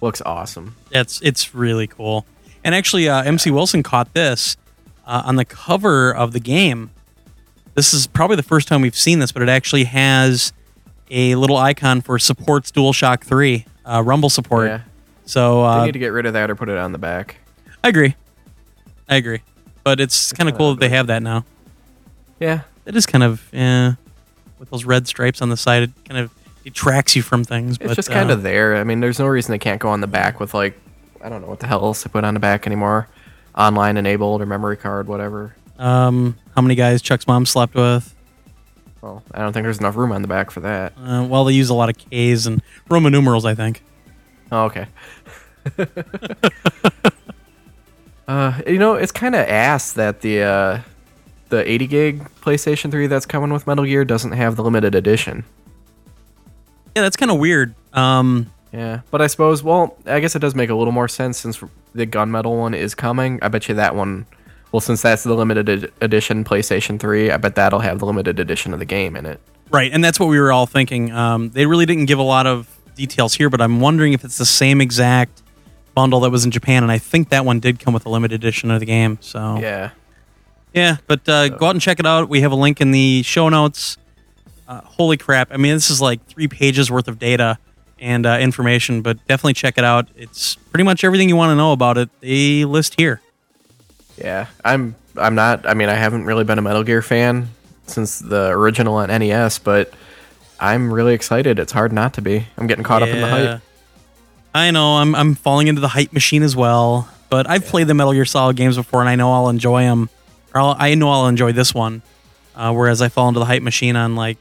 Looks 0.00 0.22
awesome. 0.22 0.74
It's 0.90 1.20
it's 1.20 1.54
really 1.54 1.86
cool. 1.86 2.24
And 2.64 2.74
actually, 2.74 3.08
uh, 3.08 3.22
MC 3.22 3.50
Wilson 3.50 3.82
caught 3.82 4.12
this 4.14 4.56
uh, 5.10 5.22
on 5.24 5.34
the 5.34 5.44
cover 5.44 6.14
of 6.14 6.32
the 6.32 6.40
game. 6.40 6.90
This 7.74 7.92
is 7.92 8.06
probably 8.06 8.36
the 8.36 8.44
first 8.44 8.68
time 8.68 8.80
we've 8.80 8.96
seen 8.96 9.18
this, 9.18 9.32
but 9.32 9.42
it 9.42 9.48
actually 9.48 9.84
has 9.84 10.52
a 11.10 11.34
little 11.34 11.56
icon 11.56 12.00
for 12.00 12.18
supports 12.18 12.70
DualShock 12.70 13.24
3 13.24 13.66
uh, 13.84 14.02
Rumble 14.04 14.30
support. 14.30 14.68
Yeah. 14.68 14.80
So 15.24 15.62
They 15.62 15.68
uh, 15.68 15.84
need 15.86 15.92
to 15.92 15.98
get 15.98 16.08
rid 16.08 16.26
of 16.26 16.32
that 16.34 16.48
or 16.48 16.54
put 16.54 16.68
it 16.68 16.78
on 16.78 16.92
the 16.92 16.98
back. 16.98 17.36
I 17.82 17.88
agree. 17.88 18.14
I 19.08 19.16
agree. 19.16 19.40
But 19.82 19.98
it's 19.98 20.32
kind 20.32 20.48
of 20.48 20.56
cool 20.56 20.74
that 20.74 20.80
they 20.80 20.90
have 20.90 21.08
that 21.08 21.22
now. 21.22 21.44
Yeah. 22.38 22.60
It 22.86 22.94
is 22.94 23.06
kind 23.06 23.24
of, 23.24 23.52
eh, 23.52 23.92
with 24.58 24.70
those 24.70 24.84
red 24.84 25.08
stripes 25.08 25.42
on 25.42 25.48
the 25.48 25.56
side, 25.56 25.82
it 25.84 25.90
kind 26.08 26.20
of 26.20 26.30
detracts 26.62 27.16
you 27.16 27.22
from 27.22 27.42
things. 27.42 27.78
It's 27.78 27.88
but, 27.88 27.94
just 27.96 28.10
kind 28.10 28.30
uh, 28.30 28.34
of 28.34 28.42
there. 28.44 28.76
I 28.76 28.84
mean, 28.84 29.00
there's 29.00 29.18
no 29.18 29.26
reason 29.26 29.50
they 29.50 29.58
can't 29.58 29.80
go 29.80 29.88
on 29.88 30.00
the 30.00 30.06
back 30.06 30.38
with 30.38 30.54
like 30.54 30.78
I 31.22 31.28
don't 31.28 31.42
know 31.42 31.48
what 31.48 31.60
the 31.60 31.66
hell 31.66 31.84
else 31.84 32.04
they 32.04 32.10
put 32.10 32.22
on 32.22 32.34
the 32.34 32.40
back 32.40 32.66
anymore. 32.66 33.08
Online 33.56 33.96
enabled 33.96 34.42
or 34.42 34.46
memory 34.46 34.76
card, 34.76 35.08
whatever. 35.08 35.54
Um, 35.78 36.36
how 36.54 36.62
many 36.62 36.74
guys 36.74 37.02
Chuck's 37.02 37.26
mom 37.26 37.46
slept 37.46 37.74
with? 37.74 38.14
Well, 39.00 39.22
I 39.32 39.40
don't 39.40 39.52
think 39.52 39.64
there's 39.64 39.78
enough 39.78 39.96
room 39.96 40.12
on 40.12 40.22
the 40.22 40.28
back 40.28 40.50
for 40.50 40.60
that. 40.60 40.92
Uh, 41.02 41.26
well, 41.28 41.44
they 41.44 41.54
use 41.54 41.70
a 41.70 41.74
lot 41.74 41.88
of 41.88 41.96
K's 41.96 42.46
and 42.46 42.62
Roman 42.88 43.12
numerals, 43.12 43.46
I 43.46 43.54
think. 43.54 43.82
Oh, 44.52 44.64
okay. 44.64 44.86
uh, 48.28 48.60
you 48.66 48.78
know, 48.78 48.94
it's 48.94 49.12
kind 49.12 49.34
of 49.34 49.48
ass 49.48 49.92
that 49.92 50.20
the 50.20 50.42
uh, 50.42 50.80
the 51.48 51.68
80 51.70 51.86
gig 51.86 52.24
PlayStation 52.40 52.90
3 52.90 53.06
that's 53.06 53.26
coming 53.26 53.52
with 53.52 53.66
Metal 53.66 53.84
Gear 53.84 54.04
doesn't 54.04 54.32
have 54.32 54.56
the 54.56 54.62
limited 54.62 54.94
edition. 54.94 55.44
Yeah, 56.96 57.02
that's 57.02 57.16
kind 57.16 57.30
of 57.30 57.38
weird. 57.38 57.74
Um, 57.92 58.50
Yeah, 58.72 59.00
but 59.10 59.20
I 59.20 59.26
suppose, 59.26 59.62
well, 59.62 59.96
I 60.06 60.20
guess 60.20 60.36
it 60.36 60.38
does 60.38 60.54
make 60.54 60.70
a 60.70 60.74
little 60.74 60.92
more 60.92 61.08
sense 61.08 61.38
since 61.38 61.60
the 61.94 62.06
gunmetal 62.06 62.56
one 62.56 62.74
is 62.74 62.94
coming. 62.94 63.38
I 63.42 63.48
bet 63.48 63.68
you 63.68 63.74
that 63.74 63.96
one, 63.96 64.26
well, 64.70 64.80
since 64.80 65.02
that's 65.02 65.24
the 65.24 65.34
limited 65.34 65.68
ed- 65.68 65.92
edition 66.00 66.44
PlayStation 66.44 66.98
3, 67.00 67.32
I 67.32 67.36
bet 67.36 67.56
that'll 67.56 67.80
have 67.80 67.98
the 67.98 68.06
limited 68.06 68.38
edition 68.38 68.72
of 68.72 68.78
the 68.78 68.84
game 68.84 69.16
in 69.16 69.26
it. 69.26 69.40
right, 69.70 69.92
and 69.92 70.04
that's 70.04 70.20
what 70.20 70.26
we 70.28 70.38
were 70.38 70.52
all 70.52 70.66
thinking. 70.66 71.10
Um, 71.10 71.50
they 71.50 71.66
really 71.66 71.86
didn't 71.86 72.06
give 72.06 72.18
a 72.20 72.24
lot 72.24 72.46
of 72.46 72.68
details 72.94 73.34
here, 73.34 73.50
but 73.50 73.60
I'm 73.60 73.80
wondering 73.80 74.12
if 74.12 74.24
it's 74.24 74.38
the 74.38 74.46
same 74.46 74.80
exact 74.80 75.42
bundle 75.94 76.20
that 76.20 76.30
was 76.30 76.44
in 76.44 76.52
Japan, 76.52 76.84
and 76.84 76.92
I 76.92 76.98
think 76.98 77.30
that 77.30 77.44
one 77.44 77.58
did 77.58 77.80
come 77.80 77.92
with 77.92 78.06
a 78.06 78.08
limited 78.08 78.34
edition 78.36 78.70
of 78.70 78.78
the 78.78 78.86
game. 78.86 79.18
So 79.20 79.58
Yeah. 79.58 79.90
Yeah, 80.72 80.98
but 81.08 81.28
uh, 81.28 81.48
go 81.48 81.66
out 81.66 81.70
and 81.70 81.80
check 81.80 81.98
it 81.98 82.06
out. 82.06 82.28
We 82.28 82.42
have 82.42 82.52
a 82.52 82.56
link 82.56 82.80
in 82.80 82.92
the 82.92 83.24
show 83.24 83.48
notes. 83.48 83.96
Uh, 84.68 84.80
holy 84.82 85.16
crap! 85.16 85.50
I 85.50 85.56
mean, 85.56 85.74
this 85.74 85.90
is 85.90 86.00
like 86.00 86.24
three 86.26 86.46
pages 86.46 86.92
worth 86.92 87.08
of 87.08 87.18
data 87.18 87.58
and 88.00 88.26
uh, 88.26 88.38
information, 88.40 89.02
but 89.02 89.18
definitely 89.26 89.54
check 89.54 89.78
it 89.78 89.84
out. 89.84 90.08
It's 90.16 90.56
pretty 90.56 90.84
much 90.84 91.04
everything 91.04 91.28
you 91.28 91.36
want 91.36 91.50
to 91.50 91.56
know 91.56 91.72
about 91.72 91.98
it. 91.98 92.08
They 92.20 92.64
list 92.64 92.98
here. 92.98 93.20
Yeah, 94.16 94.46
I'm. 94.64 94.94
I'm 95.16 95.34
not. 95.34 95.66
I 95.66 95.74
mean, 95.74 95.88
I 95.88 95.94
haven't 95.94 96.24
really 96.24 96.44
been 96.44 96.58
a 96.58 96.62
Metal 96.62 96.82
Gear 96.82 97.02
fan 97.02 97.48
since 97.86 98.18
the 98.20 98.48
original 98.50 98.94
on 98.94 99.08
NES, 99.08 99.58
but 99.58 99.92
I'm 100.58 100.92
really 100.92 101.14
excited. 101.14 101.58
It's 101.58 101.72
hard 101.72 101.92
not 101.92 102.14
to 102.14 102.22
be. 102.22 102.46
I'm 102.56 102.66
getting 102.66 102.84
caught 102.84 103.02
up 103.02 103.08
in 103.08 103.20
the 103.20 103.26
hype. 103.26 103.60
I 104.54 104.70
know 104.70 104.96
I'm 104.96 105.14
I'm 105.14 105.34
falling 105.34 105.68
into 105.68 105.80
the 105.80 105.88
hype 105.88 106.12
machine 106.12 106.42
as 106.42 106.56
well, 106.56 107.08
but 107.28 107.48
I've 107.48 107.64
played 107.66 107.86
the 107.86 107.94
Metal 107.94 108.12
Gear 108.12 108.24
Solid 108.24 108.56
games 108.56 108.76
before, 108.76 109.00
and 109.00 109.08
I 109.08 109.16
know 109.16 109.32
I'll 109.32 109.48
enjoy 109.48 109.82
them. 109.82 110.10
Or 110.54 110.60
I'll, 110.60 110.76
I 110.78 110.94
know 110.94 111.10
I'll 111.10 111.28
enjoy 111.28 111.52
this 111.52 111.72
one, 111.72 112.02
uh, 112.56 112.72
whereas 112.72 113.00
I 113.00 113.08
fall 113.08 113.28
into 113.28 113.40
the 113.40 113.46
hype 113.46 113.62
machine 113.62 113.94
on 113.96 114.16
like 114.16 114.38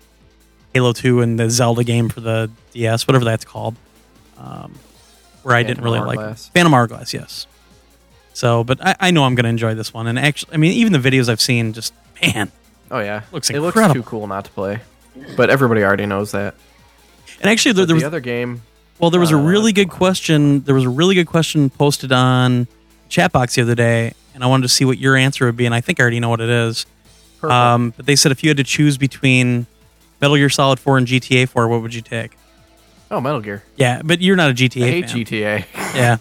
Halo 0.73 0.93
Two 0.93 1.21
and 1.21 1.39
the 1.39 1.49
Zelda 1.49 1.83
game 1.83 2.09
for 2.09 2.21
the 2.21 2.49
DS, 2.73 3.07
whatever 3.07 3.25
that's 3.25 3.45
called, 3.45 3.75
um, 4.37 4.75
where 5.43 5.55
I 5.55 5.63
didn't 5.63 5.83
really 5.83 5.99
like. 5.99 6.37
Phantom 6.37 6.73
Hourglass. 6.73 7.13
Yes. 7.13 7.47
So, 8.33 8.63
but 8.63 8.79
I, 8.85 8.95
I 8.99 9.11
know 9.11 9.23
I'm 9.25 9.35
going 9.35 9.43
to 9.43 9.49
enjoy 9.49 9.73
this 9.75 9.93
one, 9.93 10.07
and 10.07 10.17
actually, 10.17 10.53
I 10.53 10.57
mean, 10.57 10.71
even 10.73 10.93
the 10.93 10.99
videos 10.99 11.27
I've 11.29 11.41
seen, 11.41 11.73
just 11.73 11.93
man, 12.21 12.51
Oh 12.91 12.99
yeah, 12.99 13.21
Looks 13.31 13.49
it 13.49 13.59
looks 13.59 13.75
incredible. 13.75 14.01
too 14.01 14.03
cool 14.09 14.27
not 14.27 14.45
to 14.45 14.51
play. 14.51 14.79
But 15.35 15.49
everybody 15.49 15.83
already 15.83 16.05
knows 16.05 16.31
that. 16.31 16.55
and 17.41 17.49
actually, 17.49 17.73
there, 17.73 17.85
there 17.85 17.95
was 17.95 18.03
the 18.03 18.07
other 18.07 18.19
game, 18.21 18.61
Well, 18.99 19.09
there 19.11 19.19
was 19.19 19.31
a 19.31 19.35
Uh, 19.37 19.41
really 19.43 19.73
good 19.73 19.89
question. 19.89 20.61
There 20.63 20.73
was 20.75 20.85
a 20.85 20.89
really 20.89 21.15
good 21.15 21.27
question 21.27 21.69
posted 21.69 22.11
on 22.11 22.67
Chatbox 23.09 23.55
the 23.55 23.61
other 23.63 23.75
day, 23.75 24.13
and 24.33 24.43
I 24.43 24.47
wanted 24.47 24.63
to 24.63 24.69
see 24.69 24.85
what 24.85 24.97
your 24.97 25.15
answer 25.17 25.45
would 25.45 25.57
be. 25.57 25.65
And 25.65 25.75
I 25.75 25.81
think 25.81 25.99
I 25.99 26.03
already 26.03 26.19
know 26.19 26.29
what 26.29 26.41
it 26.41 26.49
is. 26.49 26.85
Um, 27.43 27.93
but 27.97 28.05
they 28.05 28.15
said 28.15 28.31
if 28.31 28.43
you 28.43 28.49
had 28.49 28.57
to 28.57 28.63
choose 28.63 28.97
between 28.97 29.65
Metal 30.21 30.37
Gear 30.37 30.49
Solid 30.49 30.79
4 30.79 30.97
and 30.97 31.07
GTA 31.07 31.47
4, 31.47 31.67
what 31.67 31.81
would 31.81 31.93
you 31.93 32.01
take? 32.01 32.31
oh 33.11 33.19
Metal 33.19 33.41
Gear. 33.41 33.63
Yeah, 33.75 34.01
but 34.03 34.21
you're 34.21 34.35
not 34.35 34.51
a 34.51 34.53
GTA 34.53 34.83
I 34.83 34.89
hate 34.89 35.09
fan. 35.09 35.17
GTA. 35.17 35.65
Yeah. 35.95 36.17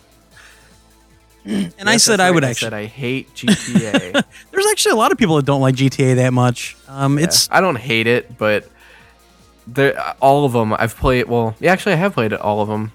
and 1.78 1.88
I 1.88 1.96
said 1.96 2.20
I 2.20 2.30
would 2.30 2.44
I 2.44 2.50
actually. 2.50 2.66
said 2.66 2.74
I 2.74 2.84
hate 2.86 3.34
GTA. 3.34 4.24
There's 4.50 4.66
actually 4.70 4.92
a 4.92 4.96
lot 4.96 5.12
of 5.12 5.18
people 5.18 5.36
that 5.36 5.46
don't 5.46 5.60
like 5.60 5.74
GTA 5.74 6.16
that 6.16 6.32
much. 6.32 6.76
Um, 6.88 7.18
it's 7.18 7.48
I 7.50 7.60
don't 7.60 7.76
hate 7.76 8.06
it, 8.06 8.36
but 8.38 8.68
the 9.66 10.16
all 10.20 10.44
of 10.44 10.52
them 10.52 10.74
I've 10.74 10.96
played. 10.96 11.26
Well, 11.26 11.54
yeah, 11.60 11.72
actually, 11.72 11.92
I 11.92 11.96
have 11.96 12.14
played 12.14 12.32
all 12.32 12.60
of 12.60 12.68
them, 12.68 12.92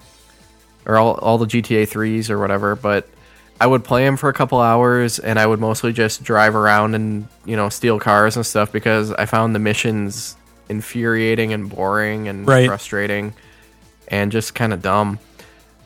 or 0.86 0.96
all 0.96 1.14
all 1.14 1.38
the 1.38 1.46
GTA 1.46 1.88
threes 1.88 2.30
or 2.30 2.38
whatever. 2.38 2.76
But 2.76 3.08
I 3.60 3.66
would 3.66 3.84
play 3.84 4.04
them 4.04 4.16
for 4.16 4.28
a 4.28 4.32
couple 4.34 4.60
hours, 4.60 5.18
and 5.18 5.38
I 5.38 5.46
would 5.46 5.60
mostly 5.60 5.92
just 5.92 6.22
drive 6.22 6.54
around 6.54 6.94
and 6.94 7.28
you 7.44 7.56
know 7.56 7.68
steal 7.68 7.98
cars 7.98 8.36
and 8.36 8.44
stuff 8.46 8.70
because 8.72 9.12
I 9.12 9.26
found 9.26 9.54
the 9.54 9.60
missions 9.60 10.36
infuriating 10.68 11.52
and 11.52 11.68
boring 11.68 12.28
and 12.28 12.46
Right. 12.46 12.66
frustrating, 12.66 13.34
and 14.08 14.30
just 14.32 14.54
kind 14.54 14.72
of 14.72 14.82
dumb. 14.82 15.18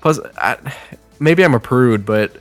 Plus, 0.00 0.20
I, 0.36 0.56
maybe 1.18 1.44
I'm 1.44 1.54
a 1.54 1.60
prude, 1.60 2.04
but 2.06 2.36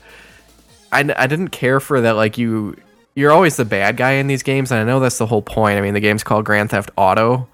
I, 0.91 0.99
I 1.17 1.27
didn't 1.27 1.49
care 1.49 1.79
for 1.79 2.01
that. 2.01 2.11
Like 2.11 2.37
you, 2.37 2.75
you're 3.15 3.31
always 3.31 3.55
the 3.57 3.65
bad 3.65 3.97
guy 3.97 4.11
in 4.13 4.27
these 4.27 4.43
games, 4.43 4.71
and 4.71 4.79
I 4.79 4.83
know 4.83 4.99
that's 4.99 5.17
the 5.17 5.25
whole 5.25 5.41
point. 5.41 5.77
I 5.77 5.81
mean, 5.81 5.93
the 5.93 5.99
game's 5.99 6.23
called 6.23 6.45
Grand 6.45 6.69
Theft 6.69 6.91
Auto, 6.95 7.47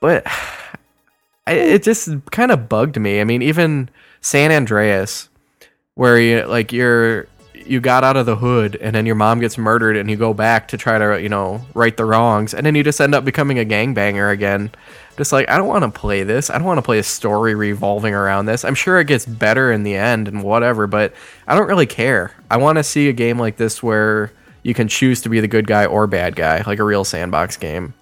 but 0.00 0.24
I, 1.46 1.52
it 1.52 1.82
just 1.82 2.08
kind 2.30 2.50
of 2.52 2.68
bugged 2.68 3.00
me. 3.00 3.20
I 3.20 3.24
mean, 3.24 3.40
even 3.42 3.88
San 4.20 4.52
Andreas, 4.52 5.28
where 5.94 6.18
you 6.20 6.44
like 6.44 6.72
you're 6.72 7.26
you 7.68 7.80
got 7.80 8.04
out 8.04 8.16
of 8.16 8.26
the 8.26 8.36
hood, 8.36 8.76
and 8.76 8.94
then 8.94 9.06
your 9.06 9.14
mom 9.14 9.40
gets 9.40 9.58
murdered, 9.58 9.96
and 9.96 10.10
you 10.10 10.16
go 10.16 10.32
back 10.32 10.68
to 10.68 10.76
try 10.76 10.98
to 10.98 11.20
you 11.20 11.28
know 11.28 11.62
right 11.74 11.96
the 11.96 12.04
wrongs, 12.04 12.54
and 12.54 12.64
then 12.64 12.74
you 12.74 12.82
just 12.82 13.00
end 13.00 13.14
up 13.14 13.24
becoming 13.24 13.58
a 13.58 13.64
gangbanger 13.64 14.32
again. 14.32 14.70
Just 15.16 15.32
like 15.32 15.48
I 15.50 15.56
don't 15.58 15.68
want 15.68 15.82
to 15.84 15.90
play 15.90 16.22
this. 16.22 16.48
I 16.48 16.54
don't 16.58 16.66
want 16.66 16.78
to 16.78 16.82
play 16.82 16.98
a 16.98 17.02
story 17.02 17.54
revolving 17.54 18.14
around 18.14 18.46
this. 18.46 18.64
I'm 18.64 18.74
sure 18.74 19.00
it 19.00 19.06
gets 19.06 19.26
better 19.26 19.72
in 19.72 19.82
the 19.82 19.96
end 19.96 20.28
and 20.28 20.42
whatever, 20.42 20.86
but 20.86 21.12
I 21.46 21.56
don't 21.56 21.66
really 21.66 21.86
care. 21.86 22.32
I 22.50 22.56
want 22.56 22.78
to 22.78 22.84
see 22.84 23.08
a 23.08 23.12
game 23.12 23.38
like 23.38 23.56
this 23.56 23.82
where 23.82 24.32
you 24.62 24.74
can 24.74 24.88
choose 24.88 25.22
to 25.22 25.28
be 25.28 25.40
the 25.40 25.48
good 25.48 25.66
guy 25.66 25.86
or 25.86 26.06
bad 26.06 26.36
guy, 26.36 26.62
like 26.66 26.78
a 26.78 26.84
real 26.84 27.04
sandbox 27.04 27.56
game. 27.56 27.94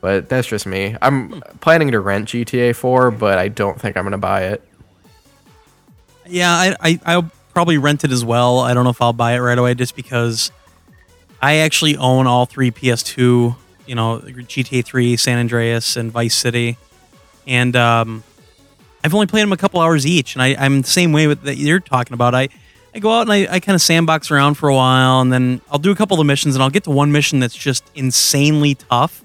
But 0.00 0.28
that's 0.28 0.46
just 0.46 0.66
me. 0.66 0.96
I'm 1.02 1.40
planning 1.60 1.90
to 1.92 2.00
rent 2.00 2.28
GTA 2.28 2.74
4, 2.74 3.10
but 3.10 3.38
I 3.38 3.48
don't 3.48 3.80
think 3.80 3.96
I'm 3.96 4.04
going 4.04 4.12
to 4.12 4.18
buy 4.18 4.44
it. 4.44 4.62
Yeah, 6.26 6.52
I, 6.52 6.76
I 6.80 7.00
I'll 7.06 7.30
probably 7.58 7.76
rent 7.76 8.04
it 8.04 8.12
as 8.12 8.24
well. 8.24 8.60
I 8.60 8.72
don't 8.72 8.84
know 8.84 8.90
if 8.90 9.02
I'll 9.02 9.12
buy 9.12 9.32
it 9.32 9.40
right 9.40 9.58
away 9.58 9.74
just 9.74 9.96
because 9.96 10.52
I 11.42 11.56
actually 11.56 11.96
own 11.96 12.28
all 12.28 12.46
three 12.46 12.70
PS2. 12.70 13.56
You 13.84 13.94
know, 13.96 14.20
GTA 14.20 14.84
3, 14.84 15.16
San 15.16 15.40
Andreas, 15.40 15.96
and 15.96 16.12
Vice 16.12 16.36
City, 16.36 16.78
and 17.48 17.74
um, 17.74 18.22
I've 19.02 19.12
only 19.12 19.26
played 19.26 19.42
them 19.42 19.52
a 19.52 19.56
couple 19.56 19.80
hours 19.80 20.06
each. 20.06 20.36
And 20.36 20.42
I, 20.42 20.54
I'm 20.56 20.82
the 20.82 20.88
same 20.88 21.10
way 21.10 21.26
with 21.26 21.42
that 21.42 21.56
you're 21.56 21.80
talking 21.80 22.14
about. 22.14 22.32
I 22.32 22.48
I 22.94 23.00
go 23.00 23.10
out 23.10 23.22
and 23.22 23.32
I, 23.32 23.54
I 23.54 23.58
kind 23.58 23.74
of 23.74 23.82
sandbox 23.82 24.30
around 24.30 24.54
for 24.54 24.68
a 24.68 24.74
while, 24.76 25.20
and 25.20 25.32
then 25.32 25.60
I'll 25.68 25.80
do 25.80 25.90
a 25.90 25.96
couple 25.96 26.20
of 26.20 26.26
missions, 26.28 26.54
and 26.54 26.62
I'll 26.62 26.70
get 26.70 26.84
to 26.84 26.90
one 26.90 27.10
mission 27.10 27.40
that's 27.40 27.56
just 27.56 27.82
insanely 27.96 28.76
tough, 28.76 29.24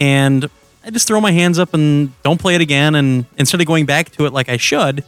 and 0.00 0.50
I 0.84 0.90
just 0.90 1.06
throw 1.06 1.20
my 1.20 1.30
hands 1.30 1.60
up 1.60 1.72
and 1.72 2.20
don't 2.24 2.40
play 2.40 2.56
it 2.56 2.60
again. 2.60 2.96
And 2.96 3.26
instead 3.38 3.60
of 3.60 3.68
going 3.68 3.86
back 3.86 4.10
to 4.10 4.26
it 4.26 4.32
like 4.32 4.48
I 4.48 4.56
should, 4.56 5.04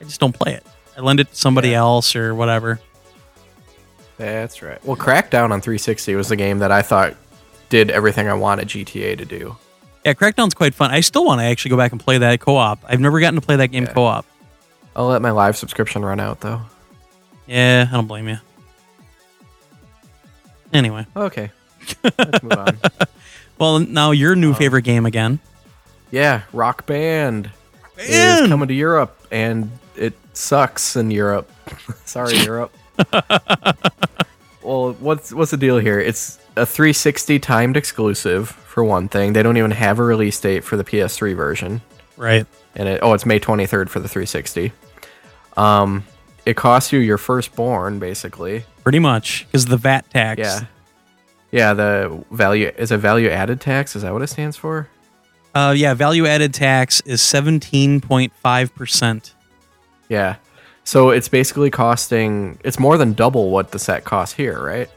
I 0.00 0.04
just 0.04 0.18
don't 0.18 0.34
play 0.34 0.54
it. 0.54 0.66
I 0.96 1.00
lend 1.00 1.20
it 1.20 1.30
to 1.30 1.34
somebody 1.36 1.70
Yeah. 1.70 1.78
else 1.80 2.14
or 2.16 2.34
whatever. 2.34 2.80
That's 4.16 4.62
right. 4.62 4.82
Well, 4.84 4.96
Crackdown 4.96 5.50
on 5.50 5.60
360 5.60 6.14
was 6.14 6.28
the 6.28 6.36
game 6.36 6.60
that 6.60 6.70
I 6.70 6.82
thought 6.82 7.14
did 7.68 7.90
everything 7.90 8.28
I 8.28 8.34
wanted 8.34 8.68
GTA 8.68 9.16
to 9.18 9.24
do. 9.24 9.56
Yeah, 10.04 10.12
Crackdown's 10.14 10.54
quite 10.54 10.74
fun. 10.74 10.90
I 10.90 11.00
still 11.00 11.24
want 11.24 11.40
to 11.40 11.44
actually 11.44 11.70
go 11.70 11.76
back 11.76 11.90
and 11.92 12.00
play 12.00 12.18
that 12.18 12.38
co-op. 12.40 12.84
I've 12.86 13.00
never 13.00 13.18
gotten 13.20 13.40
to 13.40 13.44
play 13.44 13.56
that 13.56 13.68
game 13.68 13.84
Yeah. 13.84 13.92
co-op. 13.92 14.26
I'll 14.94 15.08
let 15.08 15.22
my 15.22 15.30
live 15.32 15.56
subscription 15.56 16.04
run 16.04 16.20
out 16.20 16.40
though. 16.40 16.60
Yeah, 17.46 17.86
I 17.90 17.92
don't 17.94 18.06
blame 18.06 18.28
you. 18.28 18.38
Anyway, 20.72 21.06
Okay. 21.16 21.50
Let's 22.18 22.42
move 22.42 22.52
on. 22.52 22.78
well, 23.58 23.78
now 23.78 24.10
your 24.12 24.34
new 24.34 24.50
uh-huh. 24.50 24.58
favorite 24.58 24.82
game 24.82 25.06
again. 25.06 25.38
Yeah, 26.10 26.42
Rock 26.52 26.86
Band 26.86 27.50
is 27.98 28.48
coming 28.48 28.68
to 28.68 28.74
Europe, 28.74 29.16
and 29.30 29.70
it 29.96 30.14
sucks 30.32 30.96
in 30.96 31.10
Europe. 31.10 31.50
Sorry, 32.04 32.36
Europe. 32.44 32.72
well, 34.62 34.92
what's 34.94 35.32
what's 35.32 35.50
the 35.50 35.56
deal 35.56 35.78
here? 35.78 35.98
It's 36.00 36.38
a 36.56 36.64
360 36.66 37.38
timed 37.40 37.76
exclusive 37.76 38.48
for 38.50 38.84
one 38.84 39.08
thing. 39.08 39.32
They 39.32 39.42
don't 39.42 39.56
even 39.56 39.70
have 39.72 39.98
a 39.98 40.02
release 40.04 40.38
date 40.40 40.64
for 40.64 40.76
the 40.76 40.84
PS3 40.84 41.34
version, 41.34 41.80
Right. 42.16 42.46
and 42.74 42.88
it 42.88 43.00
oh, 43.02 43.12
it's 43.12 43.26
May 43.26 43.40
23rd 43.40 43.88
for 43.88 44.00
the 44.00 44.08
360. 44.08 44.72
Um, 45.56 46.04
it 46.46 46.56
costs 46.56 46.92
you 46.92 46.98
your 46.98 47.18
firstborn, 47.18 47.98
basically. 47.98 48.64
Pretty 48.82 48.98
much 48.98 49.46
because 49.46 49.66
the 49.66 49.76
VAT 49.76 50.08
tax. 50.10 50.38
Yeah. 50.40 50.60
Yeah, 51.50 51.72
the 51.72 52.24
value 52.32 52.72
is 52.76 52.90
a 52.90 52.98
value 52.98 53.28
added 53.30 53.60
tax. 53.60 53.94
Is 53.94 54.02
that 54.02 54.12
what 54.12 54.22
it 54.22 54.26
stands 54.26 54.56
for? 54.56 54.88
Uh, 55.54 55.72
yeah. 55.76 55.94
Value 55.94 56.26
added 56.26 56.52
tax 56.52 57.00
is 57.02 57.22
seventeen 57.22 58.00
point 58.00 58.32
five 58.42 58.74
percent. 58.74 59.34
Yeah. 60.14 60.36
So 60.84 61.10
it's 61.10 61.28
basically 61.28 61.70
costing. 61.70 62.58
It's 62.62 62.78
more 62.78 62.96
than 62.96 63.14
double 63.14 63.50
what 63.50 63.72
the 63.72 63.78
set 63.78 64.04
costs 64.04 64.34
here, 64.34 64.62
right? 64.62 64.88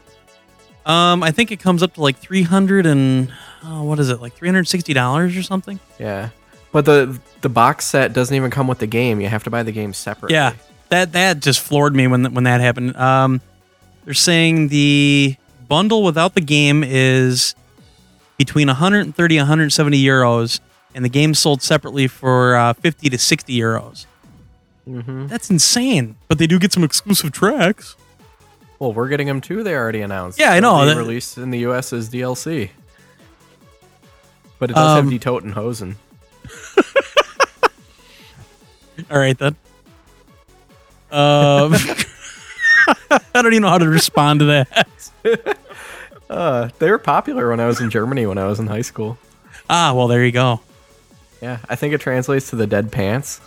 Um, 0.86 1.22
I 1.22 1.32
think 1.32 1.50
it 1.50 1.60
comes 1.60 1.82
up 1.82 1.94
to 1.94 2.02
like 2.02 2.16
three 2.16 2.42
hundred 2.42 2.86
and 2.86 3.32
oh, 3.64 3.82
what 3.82 3.98
is 3.98 4.10
it? 4.10 4.20
Like 4.20 4.34
three 4.34 4.48
hundred 4.48 4.68
sixty 4.68 4.92
dollars 4.92 5.36
or 5.36 5.42
something. 5.42 5.80
Yeah. 5.98 6.30
But 6.70 6.84
the 6.84 7.18
the 7.40 7.48
box 7.48 7.86
set 7.86 8.12
doesn't 8.12 8.34
even 8.34 8.50
come 8.50 8.68
with 8.68 8.78
the 8.78 8.86
game. 8.86 9.20
You 9.20 9.28
have 9.28 9.44
to 9.44 9.50
buy 9.50 9.62
the 9.62 9.72
game 9.72 9.92
separately. 9.92 10.34
Yeah, 10.34 10.54
that 10.90 11.12
that 11.12 11.40
just 11.40 11.60
floored 11.60 11.96
me 11.96 12.06
when 12.06 12.32
when 12.34 12.44
that 12.44 12.60
happened. 12.60 12.96
Um, 12.96 13.40
they're 14.04 14.14
saying 14.14 14.68
the 14.68 15.36
bundle 15.66 16.02
without 16.02 16.34
the 16.34 16.40
game 16.40 16.84
is 16.84 17.54
between 18.36 18.68
130 18.68 19.36
and 19.36 19.42
170 19.42 20.02
euros, 20.02 20.60
and 20.94 21.04
the 21.04 21.08
game 21.08 21.34
sold 21.34 21.62
separately 21.62 22.06
for 22.06 22.54
uh, 22.56 22.72
50 22.74 23.10
to 23.10 23.18
60 23.18 23.58
euros. 23.58 24.06
Hmm 24.88 25.26
That's 25.26 25.50
insane. 25.50 26.16
But 26.28 26.38
they 26.38 26.46
do 26.46 26.58
get 26.58 26.72
some 26.72 26.84
exclusive 26.84 27.32
tracks. 27.32 27.96
Well, 28.78 28.92
we're 28.92 29.08
getting 29.08 29.26
them 29.26 29.40
too. 29.40 29.62
They 29.62 29.74
already 29.74 30.00
announced. 30.00 30.38
Yeah, 30.38 30.52
I 30.52 30.60
know. 30.60 30.84
That- 30.86 30.96
released 30.96 31.36
in 31.38 31.50
the 31.50 31.58
U.S. 31.60 31.92
as 31.92 32.08
DLC. 32.08 32.70
But 34.58 34.70
it 34.70 34.74
does 34.74 34.98
Um, 34.98 35.10
have 35.10 35.20
Die 35.20 35.30
Toten 35.30 35.52
Hosen. 35.52 35.96
All 39.10 39.18
right 39.18 39.38
then. 39.38 39.54
Um, 41.10 41.72
I 43.10 43.20
don't 43.34 43.46
even 43.46 43.62
know 43.62 43.70
how 43.70 43.78
to 43.78 43.88
respond 43.88 44.40
to 44.40 44.46
that. 44.46 44.86
Uh, 46.30 46.68
they 46.78 46.90
were 46.90 46.98
popular 46.98 47.48
when 47.48 47.58
I 47.58 47.66
was 47.66 47.80
in 47.80 47.88
Germany 47.88 48.26
when 48.26 48.36
I 48.36 48.46
was 48.46 48.60
in 48.60 48.66
high 48.66 48.82
school. 48.82 49.16
Ah, 49.70 49.94
well, 49.94 50.08
there 50.08 50.22
you 50.26 50.30
go. 50.30 50.60
Yeah, 51.40 51.56
I 51.70 51.74
think 51.74 51.94
it 51.94 52.02
translates 52.02 52.50
to 52.50 52.56
the 52.56 52.66
dead 52.66 52.92
pants. 52.92 53.40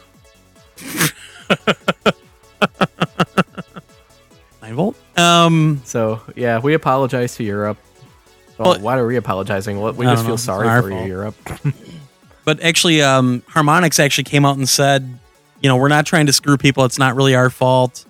Nine 4.62 4.76
volt. 4.76 4.96
Um, 5.18 5.82
So 5.86 6.22
yeah, 6.36 6.60
we 6.60 6.74
apologize 6.74 7.36
to 7.36 7.44
Europe. 7.44 7.78
Well, 8.58 8.72
Well- 8.72 8.80
why 8.80 8.98
are 8.98 9.08
we 9.08 9.16
apologizing? 9.16 9.82
We 9.82 9.90
just 9.90 9.98
don't 9.98 10.16
know. 10.16 10.24
feel 10.24 10.38
sorry 10.38 10.68
for 10.82 10.90
fault. 10.90 11.02
you, 11.04 11.08
Europe. 11.08 11.36
but 12.46 12.62
actually, 12.62 13.02
um, 13.02 13.42
Harmonix 13.50 14.00
actually 14.00 14.26
came 14.26 14.46
out 14.46 14.58
and 14.58 14.68
said, 14.70 15.18
you 15.62 15.70
know, 15.70 15.78
we're 15.78 15.88
not 15.88 16.06
trying 16.06 16.26
to 16.28 16.34
screw 16.34 16.58
people. 16.58 16.86
It's 16.86 17.00
not 17.00 17.16
really 17.16 17.36
our 17.36 17.50
fault. 17.50 18.06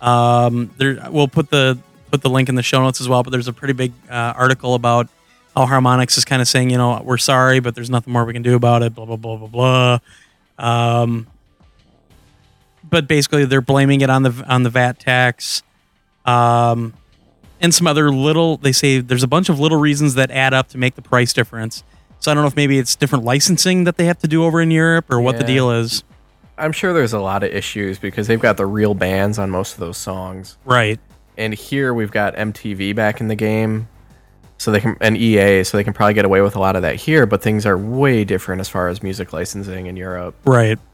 Um, 0.00 0.70
there, 0.78 0.98
we'll 1.10 1.28
put 1.28 1.50
the 1.50 1.78
put 2.10 2.22
the 2.22 2.30
link 2.30 2.48
in 2.48 2.54
the 2.56 2.62
show 2.62 2.82
notes 2.82 3.00
as 3.00 3.08
well. 3.08 3.22
But 3.22 3.30
there's 3.30 3.48
a 3.48 3.52
pretty 3.52 3.74
big 3.74 3.92
uh, 4.10 4.32
article 4.36 4.74
about 4.74 5.08
how 5.54 5.66
Harmonix 5.66 6.16
is 6.18 6.24
kind 6.24 6.40
of 6.42 6.48
saying, 6.48 6.70
you 6.70 6.78
know, 6.78 7.00
we're 7.04 7.18
sorry, 7.18 7.60
but 7.60 7.74
there's 7.74 7.90
nothing 7.90 8.12
more 8.12 8.24
we 8.24 8.32
can 8.32 8.42
do 8.42 8.54
about 8.54 8.82
it. 8.82 8.94
Blah 8.94 9.04
blah 9.06 9.16
blah 9.16 9.36
blah 9.36 9.98
blah. 10.58 11.02
Um, 11.02 11.26
but 12.90 13.08
basically, 13.08 13.44
they're 13.44 13.60
blaming 13.60 14.00
it 14.00 14.10
on 14.10 14.22
the 14.24 14.44
on 14.48 14.62
the 14.64 14.70
VAT 14.70 14.98
tax. 14.98 15.62
Um, 16.24 16.94
and 17.60 17.74
some 17.74 17.86
other 17.86 18.10
little 18.10 18.56
they 18.56 18.72
say 18.72 19.00
there's 19.00 19.22
a 19.22 19.28
bunch 19.28 19.48
of 19.48 19.60
little 19.60 19.78
reasons 19.78 20.14
that 20.14 20.30
add 20.30 20.54
up 20.54 20.68
to 20.68 20.78
make 20.78 20.94
the 20.94 21.02
price 21.02 21.32
difference 21.32 21.84
so 22.18 22.30
i 22.30 22.34
don't 22.34 22.42
know 22.42 22.48
if 22.48 22.56
maybe 22.56 22.78
it's 22.78 22.96
different 22.96 23.24
licensing 23.24 23.84
that 23.84 23.96
they 23.96 24.06
have 24.06 24.18
to 24.18 24.28
do 24.28 24.44
over 24.44 24.60
in 24.60 24.70
europe 24.70 25.10
or 25.10 25.20
what 25.20 25.38
the 25.38 25.44
deal 25.44 25.70
is 25.70 26.02
I'm 26.58 26.72
sure 26.72 26.92
there's 26.92 27.14
a 27.14 27.20
lot 27.20 27.42
of 27.42 27.50
issues 27.50 27.98
because 27.98 28.26
they've 28.26 28.40
got 28.40 28.58
the 28.58 28.66
real 28.66 28.92
bands 28.92 29.38
on 29.38 29.48
most 29.50 29.72
of 29.72 29.80
those 29.80 29.96
songs. 29.96 30.58
right 30.64 31.00
And 31.38 31.54
here 31.54 31.94
we've 31.94 32.10
got 32.10 32.34
MTV 32.36 32.94
back 32.94 33.20
in 33.20 33.28
the 33.28 33.34
game. 33.34 33.88
So 34.58 34.70
they 34.70 34.80
can 34.80 34.94
and 35.00 35.16
EA, 35.16 35.64
so 35.64 35.78
they 35.78 35.84
can 35.84 35.94
probably 35.94 36.12
get 36.12 36.26
away 36.26 36.42
with 36.42 36.54
a 36.54 36.60
lot 36.60 36.76
of 36.76 36.82
that 36.82 36.96
here, 36.96 37.24
but 37.24 37.40
things 37.40 37.64
are 37.64 37.78
way 37.78 38.24
different 38.24 38.60
as 38.60 38.68
far 38.68 38.88
as 38.88 39.02
music 39.02 39.32
licensing 39.32 39.86
in 39.86 39.96
Europe. 39.96 40.34
right 40.44 40.78
yeah 40.78 40.89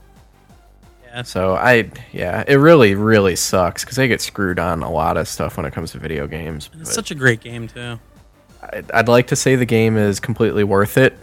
So 1.25 1.55
I, 1.55 1.91
yeah, 2.13 2.45
it 2.47 2.57
really, 2.57 2.95
really 2.95 3.37
sucks 3.37 3.85
because 3.85 3.97
they 3.97 4.07
get 4.09 4.21
screwed 4.21 4.59
on 4.59 4.83
a 4.83 4.91
lot 4.91 5.17
of 5.17 5.27
stuff 5.29 5.57
when 5.57 5.65
it 5.67 5.73
comes 5.73 5.93
to 5.93 5.99
video 5.99 6.27
games. 6.27 6.69
it's 6.79 6.93
such 6.95 7.11
a 7.11 7.15
great 7.15 7.41
game 7.41 7.69
too 7.69 7.99
I'd, 8.63 8.91
I'd 8.93 9.09
like 9.09 9.29
to 9.29 9.37
say 9.37 9.57
the 9.57 9.65
game 9.65 9.97
is 9.97 10.21
completely 10.21 10.65
worth 10.65 10.99
it, 10.99 11.17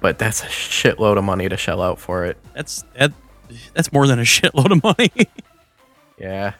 but 0.00 0.18
that's 0.18 0.42
a 0.42 0.46
shitload 0.46 1.18
of 1.18 1.24
money 1.24 1.48
to 1.48 1.56
shell 1.56 1.82
out 1.82 1.98
for 1.98 2.24
it. 2.24 2.36
that's 2.54 2.84
that 2.96 3.12
that's 3.74 3.92
more 3.92 4.06
than 4.06 4.18
a 4.18 4.22
shitload 4.36 4.70
of 4.70 4.82
money 4.82 5.28
Yeah, 6.18 6.54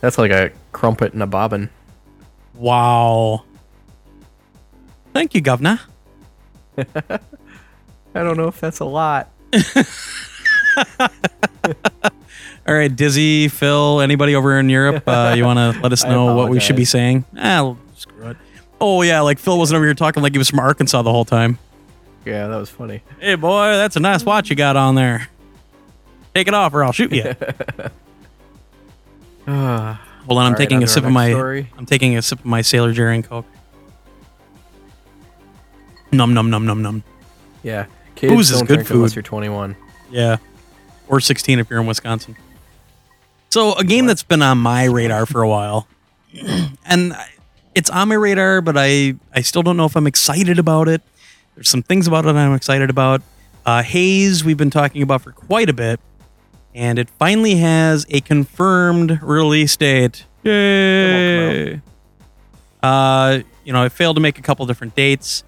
that's 0.00 0.18
like 0.18 0.30
a 0.30 0.50
crumpet 0.72 1.12
and 1.14 1.22
a 1.22 1.26
bobbin. 1.26 1.70
wow 2.54 3.44
thank 5.14 5.34
you 5.34 5.40
governor 5.40 5.80
I 8.14 8.22
don't 8.22 8.36
know 8.36 8.48
if 8.48 8.60
that's 8.60 8.78
a 8.80 8.84
lot. 8.84 9.30
all 12.66 12.74
right 12.74 12.94
dizzy 12.94 13.48
phil 13.48 14.00
anybody 14.00 14.34
over 14.34 14.58
in 14.58 14.68
europe 14.68 15.02
uh, 15.06 15.34
you 15.36 15.44
want 15.44 15.58
to 15.58 15.80
let 15.82 15.92
us 15.92 16.04
know 16.04 16.34
what 16.34 16.48
we 16.50 16.60
should 16.60 16.76
be 16.76 16.84
saying 16.84 17.24
ah, 17.38 17.74
screw 17.96 18.28
it 18.28 18.36
oh 18.80 19.02
yeah 19.02 19.20
like 19.20 19.38
phil 19.38 19.58
wasn't 19.58 19.76
over 19.76 19.84
here 19.84 19.94
talking 19.94 20.22
like 20.22 20.32
he 20.32 20.38
was 20.38 20.48
from 20.50 20.58
arkansas 20.60 21.02
the 21.02 21.10
whole 21.12 21.24
time 21.24 21.58
Yeah, 22.24 22.48
that 22.48 22.56
was 22.58 22.68
funny. 22.68 23.00
Hey, 23.20 23.36
boy, 23.36 23.72
that's 23.78 23.96
a 23.96 24.00
nice 24.00 24.22
watch 24.24 24.50
you 24.50 24.56
got 24.56 24.76
on 24.76 24.96
there. 24.96 25.28
Take 26.34 26.46
it 26.46 26.52
off, 26.52 26.74
or 26.74 26.84
I'll 26.84 26.92
shoot 26.92 27.10
you. 27.10 27.24
Ah, 29.46 30.00
Hold 30.26 30.38
on, 30.38 30.44
I'm 30.44 30.46
All 30.46 30.50
right, 30.52 30.58
taking 30.58 30.76
on 30.76 30.82
a 30.82 30.84
our 30.84 30.88
sip 30.88 31.04
of 31.04 31.10
next 31.10 31.14
my. 31.14 31.30
story. 31.30 31.70
I'm 31.78 31.86
taking 31.86 32.16
a 32.18 32.22
sip 32.22 32.40
of 32.40 32.44
my 32.44 32.60
Sailor 32.60 32.92
Jerry 32.92 33.14
and 33.14 33.24
Coke. 33.24 33.46
Num 36.12 36.34
num 36.34 36.50
num 36.50 36.66
num 36.66 36.82
num. 36.82 37.02
yeah, 37.62 37.86
kids 38.14 38.32
Booze 38.32 38.50
is 38.50 38.58
don't 38.58 38.66
good 38.66 38.74
drink 38.76 38.90
unless 38.90 39.10
food. 39.12 39.16
you're 39.16 39.22
21. 39.22 39.76
Yeah, 40.10 40.36
or 41.08 41.20
16 41.20 41.58
if 41.58 41.70
you're 41.70 41.80
in 41.80 41.86
Wisconsin. 41.86 42.36
So 43.50 43.74
a 43.74 43.84
game 43.84 44.06
that's 44.06 44.22
been 44.22 44.42
on 44.42 44.58
my 44.58 44.84
radar 44.84 45.24
for 45.26 45.42
a 45.42 45.48
while, 45.48 45.88
and 46.84 47.16
it's 47.74 47.88
on 47.88 48.08
my 48.08 48.14
radar, 48.14 48.60
but 48.60 48.76
I 48.76 49.14
I 49.34 49.40
still 49.40 49.62
don't 49.62 49.76
know 49.76 49.86
if 49.86 49.96
I'm 49.96 50.06
excited 50.06 50.58
about 50.58 50.88
it. 50.88 51.02
There's 51.54 51.70
some 51.70 51.82
things 51.82 52.06
about 52.06 52.26
it 52.26 52.36
I'm 52.36 52.54
excited 52.54 52.90
about. 52.90 53.22
Uh, 53.64 53.82
Haze 53.82 54.44
we've 54.44 54.56
been 54.56 54.70
talking 54.70 55.02
about 55.02 55.22
for 55.22 55.32
quite 55.32 55.68
a 55.68 55.72
bit, 55.72 55.98
and 56.74 56.98
it 56.98 57.08
finally 57.18 57.56
has 57.56 58.06
a 58.10 58.20
confirmed 58.20 59.22
release 59.22 59.76
date. 59.76 60.26
Yay! 60.42 61.80
Uh, 62.82 63.40
you 63.64 63.72
know, 63.72 63.82
I 63.82 63.88
failed 63.88 64.16
to 64.16 64.20
make 64.20 64.38
a 64.38 64.42
couple 64.42 64.64
different 64.66 64.94
dates. 64.94 65.42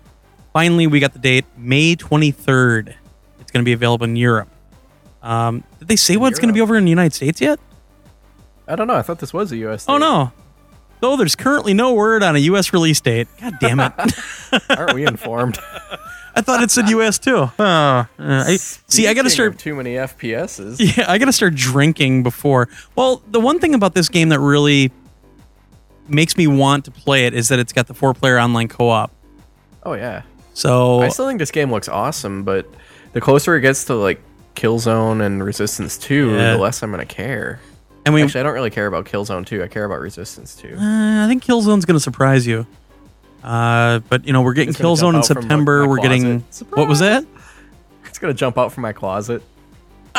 Finally, 0.53 0.87
we 0.87 1.01
got 1.01 1.13
the 1.13 1.19
date 1.19 1.45
May 1.57 1.95
23rd. 1.97 2.95
It's 3.41 3.51
going 3.53 3.63
to 3.63 3.65
be 3.65 3.73
available 3.73 4.05
in 4.05 4.17
Europe. 4.17 4.49
Um, 5.23 5.65
did 5.79 5.89
they 5.89 5.97
say 5.97 6.17
what's 6.17 6.39
going 6.39 6.49
to 6.49 6.55
be 6.55 6.61
over 6.61 6.77
in 6.77 6.85
the 6.85 6.91
United 6.91 7.15
States 7.15 7.41
yet? 7.41 7.61
I 8.67 8.77
don't 8.77 8.87
know. 8.87 8.95
I 8.95 9.03
thought 9.03 9.19
this 9.19 9.33
was 9.33 9.53
a 9.53 9.57
US. 9.59 9.87
Oh 9.89 9.99
no. 9.99 10.33
Though 11.01 11.17
there's 11.17 11.35
currently 11.35 11.73
no 11.73 11.95
word 11.95 12.23
on 12.23 12.37
a 12.37 12.39
U.S. 12.41 12.73
release 12.73 13.01
date. 13.01 13.27
God 13.41 13.55
damn 13.59 13.81
it! 13.81 13.93
Aren't 14.71 14.95
we 14.95 15.07
informed? 15.07 15.59
I 16.35 16.43
thought 16.43 16.63
it 16.63 16.71
said 16.71 16.89
U.S. 16.91 17.19
too. 17.19 17.51
Oh, 17.59 17.59
uh, 17.59 18.07
I, 18.19 18.57
see, 18.57 19.09
I 19.09 19.15
got 19.15 19.23
to 19.23 19.31
start. 19.31 19.59
too 19.59 19.75
many 19.75 19.95
FPSs. 19.95 20.77
Yeah, 20.97 21.11
I 21.11 21.19
got 21.19 21.25
to 21.25 21.33
start 21.33 21.55
drinking 21.55 22.23
before. 22.23 22.69
Well, 22.95 23.23
the 23.29 23.41
one 23.41 23.59
thing 23.59 23.75
about 23.75 23.95
this 23.95 24.09
game 24.09 24.29
that 24.29 24.41
really 24.41 24.93
makes 26.07 26.37
me 26.37 26.47
want 26.47 26.85
to 26.85 26.91
play 26.91 27.27
it 27.27 27.35
is 27.35 27.49
that 27.49 27.59
it's 27.59 27.73
got 27.73 27.87
the 27.87 27.95
four-player 27.95 28.39
online 28.39 28.69
co-op. 28.69 29.11
Oh 29.83 29.95
yeah. 29.95 30.23
So 30.55 31.01
I 31.01 31.09
still 31.09 31.27
think 31.27 31.39
this 31.39 31.51
game 31.51 31.71
looks 31.71 31.89
awesome, 31.89 32.43
but 32.45 32.67
the 33.13 33.21
closer 33.21 33.57
it 33.57 33.63
gets 33.63 33.85
to 33.87 33.95
like 33.95 34.21
Killzone 34.55 35.23
and 35.25 35.43
Resistance 35.45 35.97
2, 35.99 36.31
Yeah. 36.35 36.53
the 36.53 36.59
less 36.59 36.83
I'm 36.83 36.91
gonna 36.91 37.05
care. 37.07 37.61
and 38.05 38.15
we, 38.15 38.23
Actually, 38.23 38.41
I 38.41 38.43
don't 38.45 38.55
really 38.55 38.71
care 38.71 38.87
about 38.87 39.05
Killzone 39.07 39.47
2. 39.47 39.63
I 39.63 39.69
care 39.69 39.85
about 39.85 40.01
Resistance 40.01 40.55
2. 40.57 40.77
Uh, 40.79 41.25
I 41.25 41.29
think 41.29 41.45
Killzone's 41.45 41.85
going 41.85 41.97
to 41.97 42.01
surprise 42.01 42.47
you. 42.47 42.67
Uh, 43.45 44.01
but 44.09 44.27
you 44.27 44.33
know, 44.33 44.43
we're 44.43 44.53
getting 44.55 44.75
Killzone 44.75 45.11
in 45.11 45.17
out 45.17 45.27
from, 45.27 45.35
like, 45.37 45.43
September. 45.43 45.81
my 45.83 45.87
we're 45.87 45.97
getting 46.01 46.41
closet. 46.41 46.67
what 46.77 46.89
was 46.89 46.99
that? 47.01 47.25
It's 48.07 48.19
gonna 48.19 48.35
jump 48.35 48.59
out 48.59 48.73
from 48.73 48.83
my 48.83 48.93
closet. 48.93 49.43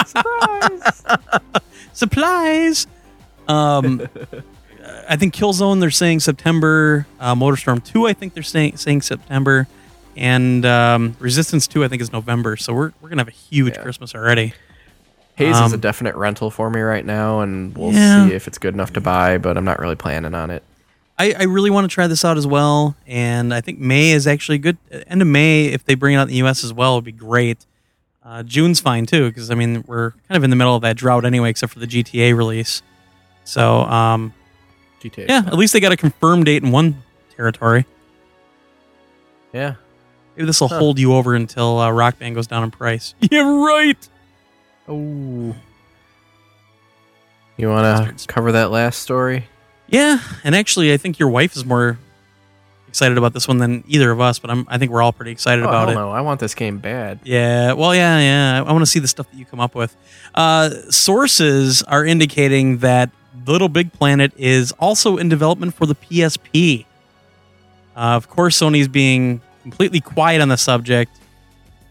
Surprise! 0.06 1.04
Supplies. 1.94 2.88
Um, 3.48 4.08
I 5.10 5.16
think 5.18 5.36
Killzone. 5.36 5.80
They're 5.82 5.92
saying 5.92 6.22
September. 6.22 7.06
Uh, 7.20 7.36
Motorstorm 7.36 7.84
Two. 7.84 8.08
I 8.08 8.14
think 8.14 8.34
they're 8.34 8.42
saying 8.44 8.78
saying 8.78 9.02
September. 9.02 9.68
And 10.18 10.66
um, 10.66 11.16
Resistance 11.20 11.68
Two. 11.68 11.84
I 11.84 11.88
think 11.88 12.02
is 12.02 12.12
November. 12.12 12.58
So 12.58 12.74
we're 12.74 12.92
we're 13.02 13.10
gonna 13.10 13.22
have 13.22 13.28
a 13.28 13.32
huge 13.32 13.76
Yeah. 13.78 13.82
Christmas 13.84 14.14
already. 14.16 14.54
Haze 15.36 15.56
is 15.56 15.72
a 15.72 15.76
Um, 15.76 15.80
definite 15.80 16.16
rental 16.16 16.52
for 16.52 16.70
me 16.70 16.82
right 16.82 17.06
now, 17.06 17.40
and 17.40 17.76
we'll 17.78 17.94
Yeah. 17.94 18.28
see 18.28 18.34
if 18.36 18.48
it's 18.48 18.58
good 18.58 18.74
enough 18.74 18.94
to 18.94 19.02
buy. 19.02 19.38
But 19.38 19.58
I'm 19.58 19.64
not 19.66 19.80
really 19.80 19.96
planning 19.96 20.34
on 20.36 20.52
it. 20.52 20.64
I, 21.18 21.34
I 21.40 21.44
really 21.44 21.70
want 21.70 21.90
to 21.90 21.94
try 21.94 22.08
this 22.08 22.26
out 22.26 22.38
as 22.38 22.48
well, 22.48 22.96
and 23.06 23.54
I 23.54 23.62
think 23.62 23.80
May 23.80 24.12
is 24.12 24.26
actually 24.28 24.58
good. 24.58 24.78
End 25.08 25.22
of 25.22 25.28
May, 25.28 25.66
if 25.68 25.86
they 25.86 25.94
bring 25.96 26.16
it 26.16 26.18
out 26.18 26.24
in 26.24 26.30
the 26.30 26.36
U.S. 26.38 26.64
as 26.64 26.74
well, 26.74 26.94
it 26.94 26.98
would 26.98 27.04
be 27.06 27.12
great. 27.12 27.66
Uh, 28.26 28.44
June's 28.44 28.80
fine 28.80 29.06
too, 29.06 29.30
because 29.30 29.50
I 29.52 29.56
mean 29.56 29.84
we're 29.88 30.12
kind 30.28 30.38
of 30.38 30.44
in 30.44 30.50
the 30.50 30.56
middle 30.56 30.76
of 30.76 30.82
that 30.82 30.96
drought 30.98 31.24
anyway, 31.26 31.50
except 31.50 31.74
for 31.74 31.80
the 31.80 31.88
GTA 31.88 32.36
release. 32.36 32.82
So, 33.44 33.82
um, 33.82 34.34
GTA. 35.02 35.28
yeah, 35.28 35.44
at 35.48 35.54
least 35.54 35.74
they 35.74 35.80
got 35.80 35.92
a 35.92 35.98
confirmed 35.98 36.46
date 36.46 36.62
in 36.64 36.72
one 36.72 37.02
territory. 37.36 37.86
Yeah. 39.54 39.76
Maybe 40.36 40.46
this 40.46 40.62
will 40.62 40.70
Huh. 40.70 40.80
hold 40.80 41.00
you 41.00 41.14
over 41.16 41.36
until 41.36 41.78
uh, 41.80 41.90
Rock 41.92 42.20
Band 42.20 42.36
goes 42.36 42.48
down 42.48 42.64
in 42.64 42.72
price. 42.72 43.14
Yeah, 43.32 43.42
right. 43.42 44.08
Oh. 44.88 45.56
You 47.58 47.68
want 47.70 48.18
to 48.18 48.28
cover 48.28 48.54
that 48.54 48.72
last 48.72 49.00
story? 49.02 49.46
Yeah, 49.88 50.20
and 50.44 50.56
actually, 50.56 50.94
I 50.94 50.98
think 50.98 51.20
your 51.20 51.30
wife 51.30 51.56
is 51.56 51.66
more 51.66 52.00
excited 52.88 53.18
about 53.18 53.34
this 53.34 53.48
one 53.48 53.58
than 53.58 53.84
either 53.88 54.10
of 54.10 54.20
us. 54.22 54.40
But 54.40 54.50
I'm, 54.50 54.66
I 54.70 54.78
think 54.78 54.92
we're 54.92 55.02
all 55.02 55.12
pretty 55.14 55.32
excited 55.32 55.64
Oh, 55.64 55.68
about 55.68 55.90
hell 55.90 55.98
it. 55.98 56.02
no. 56.02 56.12
I 56.12 56.22
want 56.22 56.40
this 56.40 56.56
game 56.56 56.80
bad. 56.80 57.20
Yeah, 57.24 57.74
well, 57.74 57.94
yeah, 57.94 58.20
yeah. 58.20 58.64
I 58.66 58.72
want 58.72 58.82
to 58.84 58.90
see 58.90 59.00
the 59.00 59.08
stuff 59.08 59.30
that 59.30 59.38
you 59.38 59.46
come 59.46 59.60
up 59.60 59.76
with. 59.76 59.96
Uh, 60.34 60.70
sources 60.90 61.84
are 61.84 62.06
indicating 62.06 62.78
that 62.80 63.12
Little 63.46 63.70
Big 63.70 63.92
Planet 63.94 64.32
is 64.38 64.72
also 64.74 65.18
in 65.18 65.30
development 65.30 65.74
for 65.74 65.86
the 65.86 65.96
PSP. 65.96 66.86
Uh, 67.96 68.00
of 68.16 68.30
course, 68.30 68.58
Sony's 68.60 68.88
being 68.88 69.42
completely 69.62 70.02
quiet 70.02 70.42
on 70.42 70.50
the 70.50 70.58
subject, 70.58 71.12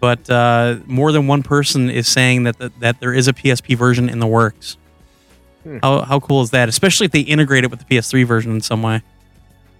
but 0.00 0.28
uh, 0.30 0.76
more 0.86 1.12
than 1.12 1.26
one 1.26 1.42
person 1.42 1.90
is 1.90 2.08
saying 2.08 2.44
that 2.44 2.58
the, 2.58 2.72
that 2.80 3.00
there 3.00 3.12
is 3.12 3.28
a 3.28 3.32
PSP 3.32 3.76
version 3.76 4.08
in 4.08 4.18
the 4.18 4.26
works. 4.26 4.76
Hmm. 5.62 5.78
How, 5.82 6.00
how 6.02 6.20
cool 6.20 6.42
is 6.42 6.50
that? 6.50 6.68
Especially 6.68 7.06
if 7.06 7.12
they 7.12 7.20
integrate 7.20 7.64
it 7.64 7.70
with 7.70 7.80
the 7.80 7.84
PS3 7.84 8.26
version 8.26 8.52
in 8.52 8.60
some 8.60 8.82
way. 8.82 9.02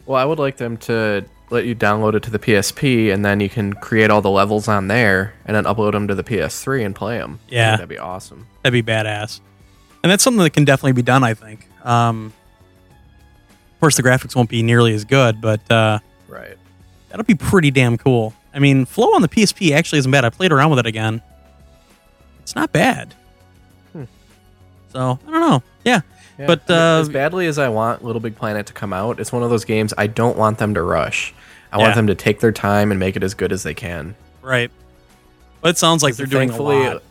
Well, 0.06 0.20
I 0.20 0.24
would 0.24 0.38
like 0.38 0.56
them 0.56 0.76
to 0.78 1.24
let 1.50 1.64
you 1.64 1.74
download 1.74 2.14
it 2.14 2.22
to 2.24 2.30
the 2.30 2.38
PSP, 2.38 3.12
and 3.12 3.24
then 3.24 3.40
you 3.40 3.48
can 3.48 3.72
create 3.72 4.10
all 4.10 4.20
the 4.22 4.30
levels 4.30 4.68
on 4.68 4.88
there, 4.88 5.34
and 5.46 5.56
then 5.56 5.64
upload 5.64 5.92
them 5.92 6.06
to 6.08 6.14
the 6.14 6.22
PS3 6.22 6.84
and 6.84 6.94
play 6.94 7.18
them. 7.18 7.40
Yeah. 7.48 7.72
that'd 7.72 7.88
be 7.88 7.98
awesome. 7.98 8.46
That'd 8.62 8.84
be 8.84 8.88
badass. 8.88 9.40
And 10.02 10.10
that's 10.10 10.22
something 10.22 10.42
that 10.42 10.50
can 10.50 10.64
definitely 10.64 10.92
be 10.92 11.02
done, 11.02 11.24
I 11.24 11.34
think. 11.34 11.66
Um, 11.84 12.32
of 13.74 13.80
course, 13.80 13.96
the 13.96 14.02
graphics 14.02 14.36
won't 14.36 14.48
be 14.50 14.62
nearly 14.62 14.94
as 14.94 15.04
good, 15.04 15.40
but 15.40 15.70
uh, 15.70 15.98
Right. 16.28 16.56
That'll 17.10 17.24
be 17.24 17.34
pretty 17.34 17.70
damn 17.70 17.98
cool. 17.98 18.32
I 18.54 18.58
mean, 18.58 18.84
Flow 18.86 19.14
on 19.14 19.22
the 19.22 19.28
PSP 19.28 19.72
actually 19.72 19.98
isn't 20.00 20.10
bad. 20.10 20.24
I 20.24 20.30
played 20.30 20.50
around 20.52 20.70
with 20.70 20.78
it 20.80 20.86
again. 20.86 21.22
It's 22.40 22.54
not 22.56 22.72
bad. 22.72 23.14
Hmm. 23.92 24.04
So, 24.92 25.18
I 25.26 25.30
don't 25.30 25.40
know. 25.40 25.62
Yeah. 25.84 26.00
Yeah. 26.38 26.46
But, 26.46 26.68
uh, 26.70 27.00
as 27.00 27.08
badly 27.08 27.46
as 27.46 27.58
I 27.58 27.68
want 27.68 28.02
Little 28.02 28.20
Big 28.20 28.34
Planet 28.34 28.66
to 28.66 28.72
come 28.72 28.92
out, 28.92 29.20
it's 29.20 29.30
one 29.30 29.42
of 29.42 29.50
those 29.50 29.64
games 29.64 29.92
I 29.98 30.06
don't 30.06 30.36
want 30.36 30.58
them 30.58 30.74
to 30.74 30.82
rush. 30.82 31.34
I 31.72 31.76
Yeah. 31.78 31.84
want 31.84 31.94
them 31.94 32.06
to 32.08 32.14
take 32.14 32.40
their 32.40 32.50
time 32.50 32.90
and 32.90 32.98
make 32.98 33.14
it 33.14 33.22
as 33.22 33.34
good 33.34 33.52
as 33.52 33.62
they 33.62 33.74
can. 33.74 34.16
Right. 34.42 34.70
But 35.60 35.70
it 35.70 35.78
sounds 35.78 36.02
like 36.02 36.16
they're 36.16 36.26
doing 36.26 36.50
a 36.50 36.60
lot. 36.60 37.02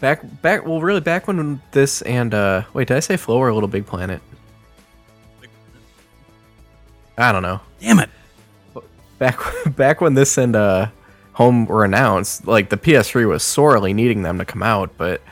Back, 0.00 0.22
back. 0.42 0.64
Well, 0.66 0.80
really, 0.80 1.00
back 1.00 1.26
when 1.28 1.60
this 1.72 2.02
and 2.02 2.32
uh, 2.32 2.62
wait, 2.72 2.88
did 2.88 2.96
I 2.96 3.00
say 3.00 3.16
Flow 3.16 3.38
or 3.38 3.52
Little 3.52 3.68
Big 3.68 3.84
Planet? 3.84 4.20
I 7.16 7.32
don't 7.32 7.42
know. 7.42 7.60
Damn 7.80 7.98
it. 7.98 8.10
Back, 9.18 9.38
back 9.76 10.00
when 10.00 10.14
this 10.14 10.38
and 10.38 10.54
uh, 10.56 10.88
Home 11.34 11.66
were 11.66 11.84
announced, 11.84 12.46
like 12.46 12.68
the 12.70 12.76
PS3 12.76 13.28
was 13.28 13.42
sorely 13.42 13.92
needing 13.92 14.22
them 14.22 14.38
to 14.38 14.44
come 14.44 14.62
out, 14.62 14.90
but 14.96 15.22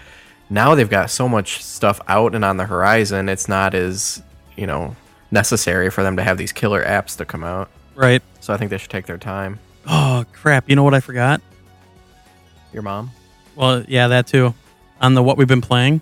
now 0.51 0.75
they've 0.75 0.89
got 0.91 1.11
so 1.11 1.29
much 1.29 1.63
stuff 1.63 2.01
out 2.09 2.35
and 2.35 2.45
on 2.45 2.57
the 2.57 2.65
horizon. 2.67 3.29
It's 3.29 3.49
not 3.49 3.75
as 3.75 4.23
you 4.57 4.67
know 4.67 4.95
necessary 5.31 5.91
for 5.91 6.03
them 6.03 6.17
to 6.17 6.23
have 6.23 6.39
these 6.39 6.53
killer 6.53 6.85
apps 6.85 7.17
to 7.19 7.25
come 7.25 7.43
out. 7.45 7.69
Right. 7.95 8.23
So 8.41 8.55
I 8.55 8.57
think 8.57 8.71
they 8.71 8.79
should 8.79 8.91
take 8.91 9.07
their 9.07 9.19
time. 9.19 9.59
Oh, 9.87 10.25
crap. 10.33 10.69
You 10.69 10.77
know 10.77 10.83
what 10.85 10.95
I 10.95 11.01
forgot? 11.01 11.41
Your 12.73 12.83
mom? 12.83 13.11
Well, 13.55 13.85
yeah, 13.89 14.09
that 14.09 14.27
too. 14.27 14.55
On 15.01 15.15
the 15.15 15.23
What 15.23 15.37
We've 15.37 15.49
Been 15.49 15.61
Playing, 15.61 16.01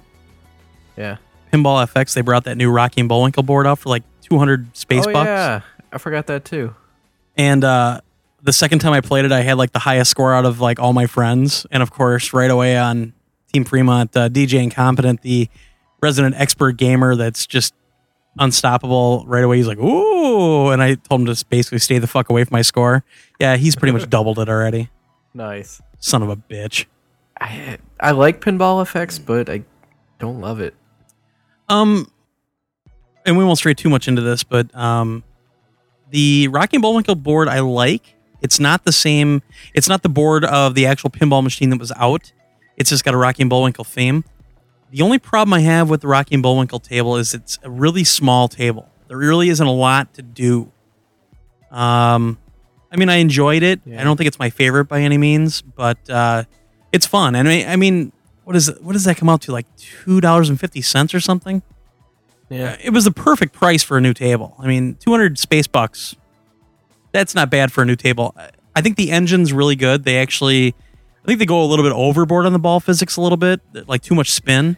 Yeah. 0.96 1.16
Pinball 1.52 1.86
FX, 1.86 2.14
they 2.14 2.20
brought 2.20 2.44
that 2.44 2.56
new 2.56 2.70
Rocky 2.70 3.00
and 3.00 3.08
Bullwinkle 3.08 3.44
board 3.44 3.66
out 3.66 3.78
for 3.78 3.88
like 3.88 4.02
200 4.22 4.76
space 4.76 5.06
oh 5.06 5.12
bucks. 5.12 5.26
yeah, 5.26 5.60
I 5.92 5.98
forgot 5.98 6.26
that 6.26 6.44
too. 6.44 6.74
And 7.36 7.64
uh, 7.64 8.00
the 8.42 8.52
second 8.52 8.80
time 8.80 8.92
I 8.92 9.00
played 9.00 9.24
it, 9.24 9.32
I 9.32 9.40
had 9.40 9.56
like 9.58 9.72
the 9.72 9.78
highest 9.78 10.10
score 10.10 10.34
out 10.34 10.44
of 10.44 10.60
like 10.60 10.78
all 10.78 10.92
my 10.92 11.06
friends. 11.06 11.66
And 11.70 11.82
of 11.82 11.90
course, 11.90 12.32
right 12.32 12.50
away 12.50 12.76
on 12.76 13.12
Team 13.52 13.64
Fremont, 13.64 14.16
uh, 14.16 14.28
DJ 14.28 14.62
Incompetent, 14.62 15.22
the 15.22 15.48
resident 16.00 16.34
expert 16.36 16.72
gamer 16.76 17.16
that's 17.16 17.46
just 17.46 17.74
unstoppable. 18.38 19.24
Right 19.26 19.44
away, 19.44 19.56
he's 19.56 19.66
like, 19.66 19.78
"Ooh!" 19.78 20.68
And 20.70 20.82
I 20.82 20.94
told 20.96 21.22
him 21.22 21.34
to 21.34 21.44
basically 21.46 21.78
stay 21.78 21.98
the 21.98 22.06
fuck 22.06 22.30
away 22.30 22.44
from 22.44 22.54
my 22.54 22.62
score. 22.62 23.04
Yeah, 23.40 23.56
he's 23.56 23.76
pretty 23.76 23.92
much 23.92 24.08
doubled 24.10 24.38
it 24.38 24.48
already. 24.48 24.90
Nice. 25.32 25.80
Son 25.98 26.22
of 26.22 26.28
a 26.28 26.36
bitch. 26.36 26.86
I 27.40 27.78
I 27.98 28.12
like 28.12 28.40
Pinball 28.40 28.84
FX, 28.84 29.24
but 29.24 29.48
I 29.48 29.64
don't 30.18 30.40
love 30.40 30.60
it. 30.60 30.74
Um, 31.68 32.10
and 33.24 33.38
we 33.38 33.44
won't 33.44 33.58
stray 33.58 33.74
too 33.74 33.88
much 33.88 34.06
into 34.06 34.22
this, 34.22 34.44
but 34.44 34.74
um, 34.76 35.24
the 36.10 36.48
Rocky 36.48 36.76
and 36.76 36.82
Bullwinkle 36.82 37.14
board 37.14 37.48
I 37.48 37.60
like. 37.60 38.14
It's 38.40 38.60
not 38.60 38.84
the 38.84 38.92
same. 38.92 39.42
It's 39.72 39.88
not 39.88 40.02
the 40.02 40.08
board 40.08 40.44
of 40.44 40.74
the 40.74 40.86
actual 40.86 41.10
pinball 41.10 41.42
machine 41.42 41.70
that 41.70 41.78
was 41.78 41.92
out. 41.96 42.32
It's 42.76 42.90
just 42.90 43.04
got 43.04 43.14
a 43.14 43.16
Rocky 43.16 43.42
and 43.42 43.50
Bullwinkle 43.50 43.84
theme. 43.84 44.24
The 44.90 45.02
only 45.02 45.18
problem 45.18 45.54
I 45.54 45.60
have 45.60 45.88
with 45.90 46.02
the 46.02 46.08
Rocky 46.08 46.34
and 46.34 46.42
Bullwinkle 46.42 46.78
table 46.78 47.16
is 47.16 47.34
it's 47.34 47.58
a 47.62 47.70
really 47.70 48.04
small 48.04 48.48
table. 48.48 48.88
There 49.08 49.16
really 49.16 49.48
isn't 49.48 49.66
a 49.66 49.72
lot 49.72 50.14
to 50.14 50.22
do. 50.22 50.70
Um, 51.70 52.38
I 52.92 52.96
mean, 52.96 53.08
I 53.08 53.16
enjoyed 53.16 53.62
it. 53.62 53.80
Yeah. 53.84 54.00
I 54.00 54.04
don't 54.04 54.16
think 54.16 54.28
it's 54.28 54.38
my 54.38 54.50
favorite 54.50 54.84
by 54.84 55.00
any 55.00 55.18
means, 55.18 55.62
but 55.62 55.98
uh, 56.08 56.44
it's 56.92 57.06
fun. 57.06 57.34
And 57.34 57.48
I 57.48 57.50
mean, 57.50 57.68
I 57.68 57.76
mean, 57.76 58.12
what 58.44 58.54
is 58.54 58.70
what 58.80 58.92
does 58.92 59.04
that 59.04 59.16
come 59.16 59.28
out 59.28 59.40
to? 59.42 59.52
Like 59.52 59.66
two 59.76 60.20
dollars 60.20 60.48
and 60.48 60.60
fifty 60.60 60.80
cents 60.80 61.12
or 61.14 61.20
something? 61.20 61.62
Yeah. 62.50 62.76
It 62.82 62.90
was 62.90 63.04
the 63.04 63.10
perfect 63.10 63.52
price 63.54 63.82
for 63.82 63.96
a 63.96 64.00
new 64.00 64.14
table. 64.14 64.54
I 64.58 64.66
mean, 64.66 64.96
two 65.00 65.10
hundred 65.10 65.38
space 65.38 65.66
bucks. 65.66 66.14
That's 67.12 67.34
not 67.34 67.50
bad 67.50 67.72
for 67.72 67.82
a 67.82 67.86
new 67.86 67.96
table. 67.96 68.34
I- 68.36 68.50
I 68.76 68.80
think 68.80 68.96
the 68.96 69.12
engine's 69.12 69.52
really 69.52 69.76
good. 69.76 70.02
They 70.02 70.18
actually, 70.18 70.74
I 71.22 71.26
think 71.26 71.38
they 71.38 71.46
go 71.46 71.62
a 71.62 71.64
little 71.64 71.84
bit 71.84 71.92
overboard 71.92 72.44
on 72.44 72.52
the 72.52 72.58
ball 72.58 72.80
physics 72.80 73.16
a 73.16 73.20
little 73.20 73.36
bit, 73.36 73.60
like 73.86 74.02
too 74.02 74.16
much 74.16 74.32
spin. 74.32 74.76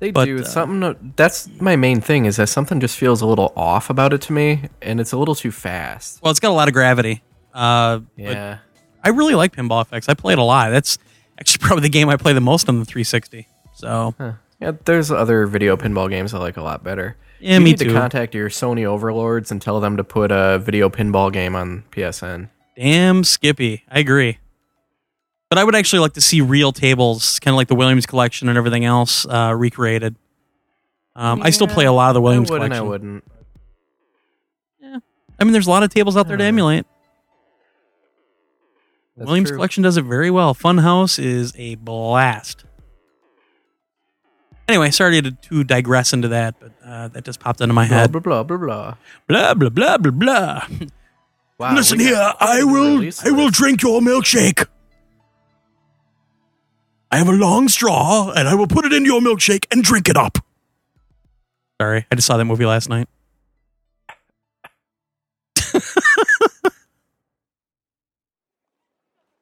They 0.00 0.10
But, 0.12 0.24
do. 0.24 0.38
uh, 0.38 0.44
something 0.44 1.12
that's 1.14 1.46
my 1.60 1.76
main 1.76 2.00
thing 2.00 2.24
is 2.24 2.36
that 2.36 2.48
something 2.48 2.80
just 2.80 2.96
feels 2.96 3.20
a 3.20 3.26
little 3.26 3.52
off 3.54 3.90
about 3.90 4.14
it 4.14 4.22
to 4.22 4.32
me, 4.32 4.62
and 4.80 4.98
it's 4.98 5.12
a 5.12 5.18
little 5.18 5.34
too 5.34 5.50
fast. 5.52 6.20
Well, 6.22 6.30
it's 6.30 6.40
got 6.40 6.48
a 6.48 6.54
lot 6.54 6.68
of 6.68 6.72
gravity. 6.74 7.22
Uh, 7.52 8.00
Yeah. 8.16 8.58
I 9.04 9.10
really 9.10 9.34
like 9.34 9.54
Pinball 9.54 9.86
FX. 9.86 10.08
I 10.08 10.14
play 10.14 10.32
it 10.32 10.38
a 10.38 10.42
lot. 10.42 10.70
That's 10.70 10.96
actually 11.38 11.58
probably 11.66 11.82
the 11.82 11.88
game 11.90 12.08
I 12.08 12.16
play 12.16 12.32
the 12.32 12.40
most 12.40 12.70
on 12.70 12.78
the 12.78 12.86
360. 12.86 13.46
So 13.74 14.14
Huh. 14.16 14.32
Yeah, 14.60 14.72
there's 14.84 15.10
other 15.10 15.46
video 15.46 15.76
pinball 15.76 16.10
games 16.10 16.34
I 16.34 16.38
like 16.38 16.56
a 16.56 16.62
lot 16.62 16.82
better. 16.82 17.16
Yeah, 17.40 17.54
you 17.54 17.60
me 17.60 17.70
need 17.70 17.78
too. 17.78 17.88
to 17.88 17.92
contact 17.94 18.34
your 18.34 18.48
Sony 18.48 18.84
overlords 18.84 19.52
and 19.52 19.62
tell 19.62 19.78
them 19.78 19.96
to 19.96 20.04
put 20.04 20.32
a 20.32 20.58
video 20.58 20.88
pinball 20.88 21.32
game 21.32 21.54
on 21.54 21.84
PSN. 21.92 22.48
damn 22.76 23.22
Skippy. 23.22 23.84
I 23.88 24.00
agree. 24.00 24.38
But 25.48 25.58
I 25.58 25.64
would 25.64 25.74
actually 25.76 26.00
like 26.00 26.14
to 26.14 26.20
see 26.20 26.40
real 26.40 26.72
tables, 26.72 27.38
kind 27.38 27.54
of 27.54 27.56
like 27.56 27.68
the 27.68 27.74
Williams 27.76 28.04
collection 28.06 28.48
and 28.48 28.58
everything 28.58 28.84
else, 28.84 29.24
uh, 29.26 29.54
recreated. 29.56 30.16
Um, 31.16 31.40
I 31.42 31.50
still 31.50 31.68
play 31.68 31.86
a 31.86 31.92
lot 31.92 32.08
of 32.10 32.14
the 32.14 32.20
Williams 32.20 32.50
I 32.50 32.54
wouldn't. 32.54 32.72
collection. 32.72 32.84
I 32.84 32.88
wouldn't. 32.88 33.24
Yeah, 34.80 34.98
I 35.40 35.44
mean, 35.44 35.52
there's 35.52 35.66
a 35.66 35.70
lot 35.70 35.82
of 35.84 35.90
tables 35.94 36.16
out 36.16 36.26
there 36.28 36.36
to 36.36 36.42
Yeah. 36.44 36.48
emulate. 36.48 36.86
That's 39.16 39.26
Williams 39.26 39.48
true. 39.50 39.56
Collection 39.56 39.82
does 39.82 39.96
it 39.96 40.02
very 40.02 40.30
well. 40.30 40.54
Funhouse 40.54 41.18
is 41.22 41.52
a 41.56 41.76
blast. 41.76 42.64
Anyway, 44.68 44.90
sorry 44.90 45.20
to, 45.22 45.30
to 45.32 45.64
digress 45.64 46.12
into 46.12 46.28
that, 46.28 46.54
but 46.60 46.72
uh, 46.84 47.08
that 47.08 47.24
just 47.24 47.40
popped 47.40 47.60
into 47.62 47.72
my 47.74 47.86
head. 47.86 48.12
blah 48.12 48.20
blah 48.20 48.42
blah 48.42 48.56
blah. 48.58 48.94
Blah 49.26 49.54
blah 49.54 49.70
blah 49.70 49.96
blah 49.96 50.10
blah. 50.12 50.66
Wow, 51.58 51.74
Listen 51.74 51.98
here, 51.98 52.32
I 52.38 52.62
will 52.62 53.02
I 53.24 53.30
will 53.32 53.50
drink 53.50 53.82
your 53.82 54.00
milkshake. 54.00 54.66
I 57.10 57.16
have 57.16 57.28
a 57.28 57.32
long 57.32 57.68
straw 57.68 58.30
and 58.36 58.46
I 58.46 58.54
will 58.54 58.66
put 58.68 58.84
it 58.84 58.92
into 58.92 59.06
your 59.08 59.20
milkshake 59.20 59.64
and 59.72 59.82
drink 59.82 60.08
it 60.08 60.16
up. 60.16 60.38
Sorry, 61.80 62.04
I 62.12 62.14
just 62.14 62.26
saw 62.26 62.36
that 62.36 62.44
movie 62.44 62.66
last 62.66 62.88
night. 62.90 63.08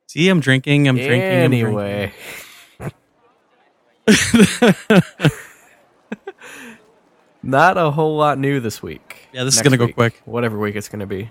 See, 0.07 0.29
I'm 0.29 0.41
drinking. 0.41 0.89
I'm 0.89 0.97
drinking. 0.97 1.45
I'm 1.45 1.51
drinking. 1.51 2.13
Not 7.43 7.77
a 7.79 7.91
whole 7.93 8.17
lot 8.17 8.39
new 8.39 8.61
this 8.61 8.83
week. 8.83 9.29
Yeah, 9.33 9.45
this 9.45 9.57
is 9.57 9.63
gonna 9.63 9.77
go 9.77 9.89
quick. 9.89 10.21
Whatever 10.25 10.59
week 10.59 10.75
it's 10.77 10.89
gonna 10.89 11.07
be. 11.07 11.31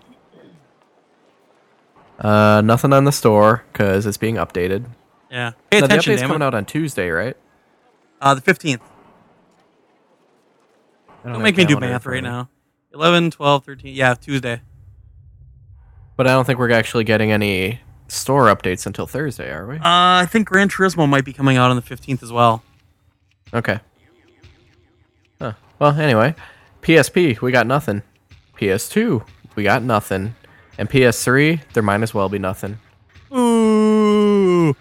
Uh, 2.19 2.61
nothing 2.63 2.93
on 2.93 3.03
the 3.03 3.11
store 3.11 3.63
because 3.73 4.05
it's 4.05 4.17
being 4.17 4.35
updated. 4.35 4.85
Yeah. 5.29 5.51
Pay 5.69 5.81
No, 5.81 5.87
the 5.87 5.95
attention, 5.95 6.13
update's 6.13 6.21
coming 6.21 6.41
it. 6.41 6.45
out 6.45 6.53
on 6.53 6.63
Tuesday, 6.65 7.09
right? 7.09 7.35
Uh, 8.21 8.33
the 8.35 8.41
15th. 8.41 8.79
I 11.25 11.33
Don't 11.33 11.41
make 11.41 11.57
me 11.57 11.65
do 11.65 11.77
math 11.77 12.05
right 12.05 12.23
me. 12.23 12.29
now. 12.29 12.49
11, 12.93 13.31
12, 13.31 13.65
13. 13.65 13.93
Yeah, 13.93 14.13
Tuesday. 14.13 14.61
But 16.15 16.27
I 16.27 16.31
don't 16.31 16.45
think 16.45 16.59
we're 16.59 16.71
actually 16.71 17.03
getting 17.03 17.33
any 17.33 17.81
store 18.07 18.45
updates 18.45 18.85
until 18.85 19.07
Thursday, 19.07 19.51
are 19.51 19.65
we? 19.65 19.75
Uh, 19.77 19.81
I 19.83 20.27
think 20.29 20.47
Gran 20.47 20.69
Turismo 20.69 21.07
might 21.07 21.25
be 21.25 21.33
coming 21.33 21.57
out 21.57 21.69
on 21.69 21.75
the 21.75 21.81
15th 21.81 22.23
as 22.23 22.31
well. 22.31 22.63
Okay. 23.53 23.79
Huh. 25.39 25.53
Well, 25.79 25.99
anyway, 25.99 26.35
PSP, 26.81 27.41
we 27.41 27.51
got 27.51 27.67
nothing. 27.67 28.03
PS2, 28.57 29.25
we 29.55 29.63
got 29.63 29.83
nothing. 29.83 30.35
And 30.77 30.89
PS3, 30.89 31.61
there 31.73 31.83
might 31.83 32.01
as 32.01 32.13
well 32.13 32.29
be 32.29 32.39
nothing. 32.39 32.79
Ooh. 33.35 34.75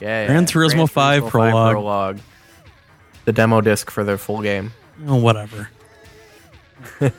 Yeah, 0.00 0.26
Gran 0.26 0.42
yeah. 0.42 0.48
Turismo 0.48 0.88
5 0.88 1.28
prologue. 1.28 1.72
prologue. 1.72 2.20
The 3.24 3.32
demo 3.32 3.60
disc 3.60 3.90
for 3.90 4.02
the 4.04 4.18
full 4.18 4.42
game. 4.42 4.72
Oh, 5.06 5.16
whatever. 5.16 5.68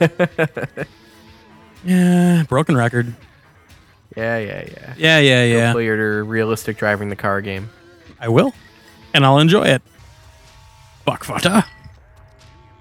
yeah, 1.86 2.44
broken 2.48 2.76
record. 2.76 3.14
Yeah, 4.16 4.38
yeah, 4.38 4.64
yeah. 4.68 4.94
Yeah, 4.98 5.20
yeah, 5.20 5.44
yeah. 5.46 5.66
Hopefully 5.68 5.86
your 5.86 6.24
realistic 6.24 6.78
driving 6.78 7.10
the 7.10 7.16
car 7.16 7.42
game. 7.42 7.70
I 8.20 8.28
will, 8.30 8.54
and 9.14 9.26
I'll 9.26 9.40
enjoy 9.40 9.64
it. 9.64 9.82
Buckfata. 11.08 11.66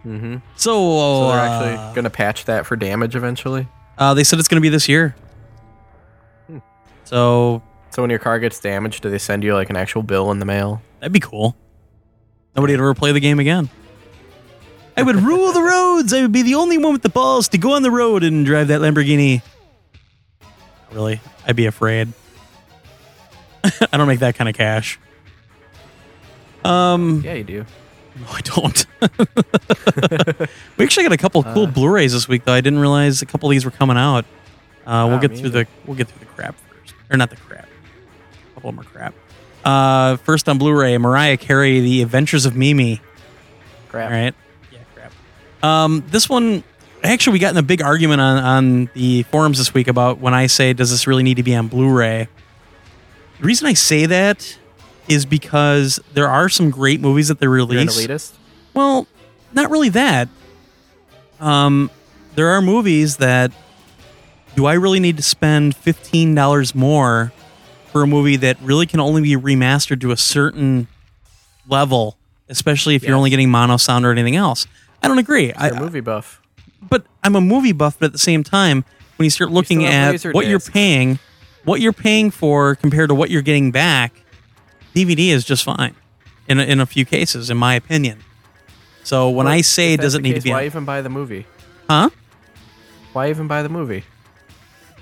Mm-hmm. 0.06 0.36
So, 0.56 0.72
So 0.72 1.28
they're 1.28 1.38
uh, 1.38 1.48
actually 1.48 1.94
going 1.94 2.04
to 2.04 2.10
patch 2.10 2.44
that 2.46 2.66
for 2.66 2.76
damage 2.76 3.14
eventually. 3.16 3.66
uh, 3.98 4.14
they 4.14 4.24
said 4.24 4.38
it's 4.38 4.48
going 4.48 4.60
to 4.60 4.62
be 4.62 4.68
this 4.68 4.88
year. 4.88 5.14
Hmm. 6.48 6.58
So 7.04 7.62
So 7.90 8.02
when 8.02 8.10
your 8.10 8.18
car 8.18 8.38
gets 8.38 8.58
damaged, 8.60 9.02
do 9.02 9.10
they 9.10 9.18
send 9.18 9.42
you 9.44 9.54
like 9.54 9.70
an 9.70 9.76
actual 9.76 10.02
bill 10.02 10.30
in 10.30 10.38
the 10.38 10.44
mail? 10.46 10.82
that'd 11.00 11.12
be 11.12 11.20
cool. 11.20 11.56
Nobody 12.54 12.74
would 12.74 12.80
ever 12.80 12.94
play 12.94 13.12
the 13.12 13.20
game 13.20 13.40
again. 13.40 13.70
I 14.96 15.02
would 15.02 15.16
rule 15.16 15.52
the 15.52 15.62
roads. 15.62 16.12
I 16.12 16.20
would 16.22 16.32
be 16.32 16.42
the 16.42 16.54
only 16.56 16.78
one 16.78 16.92
with 16.92 17.02
the 17.02 17.08
balls 17.08 17.48
to 17.48 17.58
go 17.58 17.72
on 17.72 17.82
the 17.82 17.90
road 17.90 18.22
and 18.22 18.44
drive 18.44 18.68
that 18.68 18.80
Lamborghini. 18.82 19.40
Really, 20.92 21.20
I'd 21.46 21.56
be 21.56 21.66
afraid. 21.66 22.12
I 23.92 23.96
don't 23.96 24.06
make 24.08 24.20
that 24.20 24.34
kind 24.34 24.48
of 24.48 24.54
cash. 24.54 24.98
Um, 26.64 27.22
Yeah, 27.24 27.34
you 27.34 27.44
do. 27.44 27.66
No, 28.20 28.26
I 28.30 28.40
don't. 28.42 28.86
we 30.76 30.84
actually 30.84 31.04
got 31.04 31.12
a 31.12 31.16
couple 31.16 31.42
cool 31.42 31.64
Uh, 31.64 31.70
Blu-rays 31.70 32.12
this 32.12 32.28
week, 32.28 32.44
though. 32.44 32.52
I 32.52 32.60
didn't 32.60 32.78
realize 32.80 33.22
a 33.22 33.26
couple 33.26 33.48
of 33.48 33.52
these 33.52 33.64
were 33.64 33.70
coming 33.70 33.96
out. 33.96 34.24
Uh, 34.86 35.06
we'll 35.08 35.18
get 35.18 35.30
through 35.30 35.48
either. 35.48 35.64
the 35.64 35.68
we'll 35.86 35.96
get 35.96 36.08
through 36.08 36.20
the 36.20 36.26
crap 36.26 36.54
first, 36.68 36.94
or 37.10 37.16
not 37.16 37.30
the 37.30 37.36
crap. 37.36 37.64
A 37.64 38.54
couple 38.54 38.70
of 38.70 38.76
them 38.76 38.84
are 38.84 38.88
crap. 38.88 39.14
Uh, 39.64 40.16
first 40.18 40.48
on 40.48 40.58
Blu-ray, 40.58 40.98
Mariah 40.98 41.36
Carey, 41.36 41.80
The 41.80 42.02
Adventures 42.02 42.44
of 42.46 42.54
Mimi. 42.56 43.00
Crap. 43.88 44.10
All 44.10 44.16
right. 44.16 44.34
Yeah, 44.72 44.78
crap. 44.94 45.12
Um, 45.64 46.04
this 46.08 46.28
one, 46.28 46.64
actually, 47.02 47.34
we 47.34 47.38
got 47.38 47.50
in 47.52 47.56
a 47.56 47.62
big 47.62 47.82
argument 47.82 48.20
on, 48.20 48.38
on 48.42 48.90
the 48.94 49.22
forums 49.24 49.58
this 49.58 49.74
week 49.74 49.88
about 49.88 50.18
when 50.18 50.34
I 50.34 50.46
say, 50.46 50.72
does 50.72 50.90
this 50.90 51.06
really 51.06 51.22
need 51.22 51.36
to 51.36 51.42
be 51.42 51.54
on 51.54 51.68
Blu 51.68 51.88
ray? 51.92 52.28
The 53.40 53.44
reason 53.46 53.66
I 53.66 53.74
say 53.74 54.06
that 54.06 54.58
is 55.08 55.26
because 55.26 55.98
there 56.14 56.28
are 56.28 56.48
some 56.48 56.70
great 56.70 57.00
movies 57.00 57.28
that 57.28 57.40
they 57.40 57.46
You're 57.46 57.54
release. 57.54 58.06
elitist? 58.06 58.32
Well, 58.74 59.06
not 59.52 59.70
really 59.70 59.88
that. 59.90 60.28
Um, 61.40 61.90
there 62.36 62.48
are 62.50 62.62
movies 62.62 63.16
that 63.18 63.50
do 64.54 64.66
I 64.66 64.74
really 64.74 65.00
need 65.00 65.16
to 65.16 65.22
spend 65.22 65.74
fifteen 65.74 66.34
dollars 66.34 66.74
more 66.74 67.32
for 67.90 68.02
a 68.02 68.06
movie 68.06 68.36
that 68.36 68.58
really 68.62 68.86
can 68.86 69.00
only 69.00 69.22
be 69.22 69.30
remastered 69.36 70.00
to 70.02 70.12
a 70.12 70.16
certain 70.16 70.86
level, 71.68 72.16
especially 72.48 72.94
if 72.94 73.02
you're 73.02 73.10
Yes. 73.12 73.16
only 73.16 73.30
getting 73.30 73.50
mono 73.50 73.76
sound 73.76 74.04
or 74.06 74.12
anything 74.12 74.36
else? 74.36 74.66
I 75.02 75.08
don't 75.08 75.18
agree. 75.18 75.46
You're 75.46 75.54
I, 75.58 75.68
a 75.68 75.80
movie 75.80 76.00
buff. 76.00 76.40
But 76.88 77.04
I'm 77.22 77.36
a 77.36 77.40
movie 77.40 77.72
buff, 77.72 77.98
but 77.98 78.06
at 78.06 78.12
the 78.12 78.18
same 78.18 78.42
time, 78.42 78.84
when 79.16 79.24
you 79.24 79.30
start 79.30 79.50
looking 79.50 79.84
at 79.84 80.22
what 80.24 80.46
you're 80.46 80.60
paying, 80.60 81.18
what 81.64 81.80
you're 81.80 81.92
paying 81.92 82.30
for 82.30 82.74
compared 82.74 83.08
to 83.10 83.14
what 83.14 83.30
you're 83.30 83.42
getting 83.42 83.70
back, 83.70 84.12
DVD 84.94 85.28
is 85.28 85.44
just 85.44 85.64
fine 85.64 85.94
in 86.48 86.58
a, 86.58 86.62
in 86.64 86.80
a 86.80 86.86
few 86.86 87.04
cases, 87.04 87.50
in 87.50 87.56
my 87.56 87.74
opinion. 87.74 88.20
So 89.04 89.28
when 89.30 89.46
Well, 89.46 89.54
I 89.54 89.60
say 89.62 89.94
if 89.94 90.00
it 90.00 90.02
doesn't 90.02 90.22
need 90.22 90.34
case, 90.34 90.42
to 90.42 90.48
be, 90.48 90.52
Why 90.52 90.64
even 90.64 90.84
buy 90.84 91.02
the 91.02 91.08
movie? 91.08 91.46
huh? 91.88 92.10
Why 93.12 93.30
even 93.30 93.46
buy 93.46 93.62
the 93.62 93.68
movie? 93.68 94.04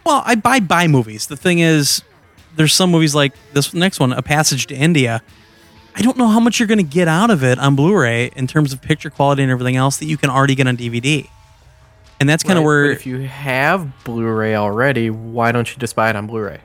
Well, 0.05 0.23
I 0.25 0.35
buy 0.35 0.61
buy 0.61 0.87
movies. 0.89 1.27
The 1.27 1.37
thing 1.37 1.59
is, 1.61 2.03
there's 2.57 2.73
some 2.73 2.91
movies 2.91 3.15
like 3.15 3.33
this 3.53 3.73
next 3.75 4.01
one, 4.01 4.13
A 4.13 4.23
Passage 4.23 4.67
to 4.69 4.75
India. 4.75 5.23
I 5.95 6.03
don't 6.03 6.17
know 6.17 6.29
how 6.29 6.41
much 6.41 6.59
you're 6.59 6.67
going 6.69 6.79
to 6.79 6.83
get 6.85 7.09
out 7.09 7.31
of 7.31 7.43
it 7.45 7.59
on 7.59 7.77
Blu-ray 7.77 8.33
in 8.37 8.47
terms 8.47 8.73
of 8.73 8.81
picture 8.81 9.11
quality 9.11 9.43
and 9.43 9.51
everything 9.53 9.77
else 9.77 9.99
that 9.99 10.07
you 10.07 10.17
can 10.17 10.31
already 10.31 10.55
get 10.55 10.67
on 10.67 10.77
DVD. 10.77 11.29
And 12.21 12.29
that's 12.29 12.43
kind 12.43 12.59
of 12.59 12.65
Right, 12.65 12.67
where 12.67 12.87
but 12.89 12.93
if 12.93 13.07
you 13.07 13.21
have 13.23 14.05
Blu-ray 14.05 14.55
already, 14.55 15.09
why 15.11 15.53
don't 15.53 15.71
you 15.71 15.79
just 15.79 15.97
buy 15.97 16.11
it 16.11 16.17
on 16.17 16.27
Blu-ray? 16.27 16.61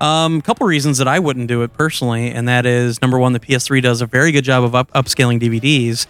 Um, 0.00 0.36
a 0.38 0.42
couple 0.42 0.66
reasons 0.66 0.98
that 0.98 1.08
I 1.08 1.18
wouldn't 1.18 1.48
do 1.48 1.62
it 1.62 1.72
personally, 1.72 2.30
and 2.30 2.48
that 2.48 2.64
is 2.64 3.02
number 3.02 3.18
one, 3.18 3.32
the 3.32 3.40
PS3 3.40 3.82
does 3.82 4.00
a 4.00 4.06
very 4.06 4.30
good 4.32 4.44
job 4.44 4.62
of 4.62 4.74
up- 4.74 4.90
upscaling 4.92 5.40
DVDs, 5.40 6.06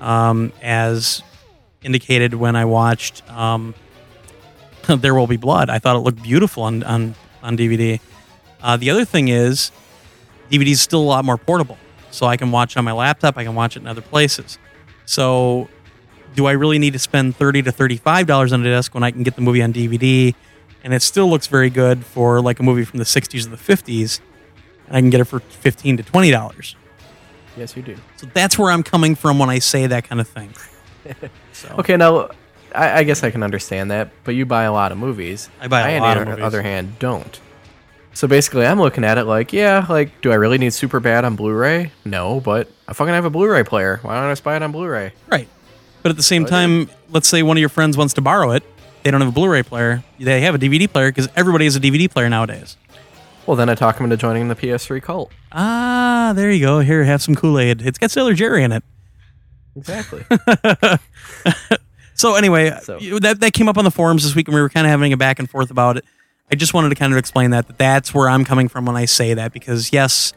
um, 0.00 0.52
as 0.62 1.22
indicated 1.82 2.34
when 2.34 2.56
I 2.56 2.64
watched 2.66 3.28
um, 3.30 3.74
There 4.88 5.14
Will 5.14 5.26
Be 5.26 5.38
Blood. 5.38 5.70
I 5.70 5.78
thought 5.78 5.96
it 5.96 6.00
looked 6.00 6.22
beautiful 6.22 6.64
on 6.64 6.82
on, 6.82 7.14
on 7.42 7.56
DVD. 7.56 8.00
Uh, 8.62 8.76
the 8.76 8.90
other 8.90 9.06
thing 9.06 9.28
is, 9.28 9.70
DVD 10.50 10.72
is 10.72 10.80
still 10.82 11.00
a 11.00 11.04
lot 11.04 11.24
more 11.24 11.38
portable, 11.38 11.78
so 12.10 12.26
I 12.26 12.36
can 12.36 12.50
watch 12.50 12.72
it 12.72 12.78
on 12.78 12.84
my 12.84 12.92
laptop. 12.92 13.38
I 13.38 13.44
can 13.44 13.54
watch 13.54 13.76
it 13.76 13.80
in 13.80 13.86
other 13.86 14.02
places. 14.02 14.58
So, 15.06 15.68
do 16.34 16.46
I 16.46 16.52
really 16.52 16.78
need 16.78 16.92
to 16.94 16.98
spend 16.98 17.36
thirty 17.36 17.62
to 17.62 17.72
thirty-five 17.72 18.26
dollars 18.26 18.52
on 18.52 18.60
a 18.60 18.64
disc 18.64 18.94
when 18.94 19.02
I 19.02 19.10
can 19.10 19.22
get 19.22 19.34
the 19.36 19.42
movie 19.42 19.62
on 19.62 19.72
DVD? 19.72 20.34
and 20.82 20.94
it 20.94 21.02
still 21.02 21.28
looks 21.28 21.46
very 21.46 21.68
good 21.68 22.06
for 22.06 22.40
like 22.40 22.58
a 22.58 22.62
movie 22.62 22.86
from 22.86 22.98
the 23.00 23.04
60s 23.04 23.46
or 23.46 23.50
the 23.50 23.56
50s 23.58 24.18
and 24.86 24.96
i 24.96 24.98
can 25.02 25.10
get 25.10 25.20
it 25.20 25.24
for 25.24 25.40
15 25.40 25.98
to 25.98 26.02
20 26.02 26.30
dollars 26.30 26.74
Yes, 27.54 27.76
you 27.76 27.82
do. 27.82 27.96
so 28.16 28.26
that's 28.32 28.58
where 28.58 28.70
i'm 28.72 28.82
coming 28.82 29.14
from 29.14 29.38
when 29.38 29.50
i 29.50 29.58
say 29.58 29.86
that 29.88 30.04
kind 30.04 30.22
of 30.22 30.26
thing 30.28 30.54
so 31.52 31.68
Okay, 31.80 31.98
now 31.98 32.30
I, 32.74 33.00
I 33.00 33.02
guess 33.02 33.22
I 33.22 33.30
can 33.30 33.42
understand 33.42 33.90
that, 33.90 34.10
but 34.24 34.34
you 34.34 34.46
buy 34.46 34.62
a 34.62 34.72
lot 34.72 34.90
of 34.90 34.96
movies. 34.96 35.50
I 35.60 35.68
buy 35.68 35.90
a 35.90 35.96
I, 35.96 35.98
lot 35.98 36.16
on 36.16 36.26
the 36.30 36.42
other 36.42 36.62
hand, 36.62 36.98
don't. 36.98 37.38
So 38.14 38.26
basically, 38.26 38.64
I'm 38.64 38.80
looking 38.80 39.04
at 39.04 39.18
it 39.18 39.24
like, 39.24 39.52
yeah, 39.52 39.84
like, 39.88 40.20
do 40.22 40.30
I 40.32 40.36
really 40.36 40.56
need 40.56 40.72
super 40.72 40.98
bad 41.00 41.24
on 41.26 41.36
Blu-ray? 41.36 41.92
No, 42.06 42.40
but 42.40 42.70
I 42.88 42.92
fucking 42.94 43.12
have 43.12 43.24
a 43.26 43.30
Blu-ray 43.30 43.64
player. 43.64 43.98
Why 44.02 44.14
don't 44.14 44.24
I 44.24 44.30
just 44.32 44.44
buy 44.44 44.56
it 44.56 44.62
on 44.62 44.72
Blu-ray? 44.72 45.12
right 45.28 45.48
but 46.02 46.10
at 46.10 46.16
the 46.16 46.22
same 46.22 46.42
yeah. 46.42 46.48
time 46.48 46.90
let's 47.10 47.28
say 47.28 47.42
one 47.42 47.56
of 47.56 47.60
your 47.60 47.68
friends 47.68 47.96
wants 47.96 48.14
to 48.14 48.20
borrow 48.20 48.50
it 48.52 48.62
they 49.02 49.10
don't 49.10 49.20
have 49.20 49.30
a 49.30 49.32
blu-ray 49.32 49.62
player 49.62 50.02
they 50.18 50.40
have 50.40 50.54
a 50.54 50.58
dvd 50.58 50.90
player 50.90 51.10
because 51.10 51.28
everybody 51.36 51.64
has 51.64 51.76
a 51.76 51.80
dvd 51.80 52.10
player 52.10 52.28
nowadays 52.28 52.76
Well, 53.46 53.56
then 53.56 53.68
I 53.68 53.74
talk 53.74 53.98
him 53.98 54.04
into 54.04 54.16
joining 54.16 54.48
the 54.48 54.54
PS3 54.54 55.02
cult. 55.02 55.32
ah 55.52 56.32
there 56.36 56.50
you 56.50 56.60
go 56.60 56.80
here 56.80 57.04
have 57.04 57.22
some 57.22 57.34
kool-aid 57.34 57.82
it's 57.82 57.98
got 57.98 58.10
sailor 58.10 58.34
jerry 58.34 58.62
in 58.64 58.72
it 58.72 58.82
Exactly. 59.76 60.24
So 62.20 62.34
anyway, 62.34 62.76
So- 62.82 62.98
that 63.20 63.40
that 63.40 63.54
came 63.54 63.66
up 63.66 63.78
on 63.78 63.84
the 63.84 63.90
forums 63.90 64.24
this 64.24 64.34
week, 64.34 64.46
and 64.46 64.54
we 64.54 64.60
were 64.60 64.68
kind 64.68 64.86
of 64.86 64.90
having 64.90 65.12
a 65.14 65.16
back 65.16 65.38
and 65.38 65.48
forth 65.48 65.70
about 65.70 65.96
it. 65.96 66.04
I 66.52 66.54
just 66.54 66.74
wanted 66.74 66.90
to 66.90 66.94
kind 66.94 67.14
of 67.14 67.18
explain 67.18 67.52
that, 67.52 67.66
that 67.68 67.78
that's 67.78 68.12
where 68.12 68.28
I'm 68.28 68.44
coming 68.44 68.68
from 68.68 68.84
when 68.84 68.94
I 68.96 69.06
say 69.06 69.32
that 69.34 69.54
because 69.54 69.90
yes, 69.90 70.34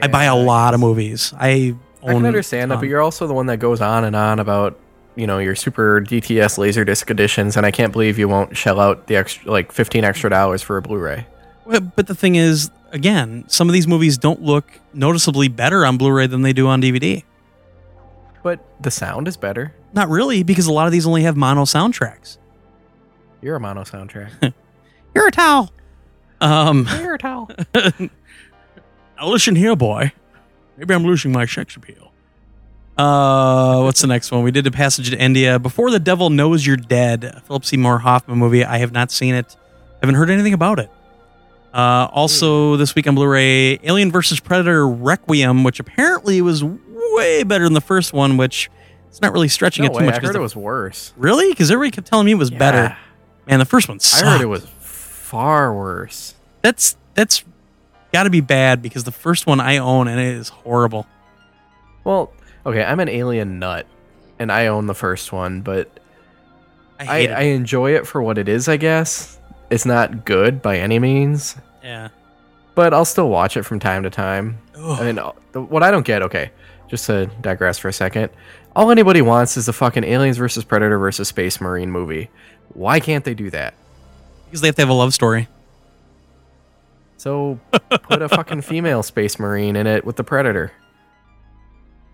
I 0.00 0.06
buy 0.06 0.24
a 0.24 0.36
lot 0.36 0.72
of 0.72 0.80
movies. 0.80 1.34
I 1.36 1.74
I 2.02 2.14
can 2.14 2.24
understand 2.24 2.70
that, 2.70 2.80
but 2.80 2.88
you're 2.88 3.02
also 3.02 3.26
the 3.26 3.34
one 3.34 3.46
that 3.46 3.58
goes 3.58 3.82
on 3.82 4.04
and 4.04 4.16
on 4.16 4.38
about 4.38 4.78
you 5.16 5.26
know 5.26 5.38
your 5.38 5.54
super 5.54 6.00
DTS 6.00 6.58
Laserdisc 6.58 7.10
editions, 7.10 7.56
and 7.56 7.66
I 7.66 7.70
can't 7.70 7.92
believe 7.92 8.18
you 8.18 8.28
won't 8.28 8.56
shell 8.56 8.80
out 8.80 9.06
the 9.06 9.16
extra 9.16 9.50
like 9.50 9.72
15 9.72 10.04
extra 10.04 10.30
dollars 10.30 10.62
for 10.62 10.76
a 10.76 10.82
Blu-ray. 10.82 11.26
But 11.66 11.96
but 11.96 12.06
the 12.06 12.14
thing 12.14 12.34
is, 12.36 12.70
again, 12.92 13.44
some 13.48 13.68
of 13.68 13.72
these 13.72 13.86
movies 13.86 14.18
don't 14.18 14.42
look 14.42 14.80
noticeably 14.92 15.48
better 15.48 15.84
on 15.84 15.96
Blu-ray 15.96 16.26
than 16.26 16.42
they 16.42 16.52
do 16.52 16.66
on 16.68 16.80
DVD. 16.80 17.24
But 18.42 18.60
the 18.80 18.90
sound 18.90 19.28
is 19.28 19.36
better. 19.36 19.74
Not 19.92 20.08
really, 20.08 20.42
because 20.42 20.66
a 20.66 20.72
lot 20.72 20.86
of 20.86 20.92
these 20.92 21.06
only 21.06 21.22
have 21.22 21.36
mono 21.36 21.64
soundtracks. 21.64 22.38
You're 23.42 23.56
a 23.56 23.60
mono 23.60 23.82
soundtrack. 23.82 24.54
You're 25.14 25.28
a 25.28 25.32
towel. 25.32 25.70
Um, 26.40 26.88
You're 27.00 27.14
a 27.14 27.18
towel. 27.18 27.50
now 27.74 28.08
listen 29.24 29.56
here, 29.56 29.76
boy. 29.76 30.12
Maybe 30.76 30.94
I'm 30.94 31.04
losing 31.04 31.32
my 31.32 31.44
sex 31.44 31.76
appeal. 31.76 32.09
Uh, 33.00 33.82
what's 33.82 34.02
the 34.02 34.06
next 34.06 34.30
one? 34.30 34.42
We 34.42 34.50
did 34.50 34.66
a 34.66 34.70
passage 34.70 35.08
to 35.10 35.18
India. 35.18 35.58
Before 35.58 35.90
the 35.90 35.98
Devil 35.98 36.28
Knows 36.28 36.66
You're 36.66 36.76
Dead, 36.76 37.40
Philip 37.46 37.64
Seymour 37.64 37.98
Hoffman 38.00 38.36
movie. 38.38 38.62
I 38.64 38.76
have 38.78 38.92
not 38.92 39.10
seen 39.10 39.34
it. 39.34 39.56
Haven't 40.02 40.16
heard 40.16 40.28
anything 40.28 40.52
about 40.52 40.78
it. 40.78 40.90
Uh, 41.72 42.08
also, 42.12 42.76
this 42.76 42.94
week 42.94 43.06
on 43.06 43.14
Blu-ray, 43.14 43.78
Alien 43.84 44.12
vs. 44.12 44.40
Predator 44.40 44.86
Requiem, 44.86 45.64
which 45.64 45.80
apparently 45.80 46.42
was 46.42 46.62
way 46.62 47.42
better 47.42 47.64
than 47.64 47.72
the 47.72 47.80
first 47.80 48.12
one, 48.12 48.36
which 48.36 48.68
it's 49.08 49.22
not 49.22 49.32
really 49.32 49.48
stretching 49.48 49.84
No 49.84 49.90
it 49.90 49.94
too 49.94 50.00
way, 50.00 50.06
much. 50.06 50.16
I 50.22 50.26
heard 50.26 50.34
the- 50.34 50.40
it 50.40 50.42
was 50.42 50.54
worse. 50.56 51.14
really 51.16 51.48
because 51.50 51.70
everybody 51.70 51.92
kept 51.94 52.06
telling 52.06 52.26
me 52.26 52.32
it 52.32 52.36
was 52.38 52.50
better. 52.50 52.82
Yeah. 52.82 52.96
Man, 53.46 53.58
the 53.60 53.64
first 53.64 53.88
one 53.88 53.96
I 53.96 53.98
sucked. 54.00 54.26
heard 54.26 54.40
it 54.42 54.46
was 54.46 54.66
far 54.80 55.72
worse. 55.74 56.34
That's 56.62 56.96
that's 57.14 57.44
got 58.12 58.24
to 58.24 58.30
be 58.30 58.40
bad 58.42 58.82
because 58.82 59.04
the 59.04 59.12
first 59.12 59.46
one 59.46 59.58
I 59.58 59.78
own 59.78 60.06
and 60.06 60.20
it 60.20 60.34
is 60.34 60.48
horrible. 60.50 61.06
Well, 62.04 62.32
okay, 62.66 62.84
I'm 62.84 63.00
an 63.00 63.08
alien 63.08 63.58
nut, 63.58 63.86
and 64.38 64.50
I 64.50 64.66
own 64.68 64.86
the 64.86 64.94
first 64.94 65.32
one, 65.32 65.60
but 65.62 65.90
I 66.98 67.04
I, 67.06 67.26
I 67.26 67.42
enjoy 67.42 67.94
it 67.94 68.06
for 68.06 68.22
what 68.22 68.38
it 68.38 68.48
is. 68.48 68.68
I 68.68 68.76
guess 68.76 69.38
it's 69.70 69.86
not 69.86 70.24
good 70.24 70.62
by 70.62 70.78
any 70.78 70.98
means, 70.98 71.56
yeah. 71.82 72.08
but 72.74 72.92
I'll 72.92 73.04
still 73.04 73.28
watch 73.28 73.56
it 73.56 73.62
from 73.62 73.78
time 73.78 74.02
to 74.02 74.10
time. 74.10 74.58
Ugh. 74.76 75.00
I 75.00 75.04
mean, 75.04 75.18
uh, 75.18 75.32
what 75.60 75.82
I 75.82 75.90
don't 75.90 76.04
get, 76.04 76.22
okay, 76.22 76.50
just 76.88 77.06
to 77.06 77.26
digress 77.40 77.78
for 77.78 77.88
a 77.88 77.92
second, 77.92 78.30
All 78.74 78.90
anybody 78.90 79.22
wants 79.22 79.56
is 79.56 79.68
a 79.68 79.72
fucking 79.72 80.04
Aliens 80.04 80.36
versus 80.36 80.64
Predator 80.64 80.98
versus 80.98 81.28
Space 81.28 81.60
Marine 81.60 81.90
movie. 81.90 82.30
Why 82.74 83.00
can't 83.00 83.24
they 83.24 83.34
do 83.34 83.50
that? 83.50 83.74
Because 84.46 84.60
they 84.60 84.68
have 84.68 84.76
to 84.76 84.82
have 84.82 84.88
a 84.88 84.94
love 84.94 85.14
story. 85.14 85.48
So 87.16 87.58
put 88.02 88.22
a 88.22 88.28
fucking 88.28 88.60
female 88.62 89.02
Space 89.02 89.38
Marine 89.38 89.76
in 89.76 89.86
it 89.86 90.04
with 90.04 90.16
the 90.16 90.24
Predator. 90.24 90.72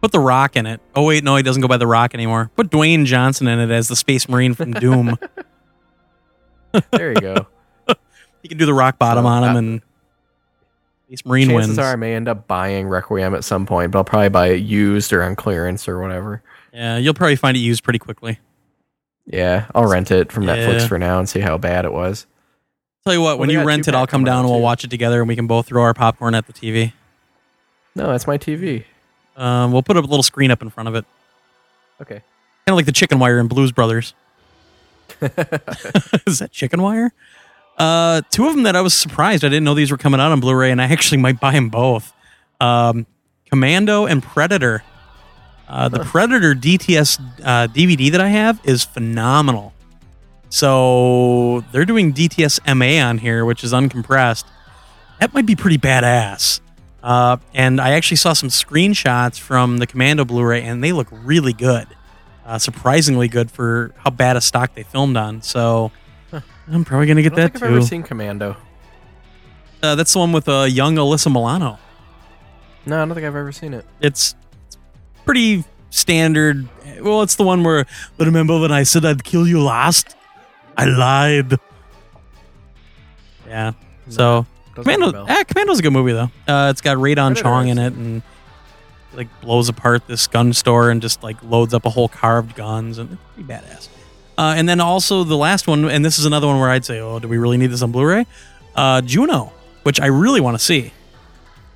Put 0.06 0.12
the 0.12 0.20
Rock 0.20 0.54
in 0.54 0.66
it. 0.66 0.80
Oh 0.94 1.02
wait, 1.02 1.24
no, 1.24 1.34
he 1.34 1.42
doesn't 1.42 1.60
go 1.62 1.66
by 1.66 1.78
the 1.78 1.86
Rock 1.88 2.14
anymore. 2.14 2.48
Put 2.54 2.70
Dwayne 2.70 3.06
Johnson 3.06 3.48
in 3.48 3.58
it 3.58 3.72
as 3.74 3.88
the 3.88 3.96
Space 3.96 4.28
Marine 4.28 4.54
from 4.54 4.70
Doom. 4.74 5.18
There 6.92 7.08
you 7.10 7.20
go. 7.20 7.46
he 8.42 8.48
can 8.48 8.56
do 8.56 8.66
the 8.66 8.72
rock 8.72 9.00
bottom 9.00 9.24
So, 9.24 9.28
on 9.28 9.42
him, 9.42 9.56
uh, 9.56 9.58
and 9.58 9.82
Space 11.08 11.26
Marine 11.26 11.48
Chances 11.48 11.68
wins. 11.70 11.78
are 11.80 11.92
I 11.92 11.96
may 11.96 12.14
end 12.14 12.28
up 12.28 12.46
buying 12.46 12.86
Requiem 12.86 13.34
at 13.34 13.42
some 13.42 13.66
point, 13.66 13.90
but 13.90 13.98
I'll 13.98 14.04
probably 14.04 14.28
buy 14.28 14.46
it 14.50 14.62
used 14.62 15.12
or 15.12 15.24
on 15.24 15.34
clearance 15.34 15.88
or 15.88 16.00
whatever. 16.00 16.40
Yeah, 16.72 16.98
you'll 16.98 17.14
probably 17.14 17.34
find 17.34 17.56
it 17.56 17.60
used 17.60 17.82
pretty 17.82 17.98
quickly. 17.98 18.38
Yeah, 19.26 19.66
I'll 19.74 19.88
rent 19.90 20.12
it 20.12 20.30
from 20.30 20.44
Yeah. 20.44 20.54
Netflix 20.56 20.86
for 20.86 21.00
now 21.00 21.18
and 21.18 21.28
see 21.28 21.40
how 21.40 21.58
bad 21.58 21.84
it 21.84 21.92
was. 21.92 22.28
Tell 23.04 23.12
you 23.12 23.20
what, 23.22 23.38
Well, 23.38 23.48
when 23.48 23.50
you 23.50 23.64
rent 23.64 23.88
it, 23.88 23.94
I'll 23.96 24.06
come 24.06 24.22
down 24.22 24.40
and 24.44 24.48
we'll 24.50 24.60
too. 24.60 24.62
watch 24.62 24.84
it 24.84 24.90
together, 24.90 25.18
and 25.20 25.26
we 25.28 25.34
can 25.34 25.48
both 25.48 25.66
throw 25.66 25.82
our 25.82 25.94
popcorn 25.94 26.36
at 26.36 26.46
the 26.46 26.52
TV. 26.52 26.92
No, 27.96 28.06
that's 28.12 28.28
my 28.28 28.38
TV. 28.38 28.84
Um, 29.36 29.72
we'll 29.72 29.82
put 29.82 29.96
a 29.96 30.00
little 30.00 30.22
screen 30.22 30.50
up 30.50 30.62
in 30.62 30.70
front 30.70 30.88
of 30.88 30.94
it, 30.94 31.04
Okay. 32.00 32.14
kind 32.14 32.22
of 32.68 32.76
like 32.76 32.86
the 32.86 32.92
chicken 32.92 33.18
wire 33.18 33.38
in 33.38 33.48
Blues 33.48 33.70
Brothers. 33.72 34.14
Is 35.20 36.38
that 36.40 36.48
chicken 36.52 36.82
wire? 36.82 37.12
Uh, 37.78 38.22
two 38.30 38.46
of 38.46 38.54
them 38.54 38.62
that 38.64 38.74
I 38.76 38.80
was 38.80 38.94
surprised. 38.94 39.44
I 39.44 39.48
didn't 39.48 39.64
know 39.64 39.74
these 39.74 39.90
were 39.90 39.98
coming 39.98 40.20
out 40.20 40.32
on 40.32 40.40
Blu-ray, 40.40 40.70
and 40.70 40.80
I 40.80 40.86
actually 40.86 41.18
might 41.18 41.38
buy 41.38 41.52
them 41.52 41.68
both. 41.68 42.12
Um, 42.60 43.06
Commando 43.50 44.06
and 44.06 44.22
Predator. 44.22 44.82
Uh, 45.68 45.88
the 45.88 45.98
Predator 46.00 46.54
DTS 46.54 47.20
uh, 47.44 47.66
DVD 47.68 48.10
that 48.12 48.20
I 48.20 48.28
have 48.28 48.60
is 48.64 48.84
phenomenal. 48.84 49.74
So 50.48 51.64
they're 51.72 51.84
doing 51.84 52.12
DTS 52.14 52.60
MA 52.74 53.04
on 53.06 53.18
here, 53.18 53.44
which 53.44 53.62
is 53.64 53.72
uncompressed. 53.72 54.44
That 55.20 55.34
might 55.34 55.44
be 55.46 55.56
pretty 55.56 55.76
badass. 55.78 56.60
Uh, 57.06 57.36
and 57.54 57.80
I 57.80 57.92
actually 57.92 58.16
saw 58.16 58.32
some 58.32 58.48
screenshots 58.48 59.38
from 59.38 59.78
the 59.78 59.86
Commando 59.86 60.24
Blu-ray, 60.24 60.62
and 60.64 60.82
they 60.82 60.90
look 60.90 61.06
really 61.12 61.52
good. 61.52 61.86
Uh, 62.44 62.58
surprisingly 62.58 63.28
good 63.28 63.48
for 63.48 63.94
how 63.98 64.10
bad 64.10 64.36
a 64.36 64.40
stock 64.40 64.74
they 64.74 64.82
filmed 64.82 65.16
on. 65.16 65.40
So 65.40 65.92
I'm 66.66 66.84
probably 66.84 67.06
gonna 67.06 67.20
I 67.20 67.22
get 67.22 67.28
don't 67.30 67.36
that 67.36 67.52
think 67.52 67.64
I've 67.64 67.70
ever 67.70 67.82
seen 67.82 68.02
Commando. 68.02 68.56
Uh, 69.82 69.94
that's 69.94 70.12
the 70.12 70.18
one 70.18 70.32
with 70.32 70.48
uh, 70.48 70.62
young 70.62 70.96
Alyssa 70.96 71.32
Milano. 71.32 71.78
No, 72.86 72.96
I 72.96 73.04
don't 73.04 73.14
think 73.14 73.26
I've 73.26 73.36
ever 73.36 73.52
seen 73.52 73.72
it. 73.72 73.84
It's, 74.00 74.34
it's 74.66 74.76
pretty 75.24 75.62
standard. 75.90 76.68
Well, 77.00 77.22
it's 77.22 77.36
the 77.36 77.44
one 77.44 77.62
where 77.62 77.86
remember 78.18 78.58
when 78.60 78.72
I 78.72 78.82
said 78.82 79.04
I'd 79.04 79.22
kill 79.22 79.46
you 79.46 79.62
last? 79.62 80.16
I 80.76 80.86
lied. 80.86 81.54
Yeah. 83.46 83.72
So 84.08 84.18
Doesn't 84.18 84.46
ring 84.46 84.48
a 84.48 84.55
Commando, 84.84 85.12
bell. 85.12 85.26
eh, 85.28 85.44
Commando's 85.44 85.78
a 85.78 85.82
good 85.82 85.92
movie 85.92 86.12
though. 86.12 86.30
Uh, 86.46 86.68
it's 86.70 86.80
got 86.80 86.98
Rae 87.00 87.14
Dawn 87.14 87.32
Predator 87.32 87.42
Chong 87.48 87.68
in 87.68 87.78
is. 87.78 87.92
it, 87.92 87.96
and 87.96 88.22
like 89.14 89.28
blows 89.40 89.68
apart 89.68 90.06
this 90.06 90.26
gun 90.26 90.52
store 90.52 90.90
and 90.90 91.00
just 91.00 91.22
like 91.22 91.42
loads 91.42 91.72
up 91.74 91.84
a 91.86 91.90
whole 91.90 92.08
carved 92.08 92.54
guns, 92.54 92.98
and 92.98 93.12
it's 93.12 93.20
pretty 93.34 93.48
badass. 93.50 93.88
Uh, 94.38 94.54
and 94.56 94.68
then 94.68 94.80
also 94.80 95.24
the 95.24 95.36
last 95.36 95.66
one, 95.66 95.88
and 95.88 96.04
this 96.04 96.18
is 96.18 96.26
another 96.26 96.46
one 96.46 96.60
where 96.60 96.68
I'd 96.68 96.84
say, 96.84 97.00
oh, 97.00 97.18
do 97.18 97.26
we 97.26 97.38
really 97.38 97.56
need 97.56 97.68
this 97.68 97.80
on 97.80 97.90
Blu-ray? 97.92 98.26
Uh, 98.74 99.00
Juno, 99.00 99.52
which 99.84 99.98
I 99.98 100.06
really 100.06 100.42
want 100.42 100.58
to 100.58 100.62
see. 100.62 100.92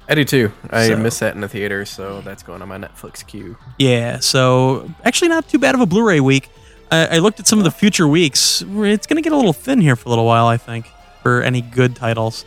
I 0.06 0.14
do 0.14 0.24
too. 0.24 0.52
I 0.68 0.89
So- 0.89 0.97
missed 0.98 1.20
that 1.20 1.35
in 1.35 1.40
the 1.40 1.48
theater, 1.48 1.86
so 1.86 2.20
that's 2.20 2.43
going 2.43 2.60
on 2.60 2.68
my 2.68 2.77
Netflix 2.77 3.27
queue. 3.27 3.56
Yeah, 3.78 4.18
so 4.18 4.90
actually 5.05 5.28
not 5.28 5.48
too 5.48 5.59
bad 5.59 5.74
of 5.74 5.81
a 5.81 5.86
Blu-ray 5.86 6.20
week. 6.20 6.51
I, 6.93 7.16
I 7.16 7.18
looked 7.20 7.40
at 7.40 7.47
some 7.47 7.59
of 7.59 7.64
the 7.64 7.70
future 7.70 8.06
weeks. 8.06 8.60
It's 8.60 9.06
going 9.06 9.16
to 9.16 9.22
get 9.22 9.32
a 9.32 9.36
little 9.36 9.55
thin 9.55 9.81
here 9.81 9.97
for 9.97 10.09
a 10.09 10.10
little 10.10 10.27
while, 10.27 10.47
I 10.47 10.59
think, 10.59 10.86
for 11.22 11.40
any 11.40 11.62
good 11.62 11.97
titles. 11.97 12.44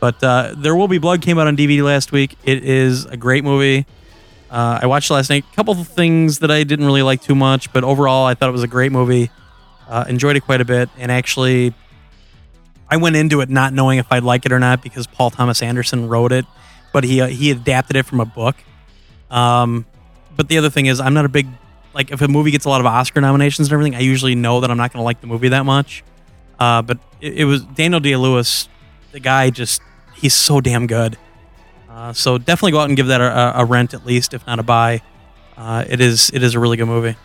But 0.00 0.22
uh, 0.22 0.54
There 0.56 0.76
Will 0.76 0.88
Be 0.88 0.98
Blood 0.98 1.22
came 1.22 1.38
out 1.38 1.46
on 1.46 1.56
DVD 1.56 1.82
last 1.82 2.12
week. 2.12 2.36
It 2.44 2.64
is 2.64 3.06
a 3.06 3.16
great 3.16 3.44
movie. 3.44 3.86
Uh, 4.50 4.80
I 4.82 4.86
watched 4.86 5.10
last 5.10 5.30
night. 5.30 5.44
A 5.50 5.56
couple 5.56 5.74
of 5.78 5.88
things 5.88 6.40
that 6.40 6.50
I 6.50 6.62
didn't 6.64 6.86
really 6.86 7.02
like 7.02 7.22
too 7.22 7.34
much, 7.34 7.72
but 7.72 7.82
overall, 7.82 8.26
I 8.26 8.34
thought 8.34 8.48
it 8.48 8.52
was 8.52 8.62
a 8.62 8.68
great 8.68 8.92
movie. 8.92 9.30
Uh, 9.88 10.04
enjoyed 10.08 10.36
it 10.36 10.40
quite 10.40 10.60
a 10.60 10.64
bit, 10.64 10.88
and 10.98 11.12
actually, 11.12 11.72
I 12.90 12.96
went 12.96 13.16
into 13.16 13.40
it 13.40 13.48
not 13.48 13.72
knowing 13.72 13.98
if 13.98 14.06
I'd 14.10 14.22
like 14.22 14.46
it 14.46 14.52
or 14.52 14.58
not 14.58 14.82
because 14.82 15.06
Paul 15.06 15.30
Thomas 15.30 15.62
Anderson 15.62 16.08
wrote 16.08 16.32
it, 16.32 16.44
but 16.92 17.04
he 17.04 17.20
uh, 17.20 17.26
he 17.26 17.50
adapted 17.50 17.96
it 17.96 18.04
from 18.04 18.20
a 18.20 18.24
book. 18.24 18.56
Um, 19.30 19.86
but 20.36 20.48
the 20.48 20.58
other 20.58 20.70
thing 20.70 20.86
is, 20.86 21.00
I'm 21.00 21.14
not 21.14 21.24
a 21.24 21.28
big 21.28 21.46
like 21.94 22.12
if 22.12 22.20
a 22.20 22.28
movie 22.28 22.50
gets 22.50 22.64
a 22.64 22.68
lot 22.68 22.80
of 22.80 22.86
Oscar 22.86 23.20
nominations 23.20 23.68
and 23.68 23.72
everything. 23.72 23.94
I 23.94 24.00
usually 24.00 24.34
know 24.34 24.60
that 24.60 24.70
I'm 24.70 24.76
not 24.76 24.92
going 24.92 25.00
to 25.00 25.04
like 25.04 25.20
the 25.20 25.26
movie 25.26 25.48
that 25.48 25.64
much. 25.64 26.04
Uh, 26.58 26.82
but 26.82 26.98
it, 27.20 27.40
it 27.40 27.44
was 27.44 27.62
Daniel 27.62 28.00
Day 28.00 28.16
Lewis, 28.16 28.68
the 29.12 29.20
guy. 29.20 29.50
Just 29.50 29.80
he's 30.16 30.34
so 30.34 30.60
damn 30.60 30.86
good. 30.86 31.16
Uh, 31.90 32.12
so 32.12 32.36
definitely 32.38 32.72
go 32.72 32.80
out 32.80 32.88
and 32.88 32.96
give 32.96 33.06
that 33.06 33.20
a, 33.20 33.60
a 33.60 33.64
rent 33.64 33.94
at 33.94 34.04
least, 34.04 34.34
if 34.34 34.46
not 34.46 34.58
a 34.58 34.62
buy. 34.62 35.00
Uh, 35.56 35.84
it 35.88 36.00
is 36.00 36.30
it 36.34 36.42
is 36.42 36.54
a 36.54 36.60
really 36.60 36.76
good 36.76 36.86
movie. 36.86 37.16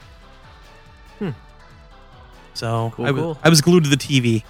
Hmm. 1.20 1.32
So 2.54 2.94
Cool, 2.96 3.06
I, 3.06 3.12
was 3.12 3.22
cool. 3.22 3.38
I 3.44 3.50
was 3.50 3.62
glued 3.62 3.84
to 3.84 3.90
the 3.90 3.98
TV. 3.98 4.44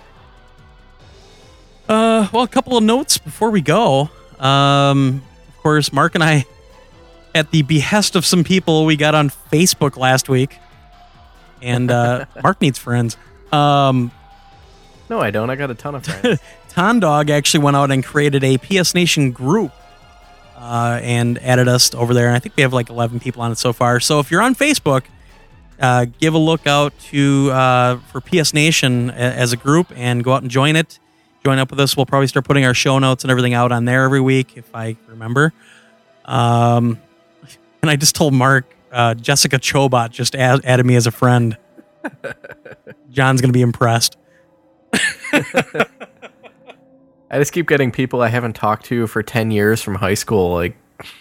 Uh, 1.90 2.28
well, 2.32 2.44
a 2.44 2.48
couple 2.48 2.78
of 2.78 2.84
notes 2.84 3.18
before 3.18 3.50
we 3.50 3.62
go. 3.62 4.10
Um, 4.40 5.24
of 5.48 5.58
course, 5.58 5.92
Mark 5.92 6.16
and 6.16 6.24
I, 6.24 6.46
at 7.36 7.52
the 7.52 7.64
behest 7.64 8.16
of 8.16 8.26
some 8.26 8.44
people, 8.44 8.86
we 8.86 8.96
got 8.96 9.14
on 9.16 9.30
Facebook 9.30 9.98
last 9.98 10.30
week, 10.30 10.58
and 11.62 11.92
uh, 11.92 12.26
Mark 12.44 12.62
needs 12.62 12.78
friends. 12.80 13.18
Um, 13.52 14.12
No, 15.10 15.20
I 15.20 15.32
don't. 15.32 15.50
I 15.50 15.56
got 15.56 15.70
a 15.72 15.76
ton 15.76 15.96
of 15.96 16.06
friends. 16.06 16.40
Ton 16.72 17.02
Dog 17.02 17.30
actually 17.30 17.66
went 17.66 17.76
out 17.76 17.92
and 17.92 18.02
created 18.02 18.46
a 18.46 18.58
PS 18.58 18.96
Nation 18.96 19.32
group 19.32 19.74
uh, 20.56 21.02
and 21.04 21.38
added 21.40 21.68
us 21.68 21.94
over 21.94 22.14
there. 22.14 22.28
And 22.28 22.36
I 22.36 22.40
think 22.40 22.56
we 22.56 22.64
have 22.64 22.72
like 22.72 22.90
11 22.90 23.20
people 23.20 23.42
on 23.42 23.52
it 23.52 23.58
so 23.58 23.74
far. 23.74 24.00
So 24.00 24.22
if 24.22 24.32
you're 24.32 24.42
on 24.42 24.56
Facebook, 24.56 25.04
uh, 25.82 26.06
give 26.20 26.34
a 26.34 26.38
look 26.38 26.68
out 26.68 26.98
to 27.10 27.52
uh, 27.52 27.98
for 28.10 28.22
PS 28.22 28.54
Nation 28.54 29.10
as 29.10 29.52
a 29.52 29.58
group 29.58 29.92
and 29.98 30.24
go 30.24 30.32
out 30.32 30.44
and 30.44 30.50
join 30.50 30.78
it. 30.78 30.98
Join 31.44 31.60
up 31.60 31.72
with 31.72 31.80
us. 31.82 31.98
We'll 31.98 32.06
probably 32.06 32.28
start 32.28 32.46
putting 32.46 32.64
our 32.64 32.74
show 32.74 33.00
notes 33.00 33.26
and 33.26 33.32
everything 33.32 33.54
out 33.54 33.74
on 33.74 33.84
there 33.84 34.06
every 34.06 34.22
week 34.22 34.56
if 34.56 34.74
I 34.74 34.96
remember. 35.08 35.52
Um, 36.24 37.02
and 37.82 37.92
I 37.92 37.98
just 37.98 38.16
told 38.16 38.34
Mark, 38.34 38.74
uh, 38.94 39.16
Jessica 39.16 39.60
Chobot 39.60 40.12
just 40.12 40.36
add, 40.36 40.64
added 40.64 40.86
me 40.86 40.96
as 40.96 41.06
a 41.06 41.12
friend. 41.12 41.58
John's 43.12 43.42
gonna 43.42 43.52
be 43.52 43.62
impressed. 43.62 44.16
I 47.32 47.40
just 47.40 47.54
keep 47.54 47.68
getting 47.68 47.92
people 47.92 48.22
I 48.22 48.28
haven't 48.28 48.54
talked 48.58 48.86
to 48.88 49.08
for 49.08 49.24
10 49.24 49.52
years 49.52 49.82
from 49.82 49.96
high 49.96 50.16
school, 50.16 50.54
like, 50.54 50.76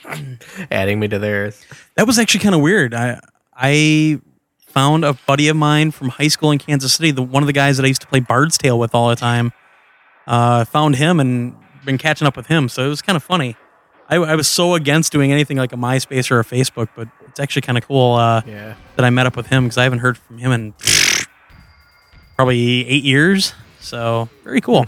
adding 0.70 0.98
me 1.00 1.06
to 1.08 1.18
theirs. 1.18 1.64
That 1.94 2.06
was 2.06 2.18
actually 2.18 2.40
kind 2.40 2.54
of 2.54 2.60
weird. 2.60 2.92
I 2.94 3.20
I 3.54 4.20
found 4.66 5.04
a 5.04 5.14
buddy 5.14 5.48
of 5.48 5.56
mine 5.56 5.90
from 5.90 6.08
high 6.10 6.28
school 6.28 6.50
in 6.50 6.58
Kansas 6.58 6.92
City, 6.94 7.10
the 7.12 7.22
one 7.22 7.42
of 7.42 7.46
the 7.46 7.52
guys 7.52 7.76
that 7.76 7.84
I 7.84 7.88
used 7.88 8.00
to 8.02 8.06
play 8.06 8.20
Bard's 8.20 8.58
Tale 8.58 8.78
with 8.78 8.94
all 8.94 9.08
the 9.08 9.16
time. 9.16 9.52
Uh, 10.26 10.64
found 10.64 10.96
him 10.96 11.18
and 11.20 11.56
been 11.84 11.96
catching 11.98 12.26
up 12.26 12.36
with 12.36 12.46
him, 12.46 12.68
so 12.68 12.84
it 12.84 12.88
was 12.88 13.00
kind 13.02 13.16
of 13.16 13.22
funny. 13.22 13.56
I, 14.08 14.16
I 14.16 14.34
was 14.34 14.48
so 14.48 14.74
against 14.74 15.12
doing 15.12 15.32
anything 15.32 15.56
like 15.56 15.72
a 15.72 15.76
MySpace 15.76 16.30
or 16.30 16.40
a 16.40 16.44
Facebook, 16.44 16.88
but 16.96 17.08
it's 17.28 17.40
actually 17.40 17.62
kind 17.62 17.78
of 17.78 17.86
cool 17.86 18.14
uh, 18.16 18.42
Yeah. 18.46 18.74
that 18.96 19.04
I 19.04 19.10
met 19.10 19.26
up 19.26 19.36
with 19.36 19.46
him 19.46 19.64
because 19.64 19.78
I 19.78 19.84
haven't 19.84 20.00
heard 20.00 20.18
from 20.18 20.38
him 20.38 20.50
in 20.52 20.74
probably 22.36 22.86
eight 22.86 23.04
years. 23.04 23.54
So 23.80 24.28
very 24.44 24.60
cool. 24.60 24.86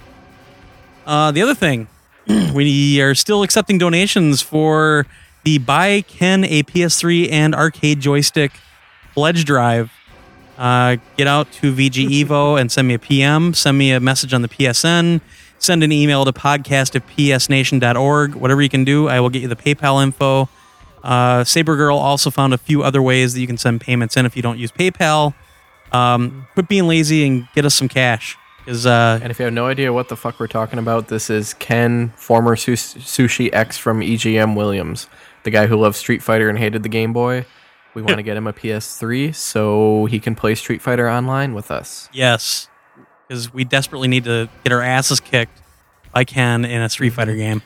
Uh, 1.07 1.31
the 1.33 1.43
other 1.43 1.55
thing, 1.55 1.89
we 2.55 3.01
are 3.01 3.15
still 3.15 3.43
accepting 3.43 3.79
donations 3.79 4.41
for 4.43 5.07
the 5.45 5.59
Buy 5.59 6.03
Ken 6.03 6.45
a 6.45 6.63
PS3 6.63 7.31
and 7.31 7.55
arcade 7.55 8.01
joystick 8.01 8.53
pledge 9.15 9.45
drive. 9.45 9.91
Uh, 10.57 10.97
get 11.17 11.27
out 11.27 11.51
to 11.53 11.75
VG 11.75 12.09
Evo 12.25 12.61
and 12.61 12.71
send 12.71 12.87
me 12.87 12.95
a 12.95 12.99
PM. 12.99 13.55
Send 13.55 13.79
me 13.79 13.93
a 13.93 14.01
message 14.01 14.33
on 14.33 14.43
the 14.43 14.49
PSN. 14.49 15.21
Send 15.59 15.83
an 15.83 15.93
email 15.93 16.25
to 16.25 16.33
podcast 16.33 16.95
at 16.97 17.07
psnation.org. 17.07 18.35
Whatever 18.35 18.63
you 18.63 18.69
can 18.69 18.85
do, 18.85 19.09
I 19.09 19.21
will 19.21 19.31
get 19.31 19.43
you 19.43 19.49
the 19.49 19.57
PayPal 19.57 20.03
info. 20.03 20.49
Uh, 21.03 21.43
Saber 21.45 21.77
Girl 21.77 21.97
also 21.97 22.31
found 22.31 22.55
a 22.55 22.59
few 22.59 22.83
other 22.83 23.03
ways 23.03 23.35
that 23.35 23.41
you 23.41 23.47
can 23.47 23.59
send 23.59 23.81
payments 23.81 24.17
in 24.17 24.27
if 24.27 24.37
you 24.37 24.43
don't 24.43 24.59
use 24.59 24.71
PayPal. 24.71 25.35
Um, 25.91 26.47
quit 26.55 26.69
being 26.69 26.87
lazy 26.87 27.27
and 27.27 27.49
get 27.55 27.65
us 27.65 27.75
some 27.75 27.89
cash. 27.89 28.37
Because 28.65 28.87
uh, 28.87 29.19
And 29.23 29.31
if 29.31 29.39
you 29.39 29.45
have 29.45 29.55
no 29.55 29.67
idea 29.67 29.93
what 29.93 30.09
the 30.09 30.17
fuck 30.17 30.39
we're 30.39 30.47
talking 30.47 30.79
about, 30.79 31.09
this 31.09 31.31
is 31.31 31.55
Ken, 31.55 32.11
former 32.17 32.55
sus- 32.57 32.95
Sushi 32.95 33.51
X 33.53 33.77
from 33.79 34.01
EGM 34.01 34.55
Williams, 34.57 35.09
the 35.43 35.51
guy 35.51 35.67
who 35.67 35.77
loved 35.77 35.97
Street 35.97 36.23
Fighter 36.23 36.49
and 36.49 36.59
hated 36.59 36.83
the 36.83 36.89
Game 36.89 37.13
Boy. 37.13 37.45
We 37.95 38.03
want 38.03 38.17
to 38.17 38.23
get 38.23 38.37
him 38.37 38.47
a 38.47 38.53
PS3 38.53 39.35
so 39.35 40.07
he 40.07 40.19
can 40.19 40.35
play 40.35 40.55
Street 40.55 40.81
Fighter 40.81 41.11
online 41.11 41.55
with 41.55 41.71
us. 41.71 42.09
yes, 42.13 42.69
because 43.29 43.53
we 43.53 43.65
desperately 43.65 44.09
need 44.09 44.25
to 44.25 44.49
get 44.65 44.73
our 44.73 44.83
asses 44.83 45.21
kicked 45.21 45.61
by 46.13 46.25
Ken 46.25 46.65
in 46.65 46.81
a 46.83 46.89
Street 46.89 47.11
Fighter 47.11 47.35
game. 47.35 47.63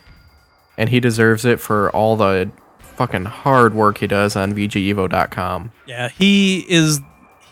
And 0.79 0.89
he 0.91 1.01
deserves 1.01 1.45
it 1.45 1.61
for 1.61 1.91
all 1.91 2.17
the 2.17 2.51
fucking 2.81 3.25
hard 3.27 3.75
work 3.75 3.99
he 3.99 4.07
does 4.07 4.37
on 4.37 4.53
VGEvo.com. 4.55 5.73
Yeah, 5.87 6.09
he 6.09 6.61
is. 6.69 7.01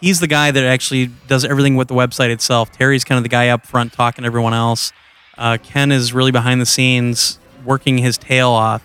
He's 0.05 0.21
the 0.21 0.27
guy 0.27 0.51
that 0.51 0.63
actually 0.65 1.07
does 1.29 1.47
everything 1.47 1.77
with 1.77 1.89
the 1.89 1.95
website 1.95 2.29
itself. 2.29 2.71
Terry's 2.71 3.05
kind 3.05 3.17
of 3.17 3.23
the 3.23 3.31
guy 3.31 3.49
up 3.49 3.67
front 3.67 3.95
talking 3.95 4.25
to 4.25 4.27
everyone 4.27 4.53
else. 4.53 4.93
Uh, 5.39 5.57
Ken 5.63 5.91
is 5.91 6.13
really 6.13 6.31
behind 6.31 6.61
the 6.61 6.67
scenes, 6.67 7.39
working 7.65 7.97
his 7.97 8.19
tail 8.19 8.51
off, 8.51 8.83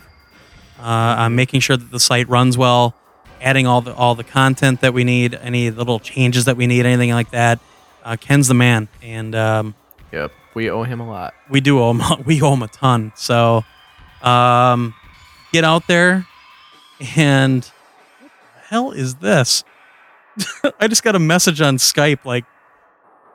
uh, 0.80 0.84
on 0.84 1.36
making 1.36 1.60
sure 1.60 1.76
that 1.76 1.91
the 1.91 2.00
site 2.00 2.30
runs 2.30 2.58
well, 2.58 2.96
adding 3.41 3.68
all 3.68 3.82
the 3.82 3.94
all 3.94 4.16
the 4.16 4.24
content 4.24 4.80
that 4.80 4.94
we 4.94 5.04
need, 5.04 5.34
any 5.34 5.70
little 5.72 6.00
changes 6.00 6.46
that 6.46 6.56
we 6.56 6.68
need, 6.68 6.86
anything 6.86 7.12
like 7.12 7.32
that. 7.32 7.60
Uh, 8.02 8.16
Ken's 8.16 8.48
the 8.48 8.54
man, 8.54 8.88
and 9.02 9.36
um, 9.36 9.76
Yep, 10.14 10.32
we 10.54 10.70
owe 10.70 10.84
him 10.84 11.02
a 11.02 11.08
lot. 11.08 11.34
we 11.50 11.60
do 11.60 11.80
owe 11.82 11.91
him. 11.94 12.02
We 12.26 12.41
owe 12.41 12.54
him 12.54 12.64
a 12.64 12.70
ton. 12.70 13.12
So, 13.18 13.66
um, 14.22 14.96
get 15.52 15.66
out 15.66 15.86
there, 15.88 16.26
and 17.18 17.66
what 18.22 18.32
the 18.56 18.60
hell 18.70 18.91
is 18.91 19.16
this? 19.16 19.66
I 20.80 20.88
just 20.88 21.03
got 21.03 21.16
a 21.16 21.20
message 21.20 21.61
on 21.61 21.78
Skype 21.78 22.26
like, 22.26 22.45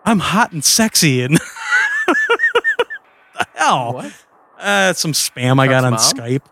"I'm 0.04 0.18
hot 0.18 0.52
and 0.52 0.64
sexy," 0.64 1.22
and 1.22 1.36
the 2.06 3.46
hell, 3.54 3.94
What? 3.94 4.12
Uh, 4.58 4.92
some 4.94 5.12
spam 5.12 5.60
I 5.60 5.66
got 5.66 5.84
on 5.84 5.92
mom? 5.92 6.00
Skype. 6.00 6.42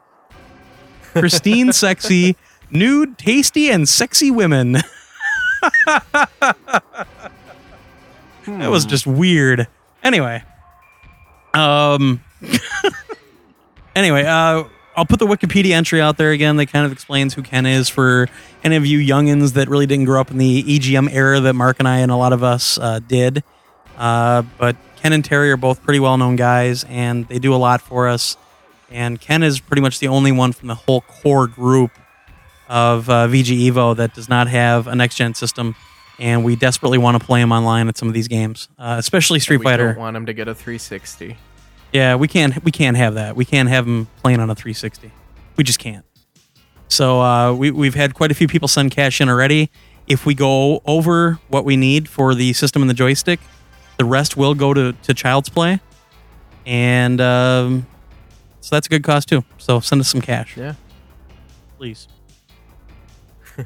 Christine 1.14 1.72
sexy, 1.72 2.36
nude, 2.70 3.16
tasty, 3.18 3.70
and 3.70 3.88
sexy 3.88 4.30
women. 4.30 4.72
That 8.46 8.70
was 8.70 8.84
just 8.84 9.06
weird. 9.06 9.68
Anyway, 10.02 10.42
um, 11.54 12.22
anyway, 13.94 14.24
uh, 14.24 14.64
I'll 14.94 15.06
put 15.06 15.18
the 15.18 15.26
Wikipedia 15.26 15.70
entry 15.72 16.00
out 16.00 16.18
there 16.18 16.32
again. 16.32 16.56
That 16.56 16.66
kind 16.66 16.84
of 16.84 16.92
explains 16.92 17.34
who 17.34 17.42
Ken 17.42 17.64
is 17.64 17.88
for 17.88 18.28
any 18.62 18.76
of 18.76 18.84
you 18.84 18.98
youngins 18.98 19.54
that 19.54 19.68
really 19.68 19.86
didn't 19.86 20.04
grow 20.04 20.20
up 20.20 20.30
in 20.30 20.38
the 20.38 20.62
EGM 20.62 21.10
era 21.12 21.40
that 21.40 21.54
Mark 21.54 21.76
and 21.78 21.88
I 21.88 21.98
and 21.98 22.12
a 22.12 22.16
lot 22.16 22.32
of 22.32 22.42
us 22.42 22.78
uh, 22.78 22.98
did. 23.00 23.42
Uh, 23.96 24.42
but 24.58 24.76
Ken 24.96 25.12
and 25.12 25.24
Terry 25.24 25.50
are 25.50 25.56
both 25.56 25.82
pretty 25.82 25.98
well 26.00 26.16
known 26.18 26.36
guys, 26.36 26.84
and 26.84 27.26
they 27.28 27.38
do 27.38 27.54
a 27.54 27.56
lot 27.56 27.80
for 27.80 28.08
us. 28.08 28.36
And 28.90 29.18
Ken 29.20 29.42
is 29.42 29.60
pretty 29.60 29.80
much 29.80 29.98
the 29.98 30.08
only 30.08 30.32
one 30.32 30.52
from 30.52 30.68
the 30.68 30.74
whole 30.74 31.00
core 31.00 31.46
group 31.46 31.92
of 32.68 33.08
uh, 33.08 33.26
VG 33.28 33.70
Evo 33.70 33.96
that 33.96 34.14
does 34.14 34.28
not 34.28 34.48
have 34.48 34.86
a 34.86 34.94
next 34.94 35.16
gen 35.16 35.34
system, 35.34 35.74
and 36.18 36.44
we 36.44 36.56
desperately 36.56 36.98
want 36.98 37.18
to 37.18 37.24
play 37.26 37.40
him 37.40 37.52
online 37.52 37.88
at 37.88 37.96
some 37.96 38.08
of 38.08 38.14
these 38.14 38.28
games, 38.28 38.68
uh, 38.78 38.96
especially 38.98 39.38
Street 39.38 39.58
we 39.58 39.64
Fighter. 39.64 39.88
don't 39.94 39.98
want 39.98 40.16
him 40.16 40.26
to 40.26 40.34
get 40.34 40.48
a 40.48 40.54
360. 40.54 41.36
Yeah, 41.92 42.14
we 42.16 42.26
can't 42.28 42.62
we 42.64 42.70
can't 42.70 42.96
have 42.96 43.14
that. 43.14 43.36
We 43.36 43.44
can't 43.44 43.68
have 43.68 43.84
them 43.84 44.08
playing 44.22 44.40
on 44.40 44.48
a 44.50 44.54
360. 44.54 45.10
We 45.56 45.64
just 45.64 45.78
can't. 45.78 46.04
So 46.88 47.20
uh, 47.20 47.52
we 47.54 47.70
we've 47.70 47.94
had 47.94 48.14
quite 48.14 48.30
a 48.30 48.34
few 48.34 48.48
people 48.48 48.68
send 48.68 48.90
cash 48.90 49.20
in 49.20 49.28
already. 49.28 49.70
If 50.06 50.26
we 50.26 50.34
go 50.34 50.82
over 50.84 51.38
what 51.48 51.64
we 51.64 51.76
need 51.76 52.08
for 52.08 52.34
the 52.34 52.52
system 52.54 52.82
and 52.82 52.88
the 52.90 52.94
joystick, 52.94 53.40
the 53.98 54.04
rest 54.04 54.36
will 54.36 54.54
go 54.54 54.72
to 54.74 54.92
to 54.92 55.14
Child's 55.14 55.48
Play, 55.48 55.80
and 56.66 57.20
um, 57.20 57.86
so 58.60 58.74
that's 58.76 58.86
a 58.86 58.90
good 58.90 59.04
cost 59.04 59.28
too. 59.28 59.44
So 59.58 59.80
send 59.80 60.00
us 60.00 60.08
some 60.08 60.20
cash, 60.20 60.56
Yeah. 60.56 60.74
please. 61.78 62.08
All 63.58 63.64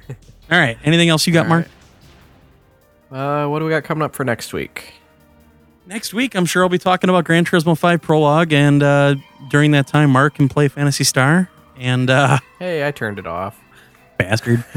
right. 0.59 0.79
Anything 0.85 1.09
else 1.09 1.27
you 1.27 1.33
got, 1.33 1.45
All 1.47 1.49
Mark? 1.51 1.69
Uh, 3.11 3.47
what 3.49 3.61
do 3.61 3.65
we 3.65 3.71
got 3.71 3.85
coming 3.85 4.03
up 4.03 4.15
for 4.15 4.25
next 4.25 4.53
week? 4.53 4.95
Next 5.87 6.13
week, 6.13 6.35
I'm 6.35 6.47
sure 6.47 6.65
I'll 6.65 6.69
be 6.69 6.79
talking 6.79 7.09
about 7.09 7.25
Gran 7.25 7.45
Turismo 7.45 7.79
5 7.79 8.03
Prologue, 8.03 8.53
and 8.53 8.83
uh, 8.83 9.15
during 9.51 9.71
that 9.71 9.87
time, 9.87 10.11
Mark 10.11 10.35
can 10.35 10.49
play 10.49 10.67
Phantasy 10.67 11.05
Star. 11.05 11.49
And 11.77 12.11
uh, 12.11 12.39
Hey, 12.59 12.87
I 12.87 12.91
turned 12.91 13.19
it 13.21 13.27
off. 13.27 13.59
bastard. 14.19 14.65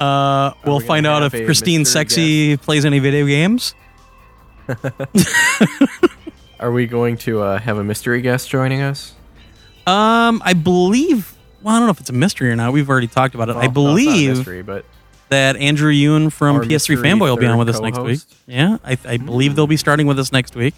Uh, 0.00 0.54
we'll 0.64 0.78
we 0.78 0.84
find 0.86 1.06
out 1.06 1.22
if 1.22 1.32
Christine 1.44 1.84
Sexy 1.84 2.56
plays 2.56 2.84
any 2.86 2.98
video 2.98 3.26
games. 3.26 3.74
Are 6.60 6.72
we 6.72 6.86
going 6.86 7.16
to 7.18 7.42
uh, 7.42 7.58
have 7.58 7.76
a 7.78 7.84
mystery 7.84 8.20
guest 8.22 8.48
joining 8.48 8.80
us? 8.80 9.14
Um, 9.86 10.40
I 10.44 10.54
believe. 10.54 11.34
Well, 11.62 11.74
I 11.74 11.78
don't 11.78 11.86
know 11.86 11.90
if 11.92 12.00
it's 12.00 12.10
a 12.10 12.14
mystery 12.14 12.50
or 12.50 12.56
not. 12.56 12.72
We've 12.72 12.88
already 12.88 13.08
talked 13.08 13.34
about 13.34 13.48
it. 13.50 13.56
Well, 13.56 13.62
I 13.62 13.66
no, 13.66 13.70
it's 13.70 13.76
not 13.76 13.80
a 13.80 13.84
believe 13.94 14.36
mystery, 14.38 14.62
but 14.62 14.84
that 15.30 15.56
Andrew 15.56 15.92
Yoon 15.92 16.30
from 16.30 16.56
Our 16.56 16.62
PS3 16.62 17.02
Fanboy 17.02 17.20
will 17.20 17.36
be 17.36 17.46
on 17.46 17.58
with 17.58 17.68
us 17.68 17.80
next 17.80 18.00
week. 18.00 18.20
Yeah, 18.46 18.78
I, 18.84 18.98
I 19.04 19.16
believe 19.16 19.56
they'll 19.56 19.66
be 19.66 19.76
starting 19.76 20.06
with 20.06 20.18
us 20.18 20.32
next 20.32 20.54
week. 20.54 20.74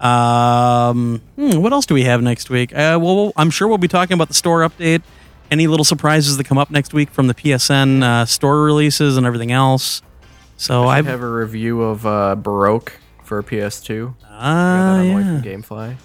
Um, 0.00 1.22
hmm, 1.36 1.60
what 1.60 1.72
else 1.72 1.86
do 1.86 1.94
we 1.94 2.04
have 2.04 2.22
next 2.22 2.50
week? 2.50 2.72
Uh, 2.72 2.98
well, 3.00 3.32
I'm 3.36 3.50
sure 3.50 3.66
we'll 3.68 3.78
be 3.78 3.88
talking 3.88 4.14
about 4.14 4.28
the 4.28 4.34
store 4.34 4.60
update, 4.60 5.02
any 5.50 5.66
little 5.66 5.84
surprises 5.84 6.36
that 6.36 6.44
come 6.44 6.58
up 6.58 6.70
next 6.70 6.92
week 6.92 7.10
from 7.10 7.28
the 7.28 7.34
PSN 7.34 8.02
uh, 8.02 8.26
store 8.26 8.62
releases 8.62 9.16
and 9.16 9.26
everything 9.26 9.52
else. 9.52 10.02
So 10.56 10.86
I 10.86 10.96
have 11.02 11.22
a 11.22 11.28
review 11.28 11.82
of 11.82 12.06
uh, 12.06 12.34
Baroque 12.34 12.94
for 13.22 13.42
PS2. 13.42 14.14
Ah 14.24 14.26
that 14.28 15.00
on 15.00 15.06
the 15.06 15.14
way 15.14 15.20
yeah. 15.20 15.40
from 15.40 15.42
GameFly. 15.42 15.96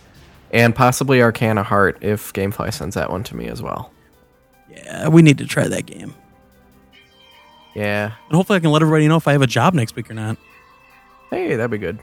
And 0.52 0.76
possibly 0.76 1.22
Arcana 1.22 1.64
Heart 1.64 1.99
if 2.02 2.34
GameFly 2.34 2.74
sends 2.74 2.95
that 2.95 3.10
one 3.10 3.24
to 3.24 3.36
me 3.36 3.48
as 3.48 3.62
well. 3.62 3.91
yeah, 4.70 5.08
we 5.08 5.22
need 5.22 5.38
to 5.38 5.45
try 5.45 5.68
that 5.68 5.86
game, 5.86 6.14
Yeah. 7.73 8.11
and 8.27 8.35
hopefully 8.35 8.57
I 8.57 8.60
can 8.60 8.72
let 8.72 8.81
everybody 8.81 9.07
know 9.07 9.15
if 9.18 9.27
I 9.27 9.31
have 9.31 9.41
a 9.41 9.48
job 9.48 9.73
next 9.73 9.95
week 9.95 10.11
or 10.11 10.14
not. 10.14 10.38
Hey, 11.30 11.56
that'd 11.56 11.72
be 11.72 11.77
good. 11.77 11.99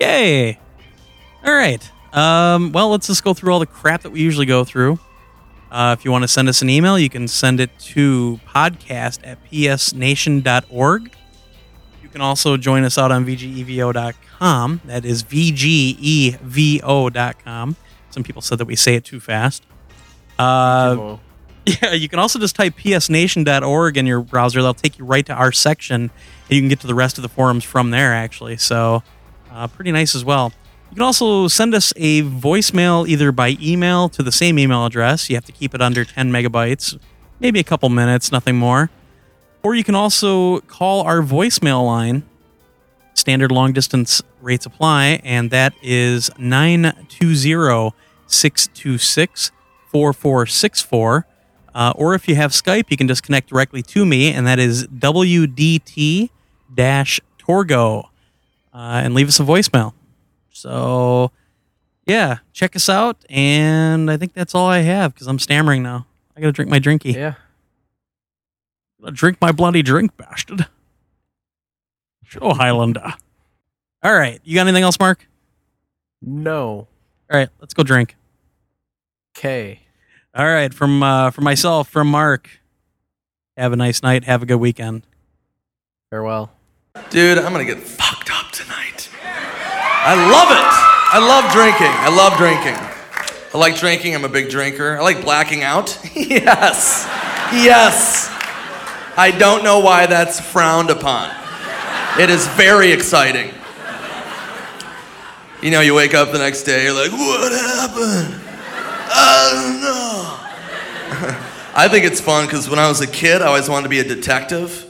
Yay! 0.00 0.58
All 1.44 1.54
right. 1.54 1.90
Um, 2.12 2.72
well, 2.72 2.90
let's 2.90 3.06
just 3.06 3.22
go 3.22 3.34
through 3.34 3.52
all 3.52 3.60
the 3.60 3.66
crap 3.66 4.02
that 4.02 4.10
we 4.10 4.20
usually 4.20 4.46
go 4.46 4.64
through. 4.64 4.98
Uh, 5.70 5.94
if 5.98 6.04
you 6.04 6.10
want 6.10 6.22
to 6.22 6.28
send 6.28 6.48
us 6.48 6.62
an 6.62 6.70
email, 6.70 6.98
you 6.98 7.08
can 7.08 7.28
send 7.28 7.60
it 7.60 7.70
to 7.78 8.40
podcast 8.48 9.20
at 9.22 9.38
psnation.org. 9.50 11.12
You 12.02 12.08
can 12.08 12.20
also 12.22 12.56
join 12.56 12.82
us 12.84 12.98
out 12.98 13.12
on 13.12 13.24
vgevo.com. 13.24 14.80
That 14.86 15.04
is 15.04 15.22
vgevo.com. 15.22 16.36
Some 18.10 18.22
people 18.24 18.42
said 18.42 18.58
that 18.58 18.64
we 18.64 18.74
say 18.74 18.96
it 18.96 19.04
too 19.04 19.20
fast. 19.20 19.62
Uh, 20.38 21.18
yeah, 21.66 21.92
you 21.92 22.08
can 22.08 22.18
also 22.18 22.38
just 22.38 22.56
type 22.56 22.76
psnation.org 22.76 23.96
in 23.96 24.06
your 24.06 24.20
browser. 24.20 24.62
They'll 24.62 24.74
take 24.74 24.98
you 24.98 25.04
right 25.04 25.24
to 25.26 25.34
our 25.34 25.52
section, 25.52 26.02
and 26.02 26.10
you 26.48 26.60
can 26.60 26.68
get 26.68 26.80
to 26.80 26.86
the 26.86 26.94
rest 26.94 27.18
of 27.18 27.22
the 27.22 27.28
forums 27.28 27.64
from 27.64 27.90
there, 27.90 28.14
actually. 28.14 28.56
So, 28.56 29.02
uh, 29.50 29.66
pretty 29.68 29.92
nice 29.92 30.14
as 30.14 30.24
well. 30.24 30.52
You 30.90 30.96
can 30.96 31.02
also 31.02 31.46
send 31.48 31.74
us 31.74 31.92
a 31.96 32.22
voicemail 32.22 33.06
either 33.06 33.30
by 33.30 33.56
email 33.60 34.08
to 34.08 34.22
the 34.22 34.32
same 34.32 34.58
email 34.58 34.86
address. 34.86 35.30
You 35.30 35.36
have 35.36 35.44
to 35.44 35.52
keep 35.52 35.74
it 35.74 35.80
under 35.80 36.04
10 36.04 36.32
megabytes, 36.32 36.98
maybe 37.38 37.60
a 37.60 37.64
couple 37.64 37.88
minutes, 37.90 38.32
nothing 38.32 38.56
more. 38.56 38.90
Or 39.62 39.74
you 39.74 39.84
can 39.84 39.94
also 39.94 40.60
call 40.60 41.02
our 41.02 41.20
voicemail 41.20 41.84
line. 41.84 42.24
Standard 43.14 43.52
long 43.52 43.72
distance 43.72 44.22
rates 44.40 44.66
apply, 44.66 45.20
and 45.22 45.50
that 45.50 45.74
is 45.82 46.30
920 46.38 47.92
626 48.26 49.50
4464. 49.90 51.26
Uh, 51.74 51.92
or 51.96 52.14
if 52.14 52.28
you 52.28 52.34
have 52.34 52.52
Skype, 52.52 52.86
you 52.90 52.96
can 52.96 53.08
just 53.08 53.22
connect 53.22 53.48
directly 53.50 53.82
to 53.82 54.04
me, 54.04 54.32
and 54.32 54.46
that 54.46 54.58
is 54.58 54.86
WDT 54.88 56.30
Torgo, 56.76 58.04
uh, 58.74 59.00
and 59.04 59.14
leave 59.14 59.28
us 59.28 59.40
a 59.40 59.42
voicemail. 59.42 59.92
So, 60.50 61.30
yeah, 62.06 62.38
check 62.52 62.76
us 62.76 62.88
out. 62.88 63.16
And 63.28 64.10
I 64.10 64.16
think 64.16 64.34
that's 64.34 64.54
all 64.54 64.66
I 64.66 64.78
have 64.78 65.14
because 65.14 65.26
I'm 65.26 65.38
stammering 65.38 65.82
now. 65.82 66.06
I 66.36 66.40
got 66.40 66.46
to 66.48 66.52
drink 66.52 66.70
my 66.70 66.80
drinky. 66.80 67.14
yeah. 67.14 67.34
Drink 69.12 69.38
my 69.40 69.50
bloody 69.50 69.82
drink, 69.82 70.16
bastard. 70.18 70.66
Show 72.24 72.52
Highlander. 72.52 73.14
All 74.02 74.14
right. 74.14 74.40
You 74.44 74.54
got 74.54 74.66
anything 74.66 74.82
else, 74.84 74.98
Mark? 75.00 75.26
No. 76.20 76.86
All 77.30 77.38
right. 77.38 77.48
Let's 77.60 77.72
go 77.74 77.82
drink. 77.82 78.16
Okay. 79.36 79.80
All 80.40 80.46
right, 80.46 80.72
from 80.72 81.02
uh, 81.02 81.30
from 81.32 81.44
myself, 81.44 81.90
from 81.90 82.08
Mark. 82.08 82.48
Have 83.58 83.74
a 83.74 83.76
nice 83.76 84.02
night. 84.02 84.24
Have 84.24 84.42
a 84.42 84.46
good 84.46 84.56
weekend. 84.56 85.02
Farewell. 86.08 86.50
Dude, 87.10 87.36
I'm 87.36 87.52
gonna 87.52 87.66
get 87.66 87.78
fucked 87.80 88.30
up 88.32 88.50
tonight. 88.50 89.10
I 89.22 90.14
love 90.14 90.48
it. 90.50 90.64
I 91.12 91.18
love 91.18 91.52
drinking. 91.52 91.92
I 91.92 92.08
love 92.16 92.38
drinking. 92.38 92.74
I 93.52 93.58
like 93.58 93.78
drinking. 93.78 94.14
I'm 94.14 94.24
a 94.24 94.30
big 94.30 94.48
drinker. 94.48 94.96
I 94.96 95.02
like 95.02 95.20
blacking 95.20 95.62
out. 95.62 96.00
yes. 96.14 97.04
Yes. 97.52 98.30
I 99.18 99.36
don't 99.38 99.62
know 99.62 99.80
why 99.80 100.06
that's 100.06 100.40
frowned 100.40 100.88
upon. 100.88 101.28
It 102.18 102.30
is 102.30 102.46
very 102.46 102.92
exciting. 102.92 103.52
You 105.62 105.70
know, 105.70 105.82
you 105.82 105.92
wake 105.92 106.14
up 106.14 106.32
the 106.32 106.38
next 106.38 106.62
day, 106.62 106.84
you're 106.84 106.94
like, 106.94 107.12
what 107.12 107.52
happened? 107.52 108.39
Don't 109.10 109.80
know. 109.80 110.36
I 111.74 111.88
think 111.88 112.04
it's 112.04 112.20
fun 112.20 112.46
because 112.46 112.68
when 112.68 112.78
I 112.78 112.88
was 112.88 113.00
a 113.00 113.06
kid, 113.06 113.42
I 113.42 113.46
always 113.46 113.68
wanted 113.68 113.84
to 113.84 113.88
be 113.88 114.00
a 114.00 114.04
detective. 114.04 114.86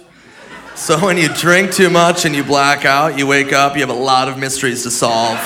So 0.75 0.99
when 0.99 1.17
you 1.19 1.29
drink 1.29 1.73
too 1.73 1.91
much 1.91 2.25
and 2.25 2.35
you 2.35 2.43
black 2.43 2.85
out, 2.85 3.19
you 3.19 3.27
wake 3.27 3.53
up, 3.53 3.75
you 3.75 3.81
have 3.81 3.91
a 3.91 3.93
lot 3.93 4.29
of 4.29 4.39
mysteries 4.39 4.83
to 4.85 4.91
solve. 4.91 5.39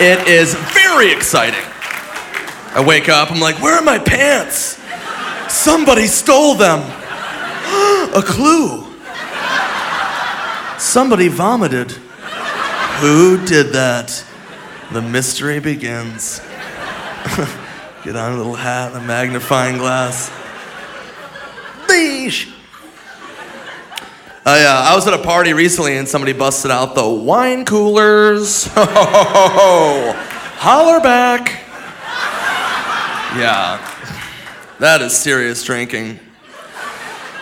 It 0.00 0.26
is 0.28 0.54
very 0.54 1.12
exciting. 1.12 1.60
I 2.74 2.84
wake 2.86 3.08
up, 3.08 3.30
I'm 3.30 3.40
like, 3.40 3.60
where 3.62 3.78
are 3.78 3.82
my 3.82 3.98
pants? 3.98 4.78
Somebody 5.48 6.06
stole 6.06 6.54
them. 6.54 6.80
A 8.14 8.22
clue. 8.22 8.86
Somebody 10.78 11.28
vomited. 11.28 11.92
Who 13.00 13.44
did 13.46 13.72
that? 13.72 14.24
The 14.92 15.02
mystery 15.02 15.60
begins. 15.60 16.40
Get 18.04 18.16
on 18.16 18.32
a 18.32 18.36
little 18.36 18.56
hat, 18.56 18.96
a 18.96 19.00
magnifying 19.00 19.78
glass. 19.78 20.28
Leash. 21.88 22.48
I, 24.44 24.64
uh, 24.64 24.90
I 24.90 24.96
was 24.96 25.06
at 25.06 25.14
a 25.14 25.22
party 25.22 25.52
recently 25.52 25.96
and 25.96 26.08
somebody 26.08 26.32
busted 26.32 26.72
out 26.72 26.96
the 26.96 27.08
wine 27.08 27.64
coolers. 27.64 28.66
Holler 30.58 30.98
back. 30.98 31.60
Yeah, 33.38 33.78
that 34.80 35.00
is 35.00 35.16
serious 35.16 35.62
drinking. 35.62 36.18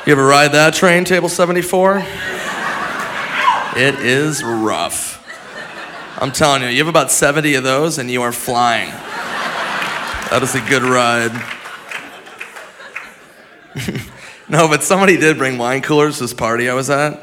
You 0.05 0.13
ever 0.13 0.27
ride 0.27 0.53
that 0.53 0.75
train, 0.75 1.05
table 1.05 1.31
74? 1.31 2.05
It 3.77 3.95
is 4.01 4.43
rough. 4.45 5.17
I'm 6.21 6.33
telling 6.33 6.63
you, 6.63 6.69
you 6.69 6.79
have 6.79 6.89
about 6.89 7.11
70 7.11 7.55
of 7.55 7.65
those 7.65 7.97
and 7.97 8.11
you 8.11 8.21
are 8.21 8.33
flying. 8.33 8.93
That 10.31 10.45
is 10.45 10.55
a 10.55 10.61
good 10.61 10.85
ride. 10.85 11.33
no, 14.49 14.69
but 14.69 14.85
somebody 14.85 15.17
did 15.17 15.37
bring 15.39 15.59
wine 15.59 15.83
coolers 15.83 16.19
to 16.19 16.25
this 16.25 16.33
party 16.35 16.71
I 16.71 16.75
was 16.75 16.89
at. 16.89 17.21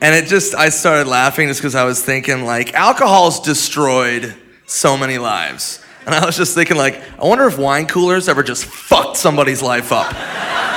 And 0.00 0.14
it 0.14 0.28
just, 0.28 0.54
I 0.54 0.70
started 0.70 1.06
laughing 1.06 1.48
just 1.48 1.60
because 1.60 1.74
I 1.74 1.84
was 1.84 2.02
thinking, 2.02 2.46
like, 2.46 2.72
alcohol's 2.72 3.38
destroyed 3.40 4.34
so 4.64 4.96
many 4.96 5.18
lives. 5.18 5.84
And 6.06 6.14
I 6.14 6.24
was 6.24 6.34
just 6.34 6.54
thinking, 6.54 6.78
like, 6.78 7.02
I 7.20 7.26
wonder 7.26 7.46
if 7.46 7.58
wine 7.58 7.86
coolers 7.86 8.30
ever 8.30 8.42
just 8.42 8.64
fucked 8.64 9.18
somebody's 9.18 9.60
life 9.60 9.92
up. 9.92 10.10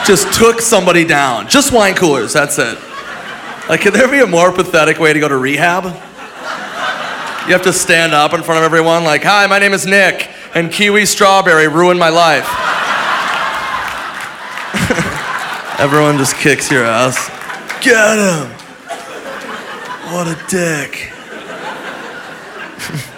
just 0.06 0.34
took 0.34 0.60
somebody 0.60 1.06
down. 1.06 1.48
Just 1.48 1.72
wine 1.72 1.96
coolers, 1.96 2.34
that's 2.34 2.60
it. 2.60 2.78
Like, 3.70 3.80
could 3.80 3.94
there 3.94 4.10
be 4.10 4.20
a 4.20 4.28
more 4.28 4.52
pathetic 4.52 5.00
way 5.00 5.14
to 5.14 5.20
go 5.22 5.30
to 5.30 5.38
rehab? 5.38 5.86
You 5.86 7.54
have 7.54 7.64
to 7.64 7.74
stand 7.74 8.14
up 8.14 8.34
in 8.34 8.44
front 8.44 8.58
of 8.58 8.66
everyone, 8.66 9.06
like, 9.06 9.24
hi, 9.24 9.48
my 9.48 9.60
name 9.60 9.74
is 9.74 9.86
Nick, 9.86 10.30
and 10.56 10.72
kiwi 10.72 11.06
strawberry 11.06 11.68
ruined 11.68 12.00
my 12.00 12.10
life. 12.10 12.50
Everyone 15.80 16.18
just 16.18 16.36
kicks 16.38 16.72
your 16.72 16.86
ass. 16.86 17.30
Get 17.84 18.18
him! 18.18 18.50
What 20.14 20.28
a 20.28 20.38
dick. 20.50 21.12